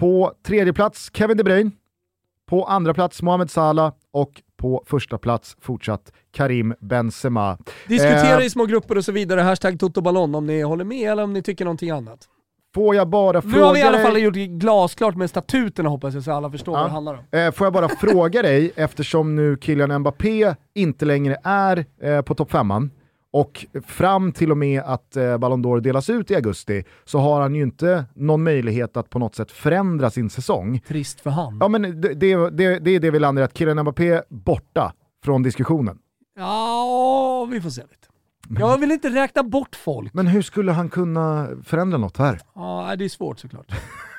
På 0.02 0.32
tredje 0.46 0.72
plats 0.72 1.10
Kevin 1.14 1.36
De 1.36 1.42
Bruyne. 1.44 1.70
På 2.46 2.64
andra 2.64 2.94
plats 2.94 3.22
Mohamed 3.22 3.50
Salah 3.50 3.92
och 4.12 4.42
på 4.56 4.82
första 4.86 5.18
plats 5.18 5.56
fortsatt 5.60 6.12
Karim 6.32 6.74
Benzema. 6.80 7.58
Diskutera 7.88 8.38
Eh, 8.40 8.46
i 8.46 8.50
små 8.50 8.64
grupper 8.66 8.98
och 8.98 9.04
så 9.04 9.12
vidare, 9.12 9.40
hashtag 9.40 9.80
Toto 9.80 10.00
Ballon 10.00 10.34
om 10.34 10.46
ni 10.46 10.62
håller 10.62 10.84
med 10.84 11.10
eller 11.12 11.22
om 11.22 11.32
ni 11.32 11.42
tycker 11.42 11.64
någonting 11.64 11.90
annat. 11.90 12.18
Får 12.74 12.94
jag 12.94 13.08
bara 13.08 13.42
Nu 13.44 13.60
har 13.60 13.74
vi 13.74 13.80
i 13.80 13.82
alla 13.82 13.92
fråga 13.92 14.04
fall 14.04 14.14
dig, 14.14 14.22
gjort 14.22 14.34
glasklart 14.60 15.16
med 15.16 15.30
statuterna 15.30 15.88
hoppas 15.88 16.14
jag 16.14 16.22
så 16.22 16.32
alla 16.32 16.50
förstår 16.50 16.74
Ja. 16.74 16.80
vad 16.80 16.88
det 16.90 16.92
handlar 16.94 17.14
om. 17.14 17.38
eh, 17.38 17.50
får 17.52 17.64
jag 17.66 17.72
bara 17.72 17.88
fråga 17.88 18.42
dig, 18.42 18.72
eftersom 18.76 19.36
nu 19.36 19.58
Kylian 19.60 19.98
Mbappé 20.00 20.54
inte 20.74 21.04
längre 21.04 21.36
är 21.44 21.84
eh, 22.02 22.22
på 22.22 22.34
topp 22.34 22.50
femman 22.50 22.90
och 23.32 23.66
fram 23.86 24.32
till 24.32 24.50
och 24.50 24.58
med 24.58 24.82
att 24.82 25.16
eh, 25.16 25.38
Ballon 25.38 25.64
d'Or 25.64 25.80
delas 25.80 26.10
ut 26.10 26.30
i 26.30 26.34
augusti 26.34 26.84
så 27.04 27.18
har 27.18 27.40
han 27.40 27.54
ju 27.54 27.62
inte 27.62 28.04
någon 28.14 28.42
möjlighet 28.42 28.96
att 28.96 29.10
på 29.10 29.18
något 29.18 29.34
sätt 29.34 29.50
förändra 29.50 30.10
sin 30.10 30.30
säsong. 30.30 30.80
Trist 30.80 31.20
för 31.20 31.30
han. 31.30 31.58
Ja 31.60 31.68
men 31.68 31.82
det, 31.82 32.14
det, 32.14 32.50
det, 32.50 32.78
det 32.78 32.90
är 32.90 33.00
det 33.00 33.10
vi 33.10 33.18
landar 33.18 33.42
i, 33.42 33.44
att 33.44 33.58
Kylian 33.58 33.80
Mbappé 33.80 34.22
borta 34.28 34.92
från 35.24 35.42
diskussionen. 35.42 35.98
Ja, 36.36 37.48
vi 37.50 37.60
får 37.60 37.70
se 37.70 37.82
lite. 37.82 38.06
Jag 38.60 38.78
vill 38.78 38.92
inte 38.92 39.08
räkna 39.08 39.42
bort 39.42 39.76
folk. 39.76 40.14
Men 40.14 40.26
hur 40.26 40.42
skulle 40.42 40.72
han 40.72 40.88
kunna 40.88 41.48
förändra 41.64 41.98
något 41.98 42.16
här? 42.16 42.40
Ja, 42.54 42.94
det 42.98 43.04
är 43.04 43.08
svårt 43.08 43.38
såklart. 43.38 43.66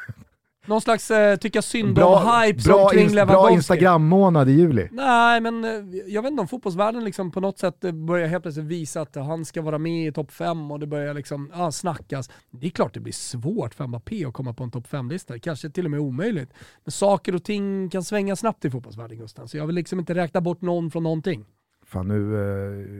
Någon 0.65 0.81
slags 0.81 1.11
eh, 1.11 1.35
tycka 1.35 1.61
synd 1.61 1.99
om-hype 1.99 2.63
bra, 2.69 2.89
kring 2.89 3.07
ins- 3.09 3.25
bra. 3.25 3.51
Instagram-månad 3.51 4.49
i 4.49 4.51
juli. 4.51 4.87
Nej, 4.91 5.41
men 5.41 5.65
eh, 5.65 5.71
jag 6.07 6.21
vet 6.21 6.31
inte 6.31 6.41
om 6.41 6.47
fotbollsvärlden 6.47 7.03
liksom 7.03 7.31
på 7.31 7.39
något 7.39 7.59
sätt 7.59 7.83
eh, 7.83 7.91
börjar 7.91 8.27
helt 8.27 8.43
plötsligt 8.43 8.65
visa 8.65 9.01
att 9.01 9.15
han 9.15 9.45
ska 9.45 9.61
vara 9.61 9.77
med 9.77 10.07
i 10.07 10.11
topp 10.11 10.31
5 10.31 10.71
och 10.71 10.79
det 10.79 10.87
börjar 10.87 11.13
liksom, 11.13 11.51
ja, 11.53 11.71
snackas. 11.71 12.29
Det 12.51 12.67
är 12.67 12.71
klart 12.71 12.93
det 12.93 12.99
blir 12.99 13.13
svårt 13.13 13.73
för 13.73 13.87
Mbappé 13.87 14.25
att 14.25 14.33
komma 14.33 14.53
på 14.53 14.63
en 14.63 14.71
topp 14.71 14.87
5-lista, 14.89 15.39
kanske 15.39 15.69
till 15.69 15.85
och 15.85 15.91
med 15.91 15.99
omöjligt. 15.99 16.49
Men 16.83 16.91
saker 16.91 17.35
och 17.35 17.43
ting 17.43 17.89
kan 17.89 18.03
svänga 18.03 18.35
snabbt 18.35 18.65
i 18.65 18.69
fotbollsvärlden 18.69 19.17
Gusten, 19.17 19.47
så 19.47 19.57
jag 19.57 19.65
vill 19.67 19.75
liksom 19.75 19.99
inte 19.99 20.15
räkna 20.15 20.41
bort 20.41 20.61
någon 20.61 20.91
från 20.91 21.03
någonting. 21.03 21.45
Fan 21.85 22.07
nu 22.07 22.35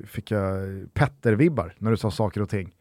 eh, 0.02 0.06
fick 0.08 0.32
jag 0.32 0.60
Petter-vibbar 0.94 1.76
när 1.78 1.92
du 1.92 1.98
sa 1.98 2.12
saker 2.12 2.42
och 2.42 2.50
ting. 2.50 2.72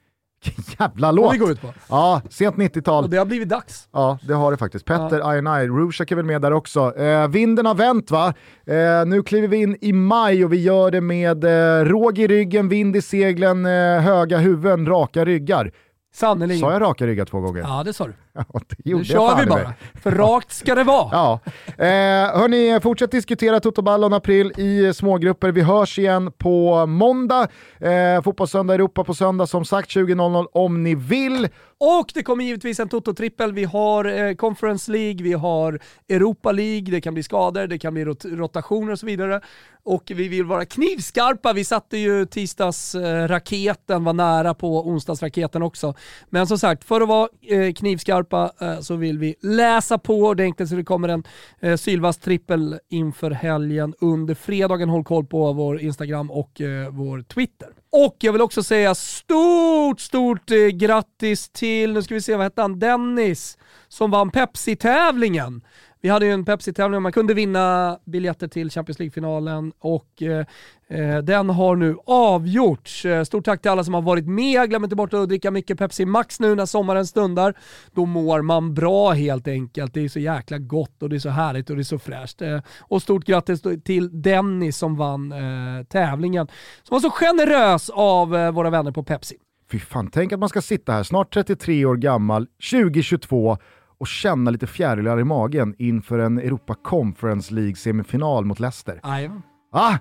Vilken 0.45 0.65
jävla 0.79 1.13
låt! 1.13 1.35
vi 1.35 1.39
går 1.39 1.51
ut 1.51 1.61
på. 1.61 1.69
Ja, 1.89 2.23
sent 2.31 2.57
90-tal. 2.57 3.05
Och 3.05 3.11
det 3.11 3.17
har 3.17 3.25
blivit 3.25 3.49
dags. 3.49 3.89
Ja, 3.93 4.19
det 4.23 4.35
har 4.35 4.51
det 4.51 4.57
faktiskt. 4.57 4.85
Petter, 4.85 5.19
ja. 5.19 5.63
I 5.63 5.69
Rushak 5.69 6.11
är 6.11 6.17
väl 6.17 6.25
med 6.25 6.43
där 6.43 6.53
också. 6.53 6.97
Eh, 6.97 7.29
vinden 7.29 7.67
har 7.67 7.75
vänt 7.75 8.11
va? 8.11 8.35
Eh, 8.67 9.07
nu 9.07 9.23
kliver 9.23 9.49
vi 9.49 9.57
in 9.57 9.77
i 9.81 9.93
maj 9.93 10.45
och 10.45 10.53
vi 10.53 10.63
gör 10.63 10.91
det 10.91 11.01
med 11.01 11.45
eh, 11.45 11.85
råg 11.85 12.19
i 12.19 12.27
ryggen, 12.27 12.69
vind 12.69 12.97
i 12.97 13.03
seglen, 13.03 13.67
eh, 13.67 14.01
höga 14.01 14.39
huvuden, 14.39 14.87
raka 14.87 15.25
ryggar. 15.25 15.73
Sannerligen. 16.15 16.61
Sa 16.61 16.73
jag 16.73 16.83
raka 16.83 17.07
ryggar 17.07 17.25
två 17.25 17.41
gånger? 17.41 17.61
Ja, 17.61 17.83
det 17.85 17.93
sa 17.93 18.07
du. 18.07 18.13
Ja, 18.53 18.61
det 18.69 18.95
Nu 18.95 19.05
kör 19.05 19.41
vi 19.41 19.47
bara. 19.47 19.73
För 20.03 20.11
rakt 20.11 20.53
ska 20.53 20.75
det 20.75 20.85
vara. 20.85 21.09
Ja. 21.13 21.41
Eh, 21.67 22.39
hörni, 22.39 22.81
fortsätt 22.83 23.11
diskutera 23.11 23.61
Toto 23.61 23.83
Ballon 23.83 24.13
april 24.13 24.53
i 24.57 24.95
smågrupper. 24.95 25.53
Vi 25.53 25.61
hörs 25.61 25.99
igen 25.99 26.33
på 26.39 26.87
måndag. 26.87 27.49
Eh, 27.81 28.23
Fotbollssöndag 28.23 28.75
Europa 28.75 29.05
på 29.05 29.15
söndag 29.15 29.47
som 29.47 29.65
sagt 29.65 29.91
20.00 29.91 30.47
om 30.53 30.83
ni 30.83 30.95
vill. 30.95 31.49
Och 31.85 32.11
det 32.15 32.23
kommer 32.23 32.45
givetvis 32.45 32.81
en 32.81 32.89
Toto-trippel. 32.89 33.53
Vi 33.53 33.65
har 33.65 34.05
eh, 34.05 34.35
Conference 34.35 34.93
League, 34.93 35.23
vi 35.23 35.33
har 35.33 35.81
Europa 36.09 36.53
League, 36.53 36.91
det 36.91 37.01
kan 37.01 37.15
bli 37.15 37.23
skador, 37.23 37.67
det 37.67 37.79
kan 37.79 37.95
bli 37.95 38.05
rot 38.05 38.25
rotationer 38.25 38.93
och 38.93 38.99
så 38.99 39.07
vidare. 39.07 39.41
Och 39.85 40.13
vi 40.15 40.29
vill 40.29 40.45
vara 40.45 40.65
knivskarpa. 40.65 41.53
Vi 41.53 41.65
satte 41.65 41.99
ju 41.99 42.27
tisdagsraketen, 42.27 44.05
var 44.05 44.13
nära 44.13 44.55
på 44.55 44.89
onsdagsraketen 44.89 45.63
också. 45.63 45.95
Men 46.29 46.47
som 46.47 46.59
sagt, 46.59 46.85
för 46.85 47.01
att 47.01 47.09
vara 47.09 47.29
eh, 47.43 47.73
knivskarpa 47.73 48.22
eh, 48.61 48.81
så 48.81 48.97
vill 48.97 49.19
vi 49.19 49.35
läsa 49.41 49.99
på 49.99 50.15
ordentligt 50.15 50.69
så 50.69 50.75
det 50.75 50.85
kommer 50.85 51.09
en 51.09 51.23
eh, 51.61 51.77
Sylvas 51.77 52.19
trippel 52.19 52.79
inför 52.89 53.31
helgen 53.31 53.95
under 54.01 54.35
fredagen. 54.35 54.89
Håll 54.89 55.05
koll 55.05 55.27
på 55.27 55.53
vår 55.53 55.81
Instagram 55.81 56.31
och 56.31 56.61
eh, 56.61 56.91
vår 56.91 57.23
Twitter. 57.23 57.69
Och 57.93 58.17
jag 58.19 58.33
vill 58.33 58.43
också 58.43 58.63
säga 58.63 58.95
stort, 58.95 60.01
stort 60.01 60.51
eh, 60.51 60.57
grattis 60.57 61.49
till, 61.51 61.93
nu 61.93 62.03
ska 62.03 62.15
vi 62.15 62.21
se, 62.21 62.37
vad 62.37 62.45
hette 62.45 62.63
han, 62.63 62.79
Dennis, 62.79 63.59
som 63.89 64.11
vann 64.11 64.31
Pepsi-tävlingen. 64.31 65.63
Vi 66.05 66.09
hade 66.09 66.27
ju 66.27 66.33
en 66.33 66.45
Pepsi-tävling 66.45 66.97
och 66.97 67.03
man 67.03 67.13
kunde 67.13 67.35
vinna 67.35 67.99
biljetter 68.05 68.49
till 68.49 68.71
Champions 68.71 68.99
League-finalen 68.99 69.73
och 69.79 70.23
eh, 70.23 70.47
eh 70.89 71.19
den 71.19 71.51
har 71.51 71.77
nu 71.77 71.97
avgjorts. 72.07 73.05
Eh, 73.05 73.25
stort 73.25 73.45
tack 73.45 73.63
till 73.63 73.71
alla 73.71 73.85
som 73.85 73.95
har 73.95 74.03
varit 74.03 74.27
med. 74.27 74.69
Glöm 74.69 74.85
inte 74.85 74.97
bort 74.97 75.15
att 75.15 75.29
dricka 75.29 75.51
mycket 75.51 75.79
Pepsi 75.79 76.05
Max 76.05 76.41
nu 76.41 76.55
när 76.55 76.67
sommaren 76.67 77.07
stundar. 77.07 77.55
Då 77.93 78.07
mår 78.07 78.43
man 78.43 78.75
bra 78.75 79.11
helt 79.11 79.49
enkelt. 79.49 79.95
Det 79.95 80.01
är 80.01 80.09
så 80.09 80.19
jäkla 80.19 80.59
gott 80.59 81.03
och 81.03 81.09
det 81.09 81.17
är 81.17 81.21
så 81.21 81.29
härligt 81.29 81.71
och 81.71 81.77
det 81.77 81.83
är 81.83 81.85
så 81.85 81.99
fräscht. 81.99 82.43
Eh, 82.43 82.61
och 82.81 83.03
stort 83.03 83.25
grattis 83.25 83.63
till 83.85 84.23
Dennis 84.23 84.77
som 84.77 84.97
vann 84.97 85.33
eh, 85.33 85.85
tävlingen. 85.85 86.47
Som 86.83 86.95
var 86.95 87.01
så 87.01 87.11
generös 87.11 87.91
av 87.91 88.37
eh, 88.37 88.51
våra 88.53 88.71
vänner 88.71 88.93
på 88.93 89.03
Pepsi. 89.03 89.37
Fy 89.71 89.79
fan, 89.79 90.11
tänk 90.11 90.33
att 90.33 90.39
man 90.39 90.49
ska 90.49 90.63
sitta 90.63 90.93
här, 90.93 91.03
snart 91.03 91.35
33 91.35 91.85
år 91.85 91.97
gammal, 91.97 92.47
2022 92.71 93.59
och 94.03 94.09
känna 94.09 94.51
lite 94.51 94.67
fjärilar 94.67 95.21
i 95.21 95.25
magen 95.25 95.75
inför 95.79 96.19
en 96.19 96.39
Europa 96.39 96.75
Conference 96.75 97.55
League 97.55 97.77
semifinal 97.77 98.45
mot 98.45 98.61
Leicester. 98.61 99.01
Jajamän. 99.05 99.43
Ah, 99.73 99.97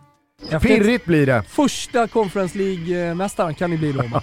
pirrigt 0.62 1.06
blir 1.06 1.26
det 1.26 1.44
Första 1.44 2.08
Conference 2.08 2.58
League-mästaren 2.58 3.54
kan 3.54 3.70
ni 3.70 3.78
bli 3.78 3.92
då. 3.92 4.04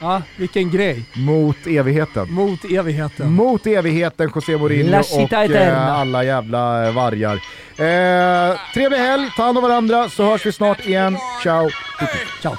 ja, 0.00 0.22
vilken 0.36 0.70
grej. 0.70 1.04
mot 1.16 1.66
evigheten. 1.66 2.32
Mot 2.32 2.64
evigheten. 2.64 3.32
Mot 3.32 3.66
evigheten, 3.66 4.30
José 4.34 4.56
Mourinho 4.56 4.98
och 4.98 5.32
eh, 5.32 5.90
alla 5.90 6.24
jävla 6.24 6.86
eh, 6.86 6.94
vargar. 6.94 7.34
Eh, 7.34 8.58
trevlig 8.74 8.98
helg, 8.98 9.30
ta 9.36 9.42
hand 9.42 9.58
om 9.58 9.64
varandra 9.64 10.08
så 10.08 10.24
hörs 10.24 10.46
vi 10.46 10.52
snart 10.52 10.86
igen. 10.86 11.16
Ciao! 11.42 11.68
Ciao. 12.42 12.56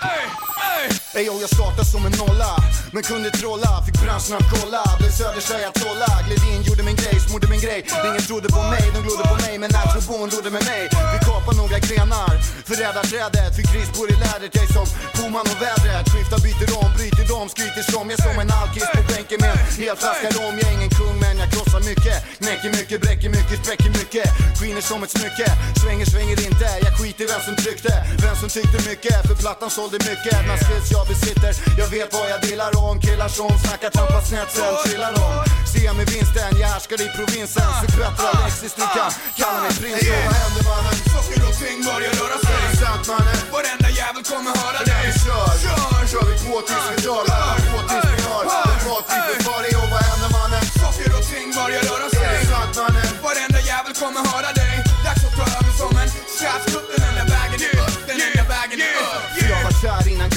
Ey, 1.16 1.26
yo, 1.26 1.34
jag 1.42 1.50
startade 1.50 1.86
som 1.86 2.06
en 2.06 2.12
nolla, 2.12 2.52
men 2.94 3.04
kunde 3.04 3.30
trolla. 3.30 3.72
Fick 3.86 3.98
branschen 4.04 4.36
att 4.40 4.50
kolla, 4.56 4.82
blev 5.00 5.12
Söders 5.20 5.48
trolla. 5.82 6.10
Gled 6.26 6.44
in, 6.52 6.62
gjorde 6.68 6.84
min 6.90 6.98
grej, 7.02 7.16
smorde 7.28 7.48
min 7.54 7.62
grej. 7.66 7.80
Ingen 8.10 8.26
trodde 8.30 8.48
på 8.58 8.62
mig, 8.74 8.84
de 8.96 9.00
glodde 9.06 9.26
på 9.32 9.36
mig 9.46 9.56
Men 9.62 9.70
när 9.76 9.86
trobon 9.94 10.30
rodde 10.34 10.50
med 10.58 10.64
mig. 10.72 10.84
Vi 11.14 11.20
kapade 11.28 11.58
några 11.62 11.80
grenar, 11.88 12.34
Förrädar 12.70 13.04
trädet, 13.12 13.52
fick 13.58 13.70
rispor 13.78 14.06
i 14.14 14.16
lädret 14.24 14.52
Jag 14.56 14.64
är 14.68 14.74
som 14.78 14.88
Boman 15.18 15.46
och 15.54 15.60
vädret. 15.66 16.06
Skiftar, 16.12 16.40
byter 16.46 16.70
om, 16.82 16.90
bryter 16.98 17.26
dom, 17.32 17.48
skryter 17.54 17.84
som. 17.92 18.06
Jag 18.10 18.20
är 18.20 18.24
som 18.28 18.36
en 18.44 18.52
alkis 18.62 18.88
på 18.96 19.02
bänken 19.14 19.40
med 19.44 19.54
en 19.58 19.60
hel 19.84 19.96
flaska 20.02 20.30
rom. 20.38 20.54
Jag 20.60 20.68
är 20.72 20.76
ingen 20.78 20.94
kung 21.00 21.16
men 21.24 21.36
jag 21.42 21.50
krossar 21.54 21.82
mycket. 21.92 22.18
Knäcker 22.42 22.72
mycket, 22.80 22.98
bräcker 23.04 23.30
mycket, 23.38 23.58
spräcker 23.64 23.92
mycket. 24.00 24.28
Skiner 24.58 24.84
som 24.90 25.00
ett 25.06 25.14
smycke, 25.18 25.48
svänger, 25.82 26.08
svänger 26.14 26.38
inte. 26.48 26.68
Jag 26.86 26.94
skiter 26.98 27.24
i 27.26 27.28
vem 27.34 27.42
som 27.48 27.56
tryckte, 27.64 27.94
vem 28.24 28.36
som 28.42 28.50
tyckte 28.58 28.78
mycket. 28.90 29.18
För 29.28 29.36
plattan 29.44 29.70
sålde 29.78 29.98
mycket, 30.12 30.38
när 30.50 30.58
skills 30.66 30.90
jag 30.96 31.03
besitter 31.08 31.52
Jag 31.82 31.88
vet 31.88 32.14
vad 32.14 32.30
jag 32.34 32.40
delar 32.42 32.72
om. 32.88 32.96
Killar 33.06 33.28
som 33.38 33.52
snackar 33.64 33.90
trampa 33.90 34.22
snett 34.30 34.52
sen 34.58 34.74
trillar 34.86 35.14
om 35.26 35.34
Se 35.74 35.94
mig 35.98 36.06
vinsten, 36.14 36.52
jag 36.62 36.68
härskar 36.74 37.00
i 37.06 37.08
provinsen. 37.18 37.70
Så 37.82 37.88
bättre 37.98 38.26
Alexis, 38.34 38.74
du 38.80 38.86
kan 38.98 39.12
kalla 39.40 39.60
mig 39.66 39.74
prinsen. 39.82 40.22
Vad 40.28 40.36
händer 40.44 40.64
mannen? 40.72 40.96
Saker 41.14 41.42
och 41.50 41.56
ting 41.62 41.78
börjar 41.88 42.14
röra 42.20 42.38
sig. 42.46 42.60
Det 42.72 42.78
sant 42.84 43.06
mannen? 43.12 43.38
Varenda 43.56 43.90
jävel 44.00 44.24
kommer 44.32 44.54
höra 44.62 44.82
dig. 44.92 45.04
Vi 45.08 45.14
kör, 45.24 45.52
Kör! 45.64 46.04
kör 46.12 46.26
vi 46.30 46.36
på 46.46 46.56
tills 46.68 46.86
vi 46.92 46.98
drar 47.06 47.26
På 47.72 47.80
tills 47.90 48.08
vi 48.14 48.18
har 48.30 48.44
Party 48.86 49.18
för 49.28 49.38
party 49.48 49.72
och 49.82 49.90
vad 49.94 50.02
händer 50.10 50.30
mannen? 50.38 50.64
Saker 50.82 51.10
och 51.18 51.26
ting 51.32 51.48
börjar 51.58 51.82
röra 51.90 52.08
det 52.12 52.18
sig. 52.20 52.46
sant 52.52 52.76
mannen? 52.80 53.08
Varenda 53.26 53.60
jävel 53.72 53.94
kommer 54.02 54.22
höra 54.32 54.52
dig. 54.62 54.74
Dags 55.06 55.24
att 55.28 55.36
ta 55.38 55.46
över 55.58 55.74
som 55.82 55.92
en 56.02 56.10
straffskutt 56.36 57.03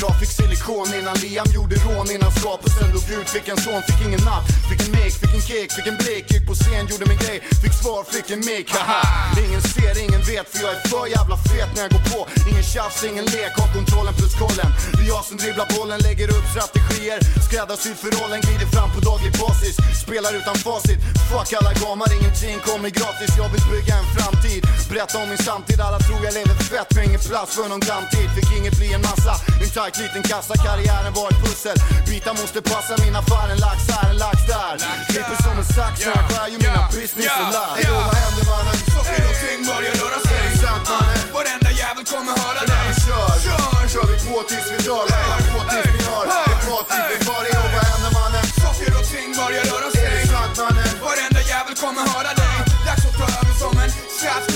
var 0.02 0.14
fick 0.20 0.32
silikon 0.38 0.88
Innan 0.98 1.16
Liam 1.22 1.48
gjorde 1.56 1.76
rån 1.86 2.06
Innan 2.14 2.32
skapelsen 2.40 2.88
dog 2.94 3.06
ut 3.16 3.28
Fick 3.34 3.48
en 3.48 3.60
son, 3.64 3.82
fick 3.88 4.00
ingen 4.06 4.22
napp 4.30 4.44
Fick 4.68 4.80
en 4.86 4.92
mick, 4.96 5.12
fick 5.22 5.34
en 5.38 5.44
kick, 5.50 5.68
fick 5.76 5.86
en 5.92 5.98
blick 6.02 6.24
Gick 6.32 6.46
på 6.48 6.54
scen, 6.54 6.82
gjorde 6.90 7.06
min 7.12 7.20
grej 7.24 7.38
Fick 7.62 7.74
svar, 7.82 8.02
fick 8.14 8.28
en 8.30 8.42
mick 8.48 8.66
Haha, 8.76 9.02
ingen 9.44 9.62
ser, 9.72 9.94
ingen 10.04 10.22
vet 10.30 10.46
För 10.52 10.58
jag 10.64 10.72
är 10.76 10.80
för 10.88 11.06
jävla 11.16 11.36
fet 11.36 11.70
när 11.74 11.82
jag 11.84 11.92
går 11.96 12.04
på. 12.12 12.20
Ingen 12.50 12.66
tjafs, 12.72 13.04
ingen 13.10 13.26
lek 13.34 13.52
Har 13.58 13.68
kontrollen 13.78 14.14
plus 14.18 14.34
kollen. 14.42 14.70
Det 14.96 15.02
är 15.06 15.08
jag 15.14 15.24
som 15.28 15.36
dribblar 15.42 15.66
bollen 15.76 15.98
Lägger 16.06 16.28
upp 16.36 16.46
strategier. 16.54 17.18
Skräddarsydd 17.46 17.96
för 18.02 18.10
rollen 18.18 18.40
Glider 18.44 18.68
fram 18.74 18.90
på 18.94 19.00
daglig 19.10 19.32
basis. 19.42 19.76
Spelar 20.04 20.32
utan 20.40 20.56
facit. 20.66 21.00
Fuck 21.30 21.48
alla 21.58 21.72
gamar, 21.82 22.08
ingenting 22.18 22.56
kommer 22.68 22.90
gratis. 22.98 23.30
Jag 23.40 23.48
vill 23.54 23.64
bygga 23.72 23.94
en 24.02 24.08
framtid. 24.16 24.60
Berätta 24.90 25.16
om 25.22 25.28
min 25.32 25.42
samtid 25.48 25.78
Alla 25.86 25.98
tror 26.06 26.20
jag 26.26 26.32
lever 26.38 26.56
fett. 26.72 26.90
Men 26.94 27.02
ingen 27.08 27.22
plats 27.28 27.50
för 27.56 27.66
någon 27.72 27.82
framtid. 27.88 28.26
Fick 28.36 28.50
inget 28.58 28.76
bli 28.80 28.88
en 28.98 29.04
massa. 29.10 29.34
En 29.62 29.70
tight 29.86 29.98
liten 30.02 30.22
kassa 30.22 30.54
Karriären 30.64 31.12
var 31.18 31.28
ett 31.30 31.40
pussel. 31.44 31.76
Bitar 32.06 32.34
måste 32.40 32.60
passa 32.62 32.92
Min 33.04 33.16
affär 33.20 33.48
en 33.52 33.58
lax 33.66 33.78
här, 33.92 34.10
en 34.10 34.18
lax 34.24 34.36
där. 34.52 34.74
Klipper 35.10 35.38
som 35.44 35.54
en 35.62 35.68
sax 35.76 35.94
När 36.06 36.12
jag 36.16 36.24
skär 36.30 36.48
ju 36.52 36.58
mina 36.66 36.82
business 36.96 37.32
och 37.42 37.50
lär 37.56 37.72
Ey, 37.78 37.84
då, 37.90 37.94
vad 38.08 38.16
händer 38.22 38.44
mannen? 38.52 38.76
Saker 38.94 39.22
och 39.30 39.36
ting 39.42 39.60
börjar 39.70 39.94
röra 40.00 40.18
Är 40.18 40.28
sig. 40.28 40.42
Det 40.52 40.58
sant 40.64 40.86
mannen? 40.92 41.18
Varenda 41.36 41.70
jävel 41.82 42.04
kommer 42.12 42.34
höra 42.42 42.62
dig 42.70 42.82
vi 42.88 42.94
kör, 43.06 43.34
Kör! 43.46 43.82
kör 43.92 44.06
vi 44.12 44.16
på 44.26 44.36
tills 44.50 44.66
vi 44.72 44.78
drar 44.86 45.06
På 45.54 45.60
tills 45.70 45.90
vi 45.96 46.02
har 46.10 46.24
Ett 46.50 46.62
party 46.68 46.98
för 47.10 47.18
party 47.28 47.50
och 47.62 47.70
vad 47.74 47.84
händer 47.90 48.10
mannen? 48.18 48.44
Saker 48.62 48.90
och 48.98 49.06
ting 49.12 49.28
börjar 49.40 49.64
röra 49.70 49.88
Är 49.88 50.10
det 50.10 50.20
sig. 50.20 50.28
Sant 50.32 50.56
mannen? 50.62 50.88
Varenda 51.06 51.40
jävel 51.52 51.74
kommer 51.82 52.02
höra 52.12 52.32
dig 52.42 52.56
Dags 52.86 53.04
att 53.08 53.16
ta 53.20 53.26
över 53.38 53.54
som 53.62 53.74
en 53.82 53.90
straffskutt 54.16 54.55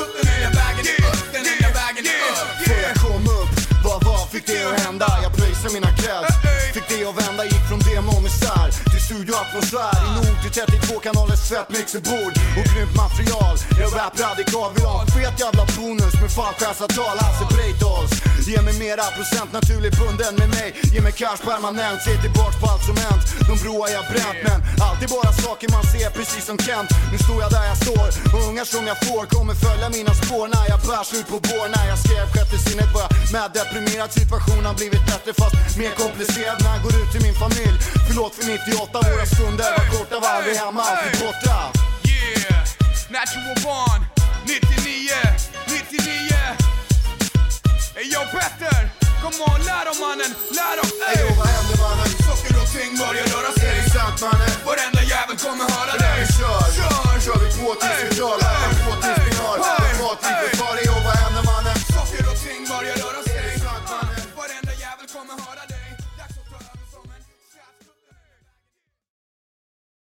fick 4.31 4.47
det 4.47 4.65
att 4.65 4.81
hända? 4.81 5.07
Jag 5.23 5.33
pröjsade 5.33 5.75
mina 5.75 5.91
kläds 5.97 6.35
Fick 6.75 6.89
det 6.89 7.09
att 7.09 7.29
vända, 7.29 7.45
gick 7.45 7.65
från 7.69 7.79
demo 7.79 8.13
och 8.17 8.23
misär 8.23 8.90
studioatmosfär 9.11 9.97
I 10.07 10.11
nord 10.19 10.37
till 10.43 10.53
32 10.59 11.01
kanalers 11.07 11.43
svettmixerbord 11.49 12.33
Och 12.59 12.67
grymt 12.71 12.95
material. 13.05 13.55
Jag 13.81 13.91
rap 13.99 14.15
radikal, 14.25 14.71
vill 14.75 14.87
ha 14.93 14.99
en 15.05 15.11
fet 15.17 15.37
jävla 15.45 15.65
bonus 15.77 16.15
Med 16.23 16.33
fallskärmsavtal, 16.39 17.17
Hasse 17.23 17.47
Breitholtz. 17.55 18.15
Ge 18.49 18.59
mig 18.67 18.75
mera 18.85 19.05
procent, 19.17 19.51
naturligt 19.59 19.97
bunden 20.01 20.33
med 20.41 20.51
mig. 20.57 20.69
Ge 20.93 21.01
mig 21.07 21.15
cash 21.21 21.41
permanent, 21.49 21.99
se 22.07 22.13
tillbaks 22.25 22.57
på 22.61 22.67
allt 22.73 22.85
som 22.89 22.97
hänt. 23.07 23.23
De 23.49 23.55
broar 23.63 23.89
jag 23.97 24.05
bränt 24.13 24.41
men 24.47 24.59
alltid 24.89 25.09
bara 25.17 25.31
saker 25.45 25.69
man 25.77 25.85
ser 25.93 26.11
precis 26.19 26.45
som 26.49 26.57
Kent. 26.67 26.91
Nu 27.13 27.19
står 27.27 27.39
jag 27.45 27.51
där 27.57 27.65
jag 27.73 27.79
står. 27.85 28.09
Och 28.35 28.43
ungar 28.49 28.67
som 28.75 28.85
jag 28.91 28.99
får 29.07 29.25
kommer 29.35 29.55
följa 29.67 29.87
mina 29.99 30.13
spår. 30.21 30.47
När 30.55 30.67
jag 30.73 30.81
bärs 30.89 31.11
ut 31.19 31.29
på 31.33 31.39
bår 31.49 31.67
När 31.77 31.85
jag 31.93 31.99
skrev 32.05 32.25
sjätte 32.33 32.57
sinnet 32.67 32.91
var 32.95 33.03
jag 33.07 33.13
med 33.35 33.51
deprimerad. 33.59 34.11
Situationen 34.21 34.67
har 34.71 34.77
blivit 34.81 35.05
bättre 35.11 35.31
fast 35.41 35.57
mer 35.81 35.93
komplicerad. 36.03 36.57
När 36.65 36.73
jag 36.77 36.83
går 36.87 36.95
ut 37.01 37.11
till 37.13 37.23
min 37.29 37.37
familj 37.45 37.79
Förlåt 38.13 38.35
för 38.35 38.47
98, 38.47 39.00
våra 39.09 39.27
stunder 39.27 39.71
var 39.79 39.87
korta, 39.99 40.17
var 40.27 40.43
vi 40.47 40.53
hemma, 40.57 40.83
alltid 40.83 41.21
borta. 41.27 41.57
Yeah, 42.05 42.65
natural 43.17 43.57
born. 43.67 44.01
99, 44.47 45.13
99 45.67 46.35
Ey 47.99 48.05
yo 48.15 48.21
Petter, 48.35 48.81
come 49.23 49.39
on 49.51 49.61
lär 49.69 49.85
dem 49.89 49.99
mannen, 50.07 50.33
lär 50.59 50.75
dem 50.81 50.91
Ey 51.09 51.17
då, 51.23 51.29
vad 51.39 51.47
händer 51.55 51.77
mannen? 51.85 52.09
Saker 52.29 52.55
och 52.63 52.69
ting 52.77 52.91
börjar 53.03 53.27
röra 53.35 53.51
Är 53.53 53.59
sig 53.61 53.73
det 53.85 53.91
sant 53.97 54.19
mannen? 54.27 54.51
Varenda 54.67 55.03
jävel 55.13 55.37
kommer 55.45 55.65
höra 55.77 55.95
dig. 56.05 56.19
kör, 56.39 56.61
Kör! 56.77 57.15
kör 57.25 57.39
vi 57.45 57.49
på 57.59 57.69
tills 57.81 58.01
vi 58.05 58.09
drar 58.19 58.39
På 58.85 58.93
tills 59.03 59.20